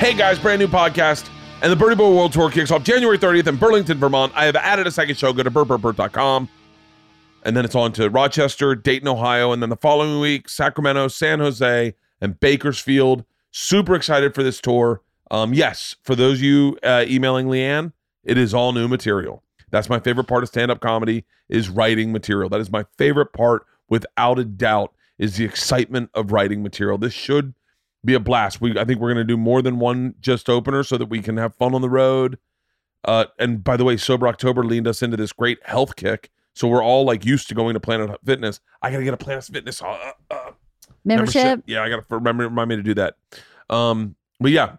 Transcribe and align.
Hey 0.00 0.14
guys, 0.14 0.38
brand 0.38 0.60
new 0.60 0.66
podcast. 0.66 1.28
And 1.60 1.70
the 1.70 1.76
Berty 1.76 1.94
Boy 1.94 2.16
World 2.16 2.32
Tour 2.32 2.50
kicks 2.50 2.70
off 2.70 2.82
January 2.82 3.18
30th 3.18 3.46
in 3.48 3.56
Burlington, 3.56 3.98
Vermont. 3.98 4.32
I 4.34 4.46
have 4.46 4.56
added 4.56 4.86
a 4.86 4.90
second 4.90 5.18
show. 5.18 5.30
Go 5.34 5.42
to 5.42 5.50
bertbertbert.com. 5.50 6.48
And 7.42 7.54
then 7.54 7.66
it's 7.66 7.74
on 7.74 7.92
to 7.92 8.08
Rochester, 8.08 8.74
Dayton, 8.74 9.08
Ohio. 9.08 9.52
And 9.52 9.60
then 9.60 9.68
the 9.68 9.76
following 9.76 10.18
week, 10.18 10.48
Sacramento, 10.48 11.08
San 11.08 11.38
Jose, 11.38 11.94
and 12.22 12.40
Bakersfield. 12.40 13.26
Super 13.50 13.94
excited 13.94 14.34
for 14.34 14.42
this 14.42 14.58
tour. 14.58 15.02
Um, 15.30 15.52
yes, 15.52 15.96
for 16.02 16.16
those 16.16 16.38
of 16.38 16.44
you 16.44 16.78
uh, 16.82 17.04
emailing 17.06 17.48
Leanne, 17.48 17.92
it 18.24 18.38
is 18.38 18.54
all 18.54 18.72
new 18.72 18.88
material. 18.88 19.42
That's 19.70 19.90
my 19.90 20.00
favorite 20.00 20.28
part 20.28 20.42
of 20.42 20.48
stand-up 20.48 20.80
comedy 20.80 21.26
is 21.50 21.68
writing 21.68 22.10
material. 22.10 22.48
That 22.48 22.62
is 22.62 22.72
my 22.72 22.86
favorite 22.96 23.34
part, 23.34 23.66
without 23.90 24.38
a 24.38 24.46
doubt, 24.46 24.94
is 25.18 25.36
the 25.36 25.44
excitement 25.44 26.08
of 26.14 26.32
writing 26.32 26.62
material. 26.62 26.96
This 26.96 27.12
should 27.12 27.52
be 28.04 28.14
a 28.14 28.20
blast. 28.20 28.60
We 28.60 28.78
I 28.78 28.84
think 28.84 29.00
we're 29.00 29.10
gonna 29.10 29.24
do 29.24 29.36
more 29.36 29.62
than 29.62 29.78
one 29.78 30.14
just 30.20 30.48
opener 30.48 30.82
so 30.82 30.96
that 30.96 31.06
we 31.06 31.20
can 31.22 31.36
have 31.36 31.54
fun 31.54 31.74
on 31.74 31.82
the 31.82 31.90
road. 31.90 32.38
Uh, 33.04 33.26
and 33.38 33.64
by 33.64 33.76
the 33.76 33.84
way, 33.84 33.96
Sober 33.96 34.28
October 34.28 34.64
leaned 34.64 34.86
us 34.86 35.02
into 35.02 35.16
this 35.16 35.32
great 35.32 35.58
health 35.64 35.96
kick. 35.96 36.30
So 36.54 36.68
we're 36.68 36.82
all 36.82 37.04
like 37.04 37.24
used 37.24 37.48
to 37.48 37.54
going 37.54 37.74
to 37.74 37.80
Planet 37.80 38.18
Fitness. 38.24 38.60
I 38.82 38.90
gotta 38.90 39.04
get 39.04 39.14
a 39.14 39.18
Planet 39.18 39.44
Fitness 39.44 39.82
uh, 39.82 40.12
uh, 40.30 40.50
Membership. 41.04 41.62
Yeah, 41.66 41.82
I 41.82 41.88
gotta 41.88 42.04
remember 42.10 42.44
remind 42.44 42.68
me 42.68 42.76
to 42.76 42.82
do 42.82 42.94
that. 42.94 43.14
Um, 43.68 44.16
but 44.38 44.50
yeah, 44.50 44.76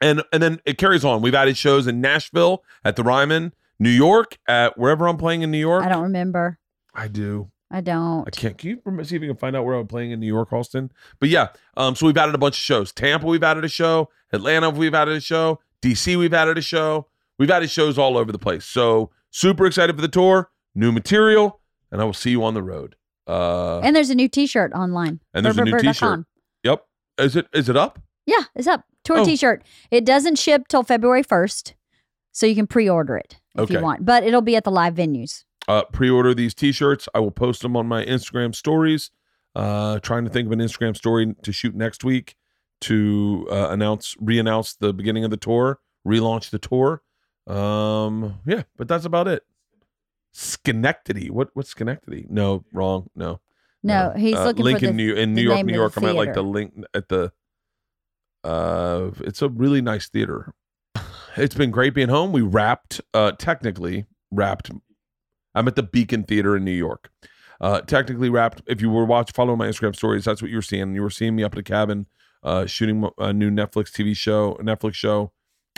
and 0.00 0.22
and 0.32 0.42
then 0.42 0.60
it 0.64 0.78
carries 0.78 1.04
on. 1.04 1.22
We've 1.22 1.34
added 1.34 1.56
shows 1.56 1.86
in 1.86 2.00
Nashville 2.00 2.64
at 2.84 2.96
the 2.96 3.02
Ryman, 3.02 3.52
New 3.78 3.90
York 3.90 4.38
at 4.46 4.78
wherever 4.78 5.08
I'm 5.08 5.16
playing 5.16 5.42
in 5.42 5.50
New 5.50 5.58
York. 5.58 5.84
I 5.84 5.88
don't 5.88 6.02
remember. 6.02 6.58
I 6.94 7.08
do. 7.08 7.50
I 7.70 7.80
don't. 7.82 8.26
I 8.26 8.30
can't. 8.30 8.56
Can 8.56 8.70
you 8.70 9.04
see 9.04 9.16
if 9.16 9.22
you 9.22 9.28
can 9.28 9.36
find 9.36 9.54
out 9.54 9.64
where 9.64 9.74
I'm 9.74 9.86
playing 9.86 10.10
in 10.10 10.20
New 10.20 10.26
York, 10.26 10.50
Halston? 10.50 10.90
But 11.20 11.28
yeah, 11.28 11.48
um, 11.76 11.94
so 11.94 12.06
we've 12.06 12.16
added 12.16 12.34
a 12.34 12.38
bunch 12.38 12.54
of 12.56 12.62
shows. 12.62 12.92
Tampa, 12.92 13.26
we've 13.26 13.42
added 13.42 13.64
a 13.64 13.68
show. 13.68 14.08
Atlanta, 14.32 14.70
we've 14.70 14.94
added 14.94 15.16
a 15.16 15.20
show. 15.20 15.60
DC, 15.82 16.16
we've 16.18 16.32
added 16.34 16.56
a 16.56 16.62
show. 16.62 17.06
We've 17.38 17.50
added 17.50 17.70
shows 17.70 17.98
all 17.98 18.16
over 18.16 18.32
the 18.32 18.38
place. 18.38 18.64
So 18.64 19.10
super 19.30 19.66
excited 19.66 19.94
for 19.96 20.02
the 20.02 20.08
tour, 20.08 20.50
new 20.74 20.92
material, 20.92 21.60
and 21.92 22.00
I 22.00 22.04
will 22.04 22.14
see 22.14 22.30
you 22.30 22.42
on 22.42 22.54
the 22.54 22.62
road. 22.62 22.96
Uh, 23.26 23.80
and 23.80 23.94
there's 23.94 24.08
a 24.10 24.14
new 24.14 24.28
T-shirt 24.28 24.72
online. 24.72 25.20
and 25.34 25.44
there's 25.44 25.58
a 25.58 25.64
new. 25.64 25.78
T-shirt. 25.78 26.24
Yep. 26.64 26.84
Is 27.18 27.36
it? 27.36 27.46
Is 27.52 27.68
it 27.68 27.76
up? 27.76 27.98
Yeah, 28.26 28.44
it's 28.54 28.66
up. 28.66 28.84
Tour 29.04 29.18
Oh. 29.18 29.24
T-shirt. 29.24 29.62
It 29.90 30.04
doesn't 30.06 30.38
ship 30.38 30.68
till 30.68 30.82
February 30.82 31.22
first, 31.22 31.74
so 32.32 32.46
you 32.46 32.54
can 32.54 32.66
pre-order 32.66 33.16
it 33.18 33.38
if 33.56 33.70
you 33.70 33.80
want. 33.80 34.04
But 34.06 34.24
it'll 34.24 34.40
be 34.42 34.56
at 34.56 34.64
the 34.64 34.70
live 34.70 34.94
venues. 34.94 35.44
Uh, 35.68 35.84
pre-order 35.92 36.34
these 36.34 36.54
t-shirts. 36.54 37.08
I 37.14 37.20
will 37.20 37.30
post 37.30 37.62
them 37.62 37.76
on 37.76 37.86
my 37.86 38.04
instagram 38.04 38.54
stories. 38.54 39.10
Uh, 39.54 39.98
trying 40.00 40.24
to 40.24 40.30
think 40.30 40.46
of 40.46 40.52
an 40.52 40.58
instagram 40.60 40.96
story 40.96 41.34
to 41.42 41.52
shoot 41.52 41.74
next 41.74 42.04
week 42.04 42.34
to 42.82 43.46
uh, 43.50 43.68
announce 43.70 44.14
re-announce 44.20 44.74
the 44.74 44.92
beginning 44.92 45.24
of 45.24 45.30
the 45.30 45.36
tour 45.36 45.80
relaunch 46.06 46.50
the 46.50 46.58
tour. 46.58 47.02
Um 47.46 48.40
yeah 48.46 48.62
but 48.76 48.88
that's 48.88 49.04
about 49.04 49.26
it. 49.28 49.42
Schenectady. 50.32 51.30
What 51.30 51.48
what's 51.54 51.70
schenectady? 51.70 52.26
No 52.28 52.64
wrong. 52.72 53.08
No. 53.16 53.40
No, 53.82 54.12
he's 54.16 54.34
Uh, 54.36 54.46
looking 54.46 54.64
lincoln 54.64 54.88
for 54.88 54.92
the, 54.92 54.96
new 54.96 55.14
in 55.14 55.34
new 55.34 55.42
york 55.42 55.64
new 55.64 55.72
york 55.74 55.96
i'm 55.96 56.04
at 56.04 56.14
like 56.16 56.34
the 56.34 56.42
link 56.42 56.74
at 56.94 57.08
the 57.08 57.32
uh 58.44 59.10
it's 59.20 59.42
a 59.42 59.48
really 59.48 59.80
nice 59.80 60.08
theater. 60.08 60.54
It's 61.36 61.54
been 61.54 61.70
great 61.70 61.94
being 61.94 62.08
home. 62.08 62.32
We 62.32 62.42
wrapped 62.42 63.00
uh 63.14 63.32
technically 63.32 64.06
wrapped 64.30 64.70
i'm 65.54 65.68
at 65.68 65.76
the 65.76 65.82
beacon 65.82 66.22
theater 66.24 66.56
in 66.56 66.64
new 66.64 66.70
york. 66.70 67.10
Uh 67.60 67.80
technically 67.80 68.30
wrapped 68.30 68.62
if 68.66 68.80
you 68.80 68.88
were 68.90 69.04
watch 69.04 69.32
following 69.32 69.58
my 69.58 69.66
instagram 69.66 69.94
stories 69.94 70.24
that's 70.24 70.40
what 70.40 70.50
you 70.50 70.56
were 70.56 70.62
seeing. 70.62 70.94
You 70.94 71.02
were 71.02 71.10
seeing 71.10 71.34
me 71.34 71.42
up 71.42 71.52
at 71.54 71.58
a 71.58 71.62
cabin 71.62 72.06
uh 72.42 72.66
shooting 72.66 73.08
a 73.18 73.32
new 73.32 73.50
netflix 73.50 73.90
tv 73.90 74.16
show 74.16 74.52
a 74.60 74.62
netflix 74.62 74.94
show. 74.94 75.32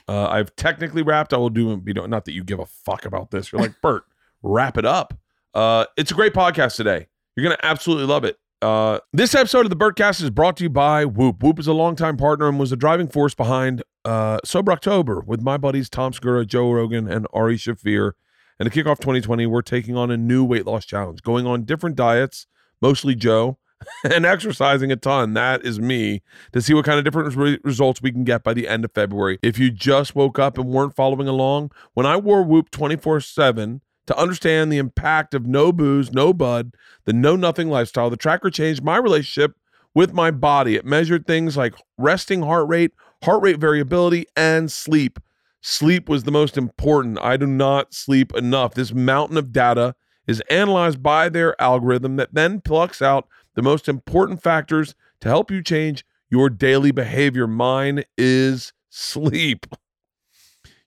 Uh 0.06 0.26
i've 0.28 0.54
technically 0.56 1.02
wrapped. 1.02 1.32
I 1.32 1.38
will 1.38 1.50
do 1.50 1.82
you 1.86 1.94
know 1.94 2.06
not 2.06 2.24
that 2.26 2.32
you 2.32 2.44
give 2.44 2.60
a 2.60 2.66
fuck 2.66 3.04
about 3.06 3.30
this. 3.30 3.50
You're 3.52 3.62
like 3.62 3.74
bert 3.82 4.04
wrap 4.42 4.76
it 4.76 4.84
up. 4.84 5.14
Uh 5.54 5.86
it's 5.96 6.10
a 6.10 6.14
great 6.14 6.34
podcast 6.34 6.76
today. 6.76 7.06
You're 7.36 7.44
gonna 7.44 7.58
absolutely 7.62 8.06
love 8.06 8.24
it. 8.24 8.36
Uh, 8.62 8.98
this 9.14 9.34
episode 9.34 9.64
of 9.64 9.70
the 9.70 9.76
Bertcast 9.76 10.22
is 10.22 10.28
brought 10.28 10.58
to 10.58 10.64
you 10.64 10.68
by 10.68 11.06
Whoop. 11.06 11.42
Whoop 11.42 11.58
is 11.58 11.66
a 11.66 11.72
longtime 11.72 12.18
partner 12.18 12.46
and 12.46 12.58
was 12.58 12.68
the 12.68 12.76
driving 12.76 13.08
force 13.08 13.34
behind 13.34 13.82
uh, 14.04 14.38
Sober 14.44 14.70
October 14.72 15.22
with 15.26 15.40
my 15.40 15.56
buddies 15.56 15.88
Tom 15.88 16.12
Segura, 16.12 16.44
Joe 16.44 16.70
Rogan, 16.70 17.08
and 17.08 17.26
Ari 17.32 17.56
Shaffir. 17.56 18.12
And 18.60 18.66
to 18.66 18.70
kick 18.70 18.86
off 18.86 19.00
2020, 19.00 19.46
we're 19.46 19.62
taking 19.62 19.96
on 19.96 20.10
a 20.10 20.18
new 20.18 20.44
weight 20.44 20.66
loss 20.66 20.84
challenge, 20.84 21.22
going 21.22 21.46
on 21.46 21.64
different 21.64 21.96
diets, 21.96 22.46
mostly 22.82 23.14
Joe, 23.14 23.56
and 24.04 24.26
exercising 24.26 24.92
a 24.92 24.96
ton. 24.96 25.32
That 25.32 25.64
is 25.64 25.80
me 25.80 26.20
to 26.52 26.60
see 26.60 26.74
what 26.74 26.84
kind 26.84 26.98
of 26.98 27.04
different 27.06 27.34
re- 27.34 27.58
results 27.64 28.02
we 28.02 28.12
can 28.12 28.22
get 28.22 28.44
by 28.44 28.52
the 28.52 28.68
end 28.68 28.84
of 28.84 28.92
February. 28.92 29.38
If 29.42 29.58
you 29.58 29.70
just 29.70 30.14
woke 30.14 30.38
up 30.38 30.58
and 30.58 30.68
weren't 30.68 30.94
following 30.94 31.26
along, 31.26 31.72
when 31.94 32.04
I 32.04 32.18
wore 32.18 32.42
Whoop 32.42 32.70
24 32.70 33.22
7 33.22 33.80
to 34.06 34.18
understand 34.18 34.70
the 34.70 34.76
impact 34.76 35.32
of 35.32 35.46
no 35.46 35.72
booze, 35.72 36.12
no 36.12 36.34
bud, 36.34 36.74
the 37.06 37.14
no 37.14 37.36
nothing 37.36 37.70
lifestyle, 37.70 38.10
the 38.10 38.16
tracker 38.18 38.50
changed 38.50 38.84
my 38.84 38.98
relationship 38.98 39.56
with 39.94 40.12
my 40.12 40.30
body. 40.30 40.76
It 40.76 40.84
measured 40.84 41.26
things 41.26 41.56
like 41.56 41.74
resting 41.96 42.42
heart 42.42 42.68
rate, 42.68 42.92
heart 43.24 43.42
rate 43.42 43.58
variability, 43.58 44.26
and 44.36 44.70
sleep. 44.70 45.18
Sleep 45.60 46.08
was 46.08 46.24
the 46.24 46.30
most 46.30 46.56
important. 46.56 47.18
I 47.20 47.36
do 47.36 47.46
not 47.46 47.92
sleep 47.92 48.34
enough. 48.34 48.74
This 48.74 48.92
mountain 48.92 49.36
of 49.36 49.52
data 49.52 49.94
is 50.26 50.42
analyzed 50.50 51.02
by 51.02 51.28
their 51.28 51.60
algorithm 51.60 52.16
that 52.16 52.34
then 52.34 52.60
plucks 52.60 53.02
out 53.02 53.28
the 53.54 53.62
most 53.62 53.88
important 53.88 54.42
factors 54.42 54.94
to 55.20 55.28
help 55.28 55.50
you 55.50 55.62
change 55.62 56.04
your 56.30 56.48
daily 56.48 56.92
behavior. 56.92 57.46
Mine 57.46 58.04
is 58.16 58.72
sleep. 58.88 59.66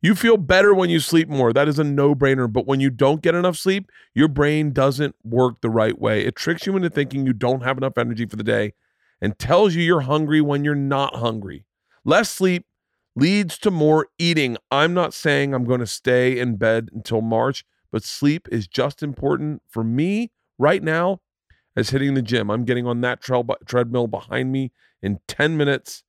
You 0.01 0.15
feel 0.15 0.37
better 0.37 0.73
when 0.73 0.89
you 0.89 0.99
sleep 0.99 1.29
more. 1.29 1.53
That 1.53 1.67
is 1.67 1.79
a 1.79 1.83
no 1.83 2.13
brainer. 2.13 2.51
But 2.51 2.67
when 2.67 2.79
you 2.79 2.89
don't 2.89 3.21
get 3.21 3.35
enough 3.35 3.57
sleep, 3.57 3.89
your 4.13 4.27
brain 4.27 4.71
doesn't 4.73 5.15
work 5.23 5.61
the 5.61 5.69
right 5.69 5.97
way. 5.97 6.25
It 6.25 6.35
tricks 6.35 6.65
you 6.65 6.75
into 6.75 6.89
thinking 6.89 7.25
you 7.25 7.33
don't 7.33 7.63
have 7.63 7.77
enough 7.77 7.97
energy 7.97 8.25
for 8.25 8.35
the 8.35 8.43
day 8.43 8.73
and 9.21 9.37
tells 9.39 9.75
you 9.75 9.83
you're 9.83 10.01
hungry 10.01 10.41
when 10.41 10.65
you're 10.65 10.75
not 10.75 11.15
hungry. 11.15 11.65
Less 12.03 12.29
sleep 12.29 12.65
leads 13.15 13.57
to 13.59 13.71
more 13.71 14.07
eating. 14.17 14.57
I'm 14.71 14.93
not 14.93 15.13
saying 15.13 15.53
I'm 15.53 15.65
going 15.65 15.79
to 15.79 15.87
stay 15.87 16.37
in 16.39 16.55
bed 16.55 16.89
until 16.93 17.21
March, 17.21 17.65
but 17.91 18.03
sleep 18.03 18.47
is 18.51 18.67
just 18.67 19.03
important 19.03 19.61
for 19.67 19.83
me 19.83 20.31
right 20.57 20.83
now 20.83 21.21
as 21.75 21.89
hitting 21.89 22.13
the 22.13 22.21
gym. 22.21 22.49
I'm 22.49 22.65
getting 22.65 22.87
on 22.87 23.01
that 23.01 23.21
treadmill 23.21 24.07
behind 24.07 24.51
me 24.51 24.71
in 25.01 25.19
10 25.27 25.57
minutes 25.57 26.03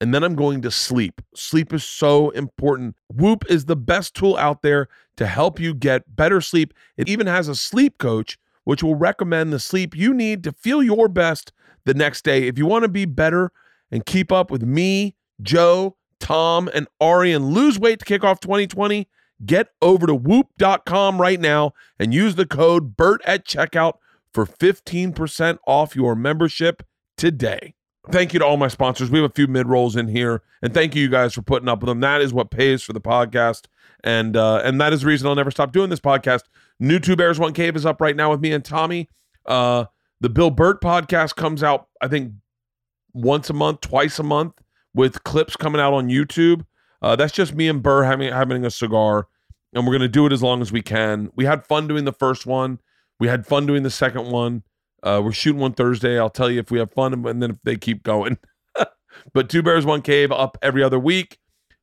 and 0.00 0.14
then 0.14 0.22
I'm 0.22 0.36
going 0.36 0.62
to 0.62 0.70
sleep. 0.70 1.20
Sleep 1.34 1.72
is 1.72 1.84
so 1.84 2.30
important. 2.30 2.96
Whoop 3.08 3.44
is 3.48 3.64
the 3.64 3.76
best 3.76 4.14
tool 4.14 4.36
out 4.36 4.62
there 4.62 4.88
to 5.16 5.26
help 5.26 5.58
you 5.58 5.74
get 5.74 6.14
better 6.14 6.40
sleep. 6.40 6.72
It 6.96 7.08
even 7.08 7.26
has 7.26 7.48
a 7.48 7.56
sleep 7.56 7.98
coach, 7.98 8.38
which 8.64 8.82
will 8.82 8.94
recommend 8.94 9.52
the 9.52 9.58
sleep 9.58 9.96
you 9.96 10.14
need 10.14 10.44
to 10.44 10.52
feel 10.52 10.82
your 10.82 11.08
best 11.08 11.52
the 11.84 11.94
next 11.94 12.22
day. 12.22 12.46
If 12.46 12.58
you 12.58 12.66
want 12.66 12.84
to 12.84 12.88
be 12.88 13.06
better 13.06 13.50
and 13.90 14.06
keep 14.06 14.30
up 14.30 14.50
with 14.50 14.62
me, 14.62 15.16
Joe, 15.42 15.96
Tom, 16.20 16.68
and 16.72 16.86
Ari 17.00 17.32
and 17.32 17.52
lose 17.52 17.78
weight 17.78 18.00
to 18.00 18.04
kick 18.04 18.24
off 18.24 18.40
2020, 18.40 19.08
get 19.44 19.68
over 19.80 20.06
to 20.06 20.14
whoop.com 20.14 21.20
right 21.20 21.40
now 21.40 21.72
and 21.98 22.12
use 22.12 22.34
the 22.34 22.46
code 22.46 22.96
BERT 22.96 23.22
at 23.24 23.46
checkout 23.46 23.94
for 24.32 24.46
15% 24.46 25.58
off 25.66 25.96
your 25.96 26.14
membership 26.14 26.82
today. 27.16 27.74
Thank 28.10 28.32
you 28.32 28.38
to 28.38 28.46
all 28.46 28.56
my 28.56 28.68
sponsors. 28.68 29.10
We 29.10 29.20
have 29.20 29.30
a 29.30 29.34
few 29.34 29.46
mid 29.46 29.66
rolls 29.66 29.94
in 29.94 30.08
here, 30.08 30.42
and 30.62 30.72
thank 30.72 30.94
you, 30.94 31.02
you 31.02 31.08
guys, 31.08 31.34
for 31.34 31.42
putting 31.42 31.68
up 31.68 31.80
with 31.80 31.88
them. 31.88 32.00
That 32.00 32.22
is 32.22 32.32
what 32.32 32.50
pays 32.50 32.82
for 32.82 32.94
the 32.94 33.00
podcast, 33.00 33.66
and 34.02 34.34
uh, 34.34 34.62
and 34.64 34.80
that 34.80 34.94
is 34.94 35.02
the 35.02 35.08
reason 35.08 35.26
I'll 35.26 35.34
never 35.34 35.50
stop 35.50 35.72
doing 35.72 35.90
this 35.90 36.00
podcast. 36.00 36.44
New 36.80 36.98
Two 37.00 37.16
Bears 37.16 37.38
One 37.38 37.52
Cave 37.52 37.76
is 37.76 37.84
up 37.84 38.00
right 38.00 38.16
now 38.16 38.30
with 38.30 38.40
me 38.40 38.52
and 38.52 38.64
Tommy. 38.64 39.10
Uh, 39.44 39.86
the 40.20 40.30
Bill 40.30 40.50
Bert 40.50 40.80
podcast 40.80 41.36
comes 41.36 41.62
out, 41.62 41.88
I 42.00 42.08
think, 42.08 42.32
once 43.12 43.50
a 43.50 43.52
month, 43.52 43.82
twice 43.82 44.18
a 44.18 44.22
month, 44.22 44.54
with 44.98 45.22
clips 45.22 45.56
coming 45.56 45.80
out 45.80 45.94
on 45.94 46.08
YouTube. 46.08 46.66
Uh, 47.00 47.14
that's 47.14 47.32
just 47.32 47.54
me 47.54 47.68
and 47.68 47.84
Burr 47.84 48.02
having 48.02 48.32
having 48.32 48.64
a 48.64 48.70
cigar, 48.70 49.28
and 49.72 49.86
we're 49.86 49.92
gonna 49.92 50.08
do 50.08 50.26
it 50.26 50.32
as 50.32 50.42
long 50.42 50.60
as 50.60 50.72
we 50.72 50.82
can. 50.82 51.30
We 51.36 51.44
had 51.44 51.64
fun 51.64 51.86
doing 51.86 52.04
the 52.04 52.12
first 52.12 52.46
one. 52.46 52.80
We 53.20 53.28
had 53.28 53.46
fun 53.46 53.64
doing 53.64 53.84
the 53.84 53.90
second 53.90 54.32
one. 54.32 54.64
Uh, 55.04 55.22
we're 55.24 55.30
shooting 55.30 55.60
one 55.60 55.72
Thursday. 55.72 56.18
I'll 56.18 56.28
tell 56.28 56.50
you 56.50 56.58
if 56.58 56.72
we 56.72 56.80
have 56.80 56.92
fun, 56.92 57.14
and 57.26 57.40
then 57.40 57.50
if 57.52 57.62
they 57.62 57.76
keep 57.76 58.02
going. 58.02 58.38
but 59.32 59.48
Two 59.48 59.62
Bears 59.62 59.86
One 59.86 60.02
Cave 60.02 60.32
up 60.32 60.58
every 60.62 60.82
other 60.82 60.98
week. 60.98 61.38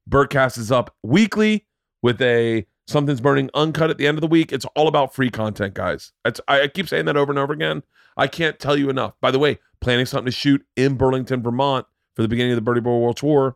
Bertcast 0.09 0.57
is 0.57 0.69
up 0.69 0.93
weekly 1.01 1.65
with 2.01 2.21
a 2.21 2.67
something's 2.85 3.21
burning 3.21 3.49
uncut 3.53 3.89
at 3.89 3.97
the 3.97 4.07
end 4.07 4.17
of 4.17 4.21
the 4.21 4.27
week. 4.27 4.51
It's 4.51 4.65
all 4.75 4.89
about 4.89 5.15
free 5.15 5.31
content, 5.31 5.73
guys. 5.73 6.11
It's, 6.25 6.41
I, 6.49 6.63
I 6.63 6.67
keep 6.67 6.89
saying 6.89 7.05
that 7.05 7.15
over 7.15 7.31
and 7.31 7.39
over 7.39 7.53
again. 7.53 7.81
I 8.17 8.27
can't 8.27 8.59
tell 8.59 8.77
you 8.77 8.89
enough. 8.89 9.13
By 9.21 9.31
the 9.31 9.39
way, 9.39 9.57
planning 9.79 10.05
something 10.05 10.25
to 10.25 10.31
shoot 10.31 10.63
in 10.75 10.95
Burlington, 10.95 11.41
Vermont 11.41 11.87
for 12.15 12.21
the 12.21 12.27
beginning 12.27 12.53
of 12.53 12.63
the 12.63 12.71
Berty 12.71 12.81
Boy 12.81 12.97
World 12.97 13.17
Tour. 13.17 13.55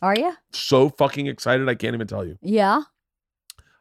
Are 0.00 0.14
you? 0.16 0.32
So 0.52 0.88
fucking 0.88 1.26
excited, 1.28 1.68
I 1.68 1.74
can't 1.74 1.94
even 1.94 2.06
tell 2.08 2.24
you. 2.24 2.36
Yeah. 2.42 2.82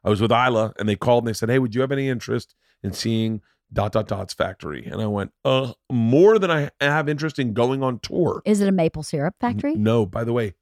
I 0.04 0.10
was 0.10 0.22
with 0.22 0.32
Isla 0.32 0.74
and 0.80 0.88
they 0.88 0.96
called 0.96 1.24
and 1.24 1.30
they 1.30 1.34
said, 1.38 1.50
Hey, 1.50 1.60
would 1.60 1.74
you 1.76 1.82
have 1.82 1.92
any 1.92 2.10
interest 2.10 2.56
in 2.84 2.94
seeing 2.94 3.42
dot 3.74 3.92
dot 3.92 4.08
dot's 4.08 4.34
factory? 4.34 4.86
And 4.86 5.02
I 5.02 5.08
went, 5.08 5.32
uh, 5.46 5.74
more 5.92 6.38
than 6.40 6.52
I 6.52 6.70
have 6.80 7.08
interest 7.10 7.40
in 7.40 7.54
going 7.54 7.82
on 7.84 8.00
tour. 8.00 8.42
Is 8.46 8.62
it 8.62 8.68
a 8.68 8.72
maple 8.72 9.04
syrup 9.04 9.36
factory? 9.40 9.76
No, 9.76 10.06
by 10.06 10.24
the 10.24 10.34
way, 10.34 10.54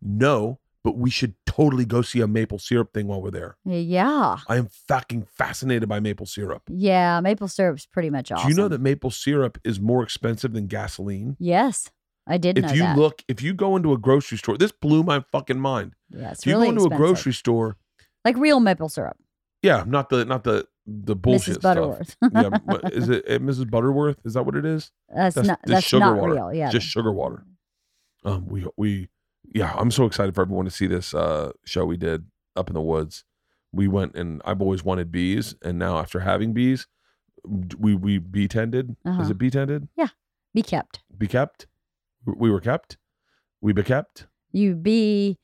No, 0.00 0.58
but 0.84 0.96
we 0.96 1.10
should 1.10 1.34
totally 1.46 1.84
go 1.84 2.02
see 2.02 2.20
a 2.20 2.26
maple 2.26 2.58
syrup 2.58 2.92
thing 2.92 3.06
while 3.06 3.22
we're 3.22 3.30
there. 3.30 3.56
Yeah. 3.64 4.38
I 4.48 4.56
am 4.56 4.68
fucking 4.88 5.26
fascinated 5.36 5.88
by 5.88 6.00
maple 6.00 6.26
syrup. 6.26 6.62
Yeah. 6.68 7.20
Maple 7.20 7.48
syrup's 7.48 7.86
pretty 7.86 8.10
much 8.10 8.32
awesome. 8.32 8.46
Do 8.48 8.54
you 8.54 8.60
know 8.60 8.68
that 8.68 8.80
maple 8.80 9.10
syrup 9.10 9.58
is 9.64 9.78
more 9.80 10.02
expensive 10.02 10.52
than 10.54 10.66
gasoline? 10.66 11.36
Yes. 11.38 11.90
I 12.26 12.38
did 12.38 12.60
know 12.60 12.68
If 12.68 12.74
you 12.76 12.82
that. 12.82 12.96
look, 12.98 13.22
if 13.28 13.42
you 13.42 13.52
go 13.54 13.76
into 13.76 13.92
a 13.92 13.98
grocery 13.98 14.38
store, 14.38 14.56
this 14.56 14.72
blew 14.72 15.02
my 15.02 15.20
fucking 15.32 15.58
mind. 15.58 15.94
yeah, 16.10 16.30
If 16.32 16.46
you 16.46 16.52
really 16.54 16.66
go 16.66 16.70
into 16.70 16.80
expensive. 16.82 16.92
a 16.92 17.04
grocery 17.04 17.32
store, 17.32 17.76
like 18.24 18.36
real 18.36 18.60
maple 18.60 18.88
syrup. 18.88 19.16
yeah, 19.62 19.84
not 19.86 20.08
the 20.08 20.24
not 20.24 20.44
the 20.44 20.66
the 20.86 21.14
bullshit 21.16 21.54
Mrs. 21.56 21.58
stuff. 21.58 21.62
Butterworth. 21.62 22.16
yeah, 22.32 22.88
is 22.92 23.08
it 23.08 23.24
uh, 23.28 23.38
Mrs. 23.38 23.70
Butterworth? 23.70 24.18
Is 24.24 24.34
that 24.34 24.44
what 24.44 24.54
it 24.56 24.64
is? 24.64 24.90
that's, 25.14 25.34
That's 25.36 25.48
not 25.48 25.60
that's 25.64 25.84
sugar 25.86 26.00
not 26.06 26.16
water. 26.18 26.34
real. 26.34 26.52
Yeah. 26.54 26.70
Just 26.70 26.86
sugar 26.86 27.12
water. 27.12 27.44
Um, 28.24 28.46
we 28.46 28.66
we 28.76 29.08
yeah, 29.54 29.72
I'm 29.76 29.90
so 29.90 30.06
excited 30.06 30.34
for 30.34 30.42
everyone 30.42 30.64
to 30.64 30.70
see 30.70 30.86
this 30.86 31.12
uh 31.14 31.50
show 31.64 31.84
we 31.84 31.96
did 31.96 32.26
up 32.56 32.68
in 32.70 32.74
the 32.74 32.80
woods. 32.80 33.24
We 33.72 33.88
went 33.88 34.14
and 34.14 34.40
I've 34.44 34.60
always 34.62 34.84
wanted 34.84 35.10
bees, 35.10 35.54
and 35.64 35.78
now 35.78 35.98
after 35.98 36.20
having 36.20 36.52
bees, 36.52 36.86
we 37.78 37.94
we 37.96 38.18
bee 38.18 38.46
tended. 38.48 38.94
Uh-huh. 39.04 39.22
Is 39.22 39.30
it 39.30 39.38
bee 39.38 39.50
tended? 39.50 39.88
Yeah, 39.96 40.08
be 40.54 40.62
kept. 40.62 41.00
Be 41.16 41.26
kept. 41.26 41.66
We 42.24 42.50
were 42.50 42.60
kept. 42.60 42.96
We 43.60 43.72
be 43.72 43.82
kept. 43.82 44.26
You 44.52 44.74
be 44.74 45.38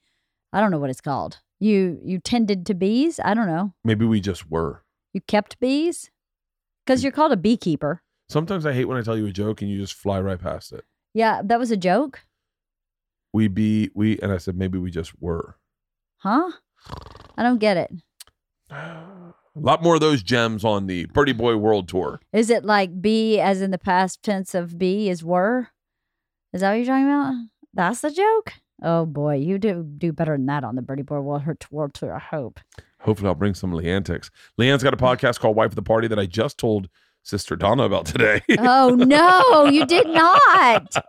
I 0.52 0.60
don't 0.60 0.70
know 0.70 0.78
what 0.78 0.90
it's 0.90 1.00
called. 1.00 1.38
You 1.60 1.98
you 2.02 2.18
tended 2.18 2.66
to 2.66 2.74
bees? 2.74 3.20
I 3.24 3.34
don't 3.34 3.46
know. 3.46 3.74
Maybe 3.84 4.04
we 4.04 4.20
just 4.20 4.50
were. 4.50 4.84
You 5.12 5.20
kept 5.20 5.58
bees? 5.60 6.04
Mm. 6.04 6.10
Because 6.86 7.02
you're 7.02 7.12
called 7.12 7.32
a 7.32 7.36
beekeeper. 7.36 8.02
Sometimes 8.28 8.66
I 8.66 8.72
hate 8.72 8.86
when 8.86 8.98
I 8.98 9.02
tell 9.02 9.16
you 9.16 9.26
a 9.26 9.32
joke 9.32 9.62
and 9.62 9.70
you 9.70 9.78
just 9.78 9.94
fly 9.94 10.20
right 10.20 10.40
past 10.40 10.72
it. 10.72 10.84
Yeah, 11.14 11.42
that 11.44 11.58
was 11.58 11.70
a 11.70 11.76
joke. 11.76 12.20
We 13.32 13.48
be 13.48 13.90
we 13.94 14.18
and 14.20 14.32
I 14.32 14.38
said 14.38 14.56
maybe 14.56 14.78
we 14.78 14.90
just 14.90 15.12
were. 15.20 15.56
Huh? 16.18 16.50
I 17.36 17.42
don't 17.42 17.58
get 17.58 17.76
it. 17.76 17.92
A 18.70 19.34
lot 19.54 19.82
more 19.82 19.94
of 19.94 20.00
those 20.00 20.22
gems 20.22 20.64
on 20.64 20.86
the 20.86 21.06
Berty 21.06 21.36
Boy 21.36 21.56
World 21.56 21.88
Tour. 21.88 22.20
Is 22.32 22.50
it 22.50 22.64
like 22.64 23.02
be 23.02 23.40
as 23.40 23.60
in 23.60 23.70
the 23.70 23.78
past 23.78 24.22
tense 24.22 24.54
of 24.54 24.78
be 24.78 25.08
is 25.08 25.24
were? 25.24 25.68
Is 26.52 26.60
that 26.60 26.70
what 26.70 26.76
you're 26.76 26.86
talking 26.86 27.06
about? 27.06 27.34
That's 27.74 28.00
the 28.00 28.10
joke? 28.10 28.52
Oh 28.82 29.06
boy, 29.06 29.36
you 29.36 29.58
do 29.58 29.82
do 29.82 30.12
better 30.12 30.36
than 30.36 30.46
that 30.46 30.64
on 30.64 30.76
the 30.76 30.82
Berty 30.82 31.02
Boy 31.04 31.20
World 31.20 31.42
World 31.70 31.94
Tour, 31.94 32.14
I 32.14 32.18
hope. 32.18 32.60
Hopefully, 33.00 33.28
I'll 33.28 33.34
bring 33.34 33.54
some 33.54 33.72
Leantics. 33.72 34.30
Leanne's 34.58 34.82
got 34.82 34.94
a 34.94 34.96
podcast 34.96 35.40
called 35.40 35.56
Wife 35.56 35.70
of 35.70 35.76
the 35.76 35.82
Party 35.82 36.08
that 36.08 36.18
I 36.18 36.26
just 36.26 36.58
told 36.58 36.88
Sister 37.22 37.56
Donna 37.56 37.82
about 37.84 38.06
today. 38.06 38.40
Oh 38.58 38.90
no, 38.90 39.66
you 39.66 39.84
did 39.86 40.08
not. 40.08 40.94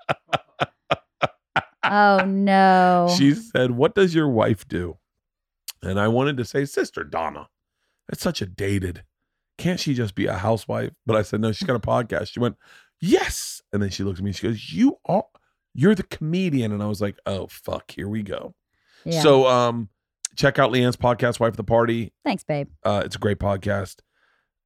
Oh 1.82 2.24
no. 2.26 3.14
she 3.18 3.34
said, 3.34 3.72
What 3.72 3.96
does 3.96 4.14
your 4.14 4.28
wife 4.28 4.68
do? 4.68 4.98
And 5.82 6.00
I 6.00 6.10
wanted 6.10 6.38
to 6.38 6.46
say, 6.46 6.66
Sister 6.66 7.04
Donna. 7.04 7.48
That's 8.08 8.22
such 8.22 8.42
a 8.42 8.46
dated. 8.46 9.04
Can't 9.58 9.80
she 9.80 9.94
just 9.94 10.14
be 10.14 10.26
a 10.26 10.34
housewife? 10.36 10.92
But 11.06 11.16
I 11.16 11.22
said, 11.22 11.40
No, 11.42 11.52
she's 11.52 11.68
got 11.68 11.76
a 11.76 11.80
podcast. 11.80 12.28
She 12.28 12.40
went, 12.40 12.58
Yes. 13.02 13.62
And 13.72 13.82
then 13.82 13.90
she 13.90 14.04
looked 14.04 14.20
at 14.20 14.26
me. 14.26 14.32
She 14.32 14.48
goes, 14.48 14.72
You 14.74 14.98
are, 15.06 15.26
you're 15.74 15.96
the 15.96 16.04
comedian. 16.04 16.72
And 16.72 16.82
I 16.84 16.88
was 16.88 17.02
like, 17.02 17.18
Oh, 17.26 17.48
fuck, 17.48 17.92
here 17.92 18.08
we 18.08 18.24
go. 18.24 18.54
Yeah. 19.06 19.22
So, 19.22 19.48
um, 19.48 19.90
check 20.36 20.60
out 20.60 20.72
Leanne's 20.72 20.98
podcast, 20.98 21.40
Wife 21.40 21.52
of 21.52 21.58
the 21.58 21.64
Party. 21.64 22.12
thanks, 22.26 22.44
babe. 22.44 22.68
Uh, 22.84 23.02
it's 23.06 23.16
a 23.16 23.20
great 23.20 23.40
podcast. 23.40 23.98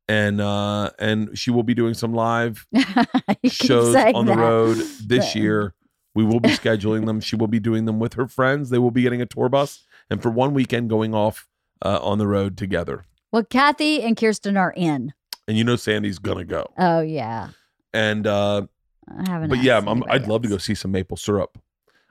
And 0.09 0.41
uh, 0.41 0.89
and 0.99 1.37
she 1.37 1.49
will 1.49 1.63
be 1.63 1.73
doing 1.73 1.93
some 1.93 2.13
live 2.13 2.67
shows 3.45 3.95
on 3.95 4.25
the 4.25 4.33
that. 4.35 4.37
road 4.41 4.77
this 4.77 5.33
But- 5.33 5.35
year. 5.35 5.73
We 6.15 6.23
will 6.23 6.39
be 6.39 6.49
scheduling 6.61 7.07
them. 7.07 7.21
She 7.21 7.35
will 7.35 7.47
be 7.47 7.59
doing 7.59 7.85
them 7.85 7.99
with 7.99 8.13
her 8.13 8.27
friends. 8.27 8.69
They 8.69 8.77
will 8.77 8.91
be 8.91 9.01
getting 9.01 9.19
a 9.21 9.25
tour 9.25 9.49
bus 9.49 9.83
and 10.11 10.21
for 10.21 10.29
one 10.29 10.53
weekend 10.53 10.87
going 10.89 11.15
off 11.15 11.47
uh, 11.83 11.97
on 12.03 12.19
the 12.19 12.27
road 12.27 12.55
together. 12.55 13.05
Well, 13.31 13.43
Kathy 13.43 14.03
and 14.03 14.15
Kirsten 14.15 14.55
are 14.55 14.71
in. 14.77 15.13
And 15.47 15.57
you 15.57 15.63
know 15.63 15.75
Sandy's 15.75 16.19
gonna 16.19 16.45
go. 16.45 16.67
Oh 16.77 17.01
yeah. 17.01 17.49
And 17.93 18.25
uh, 18.25 18.67
I 19.07 19.29
haven't. 19.29 19.49
but 19.49 19.61
yeah, 19.63 19.81
I'm, 19.85 20.03
I'd 20.09 20.27
love 20.27 20.41
to 20.43 20.49
go 20.49 20.57
see 20.57 20.75
some 20.75 20.91
maple 20.91 21.17
syrup. 21.17 21.57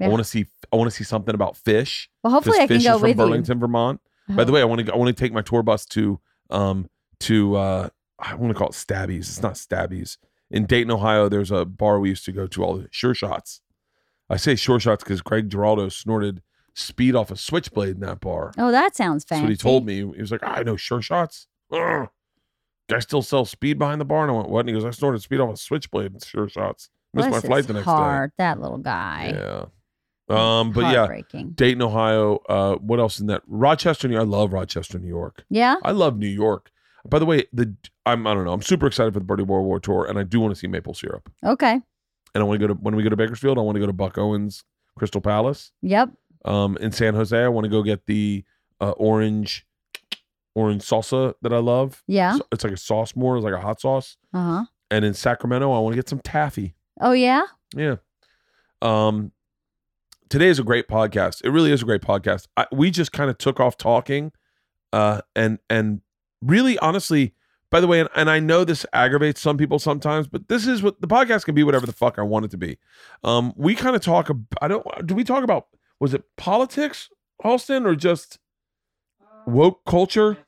I 0.00 0.08
want 0.08 0.18
to 0.20 0.24
see 0.24 0.46
I 0.72 0.76
want 0.76 0.90
to 0.90 0.96
see 0.96 1.04
something 1.04 1.34
about 1.34 1.56
fish. 1.56 2.10
Well, 2.24 2.32
hopefully 2.32 2.58
I 2.58 2.66
can 2.66 2.82
go 2.82 2.98
from 2.98 3.08
with 3.08 3.16
Burlington, 3.16 3.60
Vermont. 3.60 4.00
you. 4.28 4.34
By 4.34 4.44
the 4.44 4.50
way, 4.50 4.60
I 4.60 4.64
want 4.64 4.84
to 4.84 4.92
I 4.92 4.96
want 4.96 5.16
to 5.16 5.20
take 5.20 5.32
my 5.32 5.42
tour 5.42 5.62
bus 5.62 5.86
to 5.86 6.18
um 6.50 6.88
to 7.20 7.54
uh 7.56 7.88
I 8.18 8.34
want 8.34 8.52
to 8.52 8.58
call 8.58 8.68
it 8.68 8.74
Stabbies. 8.74 9.18
It's 9.20 9.42
not 9.42 9.54
Stabbies. 9.54 10.16
In 10.50 10.66
Dayton, 10.66 10.90
Ohio, 10.90 11.28
there's 11.28 11.50
a 11.50 11.64
bar 11.64 11.98
we 12.00 12.08
used 12.10 12.24
to 12.26 12.32
go 12.32 12.46
to 12.48 12.64
all 12.64 12.76
the 12.76 12.88
sure 12.90 13.14
shots. 13.14 13.60
I 14.28 14.36
say 14.36 14.54
sure 14.54 14.80
shots 14.80 15.04
because 15.04 15.22
Greg 15.22 15.48
Giraldo 15.50 15.88
snorted 15.88 16.42
speed 16.74 17.14
off 17.14 17.30
a 17.30 17.36
switchblade 17.36 17.94
in 17.94 18.00
that 18.00 18.20
bar. 18.20 18.52
oh, 18.58 18.70
that 18.70 18.96
sounds 18.96 19.24
That's 19.24 19.40
fancy. 19.40 19.42
what 19.44 19.50
he 19.50 19.56
told 19.56 19.86
me. 19.86 19.96
He 19.96 20.04
was 20.04 20.32
like, 20.32 20.42
I 20.42 20.62
know 20.62 20.76
sure 20.76 21.02
shots. 21.02 21.46
Ugh. 21.70 22.08
Guy 22.88 22.98
still 22.98 23.22
sell 23.22 23.44
speed 23.44 23.78
behind 23.78 24.00
the 24.00 24.04
bar. 24.04 24.22
And 24.22 24.32
I 24.32 24.34
went, 24.34 24.48
what? 24.48 24.60
And 24.60 24.68
he 24.68 24.74
goes, 24.74 24.84
I 24.84 24.90
snorted 24.90 25.22
speed 25.22 25.40
off 25.40 25.52
a 25.52 25.56
switchblade 25.56 26.12
and 26.12 26.24
sure 26.24 26.48
shots. 26.48 26.90
Missed 27.14 27.28
Bless 27.28 27.42
my 27.42 27.48
flight 27.48 27.66
the 27.66 27.74
next 27.74 27.84
heart, 27.84 28.32
That 28.38 28.60
little 28.60 28.78
guy. 28.78 29.32
Yeah. 29.34 29.64
Um, 30.28 30.72
but 30.72 30.92
yeah, 30.92 31.42
Dayton, 31.54 31.82
Ohio. 31.82 32.38
Uh, 32.48 32.76
what 32.76 33.00
else 33.00 33.20
in 33.20 33.26
that? 33.26 33.42
Rochester, 33.46 34.08
New 34.08 34.14
York. 34.14 34.26
I 34.26 34.28
love 34.28 34.52
Rochester, 34.52 34.98
New 34.98 35.08
York. 35.08 35.44
Yeah. 35.50 35.76
I 35.82 35.90
love 35.90 36.16
New 36.16 36.28
York. 36.28 36.70
By 37.06 37.18
the 37.18 37.26
way, 37.26 37.44
the 37.52 37.74
I'm 38.06 38.26
I 38.26 38.34
don't 38.34 38.44
know. 38.44 38.52
I'm 38.52 38.62
super 38.62 38.86
excited 38.86 39.12
for 39.12 39.20
the 39.20 39.26
Berty 39.26 39.44
World 39.44 39.66
War 39.66 39.80
tour, 39.80 40.06
and 40.06 40.18
I 40.18 40.22
do 40.22 40.40
want 40.40 40.54
to 40.54 40.58
see 40.58 40.68
maple 40.68 40.94
syrup. 40.94 41.30
Okay. 41.44 41.72
And 42.34 42.42
I 42.42 42.44
want 42.44 42.60
to 42.60 42.66
go 42.66 42.72
to 42.72 42.80
when 42.80 42.96
we 42.96 43.02
go 43.02 43.10
to 43.10 43.16
Bakersfield. 43.16 43.58
I 43.58 43.62
want 43.62 43.76
to 43.76 43.80
go 43.80 43.86
to 43.86 43.92
Buck 43.92 44.16
Owens 44.16 44.64
Crystal 44.96 45.20
Palace. 45.20 45.72
Yep. 45.82 46.10
Um, 46.44 46.76
in 46.78 46.92
San 46.92 47.14
Jose, 47.14 47.36
I 47.36 47.48
want 47.48 47.64
to 47.64 47.68
go 47.68 47.82
get 47.82 48.06
the 48.06 48.44
uh, 48.80 48.92
orange 48.92 49.66
orange 50.54 50.82
salsa 50.82 51.34
that 51.42 51.52
I 51.52 51.58
love. 51.58 52.02
Yeah. 52.06 52.36
So- 52.36 52.46
it's 52.52 52.64
like 52.64 52.72
a 52.72 52.76
sauce 52.78 53.14
more, 53.16 53.36
it's 53.36 53.44
like 53.44 53.54
a 53.54 53.60
hot 53.60 53.80
sauce. 53.80 54.16
Uh 54.34 54.42
huh. 54.58 54.64
And 54.90 55.04
in 55.04 55.14
Sacramento, 55.14 55.72
I 55.72 55.78
want 55.78 55.92
to 55.94 55.96
get 55.96 56.08
some 56.08 56.20
taffy. 56.20 56.74
Oh 57.00 57.12
yeah. 57.12 57.42
Yeah. 57.74 57.96
Um, 58.82 59.32
today 60.28 60.48
is 60.48 60.58
a 60.58 60.62
great 60.64 60.88
podcast. 60.88 61.40
It 61.44 61.50
really 61.50 61.72
is 61.72 61.82
a 61.82 61.84
great 61.84 62.02
podcast. 62.02 62.46
I, 62.56 62.66
we 62.72 62.90
just 62.90 63.12
kind 63.12 63.30
of 63.30 63.38
took 63.38 63.60
off 63.60 63.76
talking, 63.76 64.32
uh, 64.92 65.20
and 65.34 65.58
and 65.70 66.00
really 66.42 66.78
honestly, 66.78 67.34
by 67.70 67.80
the 67.80 67.86
way, 67.86 68.00
and, 68.00 68.08
and 68.14 68.28
I 68.28 68.40
know 68.40 68.64
this 68.64 68.84
aggravates 68.92 69.40
some 69.40 69.56
people 69.56 69.78
sometimes, 69.78 70.26
but 70.28 70.48
this 70.48 70.66
is 70.66 70.82
what 70.82 71.00
the 71.00 71.06
podcast 71.06 71.44
can 71.44 71.54
be. 71.54 71.62
Whatever 71.62 71.86
the 71.86 71.92
fuck 71.92 72.18
I 72.18 72.22
want 72.22 72.44
it 72.44 72.50
to 72.50 72.58
be. 72.58 72.78
Um, 73.24 73.52
we 73.56 73.74
kind 73.74 73.96
of 73.96 74.02
talk. 74.02 74.28
ab- 74.30 74.46
I 74.60 74.68
don't. 74.68 74.84
Do 75.06 75.14
we 75.14 75.24
talk 75.24 75.44
about? 75.44 75.68
Was 76.00 76.12
it 76.12 76.24
politics, 76.36 77.08
Halston, 77.44 77.86
or 77.86 77.94
just 77.94 78.38
woke 79.46 79.84
culture? 79.84 80.38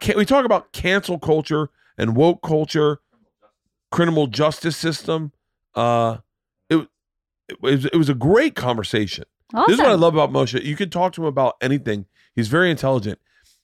Can 0.00 0.16
we 0.16 0.24
talk 0.24 0.44
about 0.44 0.72
cancel 0.72 1.18
culture 1.18 1.70
and 1.98 2.16
woke 2.16 2.42
culture, 2.42 3.00
criminal 3.90 4.26
justice 4.26 4.76
system? 4.76 5.32
Uh, 5.74 6.18
it, 6.68 6.88
it 7.48 7.60
was 7.60 7.84
it 7.86 7.96
was 7.96 8.08
a 8.08 8.14
great 8.14 8.54
conversation. 8.54 9.24
Awesome. 9.52 9.64
This 9.70 9.74
is 9.74 9.82
what 9.82 9.90
I 9.90 9.94
love 9.94 10.14
about 10.14 10.30
Moshe. 10.30 10.62
You 10.62 10.76
can 10.76 10.90
talk 10.90 11.12
to 11.14 11.22
him 11.22 11.26
about 11.26 11.56
anything. 11.60 12.06
He's 12.34 12.48
very 12.48 12.70
intelligent. 12.70 13.18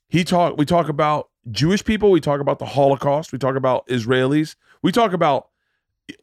He 0.09 0.25
talk. 0.25 0.57
We 0.57 0.65
talk 0.65 0.89
about 0.89 1.31
Jewish 1.51 1.85
people. 1.85 2.11
We 2.11 2.21
talk 2.21 2.41
about 2.41 2.59
the 2.59 2.67
Holocaust. 2.67 3.33
We 3.33 3.39
talk 3.39 3.57
about 3.57 3.87
Israelis. 3.87 4.57
We 4.83 4.93
talk 4.93 5.13
about 5.13 5.49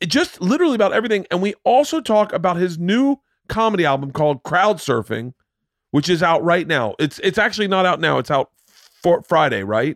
just 0.06 0.42
literally 0.42 0.76
about 0.76 0.94
everything. 0.94 1.26
And 1.32 1.42
we 1.42 1.56
also 1.64 2.02
talk 2.02 2.34
about 2.34 2.58
his 2.58 2.78
new 2.78 3.20
comedy 3.48 3.86
album 3.86 4.12
called 4.12 4.44
Crowd 4.44 4.78
Surfing, 4.78 5.34
which 5.94 6.10
is 6.10 6.24
out 6.24 6.44
right 6.44 6.66
now. 6.66 6.96
It's 6.98 7.20
it's 7.20 7.38
actually 7.38 7.68
not 7.68 7.86
out 7.86 8.00
now. 8.00 8.18
It's 8.18 8.32
out 8.32 8.50
for 9.04 9.22
Friday, 9.22 9.62
right? 9.62 9.96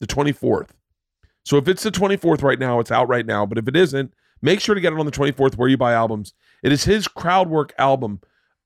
The 0.00 0.06
24th. 0.06 0.70
So 1.44 1.58
if 1.58 1.68
it's 1.68 1.82
the 1.82 1.90
24th 1.90 2.42
right 2.42 2.58
now, 2.58 2.80
it's 2.80 2.90
out 2.90 3.08
right 3.10 3.26
now. 3.26 3.44
But 3.44 3.58
if 3.58 3.68
it 3.68 3.76
isn't, 3.76 4.14
make 4.40 4.60
sure 4.60 4.74
to 4.74 4.80
get 4.80 4.94
it 4.94 4.98
on 4.98 5.04
the 5.04 5.12
24th 5.12 5.58
where 5.58 5.68
you 5.68 5.76
buy 5.76 5.92
albums. 5.92 6.32
It 6.62 6.72
is 6.72 6.84
his 6.84 7.06
crowd 7.06 7.50
work 7.50 7.74
album. 7.78 8.22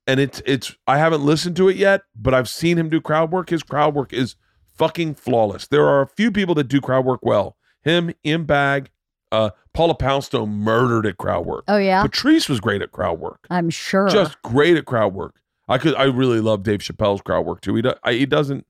And 0.07 0.21
it's 0.21 0.41
it's 0.47 0.77
I 0.87 0.99
haven't 0.99 1.25
listened 1.25 1.57
to 1.57 1.69
it 1.69 1.77
yet, 1.77 2.03
but 2.15 2.33
I've 2.33 2.49
seen 2.49 2.79
him 2.79 2.89
do 2.89 3.01
crowd 3.01 3.33
work. 3.33 3.51
His 3.51 3.65
crowd 3.65 3.97
work 3.97 4.13
is 4.13 4.37
fucking 4.77 5.17
flawless. 5.17 5.67
There 5.67 5.85
are 5.85 6.01
a 6.01 6.07
few 6.07 6.31
people 6.31 6.55
that 6.55 6.69
do 6.69 6.81
crowd 6.81 7.05
work 7.05 7.21
well. 7.25 7.57
Him, 7.83 8.15
Im 8.23 8.45
Bag, 8.45 8.91
uh, 9.33 9.51
Paula 9.75 9.97
Poundstone 9.97 10.51
murdered 10.51 11.07
at 11.07 11.19
crowd 11.19 11.45
work. 11.45 11.65
oh 11.67 11.77
yeah. 11.77 12.03
Patrice 12.03 12.49
was 12.49 12.61
great 12.61 12.83
at 12.83 12.93
crowd 12.93 13.19
work. 13.19 13.49
I'm 13.51 13.69
sure. 13.69 14.09
Just 14.09 14.41
great 14.43 14.77
at 14.77 14.85
crowd 14.85 15.13
work. 15.13 15.35
I 15.69 15.79
could 15.79 15.95
I 15.97 16.05
really 16.05 16.41
love 16.41 16.63
Dave 16.63 16.81
Chappelle's 16.81 17.21
crowd 17.21 17.45
work 17.47 17.61
too. 17.61 17.75
He 17.75 17.83
do, 17.83 17.95
I, 18.03 18.13
he 18.15 18.27
doesn't 18.27 18.67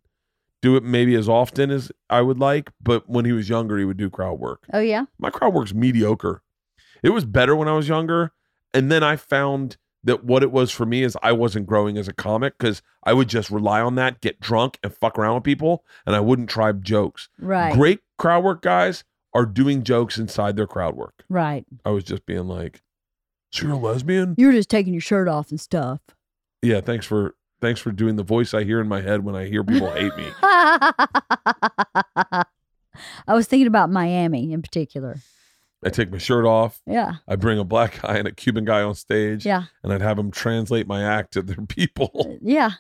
do 0.60 0.76
it 0.76 0.82
maybe 0.82 1.14
as 1.14 1.28
often 1.28 1.70
as 1.70 1.92
I 2.10 2.20
would 2.22 2.38
like, 2.38 2.70
but 2.80 3.08
when 3.08 3.24
he 3.24 3.32
was 3.32 3.48
younger, 3.48 3.78
he 3.78 3.84
would 3.84 3.96
do 3.96 4.10
crowd 4.10 4.40
work. 4.40 4.64
oh 4.72 4.80
yeah. 4.80 5.04
My 5.18 5.30
crowd 5.30 5.54
work's 5.54 5.72
mediocre. 5.74 6.42
It 7.02 7.10
was 7.10 7.24
better 7.24 7.54
when 7.54 7.68
I 7.68 7.74
was 7.74 7.88
younger, 7.88 8.32
and 8.74 8.90
then 8.90 9.04
I 9.04 9.14
found 9.16 9.76
that 10.02 10.24
what 10.24 10.42
it 10.42 10.50
was 10.50 10.70
for 10.72 10.86
me 10.86 11.02
is 11.02 11.16
I 11.22 11.32
wasn't 11.32 11.66
growing 11.66 11.96
as 11.98 12.08
a 12.08 12.12
comic 12.12 12.58
because 12.58 12.82
I 13.04 13.12
would 13.12 13.28
just 13.28 13.50
rely 13.50 13.80
on 13.80 13.94
that, 13.96 14.20
get 14.20 14.40
drunk, 14.40 14.78
and 14.82 14.92
fuck 14.92 15.18
around 15.18 15.34
with 15.36 15.44
people, 15.44 15.84
and 16.06 16.16
I 16.16 16.20
wouldn't 16.20 16.50
try 16.50 16.72
jokes. 16.72 17.28
Right. 17.38 17.72
Great 17.72 18.00
crowd 18.16 18.42
work 18.42 18.62
guys 18.62 19.04
are 19.34 19.46
doing 19.46 19.84
jokes 19.84 20.18
inside 20.18 20.56
their 20.56 20.66
crowd 20.66 20.96
work. 20.96 21.24
Right. 21.28 21.64
I 21.84 21.90
was 21.90 22.02
just 22.04 22.26
being 22.26 22.48
like, 22.48 22.82
"So 23.52 23.66
you're 23.66 23.76
a 23.76 23.78
lesbian?" 23.78 24.34
You're 24.38 24.52
just 24.52 24.70
taking 24.70 24.92
your 24.94 25.00
shirt 25.00 25.28
off 25.28 25.50
and 25.50 25.60
stuff. 25.60 26.00
Yeah, 26.62 26.80
thanks 26.80 27.06
for 27.06 27.34
Thanks 27.60 27.80
for 27.80 27.90
doing 27.90 28.14
the 28.14 28.22
voice 28.22 28.54
I 28.54 28.62
hear 28.62 28.80
in 28.80 28.86
my 28.86 29.00
head 29.00 29.24
when 29.24 29.34
I 29.34 29.46
hear 29.46 29.64
people 29.64 29.90
hate 29.90 30.16
me. 30.16 30.28
I 30.42 30.94
was 33.34 33.48
thinking 33.48 33.66
about 33.66 33.90
Miami 33.90 34.52
in 34.52 34.62
particular. 34.62 35.16
I 35.84 35.90
take 35.90 36.10
my 36.10 36.18
shirt 36.18 36.44
off. 36.44 36.80
Yeah. 36.86 37.14
I 37.28 37.36
bring 37.36 37.58
a 37.58 37.64
black 37.64 38.02
guy 38.02 38.16
and 38.16 38.26
a 38.28 38.32
Cuban 38.32 38.64
guy 38.64 38.82
on 38.82 38.94
stage, 38.94 39.46
Yeah. 39.46 39.64
and 39.82 39.92
I'd 39.92 40.02
have 40.02 40.16
them 40.16 40.30
translate 40.30 40.86
my 40.86 41.02
act 41.02 41.32
to 41.34 41.42
their 41.42 41.64
people. 41.68 42.38
Yeah. 42.42 42.72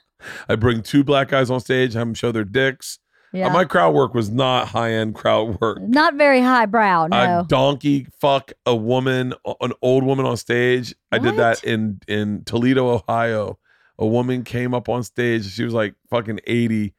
I 0.48 0.56
bring 0.56 0.82
two 0.82 1.04
black 1.04 1.28
guys 1.28 1.50
on 1.50 1.60
stage, 1.60 1.94
have 1.94 2.06
them 2.06 2.14
show 2.14 2.32
their 2.32 2.44
dicks. 2.44 2.98
Uh, 3.34 3.38
Yeah. 3.38 3.52
my 3.52 3.64
crowd 3.64 3.94
work 3.94 4.14
was 4.14 4.30
not 4.30 4.68
high 4.68 4.92
end 4.92 5.14
crowd 5.14 5.60
work. 5.60 5.80
Not 5.82 6.14
very 6.14 6.40
high 6.40 6.66
brow. 6.66 7.06
no. 7.08 7.44
donkey 7.48 8.06
fuck 8.20 8.52
a 8.64 8.74
woman, 8.76 9.34
an 9.60 9.72
old 9.82 10.04
woman 10.04 10.24
on 10.24 10.36
stage. 10.36 10.94
I 11.12 11.18
did 11.18 11.36
that 11.36 11.62
in 11.64 12.00
in 12.08 12.42
Toledo, 12.44 12.88
Ohio. 12.88 13.58
A 13.98 14.06
woman 14.06 14.44
came 14.44 14.74
up 14.74 14.88
on 14.88 15.02
stage. 15.02 15.50
She 15.50 15.64
was 15.64 15.74
like 15.74 15.94
fucking 16.10 16.40
eighty, 16.46 16.94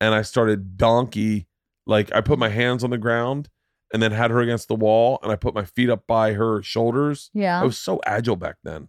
and 0.00 0.14
I 0.14 0.22
started 0.22 0.76
donkey. 0.76 1.46
Like 1.86 2.14
I 2.14 2.20
put 2.20 2.38
my 2.38 2.48
hands 2.48 2.84
on 2.84 2.90
the 2.90 2.98
ground 2.98 3.48
and 3.92 4.02
then 4.02 4.12
had 4.12 4.30
her 4.30 4.40
against 4.40 4.68
the 4.68 4.74
wall, 4.74 5.18
and 5.22 5.32
I 5.32 5.36
put 5.36 5.54
my 5.54 5.64
feet 5.64 5.90
up 5.90 6.06
by 6.06 6.32
her 6.32 6.62
shoulders. 6.62 7.30
Yeah. 7.34 7.60
I 7.60 7.64
was 7.64 7.78
so 7.78 8.00
agile 8.06 8.36
back 8.36 8.56
then, 8.64 8.88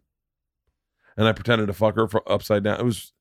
and 1.18 1.28
I 1.28 1.32
pretended 1.32 1.68
to 1.68 1.74
fuck 1.74 1.96
her 1.96 2.08
for 2.08 2.30
upside 2.32 2.64
down. 2.64 2.80
It 2.80 2.86
was 2.86 3.14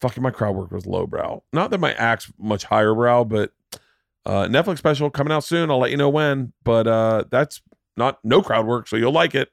fucking 0.00 0.22
my 0.22 0.30
crowd 0.30 0.56
work 0.56 0.70
was 0.72 0.86
lowbrow. 0.86 1.42
Not 1.52 1.70
that 1.70 1.78
my 1.78 1.92
act's 1.94 2.32
much 2.38 2.64
higher 2.64 2.94
brow, 2.94 3.24
but 3.24 3.52
uh, 4.26 4.46
Netflix 4.46 4.78
special 4.78 5.10
coming 5.10 5.32
out 5.32 5.44
soon. 5.44 5.70
I'll 5.70 5.78
let 5.78 5.90
you 5.90 5.96
know 5.96 6.10
when. 6.10 6.52
But 6.64 6.86
uh, 6.86 7.24
that's 7.30 7.62
not 7.96 8.18
no 8.24 8.42
crowd 8.42 8.66
work, 8.66 8.88
so 8.88 8.96
you'll 8.96 9.12
like 9.12 9.34
it. 9.34 9.50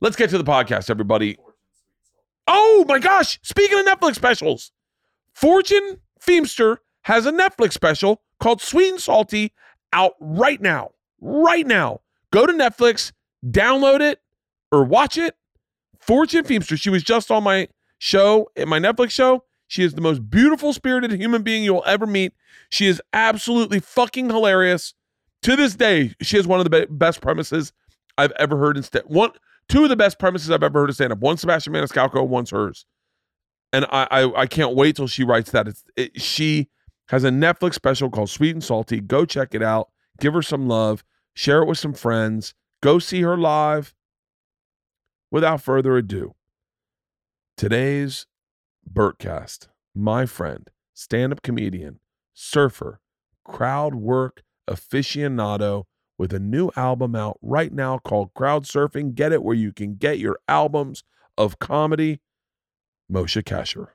Let's 0.00 0.16
get 0.16 0.30
to 0.30 0.38
the 0.38 0.44
podcast, 0.44 0.90
everybody. 0.90 1.38
Oh 2.46 2.84
my 2.88 2.98
gosh! 2.98 3.38
Speaking 3.42 3.78
of 3.78 3.86
Netflix 3.86 4.16
specials, 4.16 4.72
Fortune 5.32 6.00
Feimster 6.20 6.78
has 7.02 7.26
a 7.26 7.32
Netflix 7.32 7.72
special 7.72 8.22
called 8.40 8.60
Sweet 8.60 8.90
and 8.90 9.00
Salty 9.00 9.52
out 9.92 10.12
right 10.20 10.60
now. 10.60 10.90
Right 11.20 11.66
now. 11.66 12.00
Go 12.32 12.46
to 12.46 12.52
Netflix, 12.52 13.12
download 13.46 14.00
it, 14.00 14.20
or 14.72 14.84
watch 14.84 15.16
it. 15.16 15.36
Fortune 16.00 16.44
Feimster, 16.44 16.78
she 16.78 16.90
was 16.90 17.02
just 17.02 17.30
on 17.30 17.44
my 17.44 17.68
show, 17.98 18.50
in 18.56 18.68
my 18.68 18.78
Netflix 18.78 19.10
show. 19.10 19.44
She 19.66 19.82
is 19.82 19.94
the 19.94 20.00
most 20.00 20.28
beautiful 20.30 20.72
spirited 20.72 21.12
human 21.12 21.42
being 21.42 21.64
you 21.64 21.72
will 21.74 21.84
ever 21.86 22.06
meet. 22.06 22.34
She 22.70 22.86
is 22.86 23.00
absolutely 23.12 23.80
fucking 23.80 24.28
hilarious. 24.28 24.94
To 25.42 25.56
this 25.56 25.74
day, 25.74 26.14
she 26.20 26.36
has 26.36 26.46
one 26.46 26.60
of 26.60 26.64
the 26.64 26.70
be- 26.70 26.86
best 26.90 27.20
premises 27.20 27.72
I've 28.18 28.32
ever 28.32 28.56
heard 28.58 28.76
in 28.76 28.82
stand. 28.82 29.06
One, 29.06 29.30
two 29.68 29.84
of 29.84 29.88
the 29.88 29.96
best 29.96 30.18
premises 30.18 30.50
I've 30.50 30.62
ever 30.62 30.80
heard 30.80 30.90
of 30.90 30.96
stand 30.96 31.12
up. 31.12 31.18
One 31.18 31.36
Sebastian 31.36 31.72
Maniscalco, 31.72 32.26
one's 32.26 32.50
hers. 32.50 32.86
And 33.72 33.86
I, 33.86 34.06
I, 34.10 34.40
I 34.42 34.46
can't 34.46 34.76
wait 34.76 34.96
till 34.96 35.08
she 35.08 35.24
writes 35.24 35.50
that. 35.50 35.68
It's 35.68 35.84
it, 35.96 36.20
she 36.20 36.68
has 37.08 37.24
a 37.24 37.30
Netflix 37.30 37.74
special 37.74 38.10
called 38.10 38.30
Sweet 38.30 38.54
and 38.54 38.62
Salty. 38.62 39.00
Go 39.00 39.24
check 39.24 39.54
it 39.54 39.62
out. 39.62 39.88
Give 40.20 40.34
her 40.34 40.42
some 40.42 40.68
love. 40.68 41.04
Share 41.34 41.62
it 41.62 41.66
with 41.66 41.78
some 41.78 41.92
friends. 41.92 42.54
Go 42.82 42.98
see 42.98 43.22
her 43.22 43.36
live. 43.36 43.94
Without 45.30 45.60
further 45.60 45.96
ado, 45.96 46.36
today's 47.56 48.26
Bertcast, 48.88 49.66
my 49.92 50.26
friend, 50.26 50.70
stand 50.92 51.32
up 51.32 51.42
comedian, 51.42 51.98
surfer, 52.32 53.00
crowd 53.44 53.96
work 53.96 54.44
aficionado 54.70 55.84
with 56.18 56.32
a 56.32 56.38
new 56.38 56.70
album 56.76 57.14
out 57.14 57.38
right 57.42 57.72
now 57.72 57.98
called 57.98 58.34
Crowd 58.34 58.64
Surfing. 58.64 59.14
Get 59.14 59.32
it 59.32 59.42
where 59.42 59.56
you 59.56 59.72
can 59.72 59.94
get 59.96 60.18
your 60.18 60.38
albums 60.48 61.02
of 61.36 61.58
comedy. 61.58 62.20
Moshe 63.12 63.42
Kasher. 63.42 63.88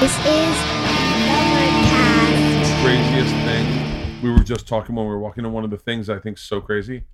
This 0.00 0.18
is 0.18 0.24
the 0.24 1.42
Wordcast. 1.52 2.82
craziest 2.82 3.34
thing. 3.46 4.22
We 4.22 4.30
were 4.30 4.40
just 4.40 4.66
talking 4.66 4.96
when 4.96 5.06
we 5.06 5.10
were 5.10 5.18
walking 5.18 5.44
in. 5.44 5.52
One 5.52 5.64
of 5.64 5.70
the 5.70 5.78
things 5.78 6.10
I 6.10 6.18
think 6.18 6.38
so 6.38 6.60
crazy 6.60 7.04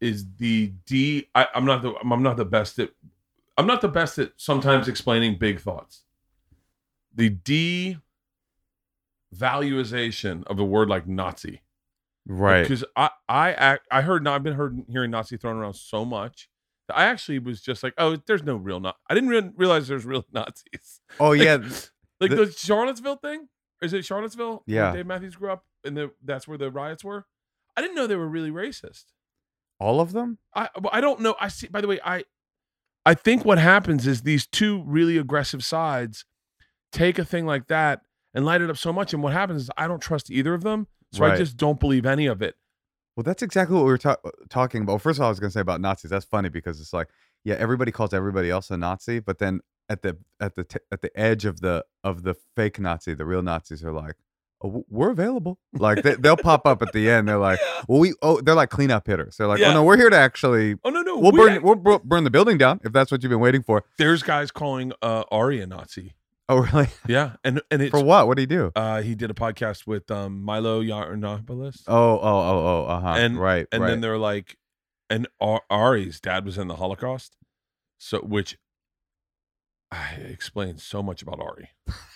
is 0.00 0.26
the 0.36 0.72
D. 0.86 1.28
I, 1.34 1.46
I'm 1.54 1.64
not 1.64 1.82
the. 1.82 1.94
I'm 1.96 2.22
not 2.22 2.36
the 2.36 2.44
best 2.44 2.78
at. 2.78 2.90
I'm 3.58 3.66
not 3.66 3.80
the 3.80 3.88
best 3.88 4.18
at 4.18 4.32
sometimes 4.36 4.88
explaining 4.88 5.38
big 5.38 5.60
thoughts. 5.60 6.02
The 7.14 7.30
D 7.30 7.96
valuization 9.34 10.44
of 10.46 10.58
a 10.58 10.64
word 10.64 10.88
like 10.88 11.06
Nazi. 11.06 11.62
Right. 12.26 12.62
Because 12.62 12.84
I 12.96 13.10
I 13.28 13.52
act, 13.52 13.86
I 13.90 14.02
heard 14.02 14.26
I've 14.26 14.42
been 14.42 14.54
heard 14.54 14.82
hearing 14.88 15.10
Nazi 15.10 15.36
thrown 15.36 15.56
around 15.56 15.74
so 15.74 16.04
much. 16.04 16.48
I 16.92 17.04
actually 17.06 17.40
was 17.40 17.60
just 17.60 17.82
like, 17.82 17.94
oh, 17.98 18.16
there's 18.26 18.44
no 18.44 18.56
real 18.56 18.78
Nazi. 18.80 18.96
I 19.10 19.14
didn't 19.14 19.30
re- 19.30 19.50
realize 19.56 19.88
there's 19.88 20.04
real 20.04 20.24
Nazis. 20.32 21.00
Oh 21.18 21.30
Like- 21.30 21.40
yeah. 21.40 21.56
like 22.20 22.30
The- 22.30 22.46
the, 22.46 22.52
Charlottesville 22.52 23.16
thing. 23.16 23.48
Is 23.82 23.92
it 23.92 24.04
Charlottesville? 24.04 24.62
where 24.64 24.76
Yeah. 24.76 24.92
Dave 24.92 25.06
Matthews 25.06 25.36
grew 25.36 25.50
up, 25.52 25.64
and 25.84 25.94
the, 25.96 26.10
that's 26.24 26.48
where 26.48 26.56
the 26.56 26.70
riots 26.70 27.04
were. 27.04 27.26
I 27.76 27.82
didn't 27.82 27.94
know 27.94 28.06
they 28.06 28.16
were 28.16 28.28
really 28.28 28.50
racist. 28.50 29.04
All 29.78 30.00
of 30.00 30.12
them? 30.12 30.38
I 30.54 30.68
I 30.90 31.00
don't 31.00 31.20
know. 31.20 31.34
I 31.40 31.48
see. 31.48 31.68
By 31.68 31.80
the 31.80 31.88
way, 31.88 32.00
I 32.04 32.24
I 33.04 33.14
think 33.14 33.44
what 33.44 33.58
happens 33.58 34.06
is 34.06 34.22
these 34.22 34.46
two 34.46 34.82
really 34.86 35.16
aggressive 35.18 35.62
sides 35.64 36.24
take 36.92 37.18
a 37.18 37.24
thing 37.24 37.46
like 37.46 37.68
that 37.68 38.00
and 38.34 38.44
light 38.44 38.60
it 38.60 38.70
up 38.70 38.76
so 38.76 38.92
much, 38.92 39.12
and 39.12 39.22
what 39.22 39.32
happens 39.32 39.62
is 39.62 39.70
I 39.76 39.86
don't 39.86 40.00
trust 40.00 40.30
either 40.30 40.54
of 40.54 40.62
them, 40.62 40.86
so 41.12 41.24
I 41.24 41.36
just 41.36 41.56
don't 41.56 41.78
believe 41.80 42.06
any 42.06 42.26
of 42.26 42.42
it. 42.42 42.56
Well, 43.16 43.24
that's 43.24 43.42
exactly 43.42 43.74
what 43.76 43.84
we 43.84 43.90
were 43.90 43.98
ta- 43.98 44.16
uh, 44.24 44.30
talking 44.50 44.82
about. 44.82 45.00
First 45.00 45.18
of 45.18 45.22
all, 45.22 45.28
I 45.28 45.30
was 45.30 45.40
going 45.40 45.48
to 45.48 45.54
say 45.54 45.60
about 45.60 45.80
Nazis. 45.80 46.10
That's 46.10 46.26
funny 46.26 46.50
because 46.50 46.80
it's 46.82 46.92
like, 46.92 47.08
yeah, 47.44 47.54
everybody 47.54 47.90
calls 47.90 48.12
everybody 48.12 48.50
else 48.50 48.70
a 48.70 48.76
Nazi, 48.76 49.20
but 49.20 49.38
then 49.38 49.60
at 49.88 50.02
the 50.02 50.18
at 50.40 50.54
the 50.54 50.64
t- 50.64 50.80
at 50.92 51.00
the 51.00 51.18
edge 51.18 51.44
of 51.44 51.60
the 51.60 51.84
of 52.04 52.24
the 52.24 52.34
fake 52.56 52.78
Nazi, 52.78 53.14
the 53.14 53.24
real 53.24 53.42
Nazis 53.42 53.84
are 53.84 53.92
like, 53.92 54.16
oh, 54.66 54.84
we're 54.88 55.10
available. 55.10 55.58
Like 55.72 56.02
they, 56.02 56.14
they'll 56.14 56.36
pop 56.36 56.66
up 56.66 56.82
at 56.82 56.92
the 56.92 57.08
end. 57.10 57.28
They're 57.28 57.38
like, 57.38 57.58
well, 57.88 57.98
we 58.00 58.14
oh, 58.22 58.40
they're 58.40 58.54
like 58.54 58.70
cleanup 58.70 59.06
hitters. 59.06 59.36
They're 59.36 59.46
like, 59.46 59.60
Yeah. 59.60 59.70
oh 59.70 59.74
no, 59.74 59.84
we're 59.84 59.96
here 59.96 60.10
to 60.10 60.16
actually. 60.16 60.76
Oh 60.84 60.90
no, 60.90 61.02
no, 61.02 61.18
We'll 61.18 61.32
we 61.32 61.38
burn, 61.38 61.52
act- 61.54 61.62
we'll 61.64 61.74
bur- 61.76 62.00
burn 62.00 62.24
the 62.24 62.30
building 62.30 62.58
down 62.58 62.80
if 62.84 62.92
that's 62.92 63.10
what 63.10 63.22
you've 63.22 63.30
been 63.30 63.40
waiting 63.40 63.62
for. 63.62 63.84
there's 63.98 64.22
guys 64.22 64.50
calling 64.50 64.92
uh, 65.02 65.24
Ari 65.30 65.60
a 65.60 65.66
Nazi. 65.66 66.14
Oh, 66.48 66.58
really? 66.58 66.86
Yeah, 67.08 67.32
and 67.42 67.60
and 67.70 67.82
it's 67.82 67.90
For 67.90 68.02
what? 68.04 68.28
What 68.28 68.36
do 68.36 68.42
he 68.42 68.46
do? 68.46 68.70
uh, 68.76 69.02
he 69.02 69.14
did 69.16 69.30
a 69.30 69.34
podcast 69.34 69.86
with 69.86 70.10
um, 70.10 70.42
Milo 70.42 70.80
Yiannopoulos. 70.82 71.82
Oh, 71.88 71.94
oh, 71.94 72.20
oh, 72.22 72.66
oh, 72.66 72.84
uh 72.86 73.00
huh. 73.00 73.14
and 73.18 73.38
right, 73.40 73.66
and 73.72 73.82
right. 73.82 73.88
then 73.88 74.00
they're 74.00 74.16
like, 74.18 74.56
and 75.10 75.26
Ar- 75.40 75.62
Ari's 75.70 76.20
dad 76.20 76.44
was 76.44 76.56
in 76.56 76.68
the 76.68 76.76
Holocaust, 76.76 77.36
so 77.98 78.18
which 78.20 78.58
I 79.90 80.14
explains 80.28 80.82
so 80.84 81.02
much 81.02 81.22
about 81.22 81.40
Ari. 81.40 81.70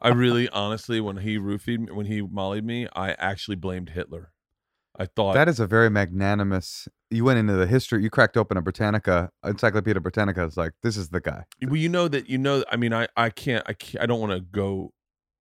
I 0.00 0.08
really, 0.08 0.48
honestly, 0.48 1.00
when 1.00 1.18
he 1.18 1.38
roofied 1.38 1.78
me, 1.80 1.92
when 1.92 2.06
he 2.06 2.22
mollied 2.22 2.64
me, 2.64 2.88
I 2.94 3.12
actually 3.12 3.56
blamed 3.56 3.90
Hitler. 3.90 4.32
I 4.98 5.06
thought 5.06 5.34
That 5.34 5.48
is 5.48 5.58
a 5.58 5.66
very 5.66 5.88
magnanimous. 5.88 6.86
You 7.10 7.24
went 7.24 7.38
into 7.38 7.54
the 7.54 7.66
history. 7.66 8.02
You 8.02 8.10
cracked 8.10 8.36
open 8.36 8.56
a 8.56 8.62
Britannica, 8.62 9.30
Encyclopedia 9.44 10.00
Britannica. 10.00 10.44
It's 10.44 10.56
like 10.56 10.72
this 10.82 10.96
is 10.96 11.08
the 11.08 11.20
guy. 11.20 11.44
well, 11.62 11.76
you 11.76 11.88
know 11.88 12.08
that 12.08 12.28
you 12.28 12.38
know. 12.38 12.64
I 12.70 12.76
mean, 12.76 12.92
I 12.92 13.08
I 13.16 13.30
can't 13.30 13.64
I 13.66 13.72
can't, 13.72 14.02
I 14.02 14.06
don't 14.06 14.20
want 14.20 14.32
to 14.32 14.40
go. 14.40 14.92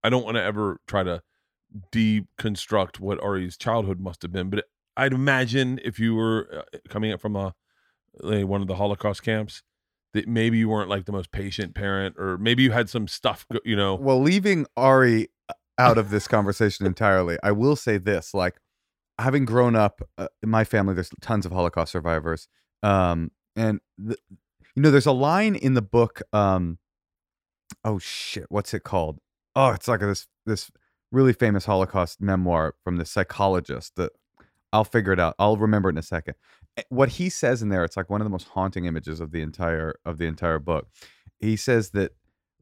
I 0.04 0.10
don't 0.10 0.24
want 0.24 0.38
to 0.38 0.44
ever 0.44 0.80
try 0.88 1.04
to 1.04 1.22
deconstruct 1.92 3.00
what 3.00 3.22
Ari's 3.22 3.58
childhood 3.58 4.00
must 4.00 4.22
have 4.22 4.32
been, 4.32 4.50
but 4.50 4.66
I'd 4.98 5.14
imagine 5.14 5.80
if 5.84 6.00
you 6.00 6.16
were 6.16 6.66
uh, 6.74 6.78
coming 6.90 7.12
up 7.12 7.22
from 7.22 7.36
a 7.36 7.54
like, 8.20 8.46
one 8.46 8.62
of 8.62 8.68
the 8.68 8.76
Holocaust 8.76 9.24
camps, 9.24 9.64
that 10.14 10.28
maybe 10.28 10.58
you 10.58 10.70
weren't 10.70 10.90
like 10.90 11.06
the 11.06 11.12
most 11.12 11.32
patient 11.32 11.76
parent, 11.76 12.16
or 12.18 12.38
maybe 12.38 12.64
you 12.64 12.72
had 12.72 12.90
some 12.90 13.08
stuff, 13.08 13.46
you 13.64 13.76
know. 13.76 13.96
Well, 13.96 14.22
leaving 14.22 14.66
Ari 14.76 15.30
uh, 15.50 15.54
out 15.78 15.98
of 15.98 16.10
this 16.10 16.28
conversation 16.28 16.86
entirely, 16.86 17.38
I 17.44 17.52
will 17.52 17.76
say 17.76 17.98
this: 17.98 18.34
like 18.34 18.58
having 19.20 19.46
grown 19.46 19.76
up 19.76 20.02
uh, 20.18 20.28
in 20.42 20.50
my 20.50 20.64
family, 20.64 20.94
there's 20.94 21.12
tons 21.22 21.46
of 21.46 21.52
Holocaust 21.52 21.92
survivors, 21.92 22.48
um, 22.84 23.32
and 23.56 23.80
the, 23.98 24.18
you 24.76 24.82
know, 24.82 24.92
there's 24.92 25.06
a 25.06 25.12
line 25.12 25.56
in 25.56 25.74
the 25.74 25.82
book. 25.82 26.22
Um, 26.34 26.78
oh 27.84 28.00
shit, 28.00 28.46
what's 28.50 28.74
it 28.74 28.84
called? 28.84 29.20
Oh, 29.56 29.70
it's 29.70 29.88
like 29.88 30.00
this 30.02 30.28
this 30.46 30.72
really 31.12 31.34
famous 31.34 31.66
Holocaust 31.66 32.22
memoir 32.22 32.76
from 32.84 32.98
the 32.98 33.06
psychologist 33.06 33.96
that 33.98 34.12
I'll 34.74 34.86
figure 34.86 35.12
it 35.12 35.20
out. 35.20 35.36
I'll 35.38 35.58
remember 35.58 35.90
it 35.90 35.94
in 35.94 35.98
a 35.98 36.04
second. 36.04 36.36
Eh, 36.78 36.84
What 36.90 37.10
he 37.10 37.30
says 37.30 37.62
in 37.62 37.70
there, 37.70 37.84
it's 37.84 37.98
like 37.98 38.10
one 38.10 38.22
of 38.22 38.26
the 38.26 38.30
most 38.32 38.50
haunting 38.50 38.86
images 38.86 39.20
of 39.20 39.32
the 39.32 39.42
entire 39.42 39.96
of 40.06 40.18
the 40.18 40.26
entire 40.26 40.60
book. 40.60 40.88
He 41.40 41.56
says 41.56 41.92
that 41.92 42.12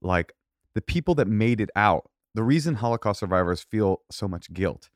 like 0.02 0.34
the 0.76 0.82
people 0.82 1.16
that 1.16 1.28
made 1.28 1.60
it 1.62 1.70
out, 1.76 2.10
the 2.36 2.44
reason 2.44 2.76
Holocaust 2.76 3.20
survivors 3.20 3.62
feel 3.62 4.02
so 4.12 4.28
much 4.28 4.54
guilt 4.54 4.90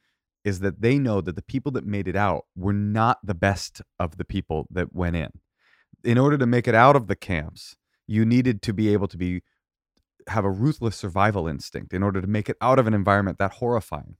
is 0.46 0.60
that 0.60 0.82
they 0.82 1.00
know 1.00 1.22
that 1.22 1.36
the 1.36 1.41
people 1.41 1.72
that 1.72 1.86
made 1.86 2.08
it 2.08 2.15
out 2.15 2.46
were 2.55 2.74
not 2.74 3.20
the 3.24 3.34
best 3.34 3.82
of 4.00 4.17
the 4.17 4.25
people 4.25 4.67
that 4.70 4.93
went 4.93 5.15
in. 5.15 5.29
In 6.03 6.17
order 6.17 6.38
to 6.38 6.46
make 6.46 6.67
it 6.67 6.75
out 6.75 6.96
of 6.96 7.08
the 7.08 7.15
camps, 7.15 7.77
you 8.08 8.25
needed 8.25 8.62
to 8.63 8.74
be 8.74 8.91
able 8.91 9.08
to 9.08 9.17
be 9.17 9.41
have 10.27 10.46
a 10.46 10.51
ruthless 10.51 10.96
survival 10.96 11.48
instinct 11.48 11.93
in 11.93 12.03
order 12.03 12.22
to 12.22 12.27
make 12.27 12.50
it 12.50 12.58
out 12.62 12.79
of 12.79 12.88
an 12.88 12.93
environment 12.93 13.38
that 13.39 13.53
horrifying. 13.53 14.15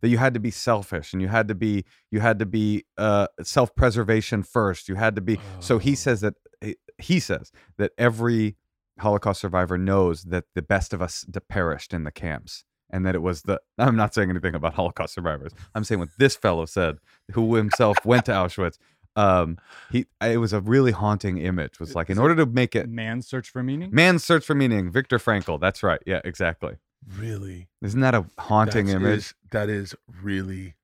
That 0.00 0.08
you 0.08 0.18
had 0.18 0.34
to 0.34 0.40
be 0.40 0.50
selfish 0.52 1.12
and 1.12 1.20
you 1.20 1.28
had 1.28 1.48
to 1.48 1.54
be 1.54 1.84
you 2.10 2.20
had 2.20 2.38
to 2.38 2.46
be 2.46 2.84
uh 2.96 3.26
self-preservation 3.42 4.42
first. 4.44 4.88
You 4.88 4.94
had 4.94 5.14
to 5.16 5.20
be 5.22 5.38
so 5.60 5.78
he 5.78 5.92
Oh. 5.92 5.94
says 5.94 6.20
that 6.20 6.34
he- 6.60 6.76
he 6.98 7.20
says 7.20 7.50
that 7.78 7.92
every 7.98 8.56
holocaust 8.98 9.40
survivor 9.40 9.78
knows 9.78 10.24
that 10.24 10.44
the 10.54 10.62
best 10.62 10.92
of 10.92 11.00
us 11.00 11.24
perished 11.48 11.92
in 11.94 12.02
the 12.04 12.10
camps 12.10 12.64
and 12.90 13.06
that 13.06 13.14
it 13.14 13.22
was 13.22 13.42
the 13.42 13.60
i'm 13.78 13.94
not 13.96 14.12
saying 14.14 14.28
anything 14.30 14.54
about 14.54 14.74
holocaust 14.74 15.14
survivors. 15.14 15.52
I'm 15.74 15.84
saying 15.84 16.00
what 16.00 16.08
this 16.18 16.34
fellow 16.36 16.64
said 16.64 16.98
who 17.32 17.54
himself 17.54 17.96
went 18.04 18.24
to 18.26 18.32
auschwitz 18.32 18.78
um 19.16 19.56
he 19.90 20.06
it 20.20 20.38
was 20.38 20.52
a 20.52 20.60
really 20.60 20.92
haunting 20.92 21.38
image. 21.38 21.78
Was 21.80 21.94
like 21.94 22.10
in 22.10 22.18
order 22.18 22.34
to 22.36 22.46
make 22.46 22.74
it 22.76 22.88
Man's 22.88 23.26
search 23.26 23.50
for 23.50 23.62
meaning. 23.62 23.90
man's 23.92 24.22
search 24.24 24.44
for 24.44 24.54
meaning 24.54 24.90
viktor 24.90 25.18
frankl. 25.18 25.60
That's 25.60 25.82
right. 25.82 26.00
Yeah 26.06 26.20
exactly 26.24 26.76
Really 27.16 27.68
isn't 27.82 28.00
that 28.00 28.14
a 28.14 28.26
haunting 28.38 28.86
That's- 28.86 29.02
image 29.02 29.18
is- 29.18 29.34
that 29.50 29.68
is 29.68 29.94
really 30.22 30.74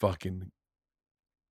fucking. 0.00 0.50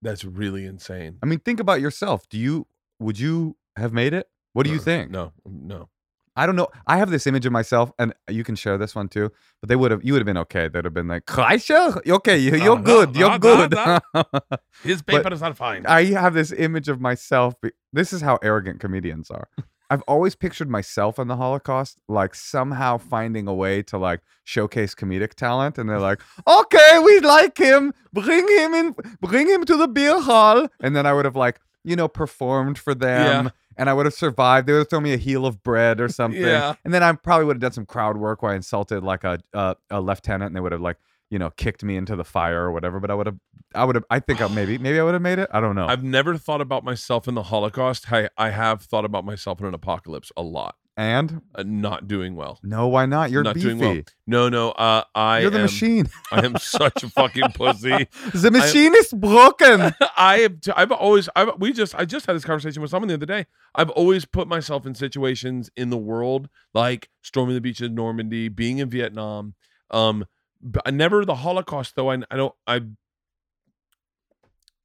That's 0.01 0.23
really 0.23 0.65
insane. 0.65 1.17
I 1.21 1.25
mean, 1.25 1.39
think 1.39 1.59
about 1.59 1.81
yourself. 1.81 2.27
Do 2.29 2.38
you 2.38 2.67
would 2.99 3.19
you 3.19 3.55
have 3.75 3.93
made 3.93 4.13
it? 4.13 4.27
What 4.53 4.65
do 4.65 4.71
you 4.71 4.79
think? 4.79 5.11
No, 5.11 5.33
no. 5.45 5.89
I 6.35 6.45
don't 6.45 6.55
know. 6.55 6.69
I 6.88 6.97
have 6.97 7.09
this 7.09 7.27
image 7.27 7.45
of 7.45 7.51
myself, 7.51 7.91
and 7.99 8.13
you 8.29 8.43
can 8.45 8.55
share 8.55 8.77
this 8.77 8.95
one 8.95 9.09
too. 9.09 9.29
But 9.61 9.67
they 9.67 9.75
would 9.75 9.91
have, 9.91 10.03
you 10.05 10.13
would 10.13 10.19
have 10.21 10.25
been 10.25 10.38
okay. 10.38 10.69
They'd 10.69 10.85
have 10.85 10.93
been 10.93 11.07
like, 11.09 11.25
"Kreischer? 11.25 12.05
okay, 12.07 12.38
you- 12.38 12.55
you're 12.55 12.77
Uh, 12.77 12.81
good, 12.81 13.09
uh, 13.09 13.19
you're 13.19 13.31
uh, 13.31 13.38
good. 13.38 13.73
uh, 13.73 13.99
His 14.83 15.01
But 15.01 15.17
paper 15.23 15.33
is 15.33 15.41
not 15.41 15.57
fine. 15.57 15.85
I 15.85 16.05
have 16.05 16.33
this 16.33 16.51
image 16.53 16.88
of 16.88 17.01
myself. 17.01 17.55
This 17.91 18.13
is 18.13 18.21
how 18.21 18.38
arrogant 18.41 18.79
comedians 18.79 19.29
are. 19.29 19.49
I've 19.89 20.03
always 20.03 20.36
pictured 20.36 20.69
myself 20.69 21.17
in 21.17 21.27
the 21.27 21.36
Holocaust, 21.38 22.00
like 22.08 22.36
somehow 22.36 22.98
finding 22.98 23.48
a 23.48 23.53
way 23.53 23.81
to 23.84 23.98
like 23.98 24.22
showcase 24.43 24.93
comedic 24.93 25.34
talent, 25.34 25.77
and 25.77 25.89
they're 25.89 26.00
like, 26.00 26.22
"Okay, 26.48 27.00
we 27.03 27.19
like 27.22 27.58
him. 27.58 27.93
Bring 28.13 28.48
him 28.48 28.74
in. 28.74 28.96
Bring 29.22 29.48
him 29.48 29.65
to 29.65 29.75
the 29.75 29.88
beer 29.88 30.19
hall." 30.22 30.67
And 30.79 30.96
then 30.96 31.05
I 31.05 31.13
would 31.13 31.25
have 31.25 31.36
like, 31.36 31.60
you 31.84 31.96
know, 31.96 32.08
performed 32.08 32.77
for 32.77 32.93
them, 32.93 33.46
Yeah. 33.46 33.51
and 33.77 33.89
I 33.89 33.93
would 33.93 34.05
have 34.05 34.13
survived. 34.13 34.67
They 34.67 34.74
would 34.74 34.79
have 34.79 34.89
thrown 34.89 35.03
me 35.03 35.13
a 35.13 35.17
heel 35.17 35.46
of 35.46 35.63
bread 35.63 36.00
or 36.00 36.08
something, 36.19 36.39
Yeah. 36.41 36.75
and 36.86 36.93
then 36.93 37.01
I 37.01 37.12
probably 37.13 37.46
would 37.46 37.55
have 37.55 37.62
done 37.62 37.72
some 37.72 37.86
crowd 37.88 38.17
work 38.17 38.43
where 38.43 38.51
I 38.51 38.55
insulted 38.55 39.03
like 39.03 39.24
a 39.24 39.39
a, 39.53 39.75
a 39.89 40.01
lieutenant, 40.01 40.50
and 40.50 40.55
they 40.55 40.62
would 40.62 40.72
have 40.72 40.81
like. 40.81 40.98
You 41.29 41.38
know, 41.39 41.51
kicked 41.51 41.83
me 41.83 41.95
into 41.95 42.15
the 42.15 42.24
fire 42.25 42.63
or 42.63 42.71
whatever, 42.71 43.00
but 43.00 43.12
I 43.12 43.13
would 43.13 43.27
have, 43.27 43.38
I 43.75 43.86
would 43.86 43.95
have, 43.95 44.05
I 44.09 44.19
think 44.19 44.41
I 44.41 44.48
maybe, 44.48 44.77
maybe 44.79 45.00
I 45.00 45.03
would 45.03 45.13
have 45.13 45.21
made 45.21 45.38
it. 45.38 45.48
I 45.53 45.59
don't 45.62 45.75
know. 45.75 45.86
I've 45.86 46.03
never 46.03 46.38
thought 46.38 46.59
about 46.62 46.83
myself 46.83 47.27
in 47.27 47.36
the 47.36 47.43
Holocaust. 47.43 48.12
I, 48.12 48.29
I 48.38 48.50
have 48.50 48.81
thought 48.81 49.05
about 49.05 49.25
myself 49.25 49.59
in 49.59 49.67
an 49.67 49.75
apocalypse 49.75 50.31
a 50.36 50.41
lot. 50.41 50.75
and 50.98 51.41
Uh, 51.53 51.63
not 51.67 52.07
doing 52.07 52.36
well. 52.36 52.59
No, 52.63 52.88
why 52.88 53.05
not? 53.05 53.29
You're 53.29 53.43
not 53.43 53.53
beefy. 53.53 53.67
doing 53.67 53.77
well. 53.79 53.98
No, 54.25 54.50
no. 54.50 54.71
Uh, 54.71 55.03
I 55.13 55.41
You're 55.41 55.51
the 55.51 55.57
am, 55.59 55.63
machine. 55.65 56.09
I 56.31 56.43
am 56.43 56.57
such 56.57 57.03
a 57.03 57.09
fucking 57.09 57.51
pussy. 57.53 58.07
The 58.33 58.50
machine 58.50 58.95
is 58.95 59.13
broken. 59.13 59.93
I 60.17 60.39
have. 60.39 60.62
T- 60.62 60.71
I've 60.75 60.91
always. 60.91 61.29
I've. 61.36 61.50
We 61.59 61.74
just. 61.74 61.93
I 61.93 62.05
just 62.05 62.25
had 62.25 62.36
this 62.36 62.43
conversation 62.43 62.81
with 62.81 62.89
someone 62.91 63.07
the 63.07 63.13
other 63.13 63.25
day. 63.27 63.45
I've 63.75 63.91
always 63.91 64.25
put 64.25 64.48
myself 64.48 64.88
in 64.88 64.95
situations 64.95 65.69
in 65.77 65.91
the 65.91 65.98
world 65.98 66.50
like 66.74 67.09
storming 67.21 67.53
the 67.53 67.62
beaches 67.62 67.86
of 67.88 67.91
Normandy, 67.93 68.50
being 68.50 68.79
in 68.79 68.89
Vietnam. 68.89 69.53
Um, 69.91 70.25
but 70.61 70.81
I 70.85 70.91
never 70.91 71.25
the 71.25 71.35
Holocaust 71.35 71.95
though. 71.95 72.09
I. 72.11 72.19
I 72.29 72.35
don't. 72.37 72.53
I. 72.67 72.81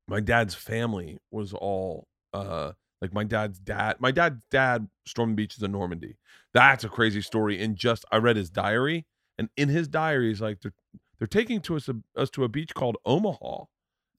My 0.07 0.21
dad's 0.21 0.55
family 0.55 1.19
was 1.31 1.53
all. 1.53 2.09
uh 2.33 2.73
like 3.01 3.13
my 3.13 3.25
dad's 3.25 3.59
dad. 3.59 3.97
My 4.01 4.11
dad's 4.11 4.41
dad 4.51 4.89
stormed 5.07 5.37
beaches 5.37 5.63
in 5.63 5.73
Normandy. 5.73 6.17
That's 6.55 6.85
a 6.85 6.89
crazy 6.89 7.21
story. 7.21 7.61
And 7.63 7.77
just 7.77 8.05
I 8.11 8.17
read 8.17 8.37
his 8.37 8.49
diary, 8.49 9.05
and 9.37 9.51
in 9.59 9.69
his 9.69 9.89
diary, 9.89 10.29
he's 10.29 10.41
like 10.41 10.61
they're 10.63 10.73
they're 11.19 11.27
taking 11.29 11.61
to 11.63 11.77
us 11.77 11.89
a, 11.89 11.97
us 12.17 12.31
to 12.31 12.45
a 12.45 12.49
beach 12.49 12.73
called 12.75 12.97
Omaha, 13.05 13.65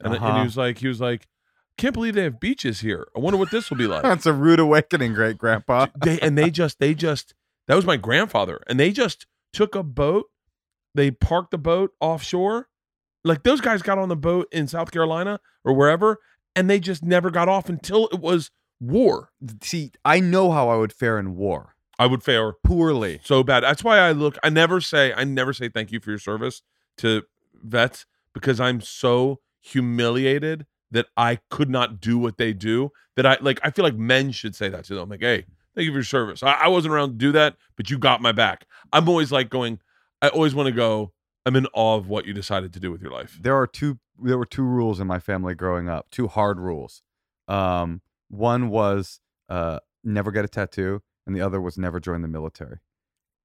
and, 0.01 0.13
and 0.13 0.23
Uh-huh. 0.23 0.37
he 0.39 0.43
was 0.43 0.55
like 0.57 0.77
he 0.79 0.87
was 0.87 1.01
like, 1.01 1.27
can't 1.79 1.93
believe 1.95 2.13
they 2.13 2.23
have 2.23 2.39
beaches 2.39 2.81
here. 2.81 3.07
I 3.15 3.19
wonder 3.19 3.37
what 3.37 3.49
this 3.49 3.69
will 3.71 3.77
be 3.77 3.87
like. 3.87 4.03
That's 4.03 4.25
a 4.27 4.33
rude 4.33 4.59
awakening, 4.59 5.13
great 5.15 5.37
grandpa. 5.37 5.87
they 5.97 6.19
and 6.19 6.37
they 6.37 6.51
just 6.51 6.77
they 6.79 6.93
just 6.93 7.33
that 7.67 7.75
was 7.75 7.85
my 7.85 7.97
grandfather, 7.97 8.61
and 8.67 8.79
they 8.79 8.91
just 8.91 9.25
took 9.51 9.73
a 9.73 9.81
boat, 9.83 10.27
they 10.95 11.11
parked 11.11 11.51
the 11.51 11.57
boat 11.57 11.91
offshore, 11.99 12.67
like 13.23 13.43
those 13.43 13.61
guys 13.61 13.81
got 13.81 13.99
on 13.99 14.09
the 14.09 14.15
boat 14.15 14.47
in 14.51 14.67
South 14.67 14.91
Carolina 14.91 15.39
or 15.63 15.73
wherever, 15.73 16.19
and 16.55 16.69
they 16.69 16.79
just 16.79 17.03
never 17.03 17.29
got 17.29 17.49
off 17.49 17.69
until 17.69 18.07
it 18.07 18.19
was 18.19 18.49
war. 18.79 19.29
See, 19.61 19.91
I 20.03 20.19
know 20.19 20.51
how 20.51 20.69
I 20.69 20.77
would 20.77 20.93
fare 20.93 21.19
in 21.19 21.35
war. 21.35 21.75
I 21.97 22.07
would 22.07 22.23
fare 22.23 22.53
Poorly. 22.63 23.21
so 23.23 23.43
bad. 23.43 23.63
That's 23.63 23.83
why 23.83 23.99
I 23.99 24.11
look. 24.11 24.37
I 24.43 24.49
never 24.49 24.81
say. 24.81 25.13
I 25.13 25.23
never 25.23 25.53
say 25.53 25.69
thank 25.69 25.91
you 25.91 25.99
for 25.99 26.09
your 26.09 26.19
service 26.19 26.61
to 26.97 27.23
vets 27.53 28.05
because 28.33 28.59
I'm 28.59 28.81
so 28.81 29.39
humiliated 29.61 30.65
that 30.91 31.07
I 31.17 31.39
could 31.49 31.69
not 31.69 32.01
do 32.01 32.17
what 32.17 32.37
they 32.37 32.53
do. 32.53 32.91
That 33.15 33.25
I 33.25 33.37
like. 33.41 33.59
I 33.63 33.71
feel 33.71 33.83
like 33.83 33.95
men 33.95 34.31
should 34.31 34.55
say 34.55 34.69
that 34.69 34.83
to 34.85 34.95
them. 34.95 35.09
Like, 35.09 35.21
hey, 35.21 35.45
thank 35.73 35.85
you 35.85 35.91
for 35.91 35.97
your 35.97 36.03
service. 36.03 36.43
I, 36.43 36.51
I 36.51 36.67
wasn't 36.67 36.93
around 36.93 37.11
to 37.11 37.15
do 37.15 37.31
that, 37.31 37.55
but 37.77 37.89
you 37.89 37.97
got 37.97 38.21
my 38.21 38.33
back. 38.33 38.65
I'm 38.91 39.07
always 39.07 39.31
like 39.31 39.49
going. 39.49 39.79
I 40.25 40.29
always 40.29 40.55
want 40.55 40.67
to 40.67 40.73
go. 40.73 41.11
I'm 41.45 41.55
in 41.55 41.67
awe 41.73 41.95
of 41.95 42.07
what 42.07 42.25
you 42.25 42.33
decided 42.33 42.73
to 42.73 42.79
do 42.79 42.91
with 42.91 43.01
your 43.01 43.11
life. 43.11 43.37
There 43.39 43.55
are 43.55 43.67
two 43.67 43.99
there 44.21 44.37
were 44.37 44.45
two 44.45 44.63
rules 44.63 44.99
in 44.99 45.07
my 45.07 45.19
family 45.19 45.53
growing 45.55 45.89
up, 45.89 46.07
two 46.09 46.27
hard 46.27 46.59
rules. 46.59 47.03
Um, 47.47 48.01
one 48.29 48.69
was 48.69 49.19
uh 49.49 49.79
never 50.03 50.31
get 50.31 50.45
a 50.45 50.47
tattoo, 50.47 51.01
and 51.27 51.35
the 51.35 51.41
other 51.41 51.61
was 51.61 51.77
never 51.77 51.99
join 51.99 52.21
the 52.21 52.27
military. 52.27 52.79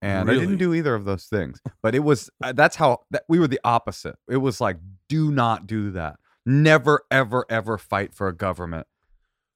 And 0.03 0.31
I 0.31 0.35
didn't 0.35 0.57
do 0.57 0.73
either 0.73 0.95
of 0.95 1.05
those 1.05 1.27
things. 1.27 1.61
But 1.83 1.95
it 1.95 1.99
was 1.99 2.31
uh, 2.43 2.53
that's 2.53 2.77
how 2.77 3.01
that 3.11 3.25
we 3.29 3.39
were 3.39 3.49
the 3.49 3.61
opposite. 3.65 4.17
It 4.29 4.39
was 4.39 4.61
like 4.61 4.79
do 5.09 5.31
not 5.31 5.67
do 5.67 5.91
that. 5.91 6.17
Never 6.47 7.03
ever 7.11 7.45
ever 7.51 7.77
fight 7.77 8.15
for 8.15 8.27
a 8.29 8.35
government. 8.35 8.87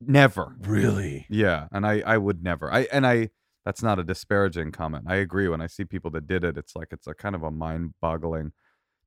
Never. 0.06 0.54
Really? 0.60 1.24
Yeah, 1.30 1.68
and 1.72 1.86
I 1.86 2.02
I 2.04 2.18
would 2.18 2.42
never. 2.42 2.70
I 2.70 2.80
and 2.92 3.06
I 3.06 3.30
that's 3.64 3.82
not 3.82 3.98
a 3.98 4.04
disparaging 4.04 4.72
comment. 4.72 5.04
I 5.08 5.16
agree 5.16 5.48
when 5.48 5.60
I 5.60 5.66
see 5.66 5.84
people 5.84 6.10
that 6.12 6.26
did 6.26 6.44
it, 6.44 6.56
it's 6.58 6.76
like 6.76 6.88
it's 6.92 7.06
a 7.06 7.14
kind 7.14 7.34
of 7.34 7.42
a 7.42 7.50
mind-boggling 7.50 8.52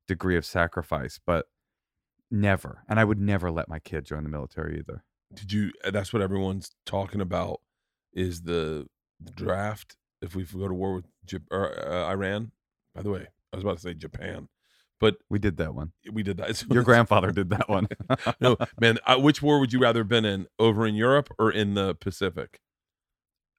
degree 0.06 0.36
of 0.36 0.44
sacrifice, 0.44 1.20
but 1.24 1.46
never. 2.30 2.84
And 2.88 2.98
I 2.98 3.04
would 3.04 3.20
never 3.20 3.50
let 3.50 3.68
my 3.68 3.78
kid 3.78 4.04
join 4.04 4.22
the 4.24 4.28
military 4.30 4.78
either. 4.78 5.04
Did 5.34 5.52
you? 5.52 5.72
uh, 5.84 5.90
That's 5.90 6.12
what 6.12 6.22
everyone's 6.22 6.70
talking 6.86 7.20
about. 7.20 7.60
Is 8.12 8.42
the, 8.42 8.86
the 9.20 9.30
draft 9.32 9.96
if 10.22 10.34
we 10.34 10.44
go 10.44 10.66
to 10.66 10.74
war 10.74 10.94
with 10.94 11.04
or, 11.50 11.88
uh, 11.88 12.06
Iran? 12.10 12.52
By 12.94 13.02
the 13.02 13.10
way, 13.10 13.26
I 13.52 13.56
was 13.56 13.64
about 13.64 13.76
to 13.76 13.82
say 13.82 13.94
Japan, 13.94 14.48
but 14.98 15.16
We 15.30 15.38
did 15.38 15.58
that 15.58 15.74
one. 15.74 15.92
we 16.10 16.22
did 16.22 16.38
that. 16.38 16.56
So 16.56 16.66
Your 16.72 16.82
grandfather 16.82 17.30
did 17.30 17.50
that 17.50 17.68
one. 17.68 17.86
no, 18.40 18.56
man. 18.80 18.98
Uh, 19.06 19.18
which 19.18 19.40
war 19.42 19.60
would 19.60 19.72
you 19.72 19.78
rather 19.78 20.00
have 20.00 20.08
been 20.08 20.24
in? 20.24 20.46
Over 20.58 20.86
in 20.86 20.94
Europe 20.96 21.28
or 21.38 21.52
in 21.52 21.74
the 21.74 21.94
Pacific? 21.94 22.58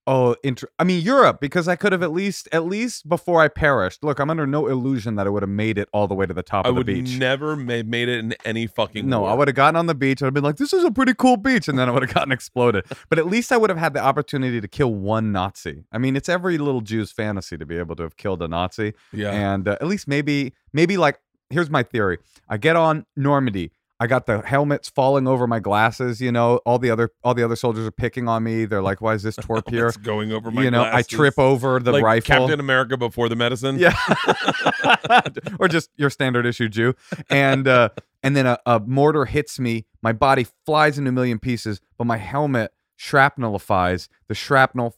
Oh, 0.07 0.35
inter- 0.43 0.69
I 0.79 0.85
mean 0.85 1.03
Europe 1.03 1.39
because 1.39 1.67
I 1.67 1.75
could 1.75 1.91
have 1.91 2.01
at 2.01 2.11
least 2.11 2.49
at 2.51 2.65
least 2.65 3.07
before 3.07 3.41
I 3.43 3.47
perished. 3.47 4.03
Look, 4.03 4.17
I'm 4.19 4.31
under 4.31 4.47
no 4.47 4.65
illusion 4.65 5.15
that 5.17 5.27
I 5.27 5.29
would 5.29 5.43
have 5.43 5.49
made 5.51 5.77
it 5.77 5.87
all 5.93 6.07
the 6.07 6.15
way 6.15 6.25
to 6.25 6.33
the 6.33 6.41
top 6.41 6.65
I 6.65 6.69
of 6.69 6.75
the 6.75 6.79
would 6.79 6.87
beach. 6.87 7.17
never 7.19 7.55
ma- 7.55 7.83
made 7.85 8.09
it 8.09 8.17
in 8.19 8.33
any 8.43 8.65
fucking. 8.65 9.07
No, 9.07 9.19
war. 9.21 9.29
I 9.29 9.33
would 9.35 9.47
have 9.47 9.55
gotten 9.55 9.75
on 9.75 9.85
the 9.85 9.93
beach. 9.93 10.23
I'd 10.23 10.25
have 10.25 10.33
been 10.33 10.43
like, 10.43 10.55
"This 10.57 10.73
is 10.73 10.83
a 10.83 10.89
pretty 10.89 11.13
cool 11.13 11.37
beach," 11.37 11.67
and 11.67 11.77
then 11.77 11.87
I 11.89 11.91
would 11.91 12.01
have 12.01 12.13
gotten 12.15 12.31
exploded. 12.31 12.85
But 13.09 13.19
at 13.19 13.27
least 13.27 13.51
I 13.51 13.57
would 13.57 13.69
have 13.69 13.77
had 13.77 13.93
the 13.93 14.01
opportunity 14.03 14.59
to 14.59 14.67
kill 14.67 14.93
one 14.95 15.31
Nazi. 15.31 15.83
I 15.91 15.99
mean, 15.99 16.15
it's 16.15 16.29
every 16.29 16.57
little 16.57 16.81
Jew's 16.81 17.11
fantasy 17.11 17.55
to 17.57 17.65
be 17.65 17.77
able 17.77 17.95
to 17.97 18.03
have 18.03 18.17
killed 18.17 18.41
a 18.41 18.47
Nazi, 18.47 18.93
Yeah. 19.13 19.29
and 19.31 19.67
uh, 19.67 19.77
at 19.79 19.85
least 19.87 20.07
maybe, 20.07 20.53
maybe 20.73 20.97
like 20.97 21.19
here's 21.51 21.69
my 21.69 21.83
theory: 21.83 22.17
I 22.49 22.57
get 22.57 22.75
on 22.75 23.05
Normandy. 23.15 23.71
I 24.01 24.07
got 24.07 24.25
the 24.27 24.41
helmets 24.41 24.87
falling 24.89 25.27
over 25.27 25.45
my 25.45 25.59
glasses. 25.59 26.21
You 26.21 26.31
know, 26.31 26.57
all 26.65 26.79
the 26.79 26.89
other 26.89 27.11
all 27.23 27.33
the 27.33 27.43
other 27.43 27.55
soldiers 27.57 27.85
are 27.85 27.91
picking 27.91 28.27
on 28.29 28.43
me. 28.43 28.65
They're 28.65 28.81
like, 28.81 29.01
"Why 29.01 29.13
is 29.13 29.23
this 29.23 29.35
twerp 29.37 29.69
here?" 29.69 29.91
Going 30.01 30.31
over 30.31 30.51
my. 30.51 30.63
you 30.63 30.71
know, 30.71 30.83
I 30.83 31.01
trip 31.01 31.37
over 31.37 31.79
the 31.79 31.91
like 31.91 32.03
rifle. 32.03 32.37
Captain 32.37 32.59
America 32.59 32.95
before 32.97 33.27
the 33.27 33.35
medicine. 33.35 33.77
Yeah. 33.77 33.95
or 35.59 35.67
just 35.67 35.89
your 35.97 36.09
standard 36.09 36.45
issue 36.45 36.69
Jew. 36.69 36.93
And 37.29 37.67
uh 37.67 37.89
and 38.23 38.35
then 38.35 38.45
a, 38.45 38.57
a 38.65 38.79
mortar 38.79 39.25
hits 39.25 39.59
me, 39.59 39.85
my 40.01 40.13
body 40.13 40.47
flies 40.65 40.97
into 40.97 41.09
a 41.09 41.11
million 41.13 41.39
pieces, 41.39 41.81
but 41.97 42.05
my 42.05 42.17
helmet 42.17 42.71
shrapnelifies. 42.97 44.07
The 44.27 44.35
shrapnel 44.35 44.95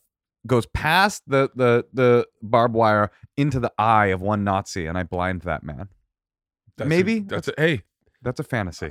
goes 0.48 0.66
past 0.68 1.24
the 1.28 1.50
the 1.56 1.86
the 1.94 2.28
barbed 2.42 2.74
wire 2.76 3.12
into 3.38 3.60
the 3.60 3.72
eye 3.78 4.08
of 4.08 4.22
one 4.22 4.44
Nazi 4.44 4.86
and 4.86 4.98
I 4.98 5.04
blind 5.04 5.42
that 5.42 5.64
man. 5.64 5.90
That's 6.78 6.86
a- 6.86 6.90
Maybe. 6.90 7.20
that's 7.20 7.48
a, 7.48 7.54
hey. 7.58 7.84
That's 8.22 8.40
a 8.40 8.44
fantasy. 8.44 8.90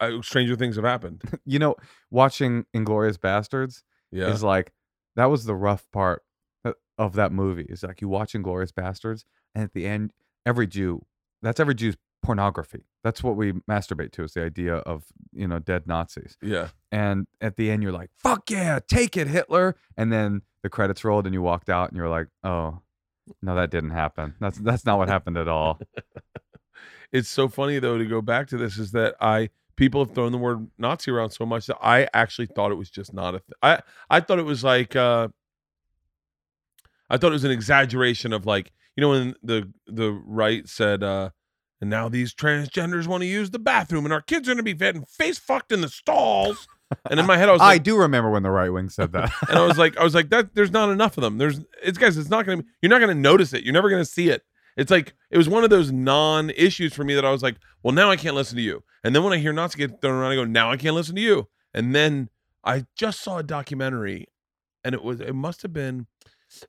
I, 0.00 0.06
I, 0.06 0.20
stranger 0.20 0.56
things 0.56 0.76
have 0.76 0.84
happened. 0.84 1.22
You 1.44 1.58
know, 1.58 1.76
watching 2.10 2.66
Inglourious 2.74 3.16
Basterds 3.18 3.82
Yeah. 4.10 4.28
is 4.28 4.42
like 4.42 4.72
that 5.16 5.26
was 5.26 5.44
the 5.44 5.54
rough 5.54 5.90
part 5.92 6.22
uh, 6.64 6.72
of 6.98 7.14
that 7.14 7.32
movie. 7.32 7.66
Is 7.68 7.82
like 7.82 8.00
you 8.00 8.08
watch 8.08 8.32
Inglourious 8.34 8.72
Basterds, 8.72 9.24
and 9.54 9.64
at 9.64 9.72
the 9.72 9.86
end, 9.86 10.12
every 10.44 10.66
Jew, 10.66 11.04
that's 11.42 11.58
every 11.60 11.74
Jew's 11.74 11.96
pornography. 12.22 12.84
That's 13.04 13.22
what 13.22 13.36
we 13.36 13.52
masturbate 13.70 14.10
to 14.12 14.24
is 14.24 14.32
the 14.32 14.42
idea 14.42 14.74
of 14.78 15.04
you 15.32 15.46
know 15.46 15.58
dead 15.60 15.86
Nazis. 15.86 16.36
yeah. 16.42 16.68
And 16.92 17.26
at 17.40 17.56
the 17.56 17.70
end, 17.70 17.82
you're 17.82 17.92
like, 17.92 18.10
"Fuck 18.18 18.50
yeah, 18.50 18.80
take 18.86 19.16
it, 19.16 19.28
Hitler!" 19.28 19.76
And 19.96 20.12
then 20.12 20.42
the 20.62 20.68
credits 20.68 21.04
rolled, 21.04 21.26
and 21.26 21.32
you 21.34 21.40
walked 21.42 21.70
out, 21.70 21.88
and 21.88 21.96
you're 21.96 22.08
like, 22.08 22.26
"Oh, 22.42 22.80
no, 23.42 23.54
that 23.54 23.70
didn't 23.70 23.90
happen. 23.90 24.34
That's 24.40 24.58
that's 24.58 24.84
not 24.84 24.98
what 24.98 25.08
happened 25.08 25.36
at 25.38 25.46
all." 25.48 25.78
it's 27.12 27.28
so 27.28 27.48
funny 27.48 27.78
though 27.78 27.98
to 27.98 28.04
go 28.04 28.20
back 28.20 28.48
to 28.48 28.56
this 28.56 28.78
is 28.78 28.92
that 28.92 29.14
I 29.20 29.50
people 29.76 30.04
have 30.04 30.14
thrown 30.14 30.32
the 30.32 30.38
word 30.38 30.66
Nazi 30.78 31.10
around 31.10 31.30
so 31.30 31.44
much 31.46 31.66
that 31.66 31.78
I 31.80 32.08
actually 32.14 32.46
thought 32.46 32.72
it 32.72 32.76
was 32.76 32.90
just 32.90 33.12
not 33.12 33.34
a. 33.34 33.38
Th- 33.40 33.52
I 33.62 33.80
I 34.10 34.20
thought 34.20 34.38
it 34.38 34.44
was 34.44 34.64
like. 34.64 34.96
uh 34.96 35.28
I 37.08 37.18
thought 37.18 37.28
it 37.28 37.34
was 37.34 37.44
an 37.44 37.52
exaggeration 37.52 38.32
of 38.32 38.46
like 38.46 38.72
you 38.96 39.00
know 39.00 39.10
when 39.10 39.34
the 39.42 39.72
the 39.86 40.12
right 40.12 40.68
said. 40.68 41.02
uh 41.02 41.30
and 41.80 41.90
now 41.90 42.08
these 42.08 42.34
transgenders 42.34 43.06
want 43.06 43.22
to 43.22 43.26
use 43.26 43.50
the 43.50 43.58
bathroom, 43.58 44.06
and 44.06 44.12
our 44.12 44.22
kids 44.22 44.48
are 44.48 44.52
going 44.52 44.58
to 44.58 44.62
be 44.62 44.74
fed 44.74 44.94
and 44.94 45.06
face 45.08 45.38
fucked 45.38 45.72
in 45.72 45.82
the 45.82 45.88
stalls. 45.88 46.66
And 47.10 47.20
in 47.20 47.26
my 47.26 47.36
head, 47.36 47.48
I 47.48 47.52
was 47.52 47.60
I 47.60 47.78
do 47.78 47.98
remember 47.98 48.30
when 48.30 48.42
the 48.42 48.50
right 48.50 48.70
wing 48.70 48.88
said 48.88 49.12
that. 49.12 49.30
and 49.48 49.58
I 49.58 49.66
was 49.66 49.76
like, 49.76 49.96
I 49.98 50.04
was 50.04 50.14
like, 50.14 50.30
that. 50.30 50.54
There's 50.54 50.70
not 50.70 50.88
enough 50.88 51.18
of 51.18 51.22
them. 51.22 51.36
There's, 51.38 51.60
it's 51.82 51.98
guys. 51.98 52.16
It's 52.16 52.30
not 52.30 52.46
gonna. 52.46 52.62
be 52.62 52.68
You're 52.80 52.90
not 52.90 53.00
gonna 53.00 53.14
notice 53.14 53.52
it. 53.52 53.64
You're 53.64 53.74
never 53.74 53.90
gonna 53.90 54.06
see 54.06 54.30
it. 54.30 54.42
It's 54.76 54.90
like 54.90 55.14
it 55.30 55.38
was 55.38 55.48
one 55.48 55.64
of 55.64 55.70
those 55.70 55.90
non-issues 55.90 56.92
for 56.92 57.04
me 57.04 57.14
that 57.14 57.24
I 57.24 57.30
was 57.30 57.42
like, 57.42 57.56
well, 57.82 57.94
now 57.94 58.10
I 58.10 58.16
can't 58.16 58.34
listen 58.34 58.56
to 58.56 58.62
you. 58.62 58.82
And 59.02 59.14
then 59.14 59.22
when 59.24 59.32
I 59.32 59.38
hear 59.38 59.52
Nazi 59.52 59.78
get 59.78 60.00
thrown 60.00 60.14
around, 60.14 60.32
I 60.32 60.34
go, 60.34 60.44
now 60.44 60.70
I 60.70 60.76
can't 60.76 60.94
listen 60.94 61.14
to 61.16 61.20
you. 61.20 61.48
And 61.72 61.94
then 61.94 62.28
I 62.64 62.84
just 62.96 63.20
saw 63.20 63.38
a 63.38 63.42
documentary, 63.42 64.26
and 64.84 64.94
it 64.94 65.02
was, 65.02 65.20
it 65.20 65.34
must 65.34 65.62
have 65.62 65.72
been, 65.72 66.06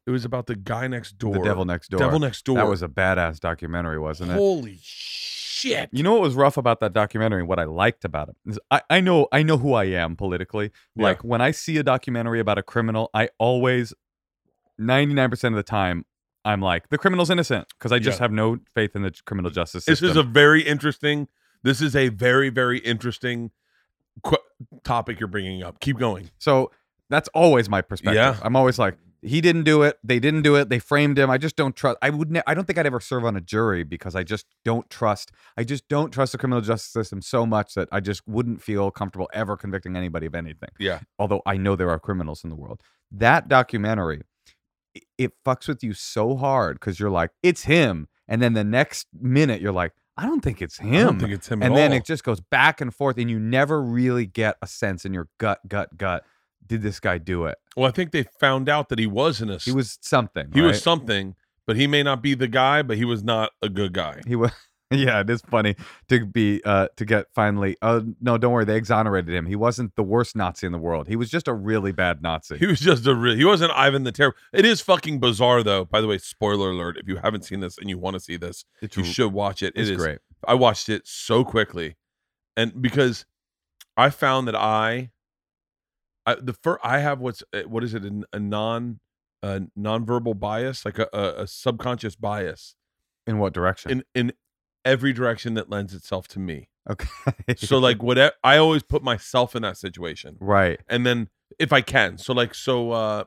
it 0.06 0.12
was 0.12 0.26
about 0.26 0.48
the 0.48 0.56
guy 0.56 0.88
next 0.88 1.18
door, 1.18 1.34
the 1.34 1.42
devil 1.42 1.66
next 1.66 1.90
door. 1.90 2.00
Devil 2.00 2.20
next 2.20 2.46
door. 2.46 2.56
That 2.56 2.68
was 2.68 2.82
a 2.82 2.88
badass 2.88 3.40
documentary, 3.40 4.00
wasn't 4.00 4.32
it? 4.32 4.36
holy 4.36 4.80
shit. 4.82 5.90
You 5.92 6.04
know 6.04 6.14
what 6.14 6.22
was 6.22 6.36
rough 6.36 6.58
about 6.58 6.80
that 6.82 6.94
documentary? 6.94 7.40
and 7.42 7.50
What 7.50 7.60
I 7.60 7.64
liked 7.64 8.06
about 8.06 8.30
it 8.30 8.36
is 8.46 8.60
I, 8.70 8.82
I 8.90 9.02
know 9.02 9.28
I 9.32 9.42
know 9.44 9.58
who 9.58 9.74
I 9.74 9.86
am 9.86 10.16
politically. 10.16 10.72
Yeah. 10.96 11.04
Like 11.04 11.24
when 11.24 11.42
I 11.42 11.52
see 11.52 11.78
a 11.78 11.84
documentary 11.84 12.40
about 12.40 12.58
a 12.60 12.64
criminal, 12.64 13.10
I 13.14 13.30
always, 13.40 13.94
ninety 14.78 15.14
nine 15.16 15.30
percent 15.30 15.56
of 15.56 15.58
the 15.58 15.64
time, 15.64 16.06
I'm 16.48 16.62
like 16.62 16.90
the 16.90 16.98
criminal's 16.98 17.30
innocent 17.30 17.68
because 17.78 17.92
I 17.92 18.00
just 18.00 18.20
Yeah. 18.20 18.24
have 18.26 18.32
no 18.32 18.58
faith 18.74 18.96
in 18.96 19.02
the 19.04 19.12
criminal 19.26 19.52
justice 19.52 19.86
system. 19.86 20.08
This 20.08 20.12
is 20.12 20.18
a 20.18 20.24
very 20.24 20.62
interesting. 20.62 21.28
This 21.64 21.82
is 21.82 21.96
a 21.96 22.10
very 22.10 22.50
very 22.50 22.80
interesting 22.80 23.52
qu- 24.24 24.38
topic 24.84 25.20
you're 25.20 25.28
bringing 25.28 25.64
up. 25.64 25.80
Keep 25.80 25.98
going. 25.98 26.30
so 26.40 26.72
that's 27.10 27.30
always 27.34 27.70
my 27.70 27.82
perspective. 27.82 28.16
Yeah. 28.16 28.38
I'm 28.42 28.56
always 28.56 28.78
like 28.78 28.98
he 29.24 29.42
didn't 29.42 29.64
do 29.64 29.82
it. 29.82 29.98
They 30.04 30.20
didn't 30.20 30.44
do 30.44 30.56
it. 30.56 30.70
They 30.70 30.78
framed 30.78 31.18
him. 31.18 31.30
I 31.30 31.38
just 31.40 31.56
don't 31.56 31.76
trust. 31.76 31.98
I 32.04 32.12
would. 32.12 32.30
Ne- 32.32 32.44
I 32.46 32.54
don't 32.54 32.66
think 32.66 32.78
I'd 32.78 32.86
ever 32.86 33.00
serve 33.00 33.26
on 33.26 33.36
a 33.36 33.42
jury 33.42 33.84
because 33.84 34.16
I 34.16 34.24
just 34.24 34.46
don't 34.64 34.88
trust. 34.92 35.32
I 35.58 35.64
just 35.64 35.88
don't 35.88 36.12
trust 36.12 36.34
the 36.34 36.38
criminal 36.38 36.62
justice 36.62 36.92
system 36.92 37.22
so 37.24 37.46
much 37.46 37.74
that 37.74 37.90
I 37.92 38.00
just 38.00 38.22
wouldn't 38.28 38.62
feel 38.62 38.92
comfortable 38.92 39.28
ever 39.34 39.58
convicting 39.58 39.96
anybody 39.96 40.28
of 40.28 40.36
anything. 40.36 40.70
Yeah. 40.80 41.00
although 41.18 41.42
I 41.46 41.58
know 41.58 41.76
there 41.76 41.90
are 41.90 42.00
criminals 42.00 42.44
in 42.44 42.50
the 42.52 42.56
world. 42.56 42.82
That 43.12 43.48
documentary, 43.48 44.22
i- 44.22 44.24
it 45.18 45.34
fucks 45.46 45.68
with 45.68 45.84
you 45.84 45.94
so 45.94 46.36
hard 46.36 46.80
because 46.80 47.00
you're 47.00 47.10
like, 47.10 47.32
it's 47.44 47.64
him. 47.64 48.08
And 48.28 48.42
then 48.42 48.54
the 48.54 48.64
next 48.64 49.08
minute, 49.14 49.62
you're 49.62 49.72
like, 49.72 49.94
I 50.18 50.26
don't 50.26 50.42
think 50.42 50.62
it's 50.62 50.80
him. 50.80 50.94
I 50.94 51.04
don't 51.04 51.20
think 51.20 51.32
it's 51.32 51.48
him. 51.48 51.62
and 51.62 51.76
then 51.76 51.92
all. 51.92 51.98
it 51.98 52.06
just 52.06 52.24
goes 52.24 52.42
back 52.42 52.82
and 52.82 52.94
forth, 52.94 53.18
and 53.18 53.30
you 53.30 53.40
never 53.40 53.82
really 53.82 54.26
get 54.26 54.58
a 54.62 54.68
sense 54.68 55.06
in 55.06 55.14
your 55.14 55.30
gut, 55.38 55.60
gut, 55.68 55.96
gut. 55.96 56.24
Did 56.66 56.82
this 56.82 57.00
guy 57.00 57.18
do 57.18 57.46
it? 57.46 57.58
Well, 57.78 57.88
I 57.88 57.92
think 57.92 58.12
they 58.12 58.24
found 58.40 58.68
out 58.68 58.90
that 58.90 59.00
he 59.00 59.08
was 59.08 59.42
in 59.42 59.50
a. 59.50 59.58
He 59.58 59.72
was 59.72 60.00
something. 60.02 60.50
he 60.54 60.62
was 60.62 60.82
something, 60.82 61.36
but 61.66 61.76
he 61.76 61.88
may 61.88 62.04
not 62.04 62.22
be 62.22 62.34
the 62.34 62.48
guy, 62.48 62.82
but 62.82 62.98
he 62.98 63.06
was 63.06 63.24
not 63.24 63.52
a 63.62 63.70
good 63.70 63.94
guy. 63.94 64.22
He 64.28 64.36
was. 64.36 64.52
Yeah, 64.90 65.20
it 65.20 65.30
is 65.30 65.42
funny 65.42 65.76
to 66.08 66.26
be 66.26 66.62
uh 66.64 66.88
to 66.96 67.04
get 67.04 67.28
finally. 67.36 67.76
Oh 67.82 68.06
no, 68.22 68.38
don't 68.38 68.54
worry, 68.54 68.64
they 68.64 68.78
exonerated 68.78 69.34
him. 69.34 69.46
He 69.46 69.56
wasn't 69.58 69.94
the 69.98 70.04
worst 70.04 70.34
Nazi 70.34 70.66
in 70.66 70.72
the 70.72 70.78
world. 70.78 71.10
He 71.10 71.18
was 71.18 71.30
just 71.30 71.50
a 71.50 71.54
really 71.54 71.92
bad 71.92 72.22
Nazi. 72.22 72.58
He 72.58 72.68
was 72.68 72.80
just 72.80 73.06
a 73.06 73.14
real. 73.14 73.36
He 73.36 73.44
wasn't 73.44 73.72
Ivan 73.74 74.06
the 74.06 74.14
Terrible. 74.14 74.38
It 74.54 74.64
is 74.64 74.80
fucking 74.80 75.20
bizarre, 75.20 75.62
though. 75.62 75.84
By 75.84 76.00
the 76.00 76.08
way, 76.08 76.18
spoiler 76.18 76.70
alert: 76.70 76.98
if 76.98 77.08
you 77.08 77.18
haven't 77.18 77.44
seen 77.44 77.60
this 77.60 77.78
and 77.78 77.90
you 77.90 77.98
want 77.98 78.14
to 78.14 78.20
see 78.22 78.38
this, 78.38 78.64
it's 78.82 78.96
you 78.96 79.04
should 79.04 79.34
watch 79.34 79.62
it. 79.62 79.74
It 79.76 79.90
it's 79.90 80.02
great. 80.02 80.20
I 80.48 80.54
watched 80.54 80.88
it 80.88 81.06
so 81.06 81.44
quickly, 81.44 81.98
and 82.56 82.82
because 82.82 83.26
I 83.98 84.10
found 84.10 84.48
that 84.48 84.56
I, 84.56 85.12
I 86.26 86.36
the 86.36 86.54
first 86.54 86.80
I 86.84 87.00
have 87.00 87.20
what's 87.20 87.44
uh, 87.54 87.64
what 87.64 87.84
is 87.84 87.94
it 87.94 88.06
a, 88.06 88.24
a 88.32 88.40
non 88.40 89.02
a 89.44 89.64
nonverbal 89.78 90.40
bias 90.40 90.86
like 90.86 90.98
a, 90.98 91.08
a, 91.12 91.44
a 91.44 91.48
subconscious 91.48 92.16
bias 92.16 92.76
In 93.28 93.38
what 93.40 93.52
direction? 93.54 93.92
in 93.92 94.04
in 94.16 94.34
every 94.88 95.12
direction 95.14 95.54
that 95.56 95.70
lends 95.70 95.94
itself 95.94 96.28
to 96.30 96.40
me. 96.40 96.70
okay. 96.90 97.08
So 97.58 97.78
like 97.78 98.02
whatever 98.10 98.34
I 98.44 98.58
always 98.58 98.82
put 98.82 99.04
myself 99.04 99.56
in 99.56 99.62
that 99.62 99.78
situation, 99.78 100.38
right. 100.40 100.80
and 100.88 101.06
then 101.06 101.30
if 101.60 101.74
I 101.74 101.82
can, 101.82 102.18
so 102.18 102.34
like 102.34 102.56
so 102.56 102.92
uh, 102.92 103.24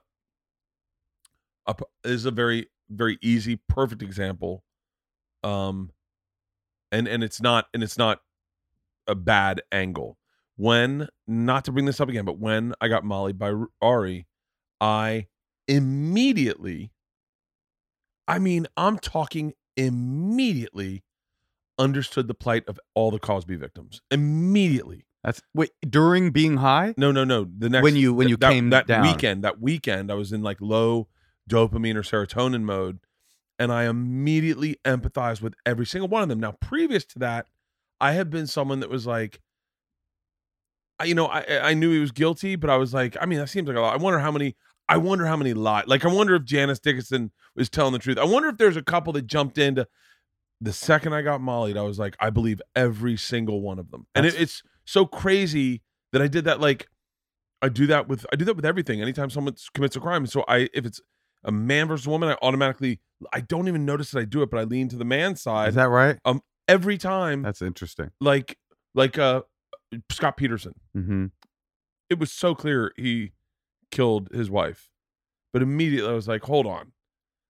is 2.02 2.24
a 2.24 2.30
very 2.30 2.68
very 2.88 3.18
easy 3.22 3.60
perfect 3.68 4.02
example, 4.02 4.64
um, 5.44 5.92
and 6.90 7.06
and 7.06 7.22
it's 7.22 7.40
not 7.40 7.66
and 7.74 7.82
it's 7.82 7.98
not 7.98 8.20
a 9.06 9.14
bad 9.14 9.62
angle. 9.70 10.16
When 10.56 11.08
not 11.26 11.64
to 11.66 11.72
bring 11.72 11.86
this 11.86 12.00
up 12.00 12.08
again, 12.08 12.24
but 12.24 12.38
when 12.38 12.74
I 12.80 12.88
got 12.88 13.04
Molly 13.04 13.32
by 13.32 13.54
Ari, 13.80 14.26
I 14.80 15.28
immediately, 15.68 16.92
I 18.28 18.38
mean, 18.38 18.66
I'm 18.76 18.98
talking 18.98 19.54
immediately, 19.76 21.02
understood 21.80 22.28
the 22.28 22.34
plight 22.34 22.62
of 22.68 22.78
all 22.94 23.10
the 23.10 23.18
Cosby 23.18 23.56
victims 23.56 24.00
immediately. 24.12 25.06
That's 25.24 25.42
wait 25.54 25.70
during 25.88 26.30
being 26.30 26.58
high. 26.58 26.94
No, 26.96 27.10
no, 27.10 27.24
no. 27.24 27.44
The 27.58 27.68
next 27.68 27.82
When 27.82 27.96
you- 27.96 28.14
when 28.14 28.28
you 28.28 28.36
that, 28.36 28.52
came 28.52 28.70
that 28.70 28.86
down. 28.86 29.02
weekend, 29.02 29.42
that 29.44 29.60
weekend, 29.60 30.10
I 30.12 30.14
was 30.14 30.32
in 30.32 30.42
like 30.42 30.58
low 30.60 31.08
dopamine 31.48 31.96
or 31.96 32.02
serotonin 32.02 32.62
mode, 32.62 33.00
and 33.58 33.72
I 33.72 33.84
immediately 33.84 34.76
empathized 34.84 35.42
with 35.42 35.54
every 35.66 35.84
single 35.86 36.08
one 36.08 36.22
of 36.22 36.28
them. 36.28 36.38
Now, 36.40 36.52
previous 36.52 37.04
to 37.06 37.18
that, 37.18 37.46
I 38.00 38.12
had 38.12 38.30
been 38.30 38.46
someone 38.46 38.80
that 38.80 38.88
was 38.90 39.06
like, 39.06 39.40
I- 40.98 41.04
you 41.04 41.14
know, 41.14 41.26
I 41.26 41.70
I 41.70 41.74
knew 41.74 41.90
he 41.92 41.98
was 41.98 42.12
guilty, 42.12 42.56
but 42.56 42.70
I 42.70 42.76
was 42.76 42.92
like, 42.94 43.16
I 43.20 43.26
mean, 43.26 43.38
that 43.38 43.48
seems 43.48 43.68
like 43.68 43.76
a 43.76 43.80
lot. 43.80 43.94
I 43.94 44.02
wonder 44.02 44.18
how 44.20 44.30
many. 44.30 44.56
I 44.88 44.96
wonder 44.96 45.24
how 45.26 45.36
many 45.36 45.54
lied. 45.54 45.86
Like, 45.86 46.04
I 46.04 46.08
wonder 46.08 46.34
if 46.34 46.44
Janice 46.44 46.80
Dickinson 46.80 47.30
was 47.54 47.70
telling 47.70 47.92
the 47.92 48.00
truth. 48.00 48.18
I 48.18 48.24
wonder 48.24 48.48
if 48.48 48.56
there's 48.58 48.76
a 48.76 48.82
couple 48.82 49.12
that 49.12 49.26
jumped 49.26 49.56
into. 49.56 49.86
The 50.60 50.72
second 50.72 51.14
I 51.14 51.22
got 51.22 51.40
mollied, 51.40 51.76
I 51.76 51.82
was 51.82 51.98
like, 51.98 52.16
I 52.20 52.30
believe 52.30 52.60
every 52.76 53.16
single 53.16 53.62
one 53.62 53.78
of 53.78 53.90
them, 53.90 54.06
and 54.14 54.26
it, 54.26 54.38
it's 54.38 54.62
so 54.84 55.06
crazy 55.06 55.82
that 56.12 56.20
I 56.20 56.28
did 56.28 56.44
that. 56.44 56.60
Like, 56.60 56.88
I 57.62 57.68
do 57.68 57.86
that 57.86 58.08
with 58.08 58.26
I 58.32 58.36
do 58.36 58.44
that 58.44 58.56
with 58.56 58.66
everything. 58.66 59.00
Anytime 59.00 59.30
someone 59.30 59.54
commits 59.74 59.96
a 59.96 60.00
crime, 60.00 60.26
so 60.26 60.44
I 60.48 60.68
if 60.74 60.84
it's 60.84 61.00
a 61.44 61.52
man 61.52 61.88
versus 61.88 62.06
a 62.06 62.10
woman, 62.10 62.28
I 62.28 62.36
automatically 62.42 63.00
I 63.32 63.40
don't 63.40 63.68
even 63.68 63.84
notice 63.86 64.10
that 64.10 64.20
I 64.20 64.24
do 64.24 64.42
it, 64.42 64.50
but 64.50 64.58
I 64.60 64.64
lean 64.64 64.88
to 64.90 64.96
the 64.96 65.04
man 65.04 65.36
side 65.36 65.70
Is 65.70 65.74
that 65.76 65.88
right? 65.88 66.18
every 66.68 66.98
time. 66.98 67.42
That's 67.42 67.62
interesting. 67.62 68.10
like 68.20 68.58
like 68.94 69.18
uh 69.18 69.42
Scott 70.10 70.36
Peterson. 70.36 70.74
Mm-hmm. 70.96 71.26
It 72.10 72.18
was 72.18 72.30
so 72.32 72.54
clear 72.54 72.92
he 72.96 73.32
killed 73.90 74.28
his 74.32 74.50
wife, 74.50 74.88
but 75.52 75.62
immediately 75.62 76.10
I 76.10 76.14
was 76.14 76.28
like, 76.28 76.42
hold 76.42 76.66
on, 76.66 76.92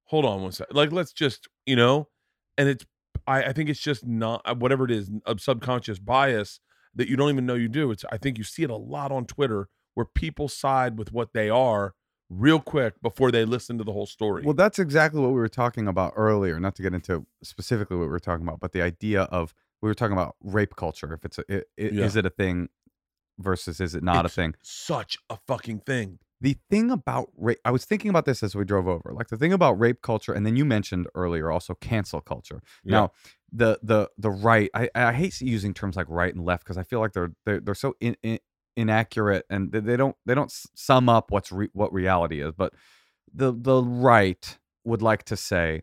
hold 0.05 0.25
on 0.25 0.43
one 0.43 0.53
second. 0.53 0.77
Like 0.77 0.93
let's 0.93 1.13
just 1.13 1.49
you 1.67 1.77
know, 1.77 2.09
and 2.59 2.69
it's 2.69 2.85
I 3.27 3.45
I 3.45 3.53
think 3.53 3.69
it's 3.71 3.81
just 3.81 4.07
not 4.07 4.43
uh, 4.45 4.55
whatever 4.55 4.85
it 4.85 4.91
is 4.91 5.11
a 5.27 5.37
subconscious 5.39 5.99
bias 5.99 6.61
that 6.95 7.09
you 7.09 7.17
don't 7.17 7.31
even 7.31 7.47
know 7.47 7.55
you 7.55 7.69
do. 7.69 7.91
It's 7.91 8.05
I 8.11 8.19
think 8.19 8.39
you 8.39 8.45
see 8.45 8.63
it 8.63 8.71
a 8.71 8.77
lot 8.77 9.13
on 9.13 9.25
Twitter 9.27 9.69
where 9.95 10.07
people 10.07 10.49
side 10.49 10.99
with 10.99 11.13
what 11.13 11.33
they 11.35 11.49
are 11.51 11.95
real 12.29 12.61
quick 12.61 12.95
before 13.03 13.31
they 13.33 13.45
listen 13.45 13.77
to 13.79 13.85
the 13.85 13.93
whole 13.93 14.07
story. 14.07 14.43
Well, 14.45 14.55
that's 14.55 14.79
exactly 14.79 15.21
what 15.21 15.29
we 15.31 15.35
were 15.41 15.49
talking 15.49 15.89
about 15.89 16.13
earlier. 16.17 16.61
Not 16.61 16.75
to 16.77 16.83
get 16.83 16.95
into 16.95 17.27
specifically 17.43 17.97
what 17.97 18.05
we 18.05 18.11
were 18.11 18.21
talking 18.21 18.47
about, 18.47 18.61
but 18.61 18.73
the 18.73 18.83
idea 18.83 19.23
of 19.23 19.53
we 19.83 19.89
were 19.89 19.95
talking 19.95 20.13
about 20.13 20.37
rape 20.43 20.77
culture. 20.77 21.13
If 21.13 21.25
it's 21.25 21.39
a, 21.39 21.45
i 21.51 21.55
i- 21.57 21.63
Yeah. 21.79 22.05
is 22.05 22.15
it 22.17 22.25
a 22.27 22.31
thing 22.31 22.69
versus 23.39 23.81
is 23.81 23.95
it 23.95 24.03
not 24.03 24.25
It's 24.25 24.35
a 24.35 24.37
thing? 24.37 24.55
Such 24.63 25.19
a 25.29 25.39
fucking 25.47 25.81
thing. 25.81 26.19
The 26.41 26.57
thing 26.71 26.91
about 26.91 27.29
rape, 27.37 27.59
I 27.65 27.71
was 27.71 27.85
thinking 27.85 28.09
about 28.09 28.25
this 28.25 28.43
as 28.43 28.55
we 28.55 28.65
drove 28.65 28.89
over. 28.89 29.13
Like 29.13 29.29
the 29.29 29.37
thing 29.37 29.53
about 29.53 29.79
rape 29.79 30.01
culture, 30.03 30.33
and 30.33 30.47
then 30.47 30.57
you 30.57 30.65
mentioned 30.65 31.07
earlier 31.15 31.51
also 31.51 31.75
cancel 31.75 32.21
culture. 32.21 32.63
Yeah. 32.85 32.93
Now, 32.93 33.13
the 33.53 33.79
the 33.83 34.09
the 34.17 34.31
right, 34.31 34.71
I 34.75 34.89
I 34.95 35.13
hate 35.13 35.41
using 35.41 35.75
terms 35.75 35.97
like 35.97 36.07
right 36.09 36.35
and 36.35 36.45
left 36.45 36.65
because 36.65 36.79
I 36.79 36.83
feel 36.83 37.01
like 37.01 37.13
they're 37.13 37.33
they're, 37.45 37.61
they're 37.61 37.75
so 37.75 37.95
in, 38.01 38.17
in, 38.23 38.39
inaccurate 38.77 39.45
and 39.51 39.73
they, 39.73 39.81
they 39.81 39.97
don't 39.97 40.17
they 40.25 40.35
don't 40.35 40.53
sum 40.75 41.09
up 41.09 41.31
what's 41.31 41.53
re, 41.53 41.69
what 41.73 41.93
reality 41.93 42.41
is. 42.41 42.53
But 42.57 42.73
the 43.33 43.53
the 43.57 43.83
right 43.83 44.59
would 44.85 45.03
like 45.03 45.25
to 45.25 45.37
say 45.37 45.83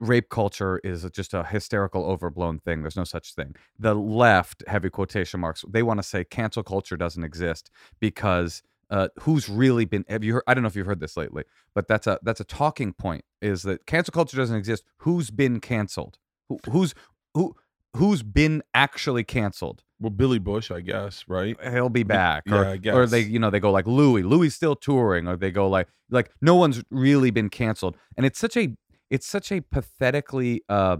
rape 0.00 0.28
culture 0.28 0.80
is 0.82 1.08
just 1.12 1.34
a 1.34 1.44
hysterical 1.44 2.04
overblown 2.04 2.58
thing 2.58 2.82
there's 2.82 2.96
no 2.96 3.04
such 3.04 3.32
thing 3.32 3.54
the 3.78 3.94
left 3.94 4.62
heavy 4.66 4.90
quotation 4.90 5.40
marks 5.40 5.64
they 5.68 5.82
want 5.82 5.98
to 5.98 6.02
say 6.02 6.24
cancel 6.24 6.62
culture 6.62 6.96
doesn't 6.96 7.22
exist 7.22 7.70
because 8.00 8.62
uh, 8.90 9.08
who's 9.20 9.48
really 9.48 9.84
been 9.84 10.04
have 10.08 10.24
you 10.24 10.34
heard 10.34 10.42
i 10.46 10.54
don't 10.54 10.62
know 10.62 10.68
if 10.68 10.76
you've 10.76 10.86
heard 10.86 11.00
this 11.00 11.16
lately 11.16 11.44
but 11.74 11.88
that's 11.88 12.06
a 12.06 12.18
that's 12.22 12.40
a 12.40 12.44
talking 12.44 12.92
point 12.92 13.24
is 13.44 13.62
that 13.62 13.86
cancel 13.86 14.12
culture 14.12 14.36
doesn't 14.36 14.56
exist. 14.56 14.84
Who's 14.98 15.30
been 15.30 15.60
canceled? 15.60 16.18
Who, 16.48 16.58
who's 16.70 16.94
who 17.34 17.54
who's 17.96 18.22
been 18.22 18.62
actually 18.72 19.24
canceled? 19.24 19.82
Well, 20.00 20.10
Billy 20.10 20.38
Bush, 20.38 20.70
I 20.70 20.80
guess, 20.80 21.24
right? 21.28 21.56
he'll 21.62 21.88
be 21.88 22.02
back 22.02 22.44
yeah, 22.46 22.54
or, 22.54 22.64
I 22.64 22.90
or 22.90 23.06
they 23.06 23.20
you 23.20 23.38
know 23.38 23.50
they 23.50 23.60
go 23.60 23.70
like 23.70 23.86
louis 23.86 24.22
louis 24.22 24.50
still 24.50 24.76
touring 24.76 25.28
or 25.28 25.36
they 25.36 25.50
go 25.50 25.68
like 25.68 25.88
like 26.10 26.30
no 26.40 26.54
one's 26.54 26.82
really 26.90 27.30
been 27.30 27.50
canceled. 27.50 27.96
And 28.16 28.24
it's 28.24 28.38
such 28.38 28.56
a 28.56 28.74
it's 29.10 29.26
such 29.26 29.52
a 29.52 29.60
pathetically 29.60 30.62
uh 30.68 30.98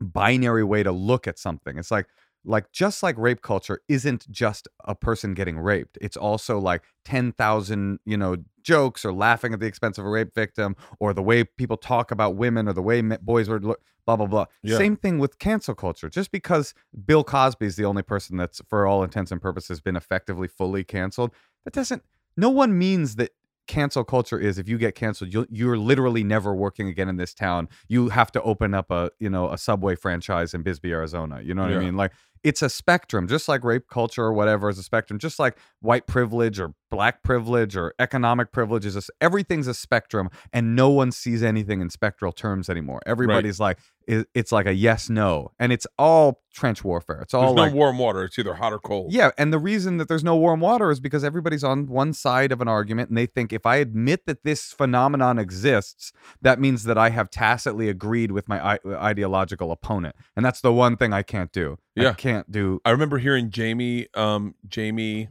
binary 0.00 0.64
way 0.64 0.82
to 0.82 0.92
look 0.92 1.28
at 1.28 1.38
something. 1.38 1.78
It's 1.78 1.90
like 1.90 2.06
like 2.44 2.70
just 2.72 3.02
like 3.02 3.16
rape 3.18 3.42
culture 3.42 3.80
isn't 3.88 4.30
just 4.30 4.68
a 4.84 4.94
person 4.94 5.34
getting 5.34 5.58
raped. 5.58 5.96
It's 6.00 6.16
also 6.16 6.58
like 6.58 6.82
10,000, 7.04 8.00
you 8.04 8.16
know, 8.16 8.36
jokes 8.62 9.04
or 9.04 9.12
laughing 9.12 9.52
at 9.54 9.60
the 9.60 9.66
expense 9.66 9.98
of 9.98 10.04
a 10.04 10.08
rape 10.08 10.34
victim 10.34 10.76
or 11.00 11.12
the 11.12 11.22
way 11.22 11.44
people 11.44 11.76
talk 11.76 12.10
about 12.10 12.36
women 12.36 12.68
or 12.68 12.72
the 12.72 12.82
way 12.82 13.00
boys 13.00 13.48
look 13.48 13.80
blah 14.06 14.16
blah 14.16 14.26
blah. 14.26 14.46
Yeah. 14.62 14.76
Same 14.76 14.96
thing 14.96 15.18
with 15.18 15.38
cancel 15.38 15.74
culture. 15.74 16.08
Just 16.08 16.30
because 16.30 16.74
Bill 17.06 17.24
Cosby 17.24 17.66
is 17.66 17.76
the 17.76 17.84
only 17.84 18.02
person 18.02 18.36
that's 18.36 18.60
for 18.68 18.86
all 18.86 19.02
intents 19.02 19.30
and 19.32 19.40
purposes 19.40 19.80
been 19.80 19.96
effectively 19.96 20.48
fully 20.48 20.84
canceled, 20.84 21.32
that 21.64 21.72
doesn't 21.72 22.02
no 22.36 22.50
one 22.50 22.76
means 22.76 23.16
that 23.16 23.30
cancel 23.66 24.04
culture 24.04 24.38
is 24.38 24.58
if 24.58 24.68
you 24.68 24.76
get 24.76 24.94
canceled 24.94 25.32
you 25.32 25.46
you're 25.50 25.78
literally 25.78 26.22
never 26.22 26.54
working 26.54 26.86
again 26.86 27.08
in 27.08 27.16
this 27.16 27.32
town 27.32 27.66
you 27.88 28.10
have 28.10 28.30
to 28.30 28.42
open 28.42 28.74
up 28.74 28.90
a 28.90 29.10
you 29.18 29.30
know 29.30 29.48
a 29.50 29.56
subway 29.56 29.94
franchise 29.94 30.52
in 30.52 30.60
bisbee 30.62 30.92
arizona 30.92 31.40
you 31.40 31.54
know 31.54 31.62
what 31.62 31.70
Yeah. 31.70 31.78
i 31.78 31.80
mean 31.80 31.96
like 31.96 32.12
it's 32.44 32.62
a 32.62 32.68
spectrum 32.68 33.26
just 33.26 33.48
like 33.48 33.64
rape 33.64 33.88
culture 33.88 34.22
or 34.22 34.32
whatever 34.32 34.68
is 34.68 34.78
a 34.78 34.82
spectrum 34.82 35.18
just 35.18 35.38
like 35.38 35.56
white 35.80 36.06
privilege 36.06 36.60
or 36.60 36.74
black 36.94 37.24
privilege 37.24 37.76
or 37.76 37.92
economic 37.98 38.52
privilege 38.52 38.86
is 38.86 38.96
a 38.96 39.02
everything's 39.20 39.66
a 39.66 39.74
spectrum 39.74 40.30
and 40.52 40.76
no 40.76 40.90
one 40.90 41.10
sees 41.10 41.42
anything 41.42 41.80
in 41.80 41.90
spectral 41.90 42.30
terms 42.30 42.70
anymore. 42.70 43.00
Everybody's 43.04 43.58
like 43.58 43.78
it, 43.78 43.82
it's 44.06 44.52
like 44.52 44.66
a 44.66 44.72
yes 44.74 45.08
no 45.10 45.50
and 45.58 45.72
it's 45.72 45.86
all 45.98 46.42
trench 46.52 46.84
warfare 46.84 47.20
it's 47.22 47.34
all 47.34 47.54
There's 47.54 47.72
no 47.72 47.76
warm 47.76 47.98
water. 47.98 48.22
It's 48.24 48.38
either 48.38 48.54
hot 48.54 48.72
or 48.72 48.78
cold. 48.78 49.12
yeah, 49.12 49.30
and 49.38 49.52
the 49.52 49.58
reason 49.58 49.96
that 49.96 50.08
there's 50.08 50.22
no 50.22 50.36
warm 50.36 50.60
water 50.60 50.90
is 50.90 51.00
because 51.00 51.24
everybody's 51.24 51.64
on 51.64 51.86
one 51.88 52.12
side 52.12 52.52
of 52.52 52.60
an 52.60 52.68
argument 52.68 53.08
and 53.08 53.18
they 53.18 53.26
think 53.26 53.52
if 53.52 53.66
I 53.66 53.76
admit 53.76 54.26
that 54.26 54.44
this 54.44 54.72
phenomenon 54.72 55.38
exists, 55.38 56.12
that 56.42 56.60
means 56.60 56.84
that 56.84 56.96
I 56.96 57.10
have 57.10 57.30
tacitly 57.30 57.88
agreed 57.88 58.30
with 58.30 58.48
my 58.48 58.74
I- 58.74 58.78
ideological 58.86 59.72
opponent. 59.72 60.14
And 60.36 60.44
that's 60.44 60.60
the 60.60 60.72
one 60.72 60.96
thing 60.96 61.12
I 61.12 61.22
can't 61.22 61.50
do. 61.50 61.78
yeah 61.96 62.10
I 62.10 62.14
can't 62.14 62.50
do 62.52 62.80
I 62.84 62.90
remember 62.90 63.18
hearing 63.18 63.50
Jamie, 63.50 64.06
um, 64.14 64.54
Jamie, 64.68 65.28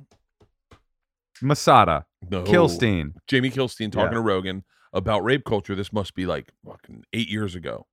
Masada, 1.41 2.05
no, 2.29 2.43
Kilstein. 2.43 3.13
Jamie 3.27 3.49
Kilstein 3.49 3.91
talking 3.91 4.07
Yeah. 4.11 4.15
to 4.15 4.21
Rogan 4.21 4.63
about 4.93 5.23
rape 5.23 5.43
culture. 5.45 5.75
This 5.75 5.91
must 5.91 6.13
be 6.15 6.25
like 6.25 6.51
fucking 6.65 7.03
eight 7.13 7.27
years 7.29 7.55
ago. 7.55 7.87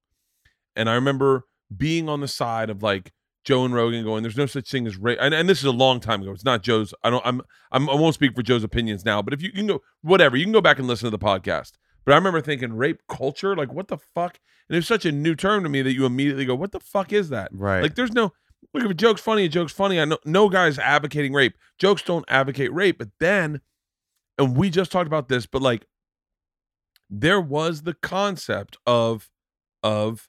And 0.76 0.88
I 0.88 0.94
remember 0.94 1.46
being 1.74 2.08
on 2.08 2.20
the 2.20 2.28
side 2.28 2.70
of 2.70 2.82
like 2.82 3.12
Joe 3.44 3.64
and 3.64 3.74
Rogan 3.74 4.04
going, 4.04 4.22
there's 4.22 4.36
no 4.36 4.46
such 4.46 4.70
thing 4.70 4.86
as 4.86 4.96
rape. 4.96 5.18
And, 5.20 5.34
and 5.34 5.48
this 5.48 5.58
is 5.58 5.64
a 5.64 5.70
long 5.70 6.00
time 6.00 6.22
ago. 6.22 6.32
It's 6.32 6.44
not 6.44 6.62
Joe's. 6.62 6.92
I 7.02 7.10
don't, 7.10 7.24
I'm, 7.24 7.42
I'm, 7.72 7.88
I 7.88 7.94
won't 7.94 8.14
speak 8.14 8.34
for 8.34 8.42
Joe's 8.42 8.64
opinions 8.64 9.04
now, 9.04 9.22
but 9.22 9.32
if 9.32 9.42
you, 9.42 9.48
you 9.48 9.54
can 9.54 9.66
go, 9.66 9.82
whatever, 10.02 10.36
you 10.36 10.44
can 10.44 10.52
go 10.52 10.60
back 10.60 10.78
and 10.78 10.86
listen 10.86 11.06
to 11.06 11.10
the 11.10 11.18
podcast. 11.18 11.72
But 12.04 12.12
I 12.12 12.16
remember 12.16 12.40
thinking 12.40 12.74
rape 12.74 13.02
culture, 13.08 13.54
like 13.54 13.72
what 13.72 13.88
the 13.88 13.98
fuck? 13.98 14.38
And 14.68 14.76
it 14.76 14.78
was 14.78 14.86
such 14.86 15.04
a 15.04 15.12
new 15.12 15.34
term 15.34 15.62
to 15.64 15.68
me 15.68 15.82
that 15.82 15.92
you 15.92 16.06
immediately 16.06 16.44
go, 16.44 16.54
what 16.54 16.72
the 16.72 16.80
fuck 16.80 17.12
is 17.12 17.28
that? 17.30 17.50
Right. 17.52 17.82
Like 17.82 17.94
there's 17.94 18.12
no 18.12 18.32
look 18.74 18.84
if 18.84 18.90
a 18.90 18.94
joke's 18.94 19.20
funny, 19.20 19.44
a 19.44 19.48
joke's 19.48 19.72
funny. 19.72 20.00
I 20.00 20.04
know 20.04 20.18
no 20.24 20.48
guy's 20.48 20.78
advocating 20.78 21.32
rape. 21.32 21.54
Jokes 21.78 22.02
don't 22.02 22.24
advocate 22.28 22.72
rape, 22.72 22.98
but 22.98 23.08
then 23.20 23.60
and 24.38 24.56
we 24.56 24.70
just 24.70 24.90
talked 24.90 25.06
about 25.06 25.28
this, 25.28 25.46
but 25.46 25.60
like 25.60 25.86
there 27.10 27.40
was 27.40 27.82
the 27.82 27.94
concept 27.94 28.78
of 28.86 29.28
of 29.82 30.28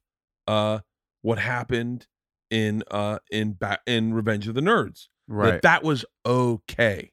uh 0.51 0.79
what 1.21 1.39
happened 1.39 2.07
in 2.49 2.83
uh 2.91 3.19
in 3.31 3.55
ba- 3.59 3.79
in 3.87 4.13
Revenge 4.13 4.47
of 4.47 4.55
the 4.55 4.61
Nerds. 4.61 5.07
right. 5.27 5.53
That 5.53 5.61
that 5.61 5.83
was 5.83 6.03
okay. 6.25 7.11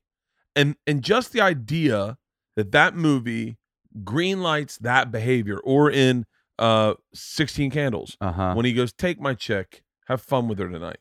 And 0.57 0.77
and 0.87 1.03
just 1.03 1.33
the 1.33 1.41
idea 1.41 2.19
that 2.57 2.73
that 2.73 2.97
movie 2.97 3.59
greenlights 4.03 4.79
that 4.81 5.11
behavior 5.11 5.59
or 5.59 5.91
in 5.91 6.27
uh 6.59 6.95
16 7.15 7.71
candles 7.71 8.17
uh-huh. 8.21 8.55
when 8.55 8.67
he 8.67 8.73
goes, 8.73 8.93
"Take 8.93 9.21
my 9.21 9.35
chick, 9.35 9.83
have 10.07 10.21
fun 10.21 10.49
with 10.49 10.59
her 10.59 10.69
tonight." 10.69 10.99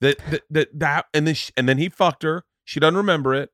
That 0.00 0.18
that 0.30 0.42
that, 0.50 0.78
that 0.78 1.06
and 1.14 1.26
then 1.26 1.34
she, 1.34 1.52
and 1.56 1.68
then 1.68 1.78
he 1.78 1.88
fucked 1.88 2.24
her. 2.24 2.44
She 2.64 2.80
doesn't 2.80 2.96
remember 2.96 3.34
it. 3.34 3.50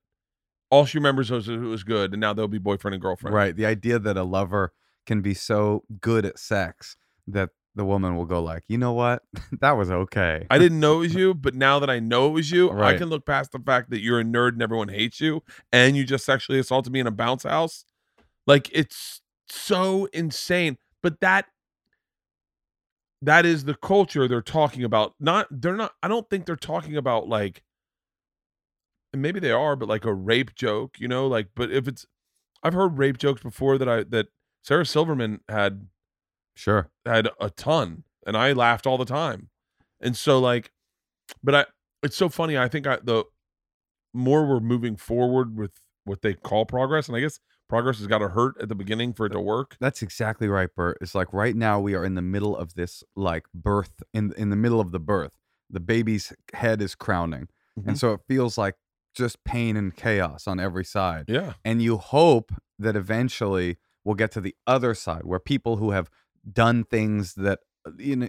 All 0.70 0.86
she 0.86 0.98
remembers 0.98 1.30
was 1.30 1.48
it 1.48 1.58
was 1.58 1.84
good, 1.84 2.12
and 2.12 2.20
now 2.20 2.32
they'll 2.32 2.48
be 2.48 2.58
boyfriend 2.58 2.94
and 2.94 3.02
girlfriend. 3.02 3.36
Right. 3.36 3.54
The 3.54 3.66
idea 3.66 3.98
that 3.98 4.16
a 4.16 4.24
lover 4.24 4.72
can 5.06 5.20
be 5.20 5.34
so 5.34 5.84
good 6.00 6.24
at 6.24 6.38
sex 6.38 6.96
that 7.26 7.50
the 7.74 7.84
woman 7.84 8.16
will 8.16 8.24
go 8.24 8.42
like, 8.42 8.64
"You 8.68 8.78
know 8.78 8.92
what? 8.92 9.22
that 9.60 9.72
was 9.72 9.90
okay." 9.90 10.46
I 10.50 10.58
didn't 10.58 10.80
know 10.80 10.96
it 10.96 11.00
was 11.00 11.14
you, 11.16 11.34
but 11.34 11.54
now 11.54 11.78
that 11.78 11.90
I 11.90 11.98
know 11.98 12.28
it 12.28 12.32
was 12.32 12.50
you, 12.50 12.70
I 12.70 12.96
can 12.96 13.08
look 13.08 13.26
past 13.26 13.52
the 13.52 13.58
fact 13.58 13.90
that 13.90 14.00
you're 14.00 14.20
a 14.20 14.24
nerd 14.24 14.52
and 14.52 14.62
everyone 14.62 14.88
hates 14.88 15.20
you, 15.20 15.42
and 15.72 15.96
you 15.96 16.04
just 16.04 16.24
sexually 16.24 16.58
assaulted 16.58 16.92
me 16.92 17.00
in 17.00 17.06
a 17.06 17.12
bounce 17.12 17.42
house. 17.42 17.84
Like 18.46 18.70
it's 18.72 19.22
so 19.48 20.06
insane. 20.12 20.78
But 21.02 21.20
that 21.20 21.46
that 23.22 23.46
is 23.46 23.64
the 23.64 23.74
culture 23.74 24.28
they're 24.28 24.42
talking 24.42 24.84
about. 24.84 25.14
Not 25.18 25.46
they're 25.50 25.76
not. 25.76 25.92
I 26.02 26.08
don't 26.08 26.28
think 26.28 26.46
they're 26.46 26.56
talking 26.56 26.96
about 26.96 27.28
like. 27.28 27.62
And 29.12 29.22
maybe 29.22 29.38
they 29.38 29.52
are, 29.52 29.76
but 29.76 29.88
like 29.88 30.04
a 30.04 30.12
rape 30.12 30.54
joke, 30.54 30.96
you 30.98 31.08
know, 31.08 31.26
like. 31.26 31.48
But 31.54 31.70
if 31.70 31.86
it's, 31.86 32.04
I've 32.62 32.74
heard 32.74 32.98
rape 32.98 33.16
jokes 33.16 33.42
before 33.42 33.78
that 33.78 33.88
I 33.88 34.04
that 34.04 34.28
Sarah 34.62 34.86
Silverman 34.86 35.40
had 35.48 35.86
Sure. 36.54 36.90
I 37.06 37.16
had 37.16 37.28
a 37.40 37.50
ton 37.50 38.04
and 38.26 38.36
I 38.36 38.52
laughed 38.52 38.86
all 38.86 38.98
the 38.98 39.04
time. 39.04 39.48
And 40.00 40.16
so 40.16 40.38
like 40.38 40.70
but 41.42 41.54
I 41.54 41.64
it's 42.02 42.16
so 42.16 42.28
funny. 42.28 42.58
I 42.58 42.68
think 42.68 42.86
I 42.86 42.98
the 43.02 43.24
more 44.12 44.46
we're 44.46 44.60
moving 44.60 44.96
forward 44.96 45.56
with 45.56 45.72
what 46.04 46.22
they 46.22 46.34
call 46.34 46.66
progress 46.66 47.08
and 47.08 47.16
I 47.16 47.20
guess 47.20 47.40
progress 47.68 47.98
has 47.98 48.06
got 48.06 48.18
to 48.18 48.28
hurt 48.28 48.54
at 48.60 48.68
the 48.68 48.74
beginning 48.74 49.12
for 49.14 49.26
it 49.26 49.30
to 49.30 49.40
work. 49.40 49.76
That's 49.80 50.02
exactly 50.02 50.48
right, 50.48 50.68
Bert. 50.76 50.98
It's 51.00 51.14
like 51.14 51.32
right 51.32 51.56
now 51.56 51.80
we 51.80 51.94
are 51.94 52.04
in 52.04 52.14
the 52.14 52.22
middle 52.22 52.56
of 52.56 52.74
this 52.74 53.02
like 53.16 53.46
birth 53.54 54.02
in 54.12 54.32
in 54.36 54.50
the 54.50 54.56
middle 54.56 54.80
of 54.80 54.92
the 54.92 55.00
birth. 55.00 55.36
The 55.70 55.80
baby's 55.80 56.32
head 56.52 56.82
is 56.82 56.94
crowning. 56.94 57.48
Mhm. 57.78 57.88
And 57.88 57.98
so 57.98 58.12
it 58.12 58.20
feels 58.28 58.56
like 58.58 58.74
just 59.14 59.42
pain 59.44 59.76
and 59.76 59.94
chaos 59.96 60.46
on 60.46 60.60
every 60.60 60.84
side. 60.84 61.24
Yeah. 61.28 61.54
And 61.64 61.80
you 61.80 61.96
hope 61.96 62.52
that 62.78 62.96
eventually 62.96 63.78
we'll 64.04 64.16
get 64.16 64.30
to 64.32 64.40
the 64.40 64.54
other 64.66 64.92
side 64.94 65.22
where 65.24 65.38
people 65.40 65.76
who 65.76 65.92
have 65.92 66.10
done 66.52 66.84
things 66.84 67.34
that 67.34 67.60
uh, 67.86 67.90
you 67.98 68.16
know 68.16 68.28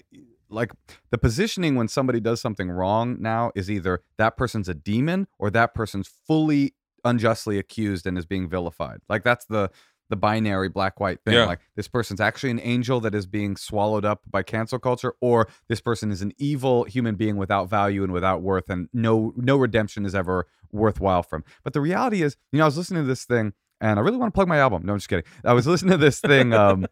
like 0.49 0.71
the 1.11 1.17
positioning 1.17 1.75
when 1.75 1.87
somebody 1.87 2.19
does 2.19 2.39
something 2.39 2.69
wrong 2.69 3.17
now 3.19 3.51
is 3.55 3.69
either 3.69 4.01
that 4.17 4.37
person's 4.37 4.69
a 4.69 4.73
demon 4.73 5.27
or 5.39 5.49
that 5.49 5.73
person's 5.73 6.07
fully 6.07 6.75
unjustly 7.03 7.57
accused 7.57 8.05
and 8.05 8.17
is 8.17 8.25
being 8.25 8.49
vilified. 8.49 8.99
Like 9.09 9.23
that's 9.23 9.45
the 9.45 9.69
the 10.09 10.15
binary 10.15 10.69
black 10.69 10.99
white 10.99 11.19
thing. 11.25 11.33
Yeah. 11.33 11.45
Like 11.45 11.61
this 11.75 11.87
person's 11.87 12.21
actually 12.21 12.51
an 12.51 12.59
angel 12.59 12.99
that 12.99 13.15
is 13.15 13.25
being 13.25 13.55
swallowed 13.55 14.05
up 14.05 14.21
by 14.29 14.43
cancel 14.43 14.77
culture, 14.77 15.15
or 15.19 15.47
this 15.67 15.81
person 15.81 16.11
is 16.11 16.21
an 16.21 16.31
evil 16.37 16.83
human 16.83 17.15
being 17.15 17.37
without 17.37 17.69
value 17.69 18.03
and 18.03 18.13
without 18.13 18.41
worth, 18.41 18.69
and 18.69 18.87
no 18.93 19.33
no 19.35 19.57
redemption 19.57 20.05
is 20.05 20.13
ever 20.13 20.47
worthwhile 20.71 21.23
from. 21.23 21.43
But 21.63 21.73
the 21.73 21.81
reality 21.81 22.21
is, 22.21 22.37
you 22.51 22.59
know, 22.59 22.65
I 22.65 22.67
was 22.67 22.77
listening 22.77 23.03
to 23.03 23.07
this 23.07 23.25
thing 23.25 23.53
and 23.81 23.99
I 23.99 24.01
really 24.01 24.17
want 24.17 24.33
to 24.33 24.35
plug 24.35 24.47
my 24.47 24.57
album. 24.57 24.83
No, 24.85 24.93
I'm 24.93 24.99
just 24.99 25.09
kidding. 25.09 25.25
I 25.43 25.53
was 25.53 25.67
listening 25.67 25.91
to 25.91 25.97
this 25.97 26.19
thing. 26.19 26.53
Um, 26.53 26.85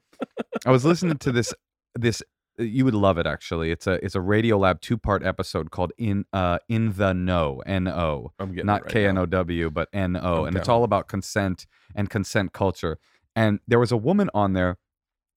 I 0.65 0.71
was 0.71 0.85
listening 0.85 1.17
to 1.17 1.31
this 1.31 1.53
this. 1.95 2.21
You 2.59 2.85
would 2.85 2.93
love 2.93 3.17
it 3.17 3.25
actually. 3.25 3.71
It's 3.71 3.87
a 3.87 3.93
it's 4.05 4.15
a 4.15 4.21
Radio 4.21 4.57
Lab 4.59 4.79
two 4.81 4.97
part 4.97 5.25
episode 5.25 5.71
called 5.71 5.91
in 5.97 6.25
uh 6.33 6.59
in 6.69 6.93
the 6.93 7.13
know 7.13 7.63
N 7.65 7.87
O 7.87 8.31
not 8.39 8.87
K 8.87 9.07
N. 9.07 9.17
O 9.17 9.25
W, 9.25 9.71
but 9.71 9.89
N 9.91 10.17
O, 10.21 10.45
and 10.45 10.55
it's 10.55 10.69
all 10.69 10.83
about 10.83 11.07
consent 11.07 11.65
and 11.95 12.09
consent 12.09 12.53
culture. 12.53 12.99
And 13.35 13.59
there 13.67 13.79
was 13.79 13.91
a 13.91 13.97
woman 13.97 14.29
on 14.35 14.53
there 14.53 14.77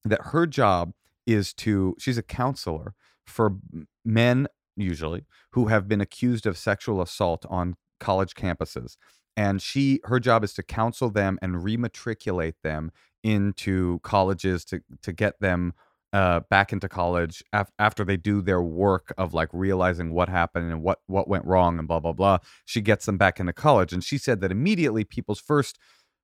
that 0.05 0.21
her 0.27 0.47
job 0.47 0.93
is 1.27 1.55
to 1.55 1.97
she's 1.99 2.19
a 2.19 2.23
counselor 2.23 2.95
for 3.25 3.57
men 4.05 4.47
usually 4.77 5.25
who 5.53 5.67
have 5.67 5.89
been 5.89 6.01
accused 6.01 6.47
of 6.47 6.59
sexual 6.59 7.01
assault 7.01 7.47
on 7.49 7.77
college 7.99 8.35
campuses 8.35 8.97
and 9.37 9.61
she 9.61 10.01
her 10.05 10.19
job 10.19 10.43
is 10.45 10.55
to 10.55 10.63
counsel 10.63 11.11
them 11.11 11.39
and 11.43 11.57
rematriculate 11.57 12.55
them 12.63 12.91
into 13.23 13.99
colleges 14.01 14.65
to 14.65 14.81
to 15.03 15.13
get 15.13 15.41
them 15.41 15.75
uh, 16.13 16.41
back 16.49 16.73
into 16.73 16.89
college 16.89 17.43
af- 17.53 17.73
after 17.79 18.05
they 18.05 18.17
do 18.17 18.41
their 18.41 18.63
work 18.63 19.13
of 19.19 19.35
like 19.35 19.49
realizing 19.53 20.13
what 20.13 20.29
happened 20.29 20.71
and 20.71 20.83
what 20.83 21.01
what 21.07 21.29
went 21.29 21.45
wrong 21.45 21.79
and 21.79 21.89
blah 21.89 22.01
blah 22.01 22.13
blah. 22.13 22.39
She 22.65 22.81
gets 22.81 23.07
them 23.07 23.19
back 23.19 23.39
into 23.39 23.53
college 23.53 23.93
and 23.93 24.03
she 24.03 24.19
said 24.19 24.41
that 24.41 24.53
immediately 24.53 25.05
people's 25.05 25.41
first 25.41 25.79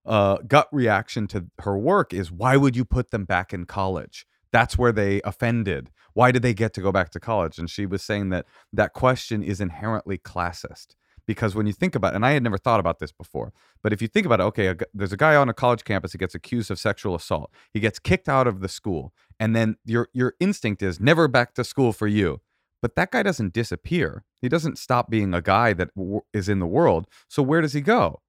uh, 0.07 0.39
gut 0.49 0.69
reaction 0.73 1.27
to 1.29 1.47
her 1.61 1.77
work 1.77 2.13
is 2.13 2.33
why 2.33 2.57
would 2.57 2.77
you 2.77 2.85
put 2.85 3.11
them 3.11 3.25
back 3.25 3.53
in 3.53 3.67
college? 3.67 4.27
That's 4.53 4.77
where 4.77 4.93
they 4.93 5.21
offended. 5.23 5.91
Why 6.15 6.31
did 6.31 6.43
they 6.43 6.55
get 6.55 6.75
to 6.75 6.81
go 6.83 6.93
back 6.93 7.11
to 7.11 7.21
college? 7.21 7.59
And 7.59 7.71
she 7.71 7.87
was 7.87 8.03
saying 8.03 8.31
that 8.31 8.47
that 8.73 8.93
question 8.93 9.43
is 9.43 9.61
inherently 9.61 10.19
classist 10.19 10.95
because 11.27 11.55
when 11.55 11.67
you 11.67 11.73
think 11.73 11.95
about 11.95 12.15
and 12.15 12.25
i 12.27 12.33
had 12.33 12.43
never 12.43 12.59
thought 12.59 12.81
about 12.81 12.99
this 12.99 13.13
before 13.13 13.53
but 13.83 13.93
if 13.93 14.03
you 14.03 14.09
think 14.09 14.27
about 14.27 14.41
it 14.41 14.45
okay 14.45 14.69
a 14.69 14.77
there's 14.93 15.13
a 15.13 15.17
guy 15.17 15.35
on 15.37 15.49
a 15.49 15.55
college 15.55 15.85
campus 15.85 16.13
who 16.13 16.19
gets 16.19 16.35
accused 16.35 16.71
of 16.71 16.79
sexual 16.79 17.15
assault. 17.15 17.51
He 17.73 17.81
gets 17.81 17.99
kicked 17.99 18.29
out 18.29 18.47
of 18.47 18.61
the 18.61 18.69
school 18.69 19.13
and 19.39 19.55
then 19.55 19.77
your 19.85 20.09
your 20.13 20.35
instinct 20.41 20.83
is 20.83 21.01
never 21.01 21.29
back 21.29 21.55
to 21.55 21.65
school 21.65 21.93
for 21.93 22.07
you. 22.07 22.41
But 22.81 22.97
that 22.97 23.13
guy 23.13 23.23
doesn't 23.23 23.53
disappear. 23.53 24.25
He 24.41 24.49
doesn't 24.49 24.77
stop 24.77 25.09
being 25.09 25.33
a 25.35 25.41
guy 25.41 25.73
that 25.75 25.95
w- 25.95 26.23
is 26.33 26.49
in 26.49 26.59
the 26.59 26.67
world. 26.67 27.07
So 27.29 27.41
where 27.41 27.61
does 27.61 27.75
he 27.75 27.81
go? 27.81 28.21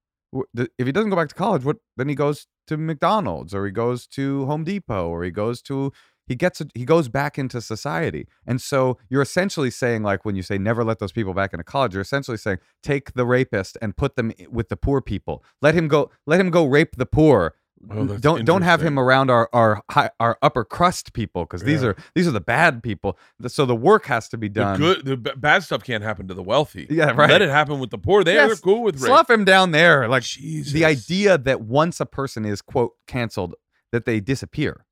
If 0.55 0.85
he 0.85 0.91
doesn't 0.91 1.09
go 1.09 1.15
back 1.15 1.29
to 1.29 1.35
college 1.35 1.63
what 1.63 1.77
then 1.97 2.09
he 2.09 2.15
goes 2.15 2.47
to 2.65 2.77
mcdonald's 2.77 3.53
or 3.53 3.65
he 3.65 3.71
goes 3.71 4.07
to 4.07 4.45
home 4.45 4.63
depot 4.63 5.07
or 5.09 5.23
he 5.23 5.31
goes 5.31 5.61
to 5.61 5.91
he 6.25 6.35
gets 6.35 6.61
he 6.73 6.85
goes 6.85 7.07
back 7.09 7.37
into 7.37 7.61
society 7.61 8.27
and 8.45 8.61
so 8.61 8.97
you're 9.09 9.21
essentially 9.21 9.69
saying 9.69 10.03
like 10.03 10.25
when 10.25 10.35
you 10.35 10.41
say 10.43 10.57
never 10.57 10.83
let 10.83 10.99
those 10.99 11.11
people 11.11 11.33
back 11.33 11.53
into 11.53 11.63
college 11.63 11.93
you're 11.93 12.01
essentially 12.01 12.37
saying 12.37 12.57
take 12.81 13.13
the 13.13 13.25
rapist 13.25 13.77
and 13.81 13.95
put 13.97 14.15
them 14.15 14.31
with 14.49 14.69
the 14.69 14.77
poor 14.77 15.01
people 15.01 15.43
let 15.61 15.75
him 15.75 15.87
go 15.87 16.09
let 16.25 16.39
him 16.39 16.49
go 16.49 16.65
rape 16.65 16.95
the 16.97 17.05
poor 17.05 17.55
that's 17.85 18.21
don't 18.21 18.45
don't 18.45 18.61
have 18.61 18.81
him 18.81 18.97
around 18.97 19.29
our 19.29 19.49
our 19.51 19.83
high, 19.91 20.09
our 20.19 20.37
upper 20.41 20.63
crust 20.63 21.11
people 21.11 21.43
because 21.43 21.63
these 21.63 21.83
are 21.83 21.97
these 22.15 22.25
are 22.25 22.31
the 22.31 22.39
bad 22.39 22.81
people 22.81 23.17
so 23.47 23.65
the 23.65 23.75
work 23.75 24.05
has 24.05 24.29
to 24.29 24.37
be 24.37 24.47
The 24.47 24.53
done 24.53 24.79
good, 24.79 25.05
the 25.05 25.17
bad 25.17 25.63
stuff 25.63 25.83
can't 25.83 26.03
happen 26.03 26.27
to 26.29 26.33
the 26.33 26.43
wealthy. 26.43 26.87
Yeah, 26.89 27.11
right. 27.11 27.29
Let 27.29 27.41
it 27.41 27.49
happen 27.49 27.79
with 27.79 27.89
the 27.89 27.97
poor. 27.97 28.23
They, 28.23 28.35
Yes, 28.35 28.47
They're 28.47 28.55
cool 28.57 28.83
with 28.83 28.95
rape. 28.95 29.07
slough 29.07 29.29
him 29.29 29.43
down 29.43 29.71
there 29.71 30.07
like 30.07 30.23
Jesus. 30.23 30.71
the 30.71 30.85
idea 30.85 31.37
that 31.37 31.61
once 31.61 31.99
a 31.99 32.05
person 32.05 32.45
is 32.45 32.61
quote 32.61 32.93
canceled 33.05 33.55
that 33.91 34.05
they 34.05 34.21
disappear 34.21 34.85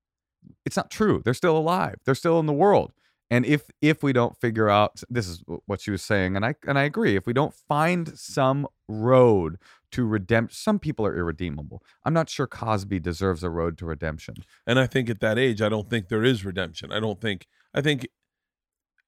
it's 0.65 0.75
not 0.77 0.89
true 0.91 1.21
they're 1.23 1.33
still 1.33 1.57
alive 1.57 1.95
they're 2.05 2.15
still 2.15 2.39
in 2.39 2.45
the 2.45 2.53
world 2.53 2.91
and 3.29 3.45
if 3.45 3.63
if 3.81 4.03
we 4.03 4.11
don't 4.13 4.35
figure 4.37 4.69
out 4.69 5.01
this 5.09 5.27
is 5.27 5.43
what 5.65 5.79
she 5.81 5.91
was 5.91 6.01
saying 6.01 6.35
and 6.35 6.45
i 6.45 6.53
and 6.67 6.77
i 6.79 6.83
agree 6.83 7.15
if 7.15 7.25
we 7.25 7.33
don't 7.33 7.53
find 7.53 8.17
some 8.17 8.67
road 8.87 9.57
to 9.91 10.05
redemption 10.05 10.55
some 10.55 10.79
people 10.79 11.05
are 11.05 11.17
irredeemable 11.17 11.81
i'm 12.05 12.13
not 12.13 12.29
sure 12.29 12.47
cosby 12.47 12.99
deserves 12.99 13.43
a 13.43 13.49
road 13.49 13.77
to 13.77 13.85
redemption 13.85 14.35
And 14.67 14.79
I 14.79 14.87
think 14.87 15.09
at 15.09 15.19
that 15.21 15.37
age, 15.37 15.61
I 15.61 15.69
don't 15.69 15.89
think 15.89 16.07
there 16.07 16.23
is 16.23 16.45
redemption. 16.45 16.91
I 16.91 16.99
don't 16.99 17.19
think. 17.19 17.47
I 17.73 17.81
think. 17.81 18.07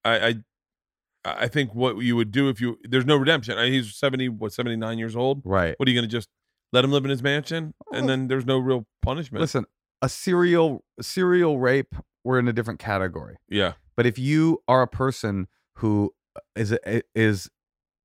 I. 0.04 0.16
I 0.28 0.36
I 1.26 1.48
think 1.48 1.74
what 1.74 2.00
you 2.00 2.18
would 2.18 2.32
do 2.32 2.50
if 2.50 2.60
you 2.60 2.78
there's 2.84 3.06
no 3.06 3.16
redemption. 3.16 3.58
I- 3.58 3.70
He's 3.70 3.96
seventy, 3.96 4.28
what 4.28 4.52
seventy 4.52 4.76
nine 4.76 4.98
years 5.00 5.16
old. 5.16 5.42
right 5.46 5.74
What 5.78 5.88
are 5.88 5.92
you 5.92 5.98
going 5.98 6.10
to 6.10 6.12
just 6.18 6.28
let 6.74 6.84
him 6.84 6.92
live 6.92 7.06
in 7.06 7.12
his 7.12 7.24
mansion 7.24 7.74
and 7.94 8.04
Oh. 8.04 8.08
then 8.08 8.28
there's 8.28 8.46
no 8.46 8.58
real 8.58 8.86
punishment? 9.02 9.40
listen 9.40 9.66
a 10.04 10.10
serial 10.10 10.84
serial 11.02 11.58
rape 11.58 11.96
we're 12.24 12.38
in 12.40 12.48
a 12.48 12.54
different 12.54 12.80
category. 12.80 13.36
Yeah, 13.50 13.74
But 13.98 14.06
if 14.06 14.18
you 14.18 14.62
are 14.68 14.82
a 14.82 14.88
person 14.88 15.48
who 15.78 16.14
uh, 16.36 16.40
is 16.56 16.72
a- 16.86 17.02
is 17.16 17.50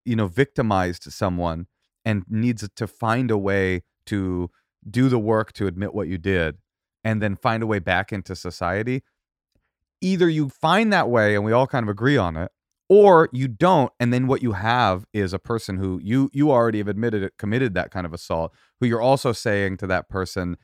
you 0.05 0.17
know 0.17 0.27
victimized 0.29 1.13
someone 1.13 1.67
and 2.05 2.25
needs 2.29 2.67
to 2.75 2.87
find 2.87 3.31
a 3.31 3.37
way 3.37 3.83
to 4.07 4.51
do 4.89 5.09
the 5.09 5.19
work 5.19 5.53
to 5.53 5.67
admit 5.67 5.93
what 5.93 6.09
you 6.09 6.17
did 6.19 6.57
and 7.05 7.21
then 7.21 7.37
find 7.37 7.63
a 7.63 7.67
way 7.67 7.79
back 7.79 8.13
into 8.13 8.35
society, 8.35 9.03
either 10.01 10.29
you 10.29 10.49
find 10.49 10.93
that 10.93 11.09
way 11.11 11.35
and 11.35 11.45
we 11.45 11.53
all 11.53 11.67
kind 11.67 11.83
of 11.85 11.89
agree 11.89 12.17
on 12.17 12.37
it 12.37 12.51
or 12.89 13.29
you 13.33 13.49
don't 13.49 13.93
and 14.01 14.13
then 14.13 14.27
what 14.27 14.43
you 14.43 14.53
have 14.53 15.05
is 15.13 15.33
a 15.33 15.39
person 15.39 15.77
who 15.77 16.01
you 16.03 16.31
you 16.33 16.51
already 16.51 16.79
have 16.79 16.89
admitted 16.89 17.23
it 17.23 17.35
committed 17.39 17.75
that 17.75 17.91
kind 17.91 18.07
of 18.07 18.15
assault 18.15 18.53
who 18.81 18.87
you're 18.87 19.01
also 19.01 19.33
saying 19.33 19.77
to 19.77 19.87
that 19.87 20.09
person 20.09 20.57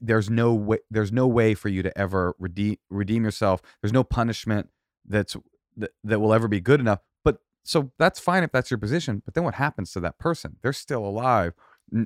there's 0.00 0.28
no 0.30 0.54
way 0.54 0.78
there's 0.90 1.12
no 1.12 1.26
way 1.26 1.54
for 1.54 1.68
you 1.68 1.82
to 1.82 1.96
ever 1.98 2.34
redeem 2.38 2.76
redeem 2.90 3.24
yourself. 3.24 3.60
There's 3.80 3.92
no 3.92 4.04
punishment 4.04 4.68
that's 5.06 5.36
that, 5.76 5.90
that 6.04 6.20
will 6.20 6.32
ever 6.34 6.48
be 6.48 6.60
good 6.60 6.80
enough 6.80 7.00
but 7.24 7.38
so 7.64 7.90
that's 7.98 8.20
fine 8.20 8.42
if 8.42 8.52
that's 8.52 8.70
your 8.70 8.78
position 8.78 9.22
but 9.24 9.34
then 9.34 9.44
what 9.44 9.54
happens 9.54 9.92
to 9.92 10.00
that 10.00 10.18
person? 10.18 10.56
They're 10.62 10.72
still 10.72 11.04
alive 11.04 11.54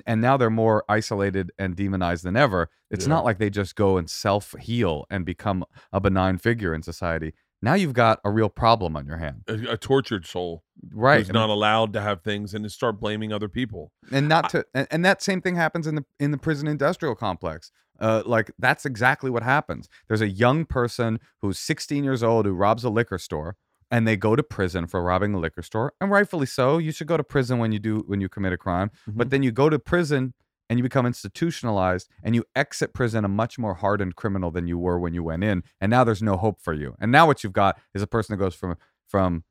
and 0.05 0.19
now 0.21 0.35
they're 0.37 0.49
more 0.49 0.83
isolated 0.89 1.51
and 1.57 1.75
demonized 1.75 2.23
than 2.25 2.35
ever. 2.35 2.69
It's 2.91 3.05
Yeah. 3.05 3.09
not 3.15 3.25
like 3.25 3.37
they 3.37 3.49
just 3.49 3.75
go 3.75 3.97
and 3.97 4.09
self 4.09 4.55
heal 4.59 5.05
and 5.09 5.25
become 5.25 5.63
a 5.93 5.99
benign 6.01 6.37
figure 6.37 6.73
in 6.73 6.81
society 6.83 7.33
now 7.61 7.73
you've 7.73 7.93
got 7.93 8.19
a 8.23 8.29
real 8.29 8.49
problem 8.49 8.95
on 8.95 9.05
your 9.05 9.17
hand 9.17 9.43
a, 9.47 9.73
a 9.73 9.77
tortured 9.77 10.25
soul 10.25 10.63
right 10.91 11.19
who's 11.19 11.31
not 11.31 11.49
allowed 11.49 11.93
to 11.93 12.01
have 12.01 12.21
things 12.21 12.53
and 12.53 12.63
to 12.63 12.69
start 12.69 12.99
blaming 12.99 13.33
other 13.33 13.49
people. 13.49 13.91
and 14.11 14.27
not 14.27 14.49
to 14.49 14.65
and, 14.73 14.87
and 14.91 15.05
that 15.05 15.21
same 15.21 15.41
thing 15.41 15.55
happens 15.55 15.87
in 15.87 15.95
the 15.95 16.05
in 16.19 16.31
the 16.31 16.37
prison 16.37 16.67
industrial 16.67 17.15
complex. 17.15 17.71
Uh, 17.99 18.21
like 18.27 18.51
that's 18.59 18.85
exactly 18.85 19.31
what 19.31 19.41
happens. 19.41 19.89
There's 20.07 20.21
a 20.21 20.29
young 20.29 20.65
person 20.65 21.19
who's 21.41 21.57
16 21.57 22.03
years 22.03 22.21
old 22.21 22.45
who 22.45 22.53
robs 22.53 22.83
a 22.83 22.91
liquor 22.91 23.17
store 23.17 23.55
and 23.89 24.07
they 24.07 24.15
go 24.15 24.35
to 24.35 24.43
prison 24.43 24.85
for 24.85 25.01
robbing 25.01 25.33
a 25.33 25.39
liquor 25.39 25.63
store 25.63 25.93
and 25.99 26.11
rightfully 26.11 26.45
so. 26.45 26.77
You 26.77 26.91
should 26.91 27.07
go 27.07 27.17
to 27.17 27.23
prison 27.23 27.57
when 27.57 27.71
you 27.71 27.79
do 27.79 28.03
when 28.05 28.21
you 28.21 28.29
commit 28.29 28.53
a 28.53 28.57
crime 28.57 28.91
but 29.07 29.31
then 29.31 29.41
you 29.41 29.51
go 29.51 29.69
to 29.69 29.79
prison 29.79 30.33
and 30.69 30.79
you 30.79 30.83
become 30.83 31.05
institutionalized 31.05 32.09
and 32.23 32.35
you 32.35 32.43
exit 32.55 32.93
prison 32.93 33.23
a 33.25 33.27
much 33.27 33.57
more 33.57 33.75
hardened 33.75 34.15
criminal 34.15 34.51
than 34.51 34.67
you 34.67 34.77
were 34.77 34.99
when 34.99 35.13
you 35.13 35.23
went 35.23 35.43
in 35.43 35.63
and 35.81 35.89
now 35.89 36.03
there's 36.03 36.21
no 36.23 36.37
hope 36.37 36.59
for 36.61 36.73
you 36.73 36.95
and 36.99 37.11
now 37.11 37.25
what 37.25 37.43
you've 37.43 37.53
got 37.53 37.79
is 37.93 38.01
a 38.01 38.07
person 38.07 38.33
that 38.33 38.43
goes 38.43 38.55
from 38.55 38.75
from 39.07 39.43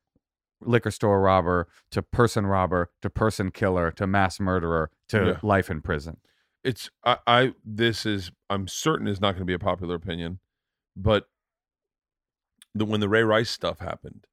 liquor 0.63 0.91
store 0.91 1.21
robber 1.21 1.69
to 1.91 2.03
person 2.03 2.47
robber 2.47 2.91
to 3.03 3.11
person 3.11 3.51
killer 3.51 3.91
to 3.91 4.07
mass 4.07 4.41
murderer 4.41 4.91
to 5.09 5.27
Yeah. 5.27 5.39
life 5.43 5.71
in 5.71 5.81
prison 5.81 6.17
it's 6.65 6.91
I, 7.05 7.19
I 7.27 7.55
this 7.65 8.05
is 8.05 8.33
I'm 8.51 8.67
certain 8.67 9.07
is 9.07 9.21
not 9.21 9.33
going 9.33 9.43
to 9.43 9.45
be 9.45 9.53
a 9.55 9.59
popular 9.59 9.95
opinion, 9.95 10.41
but 10.97 11.29
the 12.75 12.85
when 12.85 12.99
the 12.99 13.09
Ray 13.09 13.23
Rice 13.23 13.51
stuff 13.51 13.79
happened, 13.79 14.27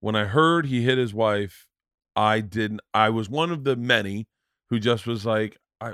when 0.00 0.16
I 0.16 0.24
heard 0.24 0.66
he 0.66 0.82
hit 0.82 0.98
his 0.98 1.14
wife, 1.14 1.68
I 2.16 2.40
didn't. 2.40 2.80
I 2.92 3.10
was 3.10 3.28
one 3.30 3.52
of 3.52 3.62
the 3.62 3.76
many 3.76 4.26
who 4.68 4.80
just 4.80 5.06
was 5.06 5.24
like, 5.24 5.58
I. 5.80 5.92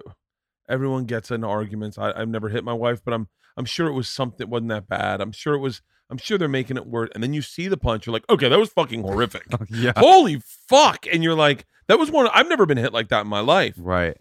Everyone 0.68 1.04
gets 1.04 1.30
into 1.30 1.46
arguments. 1.46 1.98
I, 1.98 2.12
I've 2.12 2.28
never 2.28 2.48
hit 2.48 2.64
my 2.64 2.72
wife, 2.72 3.02
but 3.04 3.14
I'm 3.14 3.28
I'm 3.56 3.64
sure 3.64 3.86
it 3.86 3.92
was 3.92 4.08
something 4.08 4.48
wasn't 4.48 4.70
that 4.70 4.88
bad. 4.88 5.20
I'm 5.20 5.32
sure 5.32 5.54
it 5.54 5.60
was. 5.60 5.82
I'm 6.10 6.18
sure 6.18 6.36
they're 6.36 6.48
making 6.48 6.76
it 6.76 6.86
worse. 6.86 7.10
And 7.14 7.22
then 7.22 7.32
you 7.32 7.40
see 7.40 7.68
the 7.68 7.76
punch, 7.76 8.06
you're 8.06 8.12
like, 8.12 8.28
okay, 8.28 8.48
that 8.48 8.58
was 8.58 8.68
fucking 8.70 9.02
horrific. 9.02 9.46
yeah 9.70 9.92
Holy 9.96 10.40
fuck! 10.68 11.06
And 11.10 11.22
you're 11.22 11.34
like, 11.34 11.66
that 11.88 11.98
was 11.98 12.10
one. 12.10 12.28
I've 12.32 12.48
never 12.48 12.66
been 12.66 12.78
hit 12.78 12.92
like 12.92 13.08
that 13.08 13.22
in 13.22 13.28
my 13.28 13.40
life. 13.40 13.74
right 13.78 14.16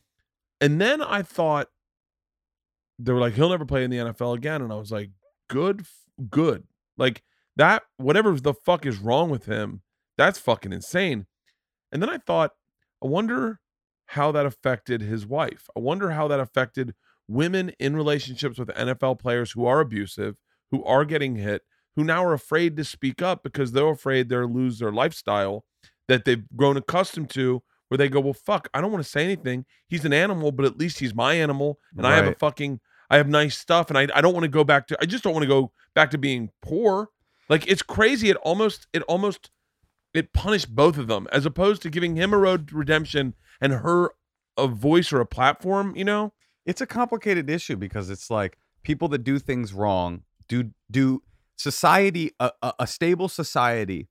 And 0.60 0.80
then 0.80 1.02
I 1.02 1.22
thought 1.22 1.68
they 3.00 3.14
were 3.14 3.20
like, 3.20 3.34
he'll 3.34 3.50
never 3.50 3.66
play 3.66 3.84
in 3.84 3.90
the 3.90 3.98
NFL 3.98 4.36
again. 4.36 4.62
And 4.62 4.72
I 4.72 4.76
was 4.76 4.92
like, 4.92 5.10
good, 5.48 5.86
good. 6.30 6.64
Like 6.98 7.24
that, 7.56 7.84
whatever 7.98 8.40
the 8.40 8.54
fuck 8.54 8.86
is 8.86 9.00
wrong 9.00 9.30
with 9.30 9.46
him, 9.46 9.82
that's 10.18 10.40
fucking 10.40 10.74
insane. 10.74 11.26
And 11.92 12.02
then 12.02 12.10
I 12.10 12.18
thought, 12.18 12.52
I 13.04 13.08
wonder 13.08 13.60
how 14.12 14.30
that 14.34 14.46
affected 14.46 15.02
his 15.02 15.26
wife. 15.26 15.70
I 15.76 15.80
wonder 15.80 16.12
how 16.12 16.28
that 16.28 16.42
affected 16.42 16.94
women 17.30 17.72
in 17.80 17.96
relationships 17.96 18.60
with 18.60 18.68
NFL 18.70 19.20
players 19.20 19.52
who 19.52 19.66
are 19.66 19.80
abusive, 19.80 20.36
who 20.70 20.84
are 20.84 21.06
getting 21.06 21.38
hit, 21.38 21.62
who 21.96 22.04
now 22.04 22.26
are 22.26 22.34
afraid 22.34 22.76
to 22.76 22.84
speak 22.84 23.22
up 23.22 23.42
because 23.42 23.72
they're 23.72 23.88
afraid 23.88 24.28
they'll 24.28 24.52
lose 24.52 24.80
their 24.80 24.92
lifestyle 24.92 25.64
that 26.10 26.26
they've 26.26 26.44
grown 26.58 26.76
accustomed 26.76 27.30
to 27.30 27.64
where 27.88 27.98
they 27.98 28.10
go, 28.10 28.20
well, 28.20 28.34
fuck, 28.34 28.68
I 28.74 28.82
don't 28.82 28.92
want 28.92 29.04
to 29.04 29.10
say 29.10 29.24
anything. 29.24 29.66
He's 29.88 30.04
an 30.04 30.12
animal, 30.12 30.52
but 30.52 30.66
at 30.66 30.78
least 30.78 31.00
he's 31.00 31.16
my 31.16 31.36
animal, 31.36 31.80
and 31.98 32.06
I 32.06 32.16
have 32.16 32.28
a 32.28 32.36
fucking, 32.36 32.82
I 33.10 33.16
have 33.16 33.30
nice 33.30 33.58
stuff, 33.58 33.90
and 33.90 33.98
I, 33.98 34.08
I 34.14 34.20
don't 34.20 34.34
want 34.34 34.44
to 34.44 34.50
go 34.50 34.66
back 34.66 34.88
to, 34.88 34.98
I 35.02 35.06
just 35.06 35.24
don't 35.24 35.34
want 35.34 35.44
to 35.44 35.50
go 35.50 35.72
back 35.96 36.12
to 36.12 36.18
being 36.18 36.50
poor. 36.62 37.08
Like 37.48 37.66
it's 37.68 37.82
crazy. 37.82 38.30
It 38.30 38.38
almost, 38.38 38.88
it 38.92 39.04
almost, 39.04 39.52
it 40.14 40.34
punished 40.34 40.76
both 40.76 40.98
of 40.98 41.08
them 41.08 41.28
as 41.32 41.46
opposed 41.46 41.82
to 41.84 41.90
giving 41.90 42.16
him 42.16 42.34
a 42.34 42.38
road 42.38 42.68
to 42.70 42.76
redemption 42.76 43.34
and 43.60 43.74
her 43.74 44.12
a 44.58 44.68
voice 44.68 45.14
or 45.14 45.22
a 45.22 45.26
platform. 45.26 45.96
You 45.96 46.06
know, 46.06 46.34
it's 46.66 46.82
a 46.82 46.86
complicated 46.86 47.50
issue 47.50 47.76
because 47.76 48.10
it's 48.10 48.30
like 48.30 48.58
people 48.84 49.08
that 49.10 49.24
do 49.24 49.40
things 49.40 49.74
wrong 49.74 50.24
do 50.48 50.72
do 50.90 51.24
society 51.56 52.32
a, 52.40 52.52
a, 52.80 52.88
stable 52.88 53.30
society 53.30 54.08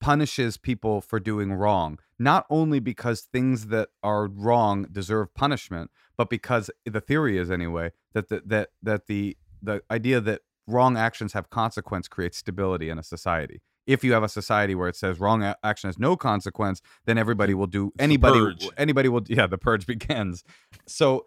punishes 0.00 0.56
people 0.56 1.00
for 1.00 1.20
doing 1.20 1.52
wrong 1.52 1.98
not 2.18 2.44
only 2.50 2.80
because 2.80 3.20
things 3.20 3.68
that 3.68 3.88
are 4.02 4.26
wrong 4.26 4.86
deserve 4.90 5.32
punishment 5.34 5.90
but 6.16 6.28
because 6.28 6.70
the 6.84 7.00
theory 7.00 7.38
is 7.38 7.50
anyway 7.50 7.90
that 8.12 8.28
the, 8.28 8.42
that 8.44 8.70
that 8.82 9.06
the 9.06 9.36
the 9.62 9.82
idea 9.90 10.20
that 10.20 10.40
wrong 10.66 10.96
actions 10.96 11.32
have 11.32 11.48
consequence 11.50 12.08
creates 12.08 12.38
stability 12.38 12.90
in 12.90 12.98
a 12.98 13.02
society 13.02 13.60
if 13.90 14.04
you 14.04 14.12
have 14.12 14.22
a 14.22 14.28
society 14.28 14.74
where 14.74 14.88
it 14.88 14.96
says 14.96 15.18
wrong 15.18 15.42
action 15.64 15.88
has 15.88 15.98
no 15.98 16.16
consequence 16.16 16.80
then 17.06 17.18
everybody 17.18 17.54
will 17.54 17.66
do 17.66 17.92
anybody 17.98 18.54
anybody 18.76 19.08
will 19.08 19.22
yeah 19.28 19.46
the 19.46 19.58
purge 19.58 19.86
begins. 19.94 20.44
So 20.86 21.26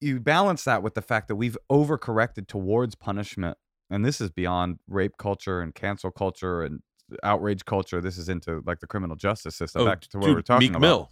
you 0.00 0.20
balance 0.20 0.64
that 0.64 0.82
with 0.82 0.94
the 0.94 1.02
fact 1.02 1.28
that 1.28 1.36
we've 1.36 1.56
overcorrected 1.70 2.46
towards 2.46 2.94
punishment 2.94 3.58
and 3.90 4.04
this 4.04 4.20
is 4.20 4.30
beyond 4.30 4.78
rape 4.88 5.16
culture 5.18 5.60
and 5.60 5.74
cancel 5.74 6.10
culture 6.10 6.62
and 6.62 6.80
outrage 7.22 7.64
culture. 7.64 8.00
This 8.00 8.18
is 8.18 8.28
into 8.28 8.62
like 8.66 8.80
the 8.80 8.86
criminal 8.86 9.16
justice 9.16 9.56
system 9.56 9.82
Oh, 9.82 9.86
back 9.86 10.00
to 10.00 10.18
what 10.18 10.26
dude, 10.26 10.36
we're 10.36 10.42
talking 10.42 10.68
Meek 10.68 10.76
about. 10.76 10.80
Mill. 10.80 11.10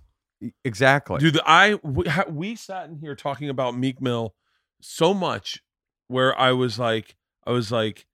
Exactly. 0.64 1.18
Dude, 1.20 1.38
I 1.46 1.78
we, 1.82 2.04
we 2.28 2.56
sat 2.56 2.88
in 2.88 2.96
here 2.96 3.14
talking 3.14 3.48
about 3.48 3.76
Meek 3.76 4.00
Mill 4.00 4.34
so 4.80 5.14
much, 5.14 5.62
where 6.08 6.38
I 6.38 6.52
was 6.52 6.78
like, 6.78 7.16
I 7.46 7.52
was 7.52 7.70
like, 7.70 8.06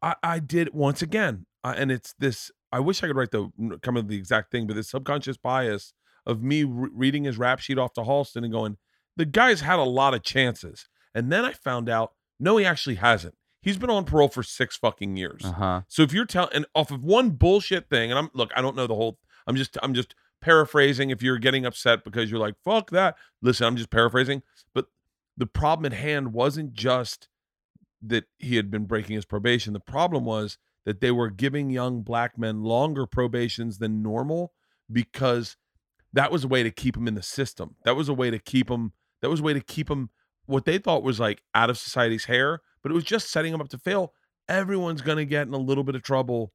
I, 0.00 0.14
I 0.22 0.38
did 0.38 0.72
once 0.72 1.02
again, 1.02 1.46
I, 1.64 1.74
and 1.74 1.90
it's 1.90 2.14
this. 2.18 2.52
I 2.70 2.78
wish 2.80 3.02
I 3.02 3.08
could 3.08 3.16
write 3.16 3.30
the 3.30 3.50
come 3.82 3.94
with 3.94 4.08
the 4.08 4.16
exact 4.16 4.52
thing, 4.52 4.66
but 4.66 4.76
this 4.76 4.90
subconscious 4.90 5.36
bias 5.36 5.92
of 6.26 6.42
me 6.42 6.62
re- 6.64 6.90
reading 6.92 7.24
his 7.24 7.38
rap 7.38 7.58
sheet 7.58 7.78
off 7.78 7.92
to 7.94 8.02
Halston 8.02 8.44
and 8.44 8.52
going, 8.52 8.76
the 9.16 9.24
guy's 9.24 9.60
had 9.60 9.78
a 9.78 9.84
lot 9.84 10.14
of 10.14 10.22
chances, 10.22 10.88
and 11.14 11.32
then 11.32 11.44
I 11.44 11.52
found 11.52 11.88
out, 11.88 12.12
no, 12.38 12.56
he 12.56 12.64
actually 12.64 12.96
hasn't. 12.96 13.34
He's 13.62 13.78
been 13.78 13.90
on 13.90 14.04
parole 14.04 14.28
for 14.28 14.42
six 14.42 14.76
fucking 14.76 15.16
years. 15.16 15.42
uh-huh 15.44 15.82
So 15.88 16.02
if 16.02 16.12
you're 16.12 16.26
telling 16.26 16.50
and 16.52 16.66
off 16.74 16.90
of 16.90 17.02
one 17.02 17.30
bullshit 17.30 17.88
thing, 17.88 18.10
and 18.10 18.18
I'm 18.18 18.30
look, 18.34 18.50
I 18.54 18.60
don't 18.60 18.76
know 18.76 18.86
the 18.86 18.94
whole. 18.94 19.18
I'm 19.46 19.56
just 19.56 19.78
I'm 19.82 19.94
just 19.94 20.14
paraphrasing. 20.42 21.08
If 21.10 21.22
you're 21.22 21.38
getting 21.38 21.64
upset 21.64 22.04
because 22.04 22.30
you're 22.30 22.40
like 22.40 22.56
fuck 22.62 22.90
that, 22.90 23.16
listen, 23.40 23.66
I'm 23.66 23.76
just 23.76 23.90
paraphrasing. 23.90 24.42
But 24.74 24.88
the 25.36 25.46
problem 25.46 25.86
at 25.90 25.98
hand 25.98 26.34
wasn't 26.34 26.74
just 26.74 27.28
that 28.02 28.24
he 28.38 28.56
had 28.56 28.70
been 28.70 28.84
breaking 28.84 29.16
his 29.16 29.24
probation. 29.24 29.72
The 29.72 29.80
problem 29.80 30.24
was 30.26 30.58
that 30.84 31.00
they 31.00 31.10
were 31.10 31.30
giving 31.30 31.70
young 31.70 32.02
black 32.02 32.38
men 32.38 32.62
longer 32.62 33.06
probations 33.06 33.78
than 33.78 34.02
normal 34.02 34.52
because 34.90 35.56
that 36.12 36.30
was 36.30 36.44
a 36.44 36.48
way 36.48 36.62
to 36.62 36.70
keep 36.70 36.94
them 36.94 37.08
in 37.08 37.14
the 37.14 37.22
system. 37.22 37.76
That 37.84 37.96
was 37.96 38.08
a 38.08 38.14
way 38.14 38.30
to 38.30 38.38
keep 38.38 38.68
them. 38.68 38.92
That 39.22 39.30
was 39.30 39.40
a 39.40 39.42
way 39.42 39.54
to 39.54 39.60
keep 39.60 39.88
them 39.88 40.10
what 40.46 40.64
they 40.66 40.78
thought 40.78 41.02
was 41.02 41.18
like 41.18 41.42
out 41.54 41.70
of 41.70 41.78
society's 41.78 42.26
hair, 42.26 42.60
but 42.82 42.92
it 42.92 42.94
was 42.94 43.04
just 43.04 43.30
setting 43.30 43.52
them 43.52 43.60
up 43.60 43.68
to 43.70 43.78
fail. 43.78 44.12
Everyone's 44.48 45.00
going 45.00 45.16
to 45.16 45.24
get 45.24 45.46
in 45.48 45.54
a 45.54 45.58
little 45.58 45.84
bit 45.84 45.94
of 45.94 46.02
trouble 46.02 46.52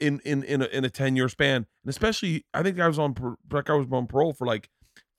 in 0.00 0.20
in 0.24 0.42
in 0.42 0.62
a, 0.62 0.64
in 0.66 0.84
a 0.84 0.90
10 0.90 1.14
year 1.14 1.28
span 1.28 1.56
and 1.84 1.88
especially 1.90 2.44
i 2.52 2.62
think 2.62 2.80
i 2.80 2.88
was 2.88 2.98
on 2.98 3.14
like 3.52 3.70
i 3.70 3.74
was 3.74 3.86
on 3.92 4.06
parole 4.08 4.32
for 4.32 4.46
like 4.46 4.68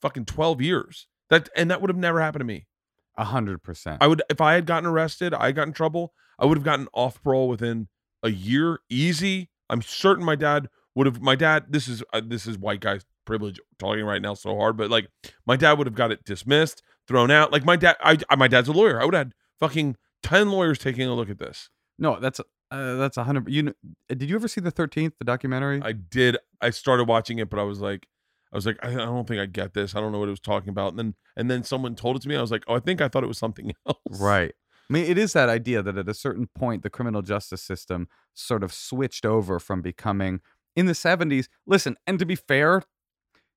fucking 0.02 0.26
12 0.26 0.62
years 0.62 1.08
that 1.30 1.48
and 1.56 1.72
that 1.72 1.80
would 1.80 1.90
have 1.90 1.98
never 1.98 2.20
happened 2.20 2.42
to 2.42 2.46
me 2.46 2.68
A 3.16 3.24
hundred 3.24 3.64
percent. 3.64 4.00
i 4.02 4.08
would 4.08 4.22
if 4.30 4.42
i 4.42 4.56
had 4.56 4.66
gotten 4.66 4.90
arrested 4.90 5.34
i 5.34 5.54
got 5.54 5.68
in 5.68 5.74
trouble 5.74 6.14
i 6.40 6.46
would 6.46 6.58
have 6.58 6.66
gotten 6.66 6.88
off 6.94 7.22
parole 7.24 7.48
within 7.48 7.88
a 8.24 8.30
year 8.30 8.80
easy 8.90 9.50
i'm 9.70 9.82
certain 9.82 10.24
my 10.24 10.36
dad 10.36 10.70
would 10.96 11.08
have 11.08 11.22
my 11.22 11.36
dad 11.36 11.66
this 11.70 11.88
is 11.88 12.04
uh, 12.14 12.22
this 12.26 12.48
is 12.48 12.58
white 12.58 12.80
guy 12.80 13.00
privilege 13.26 13.60
talking 13.80 14.04
right 14.04 14.22
now 14.22 14.34
so 14.34 14.56
hard 14.56 14.76
but 14.78 14.90
like 14.90 15.08
my 15.46 15.56
dad 15.56 15.78
would 15.78 15.88
have 15.88 15.96
got 15.96 16.12
it 16.12 16.24
dismissed 16.26 16.82
thrown 17.08 17.32
out 17.32 17.52
like 17.52 17.66
my 17.66 17.76
dad 17.76 17.96
i, 18.02 18.18
I 18.30 18.36
my 18.36 18.48
dad's 18.48 18.68
a 18.68 18.74
lawyer 18.74 19.02
i 19.02 19.06
would 19.06 19.14
have 19.14 19.28
had 19.28 19.34
fucking 19.60 19.96
10 20.24 20.52
lawyers 20.52 20.78
taking 20.78 21.08
a 21.08 21.14
look 21.14 21.30
at 21.30 21.40
this 21.40 21.70
No, 22.00 22.20
that's 22.20 22.40
uh, 22.72 22.96
that's 22.96 23.18
a 23.18 23.24
hundred. 23.24 23.48
You 23.50 23.64
know, 23.64 23.74
did 24.10 24.30
you 24.30 24.36
ever 24.36 24.48
see 24.48 24.60
the 24.60 24.72
Thirteenth, 24.72 25.14
the 25.20 25.26
documentary? 25.26 25.80
I 25.84 25.92
did. 25.92 26.38
I 26.60 26.72
started 26.72 27.08
watching 27.08 27.38
it, 27.38 27.48
but 27.50 27.60
I 27.60 27.64
was 27.64 27.80
like, 27.80 28.08
I 28.52 28.56
was 28.58 28.66
like, 28.66 28.80
I, 28.82 28.90
I 28.90 29.06
don't 29.06 29.28
think 29.28 29.40
I 29.40 29.46
get 29.46 29.76
this. 29.76 29.96
I 29.96 30.02
don't 30.02 30.12
know 30.12 30.18
what 30.18 30.28
it 30.28 30.32
was 30.32 30.40
talking 30.40 30.70
about. 30.70 30.90
And 30.90 30.98
then, 31.00 31.16
and 31.38 31.52
then 31.52 31.64
someone 31.64 31.94
told 31.94 32.16
it 32.16 32.24
to 32.24 32.28
me. 32.30 32.36
I 32.36 32.42
was 32.42 32.50
like, 32.50 32.64
oh, 32.68 32.76
I 32.76 32.80
think 32.80 33.00
I 33.00 33.10
thought 33.10 33.24
it 33.24 33.28
was 33.28 33.38
something 33.38 33.74
else. 33.88 34.20
Right. 34.20 34.54
Mean, 34.94 35.06
it 35.06 35.18
is 35.18 35.34
that 35.34 35.50
idea 35.50 35.82
that 35.82 35.98
at 35.98 36.08
a 36.08 36.14
certain 36.14 36.48
point, 36.54 36.84
the 36.84 36.90
criminal 36.90 37.24
justice 37.24 37.64
system 37.64 38.08
sort 38.36 38.64
of 38.64 38.72
switched 38.72 39.26
over 39.26 39.60
from 39.60 39.82
becoming 39.82 40.40
in 40.76 40.86
the 40.86 40.94
70s. 40.94 41.48
Listen, 41.66 41.96
and 42.06 42.20
to 42.20 42.28
be 42.28 42.36
fair, 42.36 42.84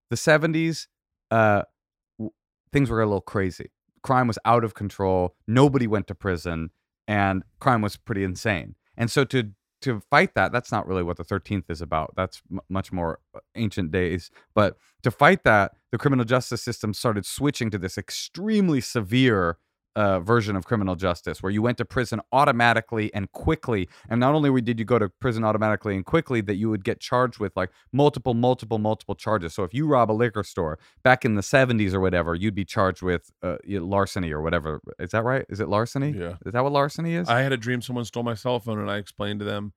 the 0.08 0.16
70s, 0.16 0.86
uh, 1.30 1.64
w- 2.18 2.32
things 2.72 2.88
were 2.88 3.02
a 3.02 3.04
little 3.04 3.20
crazy. 3.20 3.70
Crime 4.02 4.28
was 4.28 4.38
out 4.46 4.64
of 4.64 4.72
control. 4.72 5.34
Nobody 5.46 5.86
went 5.86 6.06
to 6.06 6.14
prison, 6.14 6.70
and 7.06 7.42
crime 7.60 7.82
was 7.82 7.98
pretty 7.98 8.24
insane. 8.24 8.74
And 8.96 9.10
so 9.10 9.24
to 9.24 9.50
to 9.82 10.00
fight 10.08 10.34
that, 10.36 10.52
that's 10.52 10.72
not 10.72 10.88
really 10.88 11.02
what 11.02 11.18
the 11.18 11.24
13th 11.24 11.68
is 11.68 11.82
about. 11.82 12.14
That's 12.16 12.40
m- 12.50 12.60
much 12.70 12.92
more 12.92 13.18
uh, 13.34 13.40
ancient 13.56 13.92
days. 13.92 14.30
But 14.54 14.78
to 15.02 15.10
fight 15.10 15.44
that, 15.44 15.72
the 15.92 15.98
criminal 15.98 16.24
justice 16.24 16.62
system 16.62 16.94
started 16.94 17.26
switching 17.26 17.70
to 17.72 17.78
this 17.78 17.98
extremely 17.98 18.80
severe 18.80 19.58
uh, 19.96 20.20
version 20.20 20.54
of 20.56 20.66
criminal 20.66 20.94
justice 20.94 21.42
where 21.42 21.50
you 21.50 21.62
went 21.62 21.78
to 21.78 21.84
prison 21.84 22.20
automatically 22.30 23.12
and 23.14 23.32
quickly. 23.32 23.88
And 24.08 24.20
not 24.20 24.34
only 24.34 24.60
did 24.60 24.78
you 24.78 24.84
go 24.84 24.98
to 24.98 25.08
prison 25.08 25.42
automatically 25.42 25.96
and 25.96 26.04
quickly, 26.04 26.42
that 26.42 26.56
you 26.56 26.68
would 26.68 26.84
get 26.84 27.00
charged 27.00 27.38
with 27.38 27.56
like 27.56 27.70
multiple, 27.92 28.34
multiple, 28.34 28.78
multiple 28.78 29.14
charges. 29.14 29.54
So 29.54 29.64
if 29.64 29.72
you 29.72 29.86
rob 29.86 30.10
a 30.10 30.12
liquor 30.12 30.44
store 30.44 30.78
back 31.02 31.24
in 31.24 31.34
the 31.34 31.40
70s 31.40 31.94
or 31.94 32.00
whatever, 32.00 32.34
you'd 32.34 32.54
be 32.54 32.64
charged 32.64 33.00
with 33.02 33.30
uh, 33.42 33.56
larceny 33.66 34.30
or 34.30 34.42
whatever. 34.42 34.82
Is 34.98 35.12
that 35.12 35.24
right? 35.24 35.46
Is 35.48 35.60
it 35.60 35.68
larceny? 35.68 36.10
Yeah. 36.10 36.34
Is 36.44 36.52
that 36.52 36.62
what 36.62 36.72
larceny 36.72 37.14
is? 37.14 37.28
I 37.28 37.40
had 37.40 37.52
a 37.52 37.56
dream 37.56 37.80
someone 37.80 38.04
stole 38.04 38.22
my 38.22 38.34
cell 38.34 38.60
phone, 38.60 38.78
and 38.78 38.90
I 38.90 38.98
explained 38.98 39.40
to 39.40 39.46
them, 39.46 39.72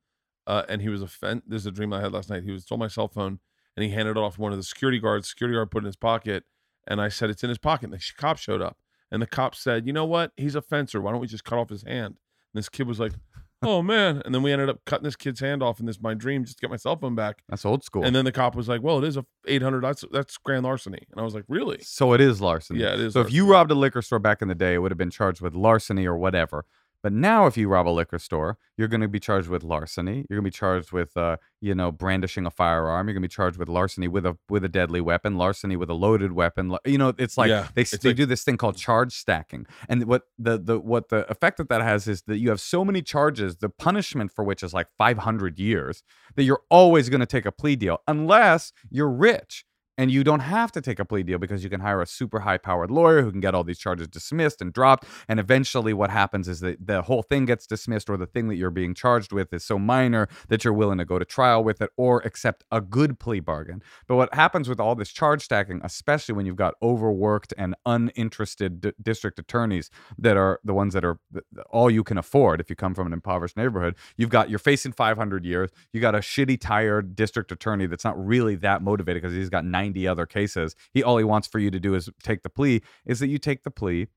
uh, 0.45 0.63
and 0.67 0.82
he 0.82 0.89
was 0.89 1.01
offended. 1.01 1.43
This 1.47 1.61
is 1.61 1.67
a 1.67 1.72
dream 1.72 1.93
I 1.93 2.01
had 2.01 2.11
last 2.11 2.30
night. 2.30 2.43
He 2.43 2.51
was 2.51 2.63
stole 2.63 2.78
my 2.78 2.89
cell 2.89 3.07
phone, 3.07 3.39
and 3.78 3.86
he 3.86 3.91
handed 3.91 4.11
it 4.11 4.17
off 4.17 4.36
to 4.36 4.41
one 4.41 4.51
of 4.51 4.57
the 4.57 4.63
security 4.63 4.99
guards. 4.99 5.30
Security 5.30 5.55
guard 5.55 5.72
put 5.72 5.80
it 5.80 5.86
in 5.86 5.86
his 5.86 5.95
pocket, 5.95 6.43
and 6.86 6.99
I 6.99 7.07
said 7.07 7.30
it's 7.30 7.43
in 7.43 7.49
his 7.49 7.57
pocket. 7.57 7.86
And 7.86 7.93
the 7.93 8.03
cop 8.17 8.38
showed 8.38 8.61
up, 8.61 8.78
and 9.12 9.22
the 9.22 9.28
cop 9.28 9.55
said, 9.55 9.86
"You 9.88 9.93
know 9.93 10.05
what? 10.05 10.32
He's 10.38 10.55
a 10.55 10.62
fencer. 10.62 11.01
Why 11.01 11.12
don't 11.12 11.22
we 11.22 11.28
just 11.28 11.43
cut 11.43 11.60
off 11.60 11.70
his 11.70 11.84
hand?" 11.84 12.18
And 12.53 12.57
this 12.60 12.70
kid 12.70 12.88
was 12.88 12.99
like, 12.99 13.14
"Oh 13.62 13.82
man!" 13.82 14.22
And 14.26 14.34
then 14.34 14.41
we 14.41 14.51
ended 14.51 14.70
up 14.70 14.80
cutting 14.86 15.03
this 15.03 15.16
kid's 15.16 15.39
hand 15.39 15.62
off 15.62 15.80
in 15.80 15.86
this 15.86 16.01
my 16.01 16.14
dream 16.14 16.45
just 16.45 16.57
to 16.57 16.62
get 16.62 16.70
my 16.70 16.78
cell 16.78 16.95
phone 16.95 17.16
back. 17.16 17.43
That's 17.49 17.66
old 17.66 17.84
school. 17.84 18.03
And 18.03 18.16
then 18.16 18.26
the 18.26 18.32
cop 18.32 18.55
was 18.55 18.68
like, 18.70 18.82
"Well, 18.82 18.97
it 18.97 19.07
is 19.07 19.18
a 19.18 19.26
eight 19.47 19.62
hundred. 19.62 19.84
That's 19.84 20.03
that's 20.12 20.38
grand 20.38 20.64
larceny." 20.64 21.05
And 21.12 21.20
I 21.20 21.24
was 21.24 21.36
like, 21.36 21.45
"Really?" 21.47 21.80
so 21.82 22.14
it 22.14 22.22
is 22.22 22.41
larceny. 22.41 22.80
Yeah, 22.80 22.93
it 22.93 22.99
is. 22.99 23.14
So 23.14 23.22
if 23.22 23.32
you 23.32 23.49
robbed 23.49 23.72
a 23.72 23.76
liquor 23.76 24.01
store 24.01 24.20
back 24.20 24.41
in 24.41 24.47
the 24.47 24.55
day, 24.55 24.74
it 24.76 24.80
would 24.80 24.91
have 24.91 24.97
been 24.97 25.12
charged 25.12 25.41
with 25.41 25.55
larceny 25.55 26.05
or 26.05 26.18
whatever. 26.18 26.66
But 27.01 27.13
now, 27.13 27.45
if 27.47 27.55
you 27.55 27.69
rob 27.69 27.87
a 27.87 27.89
liquor 27.91 28.19
store, 28.19 28.57
you're 28.77 28.89
going 28.89 28.99
to 29.01 29.07
be 29.07 29.19
charged 29.19 29.47
with 29.47 29.63
larceny. 29.63 30.25
You're 30.29 30.37
going 30.39 30.43
to 30.45 30.51
be 30.51 30.57
charged 30.57 30.91
with, 30.91 31.15
uh, 31.15 31.37
you 31.61 31.73
know, 31.73 31.91
brandishing 31.91 32.45
a 32.45 32.51
firearm. 32.51 33.07
You're 33.07 33.13
going 33.13 33.21
to 33.21 33.27
be 33.29 33.33
charged 33.33 33.57
with 33.57 33.69
larceny 33.69 34.07
with 34.07 34.25
a 34.25 34.37
with 34.49 34.65
a 34.65 34.69
deadly 34.69 34.99
weapon, 35.01 35.37
larceny 35.37 35.75
with 35.77 35.89
a 35.89 35.93
loaded 35.93 36.33
weapon. 36.33 36.75
You 36.85 36.97
know, 36.97 37.13
it's 37.17 37.37
like 37.37 37.49
Yeah, 37.49 37.67
they 37.73 37.81
it's 37.83 37.91
they 37.97 38.09
like- 38.09 38.17
do 38.17 38.25
this 38.25 38.43
thing 38.43 38.57
called 38.57 38.75
charge 38.77 39.13
stacking, 39.13 39.65
and 39.87 40.03
what 40.05 40.23
the 40.37 40.57
the 40.57 40.79
what 40.79 41.09
the 41.09 41.29
effect 41.31 41.57
that 41.57 41.69
that 41.69 41.81
has 41.81 42.07
is 42.07 42.23
that 42.23 42.37
you 42.39 42.49
have 42.49 42.59
so 42.61 42.83
many 42.83 43.01
charges, 43.01 43.57
the 43.57 43.69
punishment 43.69 44.31
for 44.31 44.43
which 44.43 44.61
is 44.63 44.73
like 44.73 44.87
500 44.97 45.57
years, 45.57 46.03
that 46.35 46.43
you're 46.43 46.63
always 46.69 47.09
going 47.09 47.21
to 47.21 47.25
take 47.25 47.45
a 47.45 47.51
plea 47.51 47.75
deal 47.75 47.99
unless 48.07 48.71
you're 48.89 49.09
rich 49.09 49.65
and 49.99 50.09
you 50.09 50.23
don't 50.23 50.39
have 50.39 50.71
to 50.71 50.79
take 50.79 50.97
a 50.97 51.03
plea 51.03 51.23
deal 51.23 51.37
because 51.37 51.61
you 51.61 51.69
can 51.69 51.81
hire 51.81 52.01
a 52.01 52.07
super 52.07 52.39
high 52.39 52.57
powered 52.57 52.89
lawyer 52.89 53.21
who 53.21 53.31
can 53.31 53.41
get 53.41 53.53
all 53.53 53.65
these 53.65 53.77
charges 53.77 54.07
dismissed 54.07 54.61
and 54.61 54.71
dropped. 54.71 55.03
And 55.27 55.41
eventually 55.41 55.93
what 55.93 56.09
happens 56.09 56.47
is 56.47 56.61
that 56.61 56.87
the 56.87 57.01
whole 57.01 57.21
thing 57.21 57.43
gets 57.45 57.67
dismissed 57.67 58.09
or 58.09 58.15
the 58.15 58.25
thing 58.25 58.47
that 58.47 58.55
you're 58.55 58.71
being 58.71 58.93
charged 58.93 59.33
with 59.33 59.53
is 59.53 59.65
so 59.65 59.77
minor 59.77 60.29
that 60.47 60.63
you're 60.63 60.71
willing 60.71 60.99
to 60.99 61.05
go 61.05 61.19
to 61.19 61.25
trial 61.25 61.65
with 61.65 61.81
it 61.81 61.89
or 61.97 62.21
accept 62.21 62.63
a 62.71 62.79
good 62.79 63.19
plea 63.19 63.41
bargain. 63.41 63.83
But 64.07 64.15
what 64.15 64.33
happens 64.33 64.69
with 64.69 64.79
all 64.79 64.95
this 64.95 65.09
charge 65.09 65.43
stacking 65.43 65.81
especially 65.83 66.33
when 66.33 66.45
you've 66.45 66.55
got 66.55 66.75
overworked 66.81 67.53
and 67.57 67.75
uninterested 67.85 68.79
d- 68.79 68.93
district 69.01 69.37
attorneys 69.37 69.89
that 70.17 70.37
are 70.37 70.61
the 70.63 70.73
ones 70.73 70.93
that 70.93 71.03
are 71.03 71.19
th- 71.33 71.43
all 71.71 71.91
you 71.91 72.05
can 72.05 72.17
afford 72.17 72.61
if 72.61 72.69
you 72.69 72.75
come 72.77 72.95
from 72.95 73.05
an 73.05 73.11
impoverished 73.11 73.57
neighborhood 73.57 73.95
you've 74.15 74.29
got 74.29 74.49
you're 74.49 74.59
facing 74.59 74.93
500 74.93 75.43
years 75.43 75.71
you 75.91 75.99
got 75.99 76.15
a 76.15 76.19
shitty 76.19 76.57
tired 76.57 77.17
district 77.17 77.51
attorney 77.51 77.85
that's 77.85 78.05
not 78.05 78.17
really 78.25 78.55
that 78.55 78.81
motivated 78.81 79.21
because 79.21 79.35
he's 79.35 79.49
got 79.49 79.65
90 79.65 79.88
other 80.07 80.25
cases 80.25 80.75
he 80.93 81.03
all 81.03 81.17
he 81.17 81.23
wants 81.23 81.47
for 81.47 81.59
you 81.59 81.71
to 81.71 81.79
do 81.79 81.95
is 81.95 82.09
take 82.23 82.43
the 82.43 82.49
plea 82.49 82.81
is 83.05 83.19
that 83.19 83.27
you 83.27 83.37
take 83.37 83.63
the 83.63 83.71
plea 83.71 84.07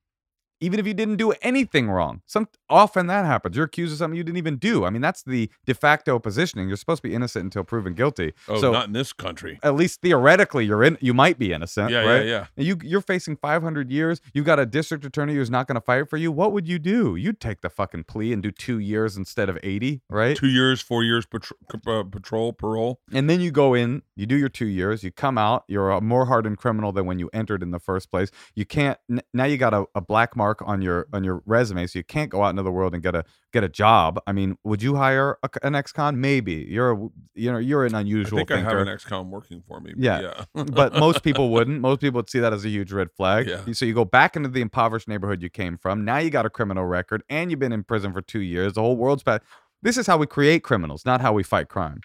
even 0.62 0.80
if 0.80 0.86
you 0.86 0.94
didn't 0.94 1.16
do 1.16 1.32
anything 1.42 1.90
wrong 1.90 2.22
some 2.26 2.48
often 2.70 3.06
that 3.08 3.24
happens 3.24 3.56
you're 3.56 3.66
accused 3.66 3.92
of 3.92 3.98
something 3.98 4.16
you 4.16 4.24
didn't 4.24 4.38
even 4.38 4.56
do 4.56 4.84
i 4.84 4.90
mean 4.90 5.02
that's 5.02 5.22
the 5.24 5.50
de 5.66 5.74
facto 5.74 6.18
positioning 6.18 6.68
you're 6.68 6.76
supposed 6.76 7.02
to 7.02 7.08
be 7.08 7.14
innocent 7.14 7.44
until 7.44 7.64
proven 7.64 7.94
guilty 7.94 8.32
oh, 8.48 8.60
so 8.60 8.72
not 8.72 8.86
in 8.86 8.92
this 8.92 9.12
country. 9.12 9.58
at 9.62 9.74
least 9.74 10.00
theoretically 10.00 10.64
you're 10.64 10.82
in 10.82 10.96
you 11.00 11.12
might 11.14 11.38
be 11.38 11.52
innocent 11.52 11.90
Yeah, 11.90 12.00
right 12.04 12.24
yeah, 12.26 12.30
yeah. 12.30 12.46
and 12.56 12.66
you 12.66 12.76
you're 12.82 13.00
facing 13.00 13.36
500 13.36 13.90
years. 13.90 14.20
You've 14.34 14.44
got 14.46 14.58
a 14.58 14.66
district 14.66 15.04
attorney 15.04 15.34
who's 15.34 15.50
not 15.50 15.66
going 15.66 15.74
to 15.76 15.80
fight 15.80 16.08
for 16.08 16.16
you. 16.16 16.30
What 16.30 16.52
would 16.52 16.68
you 16.68 16.78
do? 16.78 17.16
You'd 17.16 17.40
take 17.40 17.60
the 17.60 17.70
fucking 17.70 18.04
plea 18.04 18.32
and 18.32 18.42
do 18.42 18.50
two 18.50 18.78
years 18.78 19.16
instead 19.16 19.48
of 19.48 19.58
80, 19.62 20.02
right? 20.10 20.36
Two 20.36 20.48
years, 20.48 20.80
four 20.80 21.02
years 21.02 21.24
patro- 21.26 21.56
uh, 21.86 22.02
patrol, 22.04 22.52
parole. 22.52 23.00
And 23.12 23.28
then 23.30 23.40
you 23.40 23.50
go 23.50 23.74
in, 23.74 24.02
you 24.16 24.26
do 24.26 24.36
your 24.36 24.48
two 24.48 24.66
years, 24.66 25.02
you 25.02 25.10
come 25.10 25.38
out, 25.38 25.64
you're 25.68 25.90
a 25.90 26.00
more 26.00 26.26
hardened 26.26 26.58
criminal 26.58 26.92
than 26.92 27.06
when 27.06 27.18
you 27.18 27.30
entered 27.32 27.62
in 27.62 27.70
the 27.70 27.80
first 27.80 28.10
place. 28.10 28.30
You 28.54 28.64
can't 28.64 28.98
n- 29.10 29.22
now 29.32 29.44
you 29.44 29.56
got 29.56 29.72
a, 29.74 29.86
a 29.94 30.00
black 30.00 30.36
mark 30.36 30.51
on 30.62 30.82
your 30.82 31.06
on 31.12 31.24
your 31.24 31.42
resume, 31.46 31.86
so 31.86 31.98
you 31.98 32.04
can't 32.04 32.30
go 32.30 32.42
out 32.42 32.50
into 32.50 32.62
the 32.62 32.70
world 32.70 32.92
and 32.92 33.02
get 33.02 33.14
a 33.14 33.24
get 33.52 33.64
a 33.64 33.68
job. 33.68 34.20
I 34.26 34.32
mean, 34.32 34.58
would 34.64 34.82
you 34.82 34.96
hire 34.96 35.38
a, 35.42 35.48
an 35.62 35.74
ex-con? 35.74 36.20
Maybe 36.20 36.66
you're 36.68 36.92
a, 36.92 37.08
you 37.34 37.50
know 37.52 37.58
you're 37.58 37.86
an 37.86 37.94
unusual. 37.94 38.38
I 38.38 38.40
think 38.40 38.50
I 38.50 38.60
have 38.60 38.78
an 38.78 38.88
ex-con 38.88 39.30
working 39.30 39.62
for 39.66 39.80
me. 39.80 39.94
Yeah. 39.96 40.34
yeah. 40.54 40.64
but 40.64 40.94
most 40.94 41.22
people 41.24 41.50
wouldn't. 41.50 41.80
Most 41.80 42.00
people 42.00 42.18
would 42.18 42.30
see 42.30 42.40
that 42.40 42.52
as 42.52 42.64
a 42.64 42.68
huge 42.68 42.92
red 42.92 43.10
flag. 43.12 43.46
Yeah. 43.46 43.72
So 43.72 43.84
you 43.84 43.94
go 43.94 44.04
back 44.04 44.36
into 44.36 44.48
the 44.48 44.60
impoverished 44.60 45.08
neighborhood 45.08 45.42
you 45.42 45.50
came 45.50 45.78
from. 45.78 46.04
Now 46.04 46.18
you 46.18 46.30
got 46.30 46.44
a 46.44 46.50
criminal 46.50 46.84
record 46.84 47.22
and 47.28 47.50
you've 47.50 47.60
been 47.60 47.72
in 47.72 47.84
prison 47.84 48.12
for 48.12 48.20
two 48.20 48.40
years. 48.40 48.74
The 48.74 48.82
whole 48.82 48.96
world's 48.96 49.22
bad. 49.22 49.42
This 49.82 49.96
is 49.96 50.06
how 50.06 50.16
we 50.16 50.26
create 50.26 50.62
criminals, 50.62 51.04
not 51.04 51.20
how 51.20 51.32
we 51.32 51.42
fight 51.42 51.68
crime. 51.68 52.00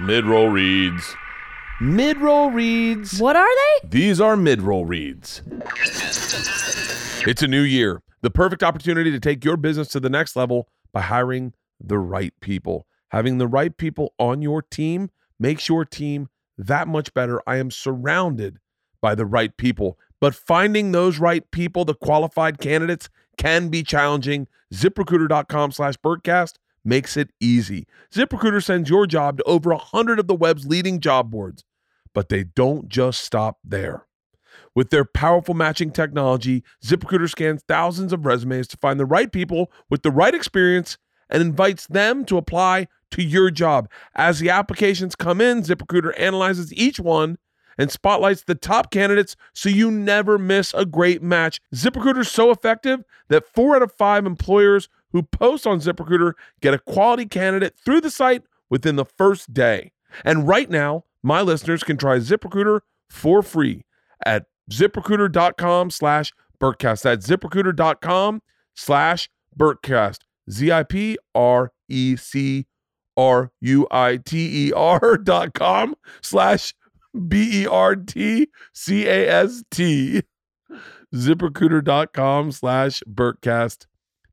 mid-roll 0.00 0.48
reads. 0.48 1.16
Mid-roll 1.80 2.50
reads. 2.50 3.20
What 3.20 3.36
are 3.36 3.46
they? 3.46 3.88
These 3.88 4.20
are 4.20 4.36
mid-roll 4.36 4.84
reads. 4.84 5.42
It's 7.24 7.40
a 7.40 7.46
new 7.46 7.62
year. 7.62 8.02
The 8.20 8.30
perfect 8.30 8.64
opportunity 8.64 9.12
to 9.12 9.20
take 9.20 9.44
your 9.44 9.56
business 9.56 9.86
to 9.88 10.00
the 10.00 10.10
next 10.10 10.34
level 10.34 10.68
by 10.92 11.02
hiring 11.02 11.54
the 11.80 11.98
right 11.98 12.34
people. 12.40 12.88
Having 13.10 13.38
the 13.38 13.46
right 13.46 13.76
people 13.76 14.12
on 14.18 14.42
your 14.42 14.60
team 14.60 15.10
makes 15.38 15.68
your 15.68 15.84
team 15.84 16.28
that 16.56 16.88
much 16.88 17.14
better. 17.14 17.40
I 17.46 17.58
am 17.58 17.70
surrounded 17.70 18.58
by 19.00 19.14
the 19.14 19.26
right 19.26 19.56
people, 19.56 19.96
but 20.20 20.34
finding 20.34 20.90
those 20.90 21.20
right 21.20 21.48
people, 21.52 21.84
the 21.84 21.94
qualified 21.94 22.58
candidates, 22.58 23.08
can 23.36 23.68
be 23.68 23.84
challenging. 23.84 24.48
ZipRecruiter.com 24.74 25.70
slash 25.70 25.94
Bertcast 25.98 26.54
makes 26.88 27.16
it 27.16 27.30
easy. 27.40 27.86
ZipRecruiter 28.12 28.62
sends 28.62 28.88
your 28.88 29.06
job 29.06 29.38
to 29.38 29.44
over 29.44 29.70
100 29.70 30.18
of 30.18 30.26
the 30.26 30.34
web's 30.34 30.66
leading 30.66 31.00
job 31.00 31.30
boards, 31.30 31.64
but 32.14 32.28
they 32.30 32.44
don't 32.44 32.88
just 32.88 33.22
stop 33.22 33.58
there. 33.62 34.06
With 34.74 34.90
their 34.90 35.04
powerful 35.04 35.54
matching 35.54 35.90
technology, 35.90 36.62
ZipRecruiter 36.84 37.28
scans 37.28 37.62
thousands 37.68 38.12
of 38.12 38.24
resumes 38.24 38.68
to 38.68 38.76
find 38.76 38.98
the 38.98 39.06
right 39.06 39.30
people 39.30 39.70
with 39.90 40.02
the 40.02 40.10
right 40.10 40.34
experience 40.34 40.98
and 41.28 41.42
invites 41.42 41.86
them 41.86 42.24
to 42.26 42.38
apply 42.38 42.88
to 43.10 43.22
your 43.22 43.50
job. 43.50 43.90
As 44.14 44.38
the 44.38 44.50
applications 44.50 45.14
come 45.14 45.40
in, 45.40 45.62
ZipRecruiter 45.62 46.18
analyzes 46.18 46.72
each 46.72 46.98
one 46.98 47.38
and 47.78 47.90
spotlights 47.90 48.42
the 48.42 48.54
top 48.54 48.90
candidates 48.90 49.36
so 49.54 49.68
you 49.68 49.90
never 49.90 50.38
miss 50.38 50.74
a 50.74 50.84
great 50.84 51.22
match. 51.22 51.60
ZipRecruiter 51.74 52.20
is 52.20 52.30
so 52.30 52.50
effective 52.50 53.04
that 53.28 53.46
four 53.46 53.76
out 53.76 53.82
of 53.82 53.92
five 53.92 54.26
employers 54.26 54.88
who 55.12 55.22
post 55.22 55.66
on 55.66 55.80
ZipRecruiter 55.80 56.32
get 56.60 56.74
a 56.74 56.78
quality 56.78 57.26
candidate 57.26 57.74
through 57.84 58.00
the 58.00 58.10
site 58.10 58.42
within 58.70 58.96
the 58.96 59.04
first 59.04 59.52
day. 59.52 59.92
And 60.24 60.46
right 60.46 60.70
now, 60.70 61.04
my 61.22 61.42
listeners 61.42 61.82
can 61.82 61.96
try 61.96 62.18
ZipRecruiter 62.18 62.80
for 63.10 63.42
free 63.42 63.84
at 64.24 64.46
ziprecruiter.com 64.70 65.90
slash 65.90 66.32
Bertcast. 66.60 67.02
That's 67.02 67.26
ziprecruiter.com 67.26 68.42
slash 68.74 69.28
Bertcast. 69.58 70.18
Z 70.50 70.72
I 70.72 70.82
P 70.82 71.18
R 71.34 71.72
E 71.88 72.16
C 72.16 72.66
R 73.16 73.50
U 73.60 73.86
I 73.90 74.18
T 74.24 74.68
E 74.68 74.72
R 74.72 75.16
dot 75.22 75.54
com 75.54 75.94
slash 76.22 76.74
B 77.26 77.62
E 77.62 77.66
R 77.66 77.96
T 77.96 78.48
C 78.72 79.06
A 79.06 79.28
S 79.28 79.64
T. 79.70 80.22
ZipRecruiter.com 81.14 82.52
slash 82.52 83.02
Bertcast. 83.08 83.87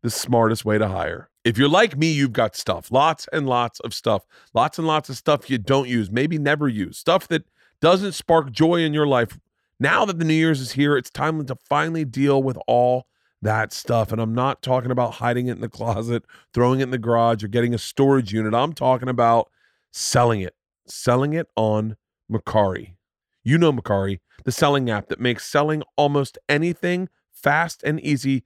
The 0.06 0.12
smartest 0.12 0.66
way 0.66 0.78
to 0.78 0.88
hire. 0.88 1.32
If 1.44 1.58
you're 1.58 1.68
like 1.68 1.98
me, 1.98 2.12
you've 2.12 2.32
got 2.32 2.56
stuff, 2.56 2.92
lots 2.92 3.28
and 3.34 3.50
lots 3.50 3.80
of 3.80 3.92
stuff, 3.92 4.24
lots 4.54 4.78
and 4.78 4.86
lots 4.86 5.10
of 5.10 5.18
stuff 5.18 5.50
you 5.50 5.58
don't 5.58 5.90
use, 5.90 6.12
maybe 6.12 6.38
never 6.38 6.68
use, 6.68 7.00
stuff 7.00 7.28
that 7.30 7.44
doesn't 7.82 8.12
spark 8.12 8.52
joy 8.52 8.82
in 8.82 8.94
your 8.94 9.08
life. 9.08 9.40
Now 9.80 10.06
that 10.06 10.20
the 10.20 10.26
New 10.26 10.36
Year's 10.36 10.62
is 10.62 10.74
here, 10.74 10.96
it's 10.96 11.10
time 11.10 11.44
to 11.44 11.56
finally 11.56 12.06
deal 12.06 12.44
with 12.44 12.56
all 12.68 13.08
that 13.42 13.74
stuff. 13.74 14.12
And 14.12 14.22
I'm 14.22 14.36
not 14.36 14.62
talking 14.62 14.92
about 14.92 15.16
hiding 15.16 15.48
it 15.48 15.54
in 15.54 15.62
the 15.62 15.70
closet, 15.70 16.24
throwing 16.54 16.82
it 16.82 16.84
in 16.84 16.92
the 16.92 17.00
garage, 17.00 17.44
or 17.44 17.48
getting 17.48 17.74
a 17.74 17.80
storage 17.80 18.32
unit. 18.32 18.54
I'm 18.54 18.74
talking 18.74 19.10
about 19.10 19.50
selling 19.92 20.42
it, 20.42 20.54
selling 20.86 21.34
it 21.34 21.48
on 21.56 21.98
Mercari. 22.32 22.94
You 23.44 23.58
know 23.58 23.74
Mercari, 23.74 24.20
the 24.44 24.52
selling 24.52 24.88
app 24.88 25.08
that 25.08 25.20
makes 25.20 25.48
selling 25.48 25.82
almost 25.98 26.38
anything 26.48 27.10
fast 27.34 27.82
and 27.82 28.00
easy. 28.02 28.44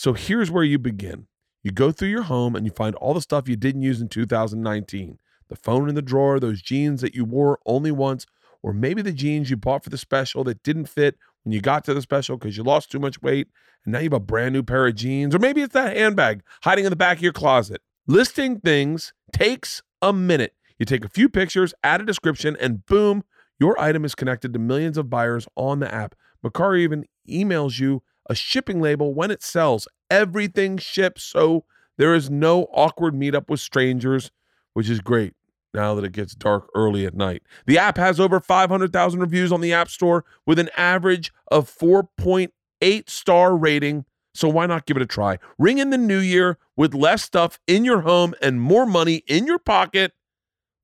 So 0.00 0.14
here's 0.14 0.50
where 0.50 0.64
you 0.64 0.78
begin. 0.78 1.26
You 1.62 1.72
go 1.72 1.92
through 1.92 2.08
your 2.08 2.22
home 2.22 2.56
and 2.56 2.64
you 2.64 2.72
find 2.72 2.94
all 2.94 3.12
the 3.12 3.20
stuff 3.20 3.50
you 3.50 3.54
didn't 3.56 3.82
use 3.82 4.00
in 4.00 4.08
2019 4.08 5.18
the 5.50 5.56
phone 5.56 5.90
in 5.90 5.94
the 5.94 6.00
drawer, 6.00 6.40
those 6.40 6.62
jeans 6.62 7.02
that 7.02 7.14
you 7.14 7.26
wore 7.26 7.58
only 7.66 7.90
once, 7.90 8.24
or 8.62 8.72
maybe 8.72 9.02
the 9.02 9.12
jeans 9.12 9.50
you 9.50 9.58
bought 9.58 9.84
for 9.84 9.90
the 9.90 9.98
special 9.98 10.42
that 10.42 10.62
didn't 10.62 10.86
fit 10.86 11.18
when 11.42 11.52
you 11.52 11.60
got 11.60 11.84
to 11.84 11.92
the 11.92 12.00
special 12.00 12.38
because 12.38 12.56
you 12.56 12.62
lost 12.62 12.90
too 12.90 12.98
much 12.98 13.20
weight 13.20 13.48
and 13.84 13.92
now 13.92 13.98
you 13.98 14.04
have 14.04 14.14
a 14.14 14.20
brand 14.20 14.54
new 14.54 14.62
pair 14.62 14.86
of 14.86 14.94
jeans, 14.94 15.34
or 15.34 15.38
maybe 15.38 15.60
it's 15.60 15.74
that 15.74 15.94
handbag 15.94 16.42
hiding 16.62 16.86
in 16.86 16.90
the 16.90 16.96
back 16.96 17.18
of 17.18 17.22
your 17.22 17.34
closet. 17.34 17.82
Listing 18.06 18.58
things 18.58 19.12
takes 19.34 19.82
a 20.00 20.14
minute. 20.14 20.54
You 20.78 20.86
take 20.86 21.04
a 21.04 21.10
few 21.10 21.28
pictures, 21.28 21.74
add 21.84 22.00
a 22.00 22.06
description, 22.06 22.56
and 22.58 22.86
boom, 22.86 23.22
your 23.58 23.78
item 23.78 24.06
is 24.06 24.14
connected 24.14 24.54
to 24.54 24.58
millions 24.58 24.96
of 24.96 25.10
buyers 25.10 25.46
on 25.56 25.80
the 25.80 25.94
app. 25.94 26.14
Mercari 26.42 26.78
even 26.78 27.04
emails 27.28 27.78
you 27.78 28.02
a 28.30 28.34
shipping 28.34 28.80
label 28.80 29.12
when 29.12 29.30
it 29.30 29.42
sells. 29.42 29.88
Everything 30.08 30.78
ships, 30.78 31.24
so 31.24 31.64
there 31.98 32.14
is 32.14 32.30
no 32.30 32.62
awkward 32.72 33.12
meetup 33.12 33.50
with 33.50 33.58
strangers, 33.58 34.30
which 34.72 34.88
is 34.88 35.00
great 35.00 35.34
now 35.74 35.96
that 35.96 36.04
it 36.04 36.12
gets 36.12 36.34
dark 36.34 36.68
early 36.74 37.04
at 37.04 37.14
night. 37.14 37.42
The 37.66 37.76
app 37.76 37.96
has 37.96 38.20
over 38.20 38.38
500,000 38.38 39.20
reviews 39.20 39.50
on 39.50 39.60
the 39.60 39.72
App 39.72 39.88
Store 39.88 40.24
with 40.46 40.60
an 40.60 40.70
average 40.76 41.32
of 41.50 41.68
4.8 41.68 43.10
star 43.10 43.56
rating. 43.56 44.04
So 44.32 44.48
why 44.48 44.66
not 44.66 44.86
give 44.86 44.96
it 44.96 45.02
a 45.02 45.06
try? 45.06 45.38
Ring 45.58 45.78
in 45.78 45.90
the 45.90 45.98
new 45.98 46.20
year 46.20 46.56
with 46.76 46.94
less 46.94 47.24
stuff 47.24 47.58
in 47.66 47.84
your 47.84 48.02
home 48.02 48.34
and 48.40 48.60
more 48.60 48.86
money 48.86 49.22
in 49.26 49.46
your 49.46 49.58
pocket 49.58 50.12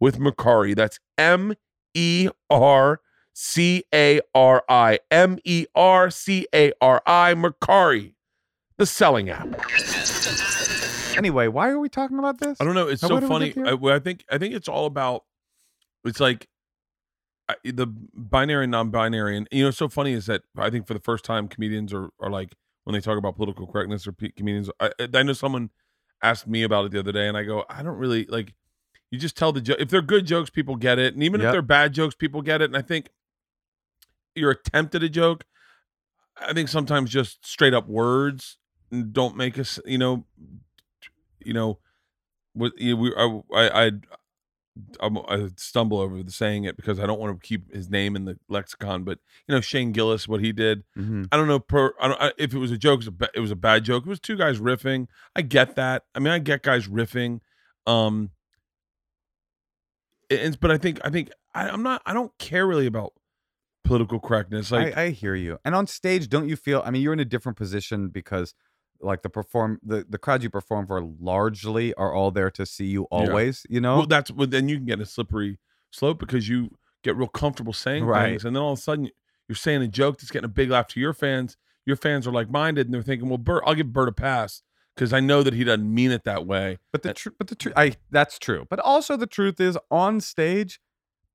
with 0.00 0.18
Mercari. 0.18 0.74
That's 0.74 0.98
M 1.16 1.54
E 1.94 2.28
R 2.50 3.00
C 3.38 3.84
A 3.94 4.22
R 4.34 4.64
I. 4.66 4.98
M 5.10 5.38
E 5.44 5.66
R 5.74 6.10
C 6.10 6.46
A 6.54 6.72
R 6.80 7.02
I. 7.04 7.34
Mercari, 7.34 8.14
the 8.78 8.86
selling 8.86 9.28
app. 9.28 9.46
Anyway, 11.18 11.46
why 11.46 11.68
are 11.68 11.78
we 11.78 11.90
talking 11.90 12.18
about 12.18 12.40
this? 12.40 12.56
I 12.58 12.64
don't 12.64 12.74
know. 12.74 12.88
It's 12.88 13.02
How- 13.02 13.08
so 13.08 13.14
where 13.16 13.20
did 13.20 13.28
we 13.28 13.52
funny. 13.52 13.92
I, 13.92 13.96
I 13.96 13.98
think 13.98 14.24
I 14.30 14.38
think 14.38 14.54
it's 14.54 14.68
all 14.68 14.86
about. 14.86 15.24
It's 16.06 16.18
like 16.18 16.48
I, 17.46 17.56
the 17.62 17.86
binary, 17.86 18.64
and 18.64 18.70
non-binary, 18.70 19.36
and 19.36 19.46
you 19.52 19.64
know, 19.64 19.68
what's 19.68 19.76
so 19.76 19.90
funny 19.90 20.14
is 20.14 20.24
that 20.26 20.40
I 20.56 20.70
think 20.70 20.86
for 20.86 20.94
the 20.94 21.00
first 21.00 21.22
time, 21.22 21.46
comedians 21.46 21.92
are 21.92 22.08
are 22.18 22.30
like 22.30 22.54
when 22.84 22.94
they 22.94 23.00
talk 23.00 23.18
about 23.18 23.36
political 23.36 23.66
correctness 23.66 24.06
or 24.06 24.12
pe- 24.12 24.30
comedians. 24.30 24.70
I, 24.80 24.92
I 25.12 25.22
know 25.22 25.34
someone 25.34 25.68
asked 26.22 26.46
me 26.46 26.62
about 26.62 26.86
it 26.86 26.92
the 26.92 27.00
other 27.00 27.12
day, 27.12 27.28
and 27.28 27.36
I 27.36 27.42
go, 27.42 27.66
I 27.68 27.82
don't 27.82 27.98
really 27.98 28.24
like. 28.30 28.54
You 29.10 29.18
just 29.18 29.36
tell 29.36 29.52
the 29.52 29.60
joke. 29.60 29.76
If 29.78 29.90
they're 29.90 30.00
good 30.00 30.26
jokes, 30.26 30.48
people 30.48 30.76
get 30.76 30.98
it, 30.98 31.12
and 31.12 31.22
even 31.22 31.42
if 31.42 31.52
they're 31.52 31.60
bad 31.60 31.92
jokes, 31.92 32.14
people 32.14 32.40
get 32.40 32.62
it. 32.62 32.70
And 32.70 32.76
I 32.78 32.82
think 32.82 33.10
your 34.36 34.50
attempt 34.50 34.94
at 34.94 35.02
a 35.02 35.08
joke, 35.08 35.44
I 36.36 36.52
think 36.52 36.68
sometimes 36.68 37.10
just 37.10 37.46
straight 37.46 37.74
up 37.74 37.88
words 37.88 38.58
don't 39.12 39.36
make 39.36 39.58
us, 39.58 39.80
you 39.84 39.98
know, 39.98 40.24
you 41.44 41.52
know, 41.52 41.78
with 42.54 42.72
we 42.78 43.12
I 43.16 43.40
I 43.54 43.86
I 43.86 43.90
I'm, 45.00 45.16
stumble 45.56 45.98
over 46.00 46.22
the 46.22 46.30
saying 46.30 46.64
it 46.64 46.76
because 46.76 47.00
I 47.00 47.06
don't 47.06 47.18
want 47.18 47.40
to 47.40 47.46
keep 47.46 47.72
his 47.74 47.88
name 47.88 48.14
in 48.14 48.26
the 48.26 48.38
lexicon, 48.48 49.04
but 49.04 49.18
you 49.48 49.54
know 49.54 49.60
Shane 49.60 49.92
Gillis, 49.92 50.28
what 50.28 50.40
he 50.40 50.52
did. 50.52 50.84
Mhm. 50.96 51.28
I 51.32 51.36
don't 51.38 51.48
know 51.48 51.58
per, 51.58 51.94
I 52.00 52.08
don't, 52.08 52.20
I, 52.20 52.32
if 52.36 52.52
it 52.52 52.58
was 52.58 52.70
a 52.70 52.76
joke. 52.76 52.94
It 52.94 52.98
was 52.98 53.06
a, 53.06 53.12
ba- 53.12 53.30
it 53.34 53.40
was 53.40 53.50
a 53.50 53.56
bad 53.56 53.84
joke. 53.84 54.04
It 54.04 54.08
was 54.08 54.20
two 54.20 54.36
guys 54.36 54.58
riffing. 54.58 55.06
I 55.34 55.42
get 55.42 55.76
that. 55.76 56.04
I 56.14 56.18
mean, 56.18 56.32
I 56.32 56.38
get 56.40 56.62
guys 56.62 56.88
riffing. 56.88 57.40
Um, 57.86 58.30
but 60.60 60.70
I 60.70 60.76
think 60.76 61.00
I 61.04 61.10
think 61.10 61.30
I, 61.54 61.68
I'm 61.70 61.82
not. 61.82 62.02
I 62.04 62.12
don't 62.12 62.36
care 62.38 62.66
really 62.66 62.86
about 62.86 63.12
political 63.86 64.20
correctness. 64.20 64.70
Like 64.70 64.96
I, 64.96 65.04
I 65.04 65.10
hear 65.10 65.34
you. 65.34 65.58
And 65.64 65.74
on 65.74 65.86
stage, 65.86 66.28
don't 66.28 66.48
you 66.48 66.56
feel? 66.56 66.82
I 66.84 66.90
mean, 66.90 67.02
you're 67.02 67.12
in 67.12 67.20
a 67.20 67.24
different 67.24 67.56
position 67.56 68.08
because, 68.08 68.54
like, 69.00 69.22
the 69.22 69.30
perform 69.30 69.78
the 69.82 70.04
the 70.08 70.18
crowds 70.18 70.44
you 70.44 70.50
perform 70.50 70.86
for 70.86 71.02
largely 71.02 71.94
are 71.94 72.12
all 72.12 72.30
there 72.30 72.50
to 72.52 72.66
see 72.66 72.86
you 72.86 73.04
always. 73.04 73.66
You 73.68 73.80
know, 73.80 73.98
well, 73.98 74.06
that's 74.06 74.30
well, 74.30 74.46
then 74.46 74.68
you 74.68 74.76
can 74.76 74.86
get 74.86 75.00
a 75.00 75.06
slippery 75.06 75.58
slope 75.90 76.18
because 76.18 76.48
you 76.48 76.70
get 77.02 77.16
real 77.16 77.28
comfortable 77.28 77.72
saying 77.72 78.04
Right. 78.04 78.30
things, 78.30 78.44
and 78.44 78.54
then 78.56 78.62
all 78.62 78.72
of 78.72 78.78
a 78.78 78.82
sudden 78.82 79.10
you're 79.48 79.56
saying 79.56 79.82
a 79.82 79.88
joke 79.88 80.18
that's 80.18 80.30
getting 80.30 80.46
a 80.46 80.48
big 80.48 80.70
laugh 80.70 80.88
to 80.88 81.00
your 81.00 81.12
fans. 81.14 81.56
Your 81.84 81.96
fans 81.96 82.26
are 82.26 82.32
like 82.32 82.50
minded, 82.50 82.86
and 82.86 82.94
they're 82.94 83.02
thinking, 83.02 83.28
"Well, 83.28 83.38
Bert, 83.38 83.62
I'll 83.64 83.74
give 83.74 83.92
Bert 83.92 84.08
a 84.08 84.12
pass 84.12 84.62
because 84.94 85.12
I 85.12 85.20
know 85.20 85.42
that 85.44 85.54
he 85.54 85.62
doesn't 85.62 85.94
mean 85.94 86.10
it 86.10 86.24
that 86.24 86.44
way." 86.46 86.78
But 86.92 87.02
the 87.02 87.10
eh 87.10 87.12
truth, 87.12 87.36
but 87.38 87.46
the 87.46 87.54
truth, 87.54 87.74
I 87.76 87.94
that's 88.10 88.38
true. 88.38 88.66
But 88.68 88.80
also 88.80 89.16
the 89.16 89.26
truth 89.28 89.60
is, 89.60 89.78
on 89.90 90.20
stage, 90.20 90.80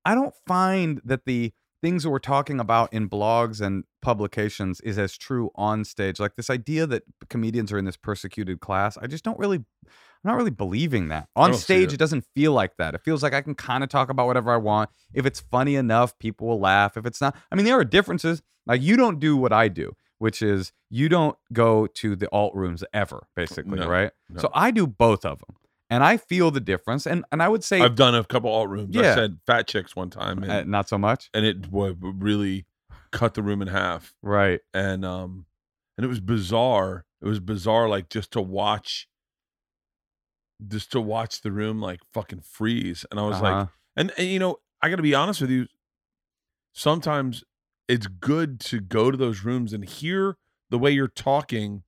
I 0.04 0.14
don't 0.14 0.36
find 0.46 1.00
that 1.06 1.26
the 1.26 1.54
things 1.82 2.04
that 2.04 2.10
we're 2.10 2.20
talking 2.20 2.60
about 2.60 2.94
in 2.94 3.10
blogs 3.10 3.60
and 3.60 3.84
publications 4.02 4.80
is 4.82 4.98
as 4.98 5.18
true 5.18 5.50
on 5.56 5.84
stage. 5.84 6.20
Like 6.20 6.36
this 6.36 6.50
idea 6.50 6.86
that 6.88 7.04
comedians 7.30 7.72
are 7.72 7.78
in 7.78 7.86
this 7.86 7.98
persecuted 7.98 8.60
class, 8.60 8.98
I 8.98 9.08
just 9.08 9.24
don't 9.24 9.40
really, 9.40 9.58
I'm 9.58 9.94
not 10.24 10.38
really 10.38 10.52
believing 10.52 11.10
that. 11.10 11.28
On 11.36 11.54
stage, 11.54 11.90
it. 11.90 11.94
it 11.96 11.98
doesn't 11.98 12.26
feel 12.36 12.54
like 12.54 12.78
that. 12.78 12.94
It 12.94 13.02
feels 13.02 13.24
like 13.24 13.34
I 13.34 13.42
can 13.42 13.56
kind 13.56 13.84
of 13.84 13.90
talk 13.90 14.10
about 14.10 14.28
whatever 14.28 14.52
I 14.52 14.58
want. 14.58 14.90
If 15.14 15.26
it's 15.26 15.40
funny 15.40 15.76
enough, 15.76 16.18
people 16.20 16.48
will 16.48 16.60
laugh. 16.60 16.98
If 16.98 17.06
it's 17.06 17.20
not, 17.20 17.36
I 17.52 17.56
mean, 17.56 17.66
there 17.66 17.80
are 17.80 17.84
differences. 17.86 18.42
Like 18.68 18.82
you 18.82 18.96
don't 18.96 19.20
do 19.20 19.36
what 19.36 19.52
I 19.52 19.68
do, 19.68 19.96
which 20.20 20.44
is 20.44 20.72
you 20.90 21.10
don't 21.10 21.36
go 21.52 21.88
to 21.88 22.16
the 22.16 22.30
alt 22.32 22.54
rooms 22.54 22.84
ever, 22.94 23.28
basically, 23.36 23.80
No, 23.80 23.90
right? 23.90 24.12
no. 24.30 24.42
So 24.42 24.52
I 24.54 24.70
do 24.70 24.86
both 24.86 25.26
of 25.26 25.40
them, 25.40 25.56
and 25.92 26.04
I 26.04 26.18
feel 26.18 26.50
the 26.50 26.60
difference. 26.60 27.06
And 27.06 27.24
and 27.32 27.44
I 27.44 27.48
would 27.50 27.64
say 27.64 27.82
I've 27.82 27.96
done 27.96 28.16
a 28.16 28.24
couple 28.24 28.50
alt 28.50 28.70
rooms. 28.70 28.96
Yeah. 28.96 29.12
I 29.12 29.16
said 29.16 29.38
fat 29.46 29.68
chicks 29.68 29.96
one 29.96 30.10
time, 30.10 30.42
and, 30.42 30.52
uh, 30.52 30.64
not 30.64 30.90
so 30.90 30.98
much, 30.98 31.30
and 31.36 31.46
it 31.46 31.70
would 31.72 32.00
really 32.24 32.66
cut 33.12 33.34
the 33.36 33.44
room 33.44 33.62
in 33.62 33.68
half. 33.68 34.14
right? 34.24 34.62
and 34.74 35.04
um 35.06 35.46
and 35.98 36.06
it 36.06 36.08
was 36.08 36.20
bizarre 36.22 37.06
it 37.22 37.28
was 37.28 37.40
bizarre 37.42 37.88
like 37.90 38.10
just 38.10 38.32
to 38.32 38.42
watch 38.42 39.08
just 40.66 40.92
to 40.94 41.02
watch 41.02 41.42
the 41.42 41.52
room 41.52 41.82
like 41.82 42.00
fucking 42.14 42.40
freeze 42.42 43.06
and 43.12 43.20
i 43.20 43.24
was 43.24 43.42
like 43.42 43.54
Uh-huh. 43.54 43.66
and, 43.98 44.12
and 44.18 44.28
you 44.28 44.40
know 44.40 44.58
i 44.82 44.90
gotta 44.90 45.02
be 45.02 45.14
honest 45.14 45.42
with 45.42 45.50
you 45.50 45.68
sometimes 46.74 47.44
it's 47.88 48.08
good 48.08 48.60
to 48.62 48.80
go 48.80 49.12
to 49.12 49.18
those 49.18 49.44
rooms 49.44 49.74
and 49.74 49.84
hear 49.84 50.38
the 50.70 50.80
way 50.80 50.92
you're 50.92 51.08
talking 51.08 51.84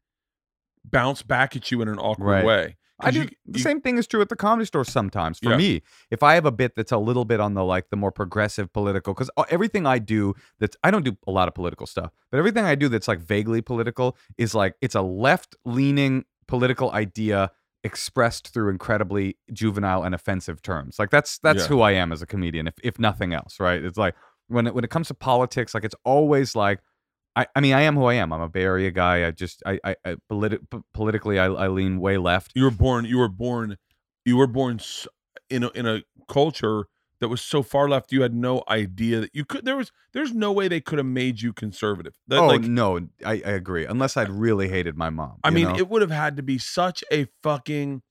bounce 0.84 1.22
back 1.22 1.56
at 1.56 1.72
you 1.72 1.82
in 1.82 1.88
an 1.88 1.97
awkward 1.99 2.26
Right. 2.28 2.45
way 2.45 2.78
I 3.00 3.12
do. 3.12 3.22
you- 3.22 3.26
the 3.46 3.58
you- 3.60 3.64
same 3.64 3.82
thing 3.82 3.98
is 3.98 4.08
true 4.08 4.22
at 4.22 4.30
the 4.30 4.36
comedy 4.36 4.66
store 4.66 4.86
sometimes. 4.86 5.39
For 5.39 5.50
Yeah. 5.52 5.58
me, 5.58 5.82
if 6.12 6.22
I 6.24 6.36
have 6.36 6.46
a 6.46 6.52
bit 6.52 6.76
that's 6.76 6.91
a 6.91 6.98
little 6.98 7.26
bit 7.26 7.39
on 7.39 7.54
the 7.56 7.64
like 7.64 7.89
the 7.89 7.96
more 7.98 8.12
progressive 8.12 8.72
political, 8.72 9.14
because 9.14 9.30
uh, 9.36 9.44
everything 9.50 9.86
I 9.86 10.00
do 10.00 10.34
that's 10.60 10.78
I 10.84 10.91
don't 10.91 11.04
do 11.04 11.18
a 11.28 11.32
lot 11.32 11.48
of 11.48 11.54
political 11.56 11.88
stuff, 11.88 12.12
but 12.32 12.38
everything 12.38 12.66
I 12.66 12.76
do 12.76 12.89
that's 12.89 13.08
like 13.08 13.20
vaguely 13.20 13.62
political 13.62 14.16
is 14.38 14.54
like 14.56 14.76
it's 14.82 14.96
a 14.96 15.02
left 15.02 15.56
leaning 15.66 16.26
political 16.48 16.91
idea 16.91 17.52
expressed 17.84 18.48
through 18.54 18.70
incredibly 18.70 19.36
juvenile 19.52 20.04
and 20.04 20.16
offensive 20.16 20.62
terms. 20.62 20.98
Like 21.00 21.10
that's 21.10 21.39
that's 21.39 21.64
Yeah. 21.64 21.68
who 21.68 21.82
I 21.82 21.91
am 21.91 22.12
as 22.12 22.22
a 22.22 22.26
comedian, 22.26 22.68
if 22.68 22.76
if 22.84 23.00
nothing 23.00 23.34
else, 23.34 23.60
right? 23.60 23.84
It's 23.84 23.98
like 23.98 24.16
when 24.48 24.68
it 24.68 24.76
when 24.76 24.84
it 24.84 24.89
comes 24.89 25.08
to 25.10 25.14
politics, 25.14 25.74
like 25.74 25.84
it's 25.84 25.96
always 26.06 26.56
like. 26.56 26.80
I, 27.36 27.48
I 27.56 27.62
mean, 27.62 27.74
I 27.74 27.82
am 27.82 27.96
who 27.96 28.06
I 28.06 28.16
am. 28.16 28.32
I'm 28.32 28.42
a 28.42 28.50
Bay 28.50 28.64
Area 28.64 28.92
guy. 28.92 29.26
I 29.26 29.32
just, 29.32 29.64
I, 29.66 29.80
I, 29.84 29.96
I 30.06 30.16
politi- 30.32 30.60
p- 30.70 30.82
politically, 30.94 31.40
I, 31.40 31.46
I 31.46 31.68
lean 31.68 32.00
way 32.00 32.18
left. 32.18 32.52
you 32.56 32.64
were 32.64 32.72
born 32.72 33.06
you 33.06 33.18
were 33.18 33.30
born 33.30 33.78
you 34.26 34.38
were 34.38 34.48
born 34.48 34.80
in 35.50 35.64
a, 35.64 35.70
in 35.70 35.86
a 35.86 36.04
culture 36.28 36.86
that 37.20 37.30
was 37.30 37.42
so 37.42 37.64
far 37.64 37.88
left 37.88 38.12
you 38.12 38.22
had 38.22 38.34
no 38.34 38.64
idea 38.68 39.22
that 39.22 39.32
you 39.34 39.46
could 39.46 39.66
there 39.66 39.78
was 39.78 39.92
there's 40.14 40.34
no 40.34 40.52
way 40.52 40.68
they 40.68 40.82
could 40.82 41.00
have 41.00 41.08
made 41.08 41.42
you 41.42 41.54
conservative. 41.54 42.14
That, 42.28 42.42
oh 42.42 42.48
like, 42.48 42.62
no, 42.62 43.00
I, 43.26 43.34
I 43.34 43.52
agree. 43.52 43.86
Unless 43.86 44.18
I'd 44.18 44.30
really 44.30 44.70
hated 44.70 44.98
my 44.98 45.10
mom. 45.10 45.40
I 45.44 45.50
mean, 45.50 45.70
know? 45.70 45.76
it 45.76 45.90
would 45.90 46.02
have 46.02 46.12
had 46.12 46.38
to 46.38 46.44
be 46.44 46.58
such 46.58 47.04
a 47.12 47.28
fucking 47.42 48.02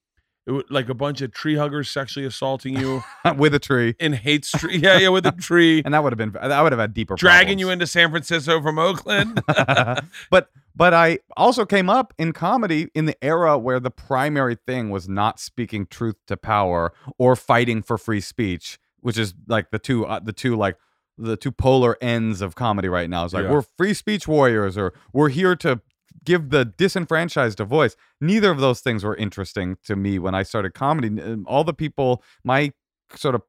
it 0.46 0.64
like 0.70 0.88
a 0.88 0.94
bunch 0.94 1.20
of 1.20 1.32
tree 1.32 1.54
huggers 1.56 1.88
sexually 1.90 2.26
assaulting 2.26 2.76
you 2.76 3.02
with 3.36 3.54
a 3.54 3.58
tree, 3.58 3.94
in 4.00 4.12
Haight 4.12 4.44
Street. 4.44 4.80
Yeah, 4.82 4.98
yeah, 4.98 5.08
with 5.08 5.24
a 5.26 5.32
tree, 5.32 5.82
and 5.84 5.94
that 5.94 6.02
would 6.02 6.12
have 6.12 6.18
been 6.18 6.32
that 6.32 6.60
would 6.62 6.72
have 6.72 6.80
had 6.80 6.92
deeper 6.94 7.14
dragging 7.14 7.58
you 7.58 7.70
into 7.70 7.86
San 7.86 8.10
Francisco 8.10 8.60
from 8.62 8.78
Oakland. 8.78 9.40
but 10.30 10.48
but 10.74 10.94
I 10.94 11.18
also 11.36 11.64
came 11.66 11.90
up 11.90 12.12
in 12.18 12.32
comedy 12.32 12.88
in 12.94 13.04
the 13.06 13.16
era 13.22 13.58
where 13.58 13.78
the 13.78 13.90
primary 13.90 14.56
thing 14.66 14.90
was 14.90 15.08
not 15.08 15.38
speaking 15.38 15.86
truth 15.86 16.16
to 16.26 16.36
power 16.36 16.92
or 17.18 17.36
fighting 17.36 17.82
for 17.82 17.98
free 17.98 18.20
speech, 18.22 18.78
which 19.00 19.18
is 19.18 19.34
like 19.46 19.70
the 19.70 19.78
two 19.78 20.06
uh, 20.06 20.18
the 20.20 20.32
two 20.32 20.56
like 20.56 20.76
the 21.18 21.36
two 21.36 21.52
polar 21.52 21.96
ends 22.00 22.40
of 22.40 22.54
comedy 22.54 22.88
right 22.88 23.08
now. 23.10 23.24
It's 23.24 23.34
like 23.34 23.44
Yeah. 23.44 23.52
we're 23.52 23.62
free 23.76 23.92
speech 23.94 24.26
warriors 24.26 24.78
or 24.78 24.94
we're 25.12 25.28
here 25.28 25.54
to 25.56 25.80
give 26.24 26.50
the 26.50 26.64
disenfranchised 26.64 27.60
a 27.60 27.64
voice. 27.64 27.96
Neither 28.20 28.50
of 28.50 28.58
those 28.58 28.80
things 28.80 29.04
were 29.04 29.16
interesting 29.16 29.76
to 29.84 29.96
me 29.96 30.18
when 30.18 30.34
I 30.34 30.42
started 30.42 30.74
comedy. 30.74 31.20
Um, 31.20 31.44
all 31.48 31.64
the 31.64 31.74
people 31.74 32.22
my 32.44 32.72
sort 33.14 33.34
of 33.34 33.42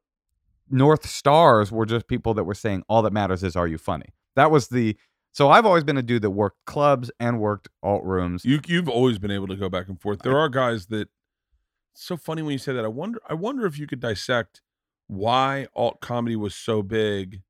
north 0.70 1.08
stars 1.08 1.72
were 1.72 1.86
just 1.86 2.08
people 2.08 2.34
that 2.34 2.44
were 2.44 2.56
saying 2.56 2.84
all 2.90 3.02
that 3.04 3.14
matters 3.14 3.44
is 3.44 3.56
are 3.56 3.68
you 3.68 3.78
funny. 3.78 4.08
That 4.36 4.52
was 4.52 4.70
the 4.70 4.98
so 5.32 5.50
I've 5.50 5.66
always 5.66 5.84
been 5.84 5.98
a 5.98 6.04
dude 6.04 6.22
that 6.22 6.30
worked 6.30 6.66
clubs 6.66 7.10
and 7.20 7.40
worked 7.40 7.68
alt 7.82 8.04
rooms. 8.04 8.46
you 8.46 8.60
you've 8.68 8.90
always 8.90 9.20
been 9.20 9.32
able 9.32 9.48
to 9.48 9.56
go 9.56 9.70
back 9.70 9.88
and 9.88 10.00
forth. 10.00 10.20
There 10.20 10.38
are 10.38 10.50
guys 10.50 10.88
that 10.88 11.10
it's 11.94 12.04
so 12.04 12.18
funny 12.18 12.42
when 12.42 12.54
you 12.54 12.58
say 12.58 12.74
that. 12.74 12.86
I 12.86 12.90
wonder 12.90 13.20
I 13.28 13.34
wonder 13.34 13.66
if 13.66 13.78
you 13.78 13.88
could 13.88 14.00
dissect 14.00 14.62
why 15.08 15.68
alt 15.76 16.02
comedy 16.02 16.36
was 16.36 16.56
so 16.56 16.82
big 16.82 17.42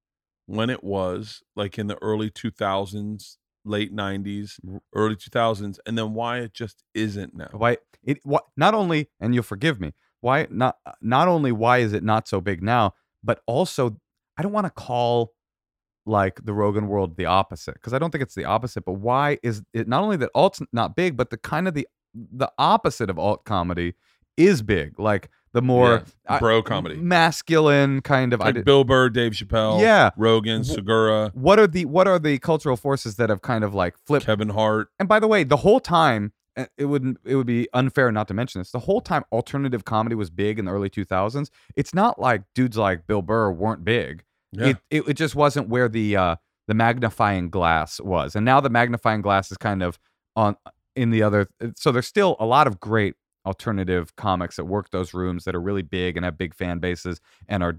when 0.45 0.69
it 0.69 0.83
was 0.83 1.41
like 1.55 1.77
in 1.79 1.87
the 1.87 1.97
early 2.01 2.29
2000s, 2.29 3.37
late 3.65 3.95
90s, 3.95 4.59
early 4.93 5.15
2000s 5.15 5.79
and 5.85 5.97
then 5.97 6.13
why 6.13 6.39
it 6.39 6.53
just 6.53 6.83
isn't 6.93 7.35
now. 7.35 7.49
Why 7.51 7.77
it 8.03 8.19
what 8.23 8.45
not 8.57 8.73
only 8.73 9.09
and 9.19 9.33
you'll 9.33 9.43
forgive 9.43 9.79
me, 9.79 9.93
why 10.21 10.47
not 10.49 10.77
uh, 10.85 10.91
not 11.01 11.27
only 11.27 11.51
why 11.51 11.79
is 11.79 11.93
it 11.93 12.03
not 12.03 12.27
so 12.27 12.41
big 12.41 12.61
now, 12.61 12.93
but 13.23 13.41
also 13.47 13.97
I 14.37 14.43
don't 14.43 14.51
want 14.51 14.65
to 14.65 14.71
call 14.71 15.33
like 16.05 16.43
the 16.43 16.53
Rogan 16.53 16.87
world 16.87 17.15
the 17.15 17.25
opposite 17.25 17.75
because 17.75 17.93
I 17.93 17.99
don't 17.99 18.11
think 18.11 18.21
it's 18.21 18.35
the 18.35 18.45
opposite, 18.45 18.83
but 18.85 18.93
why 18.93 19.37
is 19.43 19.61
it 19.73 19.87
not 19.87 20.03
only 20.03 20.17
that 20.17 20.31
alt's 20.35 20.61
not 20.73 20.95
big, 20.95 21.15
but 21.15 21.29
the 21.29 21.37
kind 21.37 21.67
of 21.67 21.73
the 21.73 21.87
the 22.13 22.51
opposite 22.57 23.09
of 23.09 23.17
alt 23.17 23.43
comedy 23.43 23.95
is 24.37 24.61
big. 24.61 24.99
Like 24.99 25.29
the 25.53 25.61
more 25.61 25.91
Yeah, 25.93 26.01
I- 26.35 26.39
bro 26.39 26.63
comedy. 26.63 26.95
masculine 26.97 28.01
kind 28.01 28.33
of 28.33 28.41
I 28.41 28.45
Like 28.45 28.55
did- 28.55 28.65
Bill 28.65 28.83
Burr, 28.83 29.09
Dave 29.09 29.33
Chappelle, 29.33 29.79
Yeah. 29.81 30.09
Rogan, 30.17 30.63
Segura, 30.63 31.31
what 31.33 31.59
are 31.59 31.67
the 31.67 31.85
what 31.85 32.07
are 32.07 32.19
the 32.19 32.39
cultural 32.39 32.75
forces 32.77 33.15
that 33.17 33.29
have 33.29 33.41
kind 33.41 33.63
of 33.63 33.73
like 33.73 33.95
flipped 34.05 34.25
Kevin 34.25 34.49
Hart. 34.49 34.89
and 34.99 35.07
by 35.07 35.19
the 35.19 35.27
way, 35.27 35.43
the 35.43 35.57
whole 35.57 35.79
time 35.79 36.33
uh, 36.55 36.65
it 36.77 36.85
wouldn't 36.85 37.17
it 37.25 37.35
would 37.35 37.47
be 37.47 37.67
unfair 37.73 38.11
not 38.11 38.27
to 38.27 38.33
mention 38.33 38.61
this. 38.61 38.71
The 38.71 38.79
whole 38.79 39.01
time 39.01 39.23
alternative 39.31 39.85
comedy 39.85 40.15
was 40.15 40.29
big 40.29 40.59
in 40.59 40.65
the 40.65 40.71
early 40.71 40.89
2000s. 40.89 41.49
It's 41.75 41.93
not 41.95 42.19
like 42.19 42.43
dudes 42.53 42.77
like 42.77 43.07
Bill 43.07 43.21
Burr 43.23 43.51
weren't 43.51 43.83
big. 43.83 44.23
Yeah. 44.51 44.67
It, 44.67 44.77
it 44.91 45.07
it 45.09 45.13
just 45.15 45.35
wasn't 45.35 45.69
where 45.69 45.89
the 45.89 46.15
uh 46.15 46.35
the 46.67 46.73
magnifying 46.75 47.49
glass 47.49 47.99
was. 47.99 48.35
And 48.35 48.45
now 48.45 48.59
the 48.59 48.69
magnifying 48.69 49.21
glass 49.21 49.51
is 49.51 49.57
kind 49.57 49.81
of 49.83 49.97
on 50.35 50.55
in 50.95 51.09
the 51.09 51.23
other 51.23 51.47
so 51.75 51.91
there's 51.91 52.05
still 52.07 52.35
a 52.39 52.45
lot 52.45 52.67
of 52.67 52.79
great 52.79 53.15
alternative 53.45 54.15
comics 54.15 54.55
that 54.55 54.65
work 54.65 54.89
those 54.91 55.13
rooms 55.13 55.43
that 55.43 55.53
are 55.55 55.61
really 55.61 55.81
big 55.81 56.15
and 56.15 56.23
have 56.23 56.37
big 56.37 56.53
fan 56.55 56.79
bases 56.79 57.19
and 57.47 57.61
are 57.63 57.77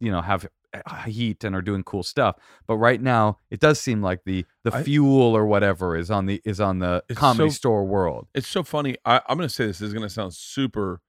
you 0.00 0.10
know 0.10 0.20
have 0.20 0.46
uh, 0.74 1.02
heat 1.04 1.44
and 1.44 1.54
are 1.54 1.62
doing 1.62 1.84
cool 1.84 2.02
stuff 2.02 2.34
but 2.66 2.76
right 2.76 3.00
now 3.00 3.38
it 3.48 3.60
does 3.60 3.80
seem 3.80 4.02
like 4.02 4.24
the 4.24 4.44
the 4.64 4.74
I- 4.74 4.82
fuel 4.82 5.36
or 5.36 5.46
whatever 5.46 5.96
is 5.96 6.10
on 6.10 6.26
the 6.26 6.42
is 6.44 6.60
on 6.60 6.80
the 6.80 7.04
comedy 7.14 7.50
so- 7.50 7.54
store 7.54 7.84
world 7.84 8.26
it's 8.34 8.48
so 8.48 8.62
funny. 8.64 8.96
I, 9.04 9.20
I'm 9.28 9.36
going 9.36 9.48
to 9.48 9.54
say 9.54 9.66
this. 9.66 9.78
This 9.78 9.88
is 9.88 9.94
going 9.94 10.02
to 10.02 10.12
sound 10.12 10.34
super, 10.34 11.00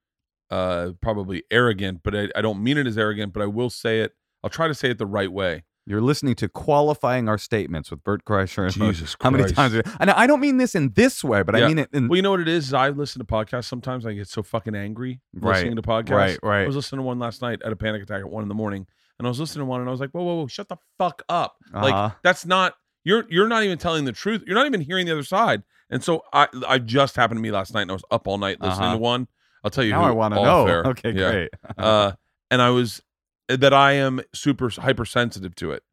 uh, 0.51 0.91
probably 1.01 1.43
arrogant, 1.49 2.01
but 2.03 2.15
I, 2.15 2.29
I 2.35 2.41
don't 2.41 2.61
mean 2.63 2.77
it 2.77 2.85
as 2.85 2.97
arrogant. 2.97 3.33
But 3.33 3.41
I 3.41 3.47
will 3.47 3.69
say 3.71 4.01
it. 4.01 4.13
I'll 4.43 4.49
try 4.51 4.67
to 4.67 4.75
say 4.75 4.91
it 4.91 4.99
the 4.99 5.05
right 5.07 5.31
way. 5.31 5.63
You're 5.87 6.01
listening 6.01 6.35
to 6.35 6.49
qualifying 6.49 7.29
our 7.29 7.37
statements 7.37 7.91
with 7.91 8.03
Bert 8.03 8.25
Kreischer 8.25 8.71
Jesus 8.71 9.15
how 9.21 9.29
many 9.29 9.51
times 9.51 9.75
and 9.99 10.09
I 10.11 10.25
don't 10.27 10.39
mean 10.39 10.57
this 10.57 10.73
in 10.75 10.91
this 10.93 11.23
way 11.23 11.43
but 11.43 11.55
Yeah. 11.55 11.65
I 11.65 11.67
mean 11.67 11.79
it 11.79 11.89
in 11.93 12.07
Well, 12.07 12.15
you 12.15 12.21
know 12.21 12.31
what 12.31 12.39
it 12.39 12.47
is? 12.47 12.73
I 12.73 12.89
listen 12.89 13.19
to 13.19 13.25
podcasts 13.25 13.65
sometimes. 13.65 14.05
I 14.05 14.13
get 14.13 14.27
so 14.27 14.41
fucking 14.43 14.75
angry 14.75 15.21
Right, 15.33 15.55
listening 15.57 15.75
to 15.75 15.81
podcasts. 15.81 16.09
right 16.11 16.39
right. 16.43 16.63
I 16.63 16.67
was 16.67 16.75
listening 16.75 16.99
to 16.99 17.03
one 17.03 17.19
last 17.19 17.41
night 17.41 17.61
at 17.63 17.71
a 17.71 17.75
panic 17.75 18.01
attack 18.03 18.21
at 18.21 18.29
one 18.29 18.43
in 18.43 18.49
the 18.49 18.55
morning, 18.55 18.87
and 19.19 19.27
I 19.27 19.29
was 19.29 19.39
listening 19.39 19.61
to 19.61 19.65
one, 19.69 19.79
and 19.81 19.87
I 19.89 19.91
was 19.91 19.99
like, 20.01 20.11
"Whoa, 20.11 20.23
whoa, 20.23 20.35
whoa! 20.35 20.47
Shut 20.47 20.67
the 20.69 20.77
fuck 20.97 21.21
up! 21.29 21.55
Uh-huh. 21.73 21.83
Like 21.85 22.13
that's 22.23 22.45
not 22.45 22.75
you're 23.03 23.25
you're 23.29 23.47
not 23.47 23.63
even 23.63 23.77
telling 23.77 24.05
the 24.05 24.11
truth. 24.11 24.43
You're 24.45 24.55
not 24.55 24.65
even 24.65 24.81
hearing 24.81 25.05
the 25.05 25.11
other 25.13 25.23
side." 25.23 25.63
And 25.89 26.03
so 26.03 26.23
I 26.33 26.47
I 26.67 26.79
just 26.79 27.15
happened 27.15 27.37
to 27.37 27.41
me 27.41 27.51
last 27.51 27.73
night, 27.73 27.83
and 27.83 27.91
I 27.91 27.93
was 27.93 28.03
up 28.11 28.27
all 28.27 28.37
night 28.39 28.59
listening 28.59 28.85
Uh-huh. 28.87 28.93
to 28.95 28.99
one. 28.99 29.27
I'll 29.63 29.71
tell 29.71 29.83
you 29.83 29.91
now 29.91 30.01
who. 30.01 30.07
I 30.07 30.11
want 30.11 30.33
to 30.33 30.43
know 30.43 30.67
air. 30.67 30.83
okay 30.87 31.11
Yeah. 31.11 31.31
great 31.31 31.49
uh, 31.77 32.11
and 32.51 32.61
I 32.61 32.71
was 32.71 33.01
that 33.47 33.73
I 33.73 33.93
am 33.93 34.21
super 34.33 34.69
hypersensitive 34.69 35.55
to 35.55 35.71
it. 35.71 35.83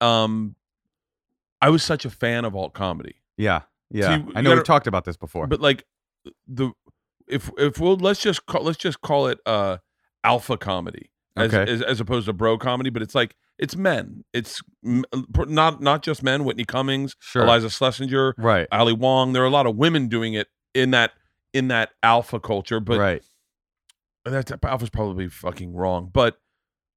Um, 0.00 0.56
I 1.60 1.68
was 1.70 1.82
such 1.82 2.04
a 2.04 2.10
fan 2.10 2.44
of 2.44 2.56
alt 2.56 2.74
comedy, 2.74 3.16
yeah 3.36 3.62
yeah 3.90 4.16
you 4.16 4.32
I 4.34 4.40
know 4.40 4.50
gotta- 4.50 4.60
we 4.60 4.64
talked 4.64 4.86
about 4.86 5.04
this 5.04 5.16
before 5.18 5.46
but 5.46 5.60
like 5.60 5.84
the 6.48 6.72
if 7.28 7.50
if 7.58 7.78
we'll 7.78 7.96
let's 7.96 8.20
just 8.20 8.46
call 8.46 8.62
let's 8.62 8.78
just 8.78 9.00
call 9.02 9.26
it 9.26 9.38
uh 9.46 9.76
alpha 10.24 10.56
comedy 10.56 11.10
as, 11.36 11.52
Okay. 11.54 11.70
as 11.70 11.82
as 11.82 12.00
opposed 12.00 12.26
to 12.26 12.32
bro 12.32 12.56
comedy, 12.58 12.90
but 12.90 13.00
it's 13.02 13.14
like 13.14 13.36
it's 13.58 13.76
men. 13.76 14.24
It's 14.32 14.60
m- 14.84 15.04
not 15.46 15.80
not 15.80 16.02
just 16.02 16.22
men. 16.22 16.44
Whitney 16.44 16.64
Cummings, 16.64 17.16
Sure. 17.20 17.42
Iliza 17.44 17.68
Shlesinger, 17.68 18.32
right 18.38 18.66
Ali 18.72 18.92
Wong. 18.92 19.32
There 19.32 19.42
are 19.42 19.46
a 19.46 19.50
lot 19.50 19.66
of 19.66 19.76
women 19.76 20.08
doing 20.08 20.34
it 20.34 20.48
in 20.74 20.90
that 20.92 21.12
in 21.54 21.68
that 21.68 21.90
alpha 22.02 22.40
culture, 22.40 22.80
but 22.80 22.98
right 22.98 23.22
that's 24.24 24.52
alpha's 24.64 24.90
probably 24.90 25.28
fucking 25.28 25.74
wrong 25.74 26.08
but 26.12 26.38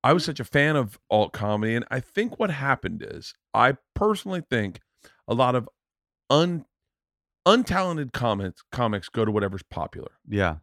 i 0.06 0.14
was 0.14 0.24
such 0.24 0.40
a 0.40 0.46
fan 0.46 0.78
of 0.78 0.98
alt 1.10 1.34
comedy 1.34 1.76
and 1.76 1.84
i 1.92 2.00
think 2.00 2.40
what 2.40 2.50
happened 2.50 3.04
is 3.06 3.34
i 3.54 3.76
personally 3.94 4.42
think 4.50 4.80
a 5.28 5.34
lot 5.34 5.56
of 5.56 5.68
un 6.30 6.66
untalented 7.48 8.12
comics 8.12 8.64
comics 8.72 9.10
go 9.10 9.24
to 9.24 9.32
whatever's 9.32 9.64
popular. 9.64 10.12
Yeah. 10.28 10.58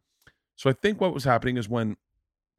So 0.57 0.71
i 0.71 0.73
think 0.73 1.01
what 1.01 1.15
was 1.15 1.25
happening 1.25 1.57
is 1.57 1.69
when 1.69 1.97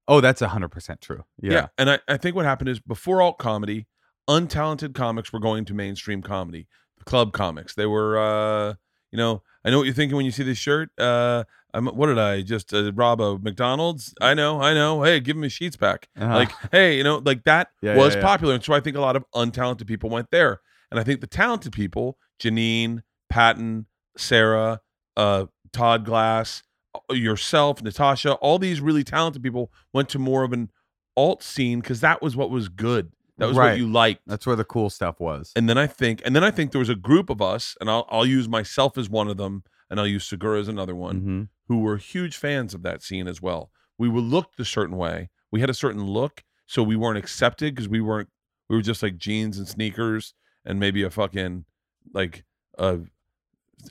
oh 0.07 0.21
that's 0.21 0.41
100% 0.41 1.01
true. 1.01 1.23
Yeah, 1.41 1.67
and 1.77 1.89
I, 1.89 1.99
I 2.07 2.17
think 2.17 2.35
what 2.35 2.45
happened 2.45 2.69
is 2.69 2.79
before 2.79 3.21
alt 3.21 3.37
comedy 3.37 3.87
untalented 4.29 4.93
comics 4.93 5.33
were 5.33 5.39
going 5.39 5.65
to 5.65 5.73
mainstream 5.73 6.21
comedy 6.21 6.67
the 6.97 7.03
club 7.03 7.33
comics. 7.33 7.75
They 7.75 7.85
were 7.85 8.17
uh 8.17 8.75
you 9.11 9.17
know 9.17 9.43
i 9.65 9.69
know 9.69 9.77
what 9.77 9.85
you're 9.85 9.93
thinking 9.93 10.15
when 10.15 10.25
you 10.25 10.31
see 10.31 10.43
this 10.43 10.57
shirt 10.57 10.89
uh 10.99 11.43
I'm, 11.75 11.87
what 11.87 12.05
did 12.05 12.19
I 12.19 12.43
just 12.43 12.71
uh, 12.71 12.91
rob 12.93 13.19
a 13.19 13.39
McDonald's? 13.39 14.13
I 14.21 14.35
know, 14.35 14.61
I 14.61 14.75
know. 14.75 15.01
Hey, 15.01 15.19
give 15.19 15.35
him 15.35 15.41
his 15.41 15.53
sheets 15.53 15.75
back. 15.75 16.07
Uh-huh. 16.15 16.31
Like, 16.31 16.51
hey, 16.71 16.95
you 16.97 17.03
know, 17.03 17.17
like 17.25 17.45
that 17.45 17.69
Yeah, 17.81 17.95
was 17.97 18.13
yeah, 18.13 18.19
yeah. 18.19 18.25
popular. 18.27 18.53
And 18.53 18.63
so 18.63 18.73
I 18.75 18.79
think 18.79 18.95
a 18.95 19.01
lot 19.01 19.15
of 19.15 19.25
untalented 19.33 19.87
people 19.87 20.11
went 20.11 20.29
there. 20.29 20.59
And 20.91 20.99
I 20.99 21.03
think 21.03 21.19
the 21.19 21.25
talented 21.25 21.73
people, 21.73 22.19
Janeane, 22.39 23.01
Patton, 23.27 23.87
Sarah, 24.17 24.81
uh, 25.17 25.47
Todd 25.71 26.05
Glass, 26.05 26.61
uh, 27.09 27.15
yourself, 27.15 27.81
Natasha, 27.81 28.33
all 28.35 28.59
these 28.59 28.79
really 28.79 29.03
talented 29.03 29.41
people 29.41 29.71
went 29.93 30.09
to 30.09 30.19
more 30.19 30.43
of 30.43 30.53
an 30.53 30.69
alt 31.17 31.41
scene 31.41 31.79
because 31.79 32.01
that 32.01 32.21
was 32.21 32.35
what 32.35 32.51
was 32.51 32.69
good. 32.69 33.11
That 33.37 33.47
was 33.47 33.57
what 33.57 33.77
you 33.77 33.87
liked. 33.91 34.21
that's 34.27 34.45
where 34.45 34.55
the 34.55 34.63
cool 34.63 34.89
stuff 34.91 35.19
was 35.19 35.51
And 35.55 35.67
then 35.67 35.77
I 35.77 35.87
think, 35.87 36.21
and 36.23 36.35
then 36.35 36.43
I 36.43 36.51
think 36.51 36.71
there 36.71 36.79
was 36.79 36.89
a 36.89 36.95
group 36.95 37.29
of 37.29 37.41
us, 37.41 37.75
and 37.81 37.89
I'll 37.89 38.05
I'll 38.09 38.25
use 38.25 38.47
myself 38.47 38.97
as 38.97 39.09
one 39.09 39.27
of 39.27 39.37
them, 39.37 39.63
and 39.89 39.99
I'll 39.99 40.07
use 40.07 40.23
Segura 40.25 40.59
as 40.59 40.67
another 40.67 40.95
one 40.95 41.21
Mhm. 41.21 41.47
who 41.67 41.79
were 41.79 41.97
huge 41.97 42.37
fans 42.37 42.73
of 42.73 42.83
that 42.83 43.01
scene 43.01 43.27
as 43.27 43.41
well. 43.41 43.71
We 43.97 44.07
were 44.09 44.21
looked 44.21 44.59
a 44.59 44.65
certain 44.65 44.97
way. 44.97 45.29
We 45.51 45.61
had 45.61 45.69
a 45.69 45.73
certain 45.73 46.03
look, 46.05 46.43
so 46.67 46.83
we 46.83 46.95
weren't 46.95 47.17
accepted 47.17 47.73
because 47.75 47.87
we 47.89 48.01
weren't. 48.01 48.29
We 48.69 48.75
were 48.75 48.81
just 48.83 49.01
like 49.03 49.17
jeans 49.17 49.57
and 49.57 49.67
sneakers 49.67 50.33
and 50.65 50.79
maybe 50.79 51.03
a 51.03 51.09
fucking 51.09 51.65
like 52.13 52.43
a, 52.77 52.99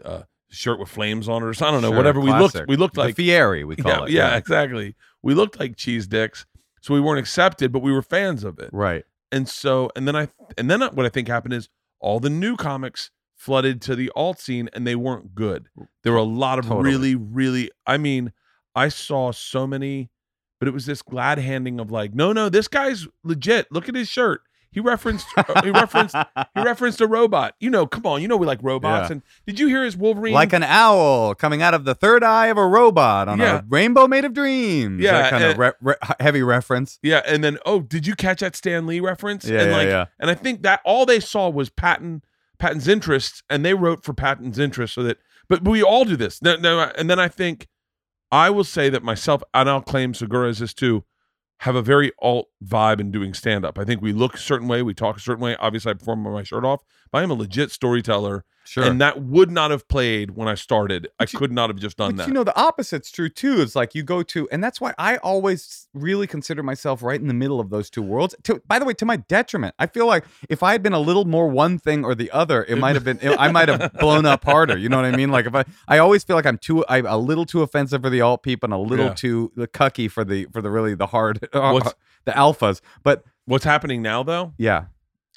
a 0.05 0.25
shirt 0.51 0.79
with 0.79 0.89
flames 0.89 1.29
on 1.29 1.43
it 1.43 1.47
or 1.47 1.55
something. 1.55 1.69
I 1.69 1.71
don't 1.73 1.83
know. 1.83 1.89
Sure, 1.89 1.97
whatever 1.97 2.21
we 2.21 2.31
classic. 2.31 2.55
looked, 2.55 2.69
we 2.69 2.77
looked 2.77 2.95
the 2.95 3.01
like 3.03 3.17
Fieri 3.17 3.65
we 3.65 3.77
call 3.77 3.93
yeah, 3.93 4.05
it 4.05 4.11
yeah, 4.33 4.37
exactly. 4.37 4.95
We 5.23 5.35
looked 5.35 5.59
like 5.61 5.77
cheese 5.77 6.07
dicks, 6.07 6.47
so 6.81 6.95
we 6.95 7.01
weren't 7.01 7.19
accepted, 7.21 7.73
but 7.73 7.81
we 7.81 7.93
were 7.93 8.03
fans 8.03 8.45
of 8.45 8.59
it. 8.59 8.71
right 8.73 9.05
And 9.33 9.49
so, 9.49 9.91
and 9.97 10.07
then 10.07 10.15
I, 10.15 10.29
and 10.59 10.71
then 10.71 10.83
what 10.83 11.07
I 11.07 11.09
think 11.09 11.27
happened 11.27 11.55
is 11.55 11.69
all 11.99 12.21
the 12.21 12.31
new 12.31 12.57
comics 12.57 13.11
flooded 13.35 13.81
to 13.83 13.97
the 13.97 14.13
alt 14.15 14.39
scene 14.39 14.69
and 14.73 14.87
they 14.87 14.95
weren't 14.95 15.35
good. 15.35 15.69
There 16.05 16.13
were 16.13 16.19
a 16.19 16.23
lot 16.23 16.59
of 16.61 16.67
Totally. 16.67 16.85
really, 16.85 17.15
really, 17.17 17.71
I 17.87 17.97
mean, 17.97 18.33
I 18.75 18.89
saw 18.89 19.33
so 19.33 19.67
many, 19.67 20.11
but 20.61 20.69
it 20.69 20.75
was 20.75 20.87
this 20.87 21.03
glad 21.03 21.39
handing 21.39 21.81
of 21.81 21.91
like, 21.91 22.15
no, 22.15 22.33
no, 22.33 22.49
this 22.49 22.69
guy's 22.69 23.09
legit. 23.25 23.67
Look 23.73 23.89
at 23.89 23.97
his 23.97 24.09
shirt. 24.09 24.43
He 24.73 24.81
referenced 24.81 25.27
uh, 25.37 25.63
he 25.63 25.71
referenced 25.71 26.17
he 26.55 26.61
referenced 26.63 27.01
a 27.01 27.07
robot. 27.07 27.55
You 27.61 27.71
know, 27.71 27.87
come 27.87 28.05
on, 28.07 28.21
you 28.23 28.29
know 28.29 28.37
we 28.37 28.47
like 28.47 28.59
robots. 28.63 29.09
Yeah. 29.09 29.13
And 29.13 29.23
did 29.47 29.61
you 29.61 29.69
hear 29.69 29.85
his 29.85 29.97
Wolverine? 29.97 30.35
like 30.35 30.53
an 30.53 30.63
owl 30.65 31.35
coming 31.35 31.63
out 31.63 31.75
of 31.75 31.85
the 31.85 31.95
third 31.95 32.25
eye 32.25 32.47
of 32.47 32.57
a 32.59 32.67
robot 32.67 33.29
on 33.29 33.39
Yeah. 33.39 33.59
a 33.59 33.63
rainbow 33.69 34.09
made 34.09 34.25
of 34.25 34.33
dreams. 34.33 35.01
Yeah, 35.01 35.13
that 35.13 35.31
kind 35.31 35.45
uh, 35.45 35.49
of 35.49 35.59
re- 35.59 35.73
re- 35.81 35.95
heavy 36.19 36.43
reference. 36.43 36.99
yeah, 37.03 37.23
and 37.27 37.45
then 37.45 37.59
oh, 37.67 37.81
did 37.81 38.07
you 38.07 38.15
catch 38.17 38.41
that 38.41 38.57
Stan 38.57 38.87
Lee 38.87 39.01
reference? 39.01 39.45
Yeah, 39.45 39.61
and 39.61 39.71
yeah, 39.71 39.77
like, 39.77 39.87
yeah. 39.89 40.05
And 40.19 40.31
I 40.31 40.35
think 40.35 40.63
that 40.63 40.81
all 40.85 41.07
they 41.07 41.21
saw 41.21 41.49
was 41.49 41.71
Patton 41.71 42.23
Patton's 42.59 42.89
interests, 42.89 43.43
and 43.51 43.65
they 43.65 43.75
wrote 43.75 44.05
for 44.05 44.15
Patton's 44.15 44.59
interests, 44.59 44.95
so 44.95 45.03
that. 45.03 45.19
But 45.49 45.65
we 45.69 45.83
all 45.83 46.05
do 46.05 46.17
this. 46.17 46.41
No, 46.41 46.57
no, 46.57 46.81
and 46.97 47.11
then 47.11 47.19
I 47.19 47.29
think 47.29 47.69
I 48.31 48.49
will 48.49 48.65
say 48.65 48.89
that 48.89 49.03
myself, 49.03 49.43
and 49.53 49.69
I'll 49.69 49.83
claim 49.83 50.15
Segura 50.15 50.49
is 50.49 50.61
this 50.61 50.73
too, 50.73 51.05
have 51.63 51.77
a 51.77 51.83
very 51.83 52.11
alt 52.21 52.49
vibe 52.65 52.99
in 53.01 53.13
doing 53.13 53.33
stand 53.33 53.65
up. 53.65 53.79
I 53.79 53.85
think 53.85 54.03
we 54.03 54.13
look 54.13 54.35
a 54.35 54.39
certain 54.39 54.67
way, 54.67 54.83
we 54.83 54.95
talk 54.95 55.17
a 55.17 55.21
certain 55.21 55.41
way. 55.41 55.55
Obviously, 55.61 55.91
I 55.91 55.95
perform 55.95 56.25
with 56.25 56.35
my 56.35 56.43
shirt 56.43 56.65
off, 56.65 56.83
but 57.13 57.19
I 57.19 57.23
am 57.23 57.31
a 57.31 57.35
legit 57.35 57.71
storyteller, 57.71 58.45
Sure. 58.65 58.85
and 58.85 59.01
that 59.01 59.21
would 59.23 59.51
not 59.51 59.71
have 59.73 59.89
played 59.89 60.31
when 60.33 60.47
I 60.49 60.55
started. 60.55 61.09
I 61.19 61.25
you- 61.25 61.39
could 61.39 61.51
not 61.53 61.69
have 61.69 61.79
just 61.79 61.97
done 61.97 62.13
but 62.13 62.17
that. 62.19 62.29
you 62.29 62.33
know 62.35 62.45
the 62.45 62.57
opposite's 62.59 63.11
true 63.11 63.29
too. 63.29 63.61
It's 63.61 63.75
like 63.75 63.95
you 63.95 64.03
go 64.03 64.23
to, 64.23 64.49
and 64.51 64.63
that's 64.63 64.81
why 64.81 64.95
I 64.99 65.17
always 65.19 65.89
really 65.95 66.27
consider 66.27 66.63
myself 66.63 67.03
right 67.03 67.21
in 67.21 67.27
the 67.27 67.35
middle 67.35 67.61
of 67.61 67.71
those 67.71 67.91
two 67.91 68.03
worlds. 68.03 68.35
To, 68.45 68.63
by 68.67 68.79
the 68.79 68.85
way, 68.85 68.95
to 68.95 69.05
my 69.05 69.17
detriment, 69.17 69.75
I 69.79 69.87
feel 69.87 70.07
like 70.07 70.25
if 70.49 70.63
I 70.63 70.73
had 70.73 70.83
been 70.83 70.93
a 70.93 71.01
little 71.01 71.25
more 71.25 71.49
one 71.49 71.79
thing 71.79 72.05
or 72.05 72.15
the 72.15 72.31
other, 72.31 72.65
it 72.65 72.77
might 72.79 72.95
have 72.95 73.05
been. 73.05 73.19
I 73.39 73.51
might 73.51 73.69
have 73.69 73.93
blown 74.01 74.27
up 74.27 74.45
harder. 74.45 74.79
You 74.79 74.89
know 74.89 74.97
what 74.97 75.07
I 75.07 75.17
mean? 75.17 75.31
Like 75.31 75.47
if 75.47 75.55
I, 75.55 75.65
I 75.89 75.99
always 75.99 76.23
feel 76.25 76.37
like 76.37 76.47
I'm 76.47 76.59
too, 76.59 76.85
I'm 76.89 77.07
a 77.07 77.17
little 77.19 77.45
too 77.45 77.63
offensive 77.63 78.03
for 78.03 78.11
the 78.11 78.21
alt 78.21 78.43
peep 78.43 78.63
and 78.63 78.73
a 78.73 78.79
little 78.79 79.07
Yeah. 79.07 79.15
too 79.15 79.53
the 79.57 79.67
cucky 79.69 80.11
for 80.11 80.25
the 80.25 80.47
for 80.53 80.63
the 80.63 80.71
really 80.71 80.95
the 80.95 81.07
hard, 81.09 81.47
uh, 81.53 81.91
the 82.25 82.33
alphas. 82.33 82.81
But 83.03 83.25
What's 83.45 83.65
happening 83.65 84.03
now, 84.03 84.23
though, 84.23 84.53
yeah, 84.57 84.85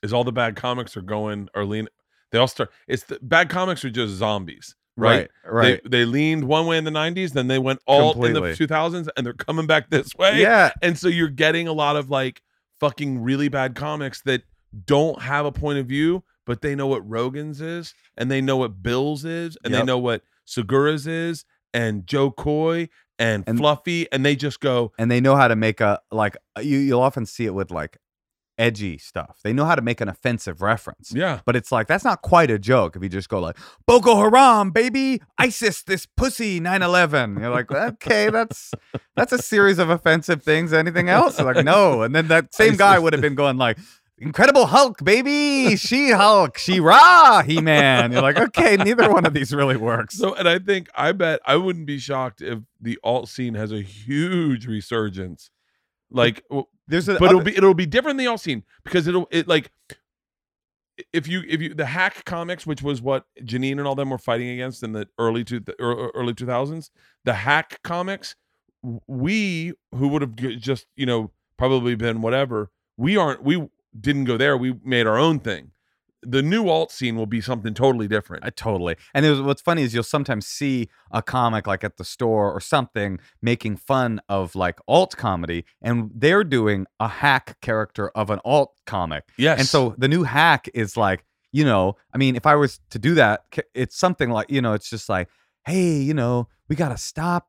is 0.03 0.13
all 0.13 0.23
the 0.23 0.31
bad 0.31 0.55
comics 0.55 0.95
are 0.95 1.01
going 1.01 1.49
or 1.55 1.65
lean. 1.65 1.87
They 2.31 2.39
all 2.39 2.47
start. 2.47 2.71
It's 2.87 3.03
the 3.03 3.19
bad 3.21 3.49
comics 3.49 3.85
are 3.85 3.89
just 3.89 4.13
zombies, 4.15 4.75
right? 4.97 5.29
right, 5.45 5.53
right. 5.53 5.81
They, 5.83 5.89
they 5.99 6.05
leaned 6.05 6.43
one 6.45 6.65
way 6.65 6.77
in 6.77 6.83
the 6.83 6.91
90s, 6.91 7.31
then 7.33 7.47
they 7.47 7.59
went 7.59 7.79
alt 7.87 8.17
in 8.17 8.33
the 8.33 8.41
2000s, 8.57 9.07
and 9.15 9.25
they're 9.25 9.33
coming 9.33 9.67
back 9.67 9.89
this 9.89 10.13
way. 10.15 10.41
yeah, 10.41 10.71
And 10.81 10.97
so 10.97 11.07
you're 11.07 11.29
getting 11.29 11.67
a 11.67 11.73
lot 11.73 11.95
of 11.95 12.09
like 12.09 12.41
fucking 12.79 13.21
really 13.21 13.47
bad 13.47 13.75
comics 13.75 14.21
that 14.23 14.43
don't 14.85 15.21
have 15.21 15.45
a 15.45 15.51
point 15.51 15.79
of 15.79 15.85
view, 15.85 16.23
but 16.45 16.61
they 16.61 16.75
know 16.75 16.87
what 16.87 17.07
Rogan's 17.09 17.61
is, 17.61 17.93
and 18.17 18.29
they 18.29 18.41
know 18.41 18.57
what 18.57 18.83
Bill's 18.83 19.23
is, 19.23 19.57
and 19.63 19.73
they 19.73 19.83
know 19.83 19.97
what 19.97 20.21
Segura's 20.45 21.07
is, 21.07 21.45
and 21.73 22.05
Jo 22.05 22.31
Koy 22.31 22.89
and, 23.17 23.43
And- 23.47 23.57
Fluffy, 23.57 24.11
and 24.11 24.25
they 24.25 24.35
just 24.35 24.59
go, 24.59 24.91
and 24.97 25.09
they 25.09 25.21
know 25.21 25.35
how 25.37 25.47
to 25.47 25.55
make 25.55 25.79
a 25.79 26.01
like 26.11 26.35
you. 26.61 26.77
You'll 26.79 27.01
often 27.01 27.25
see 27.25 27.45
it 27.45 27.53
with 27.53 27.71
like 27.71 27.97
edgy 28.57 28.97
stuff. 28.97 29.39
They 29.43 29.53
know 29.53 29.65
how 29.65 29.75
to 29.75 29.81
make 29.81 30.01
an 30.01 30.09
offensive 30.09 30.61
reference. 30.61 31.11
yeah. 31.13 31.41
But 31.45 31.55
it's 31.55 31.71
like 31.71 31.87
that's 31.87 32.03
not 32.03 32.21
quite 32.21 32.49
a 32.51 32.59
joke 32.59 32.95
if 32.95 33.03
you 33.03 33.09
just 33.09 33.29
go 33.29 33.39
like 33.39 33.57
Boko 33.85 34.15
Haram, 34.17 34.71
baby, 34.71 35.21
ISIS, 35.37 35.83
this 35.83 36.05
pussy, 36.05 36.59
9/11. 36.59 37.39
You're 37.39 37.49
like, 37.49 37.71
okay, 37.71 38.29
that's 38.29 38.71
that's 39.15 39.31
a 39.31 39.37
series 39.37 39.79
of 39.79 39.89
offensive 39.89 40.43
things. 40.43 40.73
Anything 40.73 41.09
else? 41.09 41.39
Like, 41.39 41.63
no. 41.65 42.01
And 42.01 42.15
then 42.15 42.27
that 42.29 42.53
same 42.53 42.75
guy 42.75 42.99
would 42.99 43.13
have 43.13 43.21
been 43.21 43.35
going 43.35 43.57
like, 43.57 43.77
Incredible 44.17 44.67
Hulk, 44.67 45.03
baby, 45.03 45.75
She 45.75 46.11
Hulk, 46.11 46.57
She 46.57 46.79
Ra, 46.79 47.43
He 47.43 47.59
Man. 47.59 48.13
You're 48.13 48.21
like, 48.21 48.39
okay, 48.39 48.77
neither 48.77 49.11
one 49.11 49.25
of 49.25 49.33
these 49.33 49.53
really 49.53 49.75
works. 49.75 50.17
So, 50.17 50.33
and 50.33 50.47
I 50.47 50.57
think 50.57 50.87
I 50.95 51.11
bet 51.11 51.41
I 51.45 51.57
wouldn't 51.57 51.85
be 51.85 51.99
shocked 51.99 52.41
if 52.41 52.59
the 52.79 52.97
alt 53.03 53.27
scene 53.27 53.55
has 53.55 53.73
a 53.73 53.81
huge 53.81 54.67
resurgence. 54.67 55.49
Like, 56.09 56.43
There's 56.87 57.09
a 57.09 57.17
but 57.17 57.29
it'll 57.29 57.41
be 57.41 57.55
it'll 57.55 57.73
be 57.73 57.85
different 57.85 58.17
than 58.17 58.25
the 58.25 58.29
alt 58.29 58.41
scene 58.41 58.63
because 58.83 59.07
it'll 59.07 59.27
it 59.31 59.47
like 59.47 59.71
if 61.13 61.27
you 61.27 61.43
if 61.47 61.61
you 61.61 61.73
the 61.73 61.85
hack 61.85 62.25
comics, 62.25 62.65
which 62.65 62.81
was 62.81 63.01
what 63.01 63.25
Janeane 63.41 63.73
and 63.73 63.87
all 63.87 63.95
them 63.95 64.09
were 64.09 64.17
fighting 64.17 64.49
against 64.49 64.83
in 64.83 64.93
the 64.93 65.07
early 65.17 65.43
to 65.45 65.59
the 65.59 65.75
early 65.79 66.33
two 66.33 66.45
thousands, 66.45 66.91
the 67.23 67.33
hack 67.33 67.79
comics, 67.83 68.35
we 69.07 69.73
who 69.93 70.07
would 70.07 70.21
have 70.21 70.35
just 70.35 70.85
you 70.95 71.05
know 71.05 71.31
probably 71.57 71.95
been 71.95 72.21
whatever, 72.21 72.71
we 72.97 73.17
aren't 73.17 73.43
we 73.43 73.67
didn't 73.99 74.25
go 74.25 74.37
there. 74.37 74.57
We 74.57 74.75
made 74.83 75.07
our 75.07 75.17
own 75.17 75.39
thing. 75.39 75.71
The 76.25 76.41
new 76.41 76.67
alt 76.69 76.91
scene 76.91 77.15
will 77.15 77.25
be 77.25 77.41
something 77.41 77.73
totally 77.73 78.07
different. 78.07 78.43
Uh, 78.45 78.51
totally. 78.55 78.95
And 79.13 79.23
there's, 79.23 79.41
what's 79.41 79.61
funny 79.61 79.83
is 79.83 79.93
you'll 79.93 80.03
sometimes 80.03 80.47
see 80.47 80.89
a 81.11 81.21
comic 81.21 81.67
like 81.67 81.83
at 81.83 81.97
the 81.97 82.03
store 82.03 82.51
or 82.51 82.59
something 82.59 83.19
making 83.41 83.77
fun 83.77 84.19
of 84.27 84.55
like 84.55 84.79
alt 84.87 85.15
comedy, 85.17 85.65
and 85.81 86.11
they're 86.13 86.43
doing 86.43 86.85
a 86.99 87.07
hack 87.07 87.57
character 87.61 88.09
of 88.09 88.29
an 88.29 88.39
alt 88.43 88.73
comic. 88.85 89.23
yes, 89.37 89.59
And 89.59 89.67
so 89.67 89.95
the 89.97 90.07
new 90.07 90.23
hack 90.23 90.67
is 90.73 90.97
like, 90.97 91.23
you 91.51 91.63
know, 91.63 91.95
I 92.13 92.17
mean, 92.17 92.35
if 92.35 92.45
I 92.45 92.55
was 92.55 92.79
to 92.89 92.99
do 92.99 93.13
that, 93.15 93.45
it's 93.73 93.95
something 93.97 94.29
like, 94.29 94.49
you 94.51 94.61
know, 94.61 94.73
it's 94.73 94.89
just 94.89 95.07
like, 95.07 95.29
hey, 95.65 95.97
you 95.97 96.13
know, 96.13 96.47
we 96.67 96.75
got 96.75 96.89
to 96.89 96.97
stop 96.97 97.47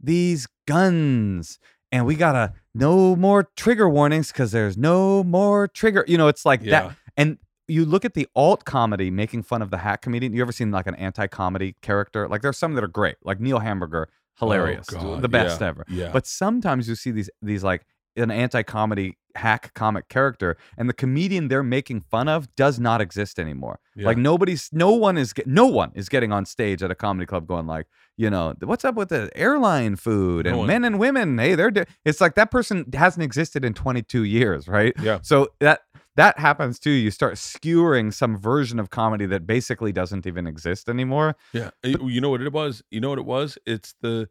these 0.00 0.46
guns 0.66 1.58
and 1.90 2.06
we 2.06 2.14
got 2.14 2.32
to 2.32 2.52
no 2.74 3.16
more 3.16 3.50
trigger 3.56 3.88
warnings 3.88 4.30
because 4.30 4.52
there's 4.52 4.76
no 4.76 5.24
more 5.24 5.66
trigger. 5.66 6.04
You 6.06 6.18
know, 6.18 6.28
it's 6.28 6.44
like 6.44 6.62
Yeah. 6.62 6.70
that. 6.88 6.96
And 7.16 7.38
you 7.68 7.84
look 7.84 8.04
at 8.04 8.14
the 8.14 8.26
alt 8.34 8.64
comedy 8.64 9.10
making 9.10 9.42
fun 9.42 9.62
of 9.62 9.70
the 9.70 9.78
hack 9.78 10.02
comedian. 10.02 10.32
You 10.32 10.42
ever 10.42 10.52
seen 10.52 10.70
like 10.70 10.86
an 10.86 10.94
anti 10.96 11.26
comedy 11.26 11.76
character? 11.82 12.28
Like 12.28 12.42
there's 12.42 12.58
some 12.58 12.74
that 12.74 12.82
are 12.84 12.88
great, 12.88 13.16
like 13.22 13.40
Neil 13.40 13.58
Hamburger, 13.60 14.08
hilarious, 14.38 14.86
Oh, 14.96 15.20
the 15.20 15.28
best 15.28 15.60
yeah, 15.60 15.66
ever. 15.68 15.84
Yeah. 15.88 16.10
But 16.12 16.26
sometimes 16.26 16.88
you 16.88 16.94
see 16.94 17.10
these 17.10 17.30
these 17.42 17.62
like 17.62 17.84
an 18.16 18.30
anti-comedy 18.30 19.16
hack 19.34 19.72
comic 19.74 20.08
character 20.08 20.56
and 20.76 20.88
the 20.88 20.92
comedian 20.92 21.46
they're 21.46 21.62
making 21.62 22.00
fun 22.00 22.28
of 22.28 22.54
does 22.56 22.80
not 22.80 23.00
exist 23.00 23.38
anymore. 23.38 23.78
Yeah. 23.94 24.06
Like 24.06 24.18
nobody's 24.18 24.68
no 24.72 24.90
one 24.92 25.16
is 25.16 25.32
no 25.46 25.66
one 25.66 25.92
is 25.94 26.08
getting 26.08 26.32
on 26.32 26.44
stage 26.44 26.82
at 26.82 26.90
a 26.90 26.94
comedy 26.96 27.26
club 27.26 27.46
going 27.46 27.66
like, 27.66 27.86
you 28.16 28.30
know, 28.30 28.54
what's 28.62 28.84
up 28.84 28.96
with 28.96 29.10
the 29.10 29.30
airline 29.36 29.94
food 29.94 30.46
and 30.46 30.58
one. 30.58 30.66
men 30.66 30.84
and 30.84 30.98
women, 30.98 31.38
hey, 31.38 31.54
they're 31.54 31.70
di-" 31.70 31.84
it's 32.04 32.20
like 32.20 32.34
that 32.34 32.50
person 32.50 32.86
hasn't 32.94 33.22
existed 33.22 33.64
in 33.64 33.74
22 33.74 34.24
years, 34.24 34.66
right? 34.66 34.92
Yeah. 35.00 35.20
So 35.22 35.48
that 35.60 35.82
that 36.18 36.36
happens 36.38 36.80
too. 36.80 36.90
You 36.90 37.12
start 37.12 37.34
skewering 37.38 38.12
some 38.12 38.36
version 38.36 38.80
of 38.80 38.90
comedy 38.90 39.24
that 39.26 39.46
basically 39.46 39.92
doesn't 39.92 40.26
even 40.26 40.48
exist 40.48 40.88
anymore. 40.88 41.36
Yeah, 41.52 41.70
eh, 41.84 41.90
you 41.90 42.08
you 42.08 42.20
know 42.20 42.30
what 42.30 42.40
it 42.42 42.52
was. 42.52 42.82
You 42.90 43.00
know 43.00 43.10
what 43.10 43.20
it 43.20 43.24
was. 43.24 43.56
It's 43.64 43.94
the, 44.00 44.28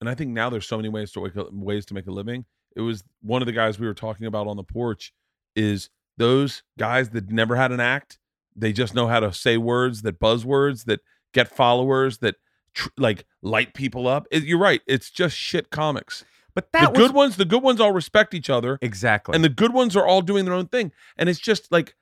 and 0.00 0.08
I 0.08 0.14
think 0.14 0.30
now 0.30 0.48
there's 0.50 0.68
so 0.68 0.76
many 0.76 0.88
ways 0.88 1.10
to 1.12 1.20
wake 1.20 1.36
up, 1.36 1.48
ways 1.52 1.84
to 1.86 1.94
make 1.94 2.06
a 2.06 2.12
living. 2.12 2.44
It 2.76 2.82
was 2.82 3.02
one 3.22 3.42
of 3.42 3.46
the 3.46 3.52
guys 3.52 3.76
we 3.78 3.88
were 3.88 3.94
talking 3.94 4.26
about 4.26 4.46
on 4.46 4.56
the 4.56 4.62
porch. 4.62 5.12
Is 5.56 5.90
those 6.16 6.62
guys 6.78 7.10
that 7.10 7.28
never 7.30 7.56
had 7.56 7.72
an 7.72 7.80
act? 7.80 8.18
They 8.54 8.72
just 8.72 8.94
know 8.94 9.08
how 9.08 9.18
to 9.18 9.32
say 9.32 9.56
words 9.56 10.02
that 10.02 10.20
buzzwords 10.20 10.84
that 10.84 11.00
get 11.34 11.48
followers 11.48 12.18
that 12.18 12.36
tr- 12.72 12.88
like 12.96 13.26
light 13.42 13.74
people 13.74 14.06
up. 14.06 14.28
It- 14.30 14.44
you're 14.44 14.58
right. 14.60 14.80
It's 14.86 15.10
just 15.10 15.36
shit 15.36 15.70
comics. 15.70 16.24
But 16.56 16.72
The 16.72 16.78
was 16.90 16.98
good 16.98 17.14
ones, 17.14 17.36
the 17.36 17.44
good 17.44 17.62
ones 17.62 17.80
all 17.80 17.92
respect 17.92 18.34
each 18.34 18.50
other, 18.50 18.78
exactly. 18.82 19.34
and 19.36 19.44
the 19.44 19.48
good 19.48 19.72
ones 19.72 19.94
are 19.94 20.04
all 20.06 20.22
doing 20.22 20.44
their 20.46 20.54
own 20.54 20.66
thing. 20.66 20.90
And 21.16 21.28
it's 21.28 21.38
just 21.38 21.70
like 21.70 21.94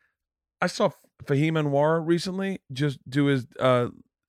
I 0.63 0.69
saw 0.69 0.91
Fahim 1.25 1.53
Anwar 1.53 2.01
recently 2.07 2.61
just 2.73 2.99
do 3.11 3.27
his 3.27 3.47
uh 3.61 3.89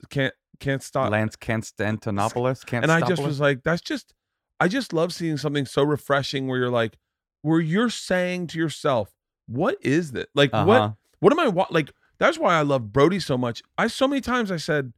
can't 0.09 0.33
can't 0.59 0.81
stop 0.83 1.11
Lance 1.11 1.35
Constantinopolis, 1.35 2.65
can't 2.65 2.83
and 2.83 2.91
I 2.91 3.01
just 3.01 3.21
was 3.21 3.39
like, 3.39 3.63
that's 3.63 3.81
just, 3.81 4.13
I 4.59 4.67
just 4.67 4.93
love 4.93 5.13
seeing 5.13 5.37
something 5.37 5.65
so 5.65 5.83
refreshing 5.83 6.47
where 6.47 6.57
you're 6.57 6.69
like, 6.69 6.97
where 7.41 7.59
you're 7.59 7.89
saying 7.89 8.47
to 8.47 8.57
yourself, 8.57 9.11
what 9.47 9.77
is 9.81 10.11
this? 10.13 10.27
Like, 10.33 10.51
Uh-huh. 10.53 10.65
what, 10.65 10.93
what 11.19 11.33
am 11.33 11.39
I, 11.39 11.49
wa-? 11.49 11.67
like, 11.69 11.91
that's 12.19 12.39
why 12.39 12.55
I 12.55 12.61
love 12.61 12.93
Brody 12.93 13.19
so 13.19 13.37
much. 13.37 13.61
I, 13.77 13.87
so 13.87 14.07
many 14.07 14.21
times 14.21 14.49
I 14.49 14.57
said, 14.57 14.93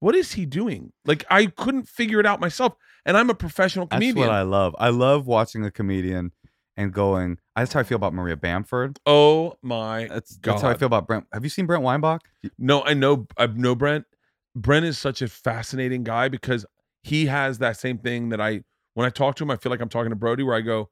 what 0.00 0.14
is 0.14 0.32
he 0.32 0.44
doing? 0.46 0.92
Like, 1.04 1.24
I 1.30 1.46
couldn't 1.46 1.88
figure 1.88 2.20
it 2.20 2.26
out 2.26 2.40
myself. 2.40 2.74
And 3.06 3.16
I'm 3.16 3.30
a 3.30 3.34
professional 3.34 3.86
comedian. 3.86 4.16
That's 4.16 4.28
what 4.28 4.34
I 4.34 4.42
love. 4.42 4.74
I 4.78 4.90
love 4.90 5.26
watching 5.26 5.64
a 5.64 5.70
comedian 5.70 6.32
and 6.76 6.92
going. 6.92 7.38
That's 7.56 7.72
how 7.72 7.80
I 7.80 7.82
feel 7.82 7.96
about 7.96 8.12
Maria 8.14 8.36
Bamford. 8.36 8.98
oh 9.06 9.56
my 9.62 10.06
That's 10.08 10.36
God. 10.36 10.52
that's 10.52 10.62
how 10.62 10.68
I 10.68 10.74
feel 10.74 10.86
about 10.86 11.06
Brent. 11.06 11.26
Have 11.32 11.44
you 11.44 11.50
seen 11.50 11.66
Brent 11.66 11.82
Weinbach? 11.82 12.22
No, 12.58 12.82
I 12.82 12.94
know, 12.94 13.26
I 13.38 13.46
know 13.46 13.74
Brent. 13.74 14.04
Brent 14.54 14.84
is 14.84 14.98
such 14.98 15.22
a 15.22 15.28
fascinating 15.28 16.02
guy 16.02 16.28
because 16.28 16.66
he 17.02 17.26
has 17.26 17.58
that 17.58 17.76
same 17.78 17.98
thing 17.98 18.30
that 18.30 18.40
I, 18.40 18.62
when 18.94 19.06
I 19.06 19.10
talk 19.10 19.36
to 19.36 19.44
him, 19.44 19.50
I 19.50 19.56
feel 19.56 19.70
like 19.70 19.80
I'm 19.80 19.88
talking 19.88 20.10
to 20.10 20.16
Brody 20.16 20.42
where 20.42 20.56
I 20.56 20.60
go, 20.60 20.90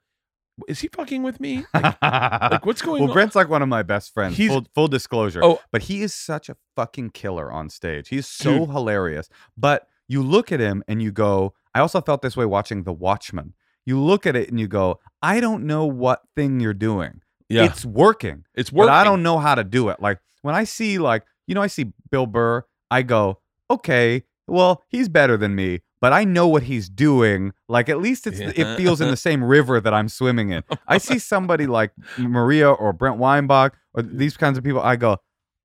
is 0.67 0.81
he 0.81 0.89
fucking 0.89 1.23
with 1.23 1.41
me? 1.41 1.65
Like, 1.75 1.97
like, 2.03 2.67
what's 2.67 2.83
going 2.83 2.95
well, 2.95 3.03
on? 3.03 3.09
Well, 3.09 3.15
Brent's 3.15 3.37
like 3.37 3.49
one 3.49 3.63
of 3.63 3.69
my 3.69 3.83
best 3.83 4.13
friends. 4.15 4.37
He's- 4.37 4.51
full, 4.53 4.67
full 4.75 4.89
disclosure. 4.89 5.41
Oh. 5.45 5.61
but 5.71 5.83
he 5.83 6.03
is 6.03 6.15
such 6.15 6.49
a 6.49 6.57
fucking 6.77 7.11
killer 7.11 7.53
on 7.53 7.69
stage. 7.71 8.09
He's 8.09 8.27
so 8.27 8.67
hilarious. 8.67 9.29
But 9.57 9.87
you 10.09 10.23
look 10.23 10.51
at 10.53 10.61
him 10.61 10.83
and 10.89 11.03
you 11.03 11.13
go. 11.13 11.55
I 11.75 11.81
also 11.81 12.01
felt 12.01 12.23
this 12.23 12.37
way 12.37 12.45
watching 12.47 12.83
The 12.85 12.93
Watchmen. 12.93 13.55
You 13.85 14.01
look 14.01 14.27
at 14.27 14.35
it 14.37 14.49
and 14.51 14.59
you 14.59 14.67
go, 14.69 14.99
I 15.23 15.39
don't 15.41 15.65
know 15.65 15.87
what 15.87 16.23
thing 16.35 16.61
you're 16.61 16.75
doing. 16.75 17.21
yeah, 17.49 17.65
It's 17.65 17.85
working. 17.85 18.45
it's 18.55 18.73
working. 18.73 18.89
but 18.89 18.95
I 18.95 19.05
don't 19.05 19.23
know 19.23 19.39
how 19.39 19.55
to 19.55 19.65
do 19.65 19.89
it. 19.91 20.01
Like 20.01 20.19
when 20.43 20.55
I 20.55 20.65
see 20.65 20.99
like 20.99 21.25
you 21.47 21.55
know 21.55 21.63
I 21.63 21.67
see 21.69 21.93
Bill 22.11 22.27
Burr, 22.27 22.65
I 22.91 23.03
go, 23.03 23.41
okay, 23.71 24.25
well 24.47 24.83
he's 24.89 25.09
better 25.09 25.37
than 25.37 25.55
me, 25.55 25.81
but 26.01 26.13
I 26.13 26.25
know 26.25 26.47
what 26.49 26.65
he's 26.65 26.89
doing. 26.89 27.53
Like 27.69 27.89
at 27.89 28.01
least 28.01 28.27
it's 28.27 28.39
Yeah. 28.41 28.53
it 28.55 28.77
feels 28.77 29.01
in 29.01 29.09
the 29.09 29.17
same 29.29 29.43
river 29.43 29.81
that 29.81 29.93
I'm 29.95 30.09
swimming 30.09 30.51
in. 30.51 30.63
I 30.87 30.99
see 30.99 31.19
somebody 31.35 31.67
like 31.67 31.93
Maria 32.19 32.71
or 32.71 32.93
Brent 32.93 33.17
Weinbach 33.19 33.77
or 33.95 34.03
these 34.03 34.37
kinds 34.37 34.59
of 34.59 34.65
people. 34.65 34.81
I 34.81 34.97
go, 34.97 35.19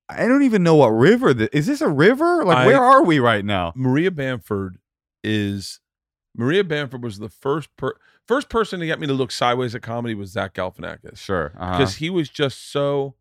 I 0.08 0.26
don't 0.26 0.42
even 0.42 0.62
know 0.62 0.74
what 0.76 0.88
river 0.88 1.32
this 1.32 1.48
is. 1.52 1.66
This 1.66 1.80
a 1.80 1.88
river? 1.88 2.44
Like 2.44 2.58
I- 2.58 2.66
where 2.66 2.82
are 2.82 3.02
we 3.04 3.18
right 3.18 3.44
now? 3.44 3.72
Maria 3.76 4.10
Bamford 4.10 4.76
is 5.22 5.80
Maria 6.36 6.64
Bamford 6.64 7.02
was 7.02 7.18
the 7.18 7.28
first 7.28 7.68
per, 7.76 7.94
first 8.26 8.48
person 8.48 8.80
to 8.80 8.86
get 8.86 8.98
me 9.00 9.06
to 9.06 9.12
look 9.12 9.30
sideways 9.30 9.74
at 9.74 9.82
comedy 9.82 10.14
was 10.14 10.30
Zach 10.32 10.52
Galifianakis 10.54 11.16
Sure, 11.16 11.52
uh-huh. 11.58 11.78
because 11.78 11.94
he 11.96 12.10
was 12.10 12.28
just 12.28 12.70
so. 12.72 13.14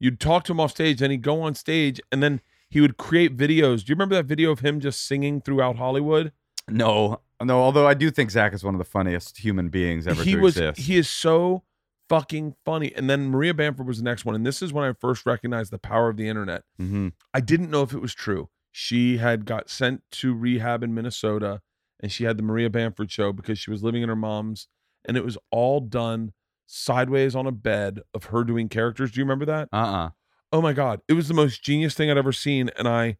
You'd 0.00 0.20
talk 0.20 0.44
to 0.44 0.52
him 0.52 0.60
off 0.60 0.72
stage, 0.72 0.98
then 0.98 1.10
he'd 1.10 1.22
go 1.22 1.40
on 1.42 1.54
stage, 1.54 2.00
and 2.12 2.22
then 2.22 2.40
he 2.70 2.80
would 2.80 2.96
create 2.96 3.36
videos. 3.36 3.84
Do 3.84 3.90
you 3.90 3.94
remember 3.94 4.14
that 4.16 4.26
video 4.26 4.50
of 4.50 4.60
him 4.60 4.80
just 4.80 5.06
singing 5.06 5.40
throughout 5.40 5.76
Hollywood? 5.76 6.32
no, 6.68 7.20
no. 7.42 7.60
Although 7.60 7.86
I 7.86 7.94
do 7.94 8.10
think 8.10 8.30
Zach 8.30 8.52
is 8.52 8.64
one 8.64 8.74
of 8.74 8.78
the 8.78 8.84
funniest 8.84 9.38
human 9.38 9.68
beings 9.68 10.06
ever 10.06 10.22
he 10.24 10.32
to 10.32 10.40
was 10.40 10.56
exist. 10.56 10.86
he 10.88 10.96
is 10.96 11.08
so 11.08 11.62
fucking 12.08 12.54
funny. 12.64 12.92
And 12.94 13.08
then 13.10 13.28
Maria 13.28 13.54
Bamford 13.54 13.86
was 13.86 13.98
the 13.98 14.04
next 14.04 14.24
one, 14.24 14.34
and 14.34 14.44
this 14.46 14.62
is 14.62 14.72
when 14.72 14.84
I 14.88 14.92
first 14.94 15.26
recognized 15.26 15.70
the 15.72 15.78
power 15.78 16.08
of 16.08 16.16
the 16.16 16.28
internet. 16.28 16.62
hmm 16.78 17.08
I 17.34 17.40
didn't 17.40 17.70
know 17.70 17.82
if 17.82 17.92
it 17.92 18.00
was 18.00 18.14
true. 18.14 18.48
She 18.72 19.16
had 19.18 19.44
got 19.46 19.70
sent 19.70 20.02
to 20.12 20.34
rehab 20.34 20.82
in 20.82 20.92
Minnesota 20.94 21.62
and 22.00 22.12
she 22.12 22.24
had 22.24 22.36
the 22.36 22.42
Maria 22.42 22.68
Bamford 22.68 23.10
show 23.10 23.32
because 23.32 23.58
she 23.58 23.70
was 23.70 23.82
living 23.82 24.02
in 24.02 24.08
her 24.10 24.16
mom's 24.16 24.68
and 25.06 25.16
it 25.16 25.24
was 25.24 25.38
all 25.50 25.80
done 25.80 26.32
sideways 26.66 27.34
on 27.34 27.46
a 27.46 27.52
bed 27.52 28.00
of 28.12 28.24
her 28.24 28.44
doing 28.44 28.68
characters. 28.68 29.12
Do 29.12 29.20
you 29.20 29.24
remember 29.24 29.46
that? 29.46 29.68
Uh-uh. 29.72 30.10
Oh 30.52 30.62
my 30.62 30.72
god, 30.72 31.00
it 31.08 31.14
was 31.14 31.28
the 31.28 31.34
most 31.34 31.62
genius 31.62 31.94
thing 31.94 32.10
I'd 32.10 32.18
ever 32.18 32.32
seen 32.32 32.70
and 32.78 32.86
I 32.88 33.18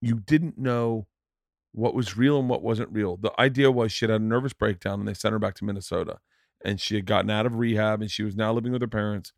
you 0.00 0.16
didn't 0.16 0.58
know 0.58 1.06
what 1.72 1.94
was 1.94 2.16
real 2.16 2.38
and 2.38 2.48
what 2.48 2.62
wasn't 2.62 2.92
real. 2.92 3.16
The 3.16 3.32
idea 3.40 3.70
was 3.70 3.92
she 3.92 4.04
had 4.04 4.10
had 4.10 4.20
a 4.20 4.24
nervous 4.24 4.52
breakdown 4.52 5.00
and 5.00 5.08
they 5.08 5.14
sent 5.14 5.32
her 5.32 5.38
back 5.38 5.54
to 5.56 5.64
Minnesota 5.64 6.18
and 6.64 6.80
she 6.80 6.94
had 6.96 7.06
gotten 7.06 7.30
out 7.30 7.46
of 7.46 7.56
rehab 7.56 8.00
and 8.00 8.10
she 8.10 8.22
was 8.22 8.36
now 8.36 8.52
living 8.52 8.72
with 8.72 8.82
her 8.82 8.88
parents 8.88 9.32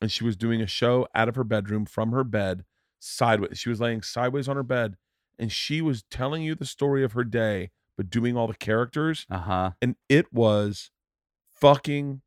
and 0.00 0.10
she 0.10 0.24
was 0.24 0.36
doing 0.36 0.60
a 0.62 0.66
show 0.66 1.06
out 1.14 1.28
of 1.28 1.36
her 1.36 1.44
bedroom 1.44 1.86
from 1.86 2.12
her 2.12 2.24
bed 2.24 2.64
sideways. 2.98 3.58
She 3.58 3.68
was 3.68 3.80
laying 3.80 4.02
sideways 4.02 4.48
on 4.48 4.56
her 4.56 4.62
bed 4.62 4.96
and 5.38 5.52
she 5.52 5.80
was 5.82 6.04
telling 6.10 6.42
you 6.42 6.54
the 6.54 6.66
story 6.66 7.04
of 7.04 7.12
her 7.12 7.24
day 7.24 7.70
but 7.96 8.10
doing 8.10 8.36
all 8.36 8.46
the 8.48 8.54
characters 8.54 9.26
Uh-huh. 9.30 9.72
and 9.82 9.96
it 10.08 10.32
was 10.32 10.90
fucking 11.54 12.22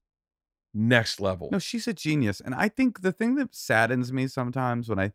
next 0.74 1.19
level. 1.19 1.51
No, 1.51 1.59
she's 1.59 1.88
a 1.88 1.93
genius. 1.93 2.41
And 2.41 2.55
I 2.55 2.69
think 2.69 3.01
the 3.01 3.11
thing 3.11 3.36
that 3.36 3.53
saddens 3.55 4.11
me 4.11 4.28
sometimes 4.28 4.89
when 4.89 4.99
I 4.99 5.13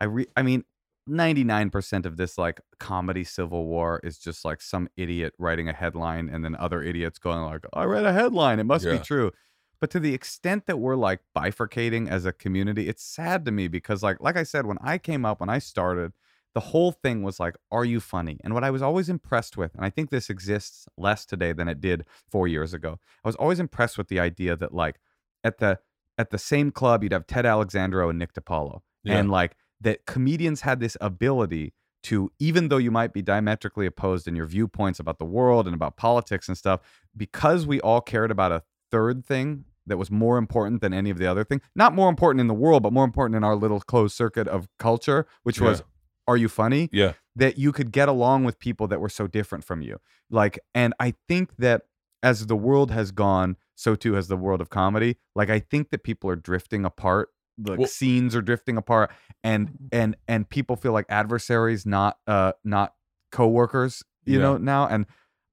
I 0.00 0.04
re 0.06 0.26
I 0.36 0.42
mean 0.42 0.64
99% 1.06 2.06
of 2.06 2.16
this 2.16 2.38
like 2.38 2.60
comedy 2.80 3.24
civil 3.24 3.66
war 3.66 4.00
is 4.04 4.18
just 4.18 4.44
like 4.44 4.62
some 4.62 4.88
idiot 4.96 5.34
writing 5.38 5.68
a 5.68 5.72
headline 5.74 6.28
and 6.28 6.44
then 6.44 6.56
other 6.56 6.82
idiots 6.82 7.18
going 7.18 7.42
like, 7.42 7.64
I 7.74 7.84
read 7.84 8.06
a 8.06 8.12
headline, 8.12 8.60
it 8.60 8.64
must 8.64 8.88
Yeah. 8.88 8.90
be 8.90 9.00
true. 9.00 9.32
But 9.80 9.90
to 9.90 10.00
the 10.00 10.14
extent 10.14 10.66
that 10.66 10.78
we're 10.78 10.96
like 10.96 11.20
bifurcating 11.36 12.08
as 12.08 12.24
a 12.24 12.32
community, 12.32 12.88
it's 12.88 13.02
sad 13.04 13.44
to 13.46 13.52
me 13.52 13.68
because 13.68 14.02
like 14.02 14.18
like 14.20 14.36
I 14.36 14.42
said, 14.44 14.66
when 14.66 14.78
I 14.80 14.98
came 14.98 15.24
up, 15.26 15.40
when 15.40 15.50
I 15.50 15.58
started, 15.60 16.12
the 16.56 16.60
whole 16.60 16.90
thing 16.90 17.22
was 17.22 17.38
like, 17.38 17.54
are 17.70 17.84
you 17.84 18.00
funny? 18.00 18.40
And 18.42 18.54
what 18.54 18.64
I 18.64 18.70
was 18.70 18.80
always 18.80 19.10
impressed 19.10 19.58
with, 19.58 19.74
and 19.74 19.84
I 19.84 19.90
think 19.90 20.08
this 20.08 20.30
exists 20.30 20.88
less 20.96 21.26
today 21.26 21.52
than 21.52 21.68
it 21.68 21.82
did 21.82 22.06
four 22.30 22.48
years 22.48 22.72
ago, 22.72 22.98
I 23.22 23.28
was 23.28 23.36
always 23.36 23.60
impressed 23.60 23.98
with 23.98 24.08
the 24.08 24.18
idea 24.18 24.56
that 24.56 24.72
like 24.72 24.96
at 25.44 25.58
the 25.58 25.80
at 26.16 26.30
the 26.30 26.38
same 26.38 26.70
club 26.70 27.02
you'd 27.02 27.12
have 27.12 27.26
Ted 27.26 27.44
Alexandro 27.44 28.08
and 28.08 28.18
Nick 28.18 28.32
DiPaolo. 28.32 28.80
Yeah. 29.04 29.18
And 29.18 29.30
like 29.30 29.54
that 29.82 30.06
comedians 30.06 30.62
had 30.62 30.80
this 30.80 30.96
ability 30.98 31.74
to, 32.04 32.32
even 32.38 32.70
though 32.70 32.78
you 32.78 32.90
might 32.90 33.12
be 33.12 33.20
diametrically 33.20 33.84
opposed 33.84 34.26
in 34.26 34.34
your 34.34 34.46
viewpoints 34.46 34.98
about 34.98 35.18
the 35.18 35.26
world 35.26 35.66
and 35.66 35.74
about 35.74 35.98
politics 35.98 36.48
and 36.48 36.56
stuff, 36.56 36.80
because 37.14 37.66
we 37.66 37.82
all 37.82 38.00
cared 38.00 38.30
about 38.30 38.50
a 38.50 38.62
third 38.90 39.26
thing 39.26 39.66
that 39.86 39.98
was 39.98 40.10
more 40.10 40.38
important 40.38 40.80
than 40.80 40.94
any 40.94 41.10
of 41.10 41.18
the 41.18 41.26
other 41.26 41.44
thing, 41.44 41.60
not 41.74 41.94
more 41.94 42.08
important 42.08 42.40
in 42.40 42.46
the 42.46 42.54
world, 42.54 42.82
but 42.82 42.94
more 42.94 43.04
important 43.04 43.36
in 43.36 43.44
our 43.44 43.54
little 43.54 43.80
closed 43.80 44.16
circuit 44.16 44.48
of 44.48 44.68
culture, 44.78 45.26
which 45.42 45.60
was, 45.60 45.80
Yeah. 45.80 45.84
Are 46.28 46.36
you 46.36 46.48
funny? 46.48 46.88
Yeah. 46.92 47.12
that 47.38 47.58
you 47.58 47.70
could 47.70 47.92
get 47.92 48.08
along 48.08 48.44
with 48.44 48.58
people 48.58 48.88
that 48.88 48.98
were 49.00 49.10
so 49.10 49.26
different 49.26 49.62
from 49.62 49.82
you. 49.82 49.98
Like, 50.30 50.58
and 50.74 50.94
I 50.98 51.14
think 51.28 51.56
that 51.58 51.82
as 52.22 52.46
the 52.46 52.56
world 52.56 52.90
has 52.92 53.10
gone, 53.12 53.56
so 53.74 53.94
too 53.94 54.14
has 54.14 54.28
the 54.28 54.36
world 54.38 54.60
of 54.62 54.70
comedy. 54.70 55.18
Like, 55.34 55.50
I 55.50 55.58
think 55.60 55.90
that 55.90 56.02
people 56.02 56.30
are 56.30 56.36
drifting 56.36 56.84
apart. 56.86 57.28
Like 57.62 57.78
Well- 57.78 57.88
scenes 57.88 58.34
are 58.34 58.40
drifting 58.42 58.76
apart, 58.78 59.10
and 59.44 59.70
and 59.92 60.16
and 60.28 60.48
people 60.48 60.76
feel 60.76 60.92
like 60.92 61.06
adversaries, 61.08 61.84
not 61.86 62.18
uh 62.26 62.52
not 62.64 62.94
coworkers. 63.32 64.02
You 64.24 64.38
Yeah. 64.38 64.42
know 64.44 64.56
now, 64.58 64.86
and 64.88 65.06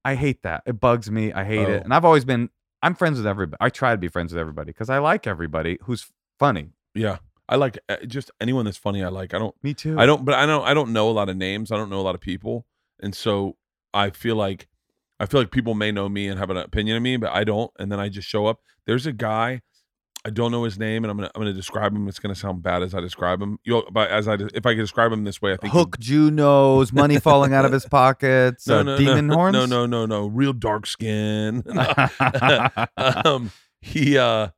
I 0.04 0.14
hate 0.16 0.42
that. 0.42 0.62
It 0.66 0.80
bugs 0.80 1.10
me. 1.10 1.32
I 1.32 1.44
hate 1.44 1.66
Oh. 1.68 1.72
it. 1.72 1.84
And 1.84 1.92
I've 1.94 2.04
always 2.04 2.24
been. 2.24 2.50
I'm 2.82 2.94
friends 2.94 3.16
with 3.18 3.26
everybody. 3.26 3.56
I 3.60 3.70
try 3.70 3.92
to 3.92 3.98
be 3.98 4.08
friends 4.08 4.32
with 4.32 4.40
everybody 4.40 4.66
because 4.72 4.90
I 4.90 4.98
like 4.98 5.26
everybody 5.26 5.78
who's 5.84 6.10
funny. 6.38 6.72
Yeah. 6.94 7.18
I 7.48 7.56
like 7.56 7.78
uh, 7.88 7.96
just 8.06 8.30
anyone 8.40 8.64
that's 8.64 8.78
funny 8.78 9.02
I 9.02 9.08
like. 9.08 9.34
I 9.34 9.38
don't 9.38 9.54
Me 9.62 9.74
too. 9.74 9.98
I 9.98 10.06
don't, 10.06 10.24
but 10.24 10.34
I 10.34 10.46
don't. 10.46 10.64
I 10.64 10.74
don't 10.74 10.92
know 10.92 11.10
a 11.10 11.12
lot 11.12 11.28
of 11.28 11.36
names. 11.36 11.70
I 11.70 11.76
don't 11.76 11.90
know 11.90 12.00
a 12.00 12.02
lot 12.02 12.14
of 12.14 12.20
people, 12.20 12.66
and 13.00 13.14
so 13.14 13.56
I 13.92 14.10
feel 14.10 14.36
like 14.36 14.68
I 15.20 15.26
feel 15.26 15.40
like 15.40 15.50
people 15.50 15.74
may 15.74 15.92
know 15.92 16.08
me 16.08 16.28
and 16.28 16.38
have 16.38 16.50
an 16.50 16.56
opinion 16.56 16.96
of 16.96 17.02
me, 17.02 17.16
but 17.16 17.32
I 17.32 17.44
don't. 17.44 17.70
And 17.78 17.90
then 17.92 18.00
I 18.00 18.08
just 18.08 18.28
show 18.28 18.46
up. 18.46 18.60
There's 18.86 19.06
a 19.06 19.12
guy. 19.12 19.62
I 20.26 20.30
don't 20.30 20.50
know 20.50 20.64
his 20.64 20.78
name, 20.78 21.04
and 21.04 21.10
I'm 21.10 21.18
gonna 21.18 21.30
I'm 21.34 21.42
gonna 21.42 21.52
describe 21.52 21.94
him. 21.94 22.08
It's 22.08 22.18
gonna 22.18 22.34
sound 22.34 22.62
bad 22.62 22.82
as 22.82 22.94
I 22.94 23.00
describe 23.00 23.42
him. 23.42 23.58
You, 23.62 23.82
but 23.92 24.10
as 24.10 24.26
I 24.26 24.38
if 24.54 24.64
I 24.64 24.72
can 24.72 24.78
describe 24.78 25.12
him 25.12 25.24
this 25.24 25.42
way, 25.42 25.52
I 25.52 25.56
think 25.58 25.74
Hook 25.74 25.98
Junos, 25.98 26.94
money 26.94 27.20
falling 27.20 27.52
out 27.52 27.66
of 27.66 27.72
his 27.72 27.84
pockets, 27.90 28.66
No, 28.66 28.78
uh, 28.78 28.82
no, 28.84 28.96
demon 28.96 29.26
no, 29.26 29.34
horns. 29.34 29.52
No, 29.52 29.66
no, 29.66 29.84
no, 29.84 30.06
no. 30.06 30.26
Real 30.26 30.54
dark 30.54 30.86
skin. 30.86 31.62
um, 32.96 33.52
he 33.82 34.16
uh, 34.16 34.48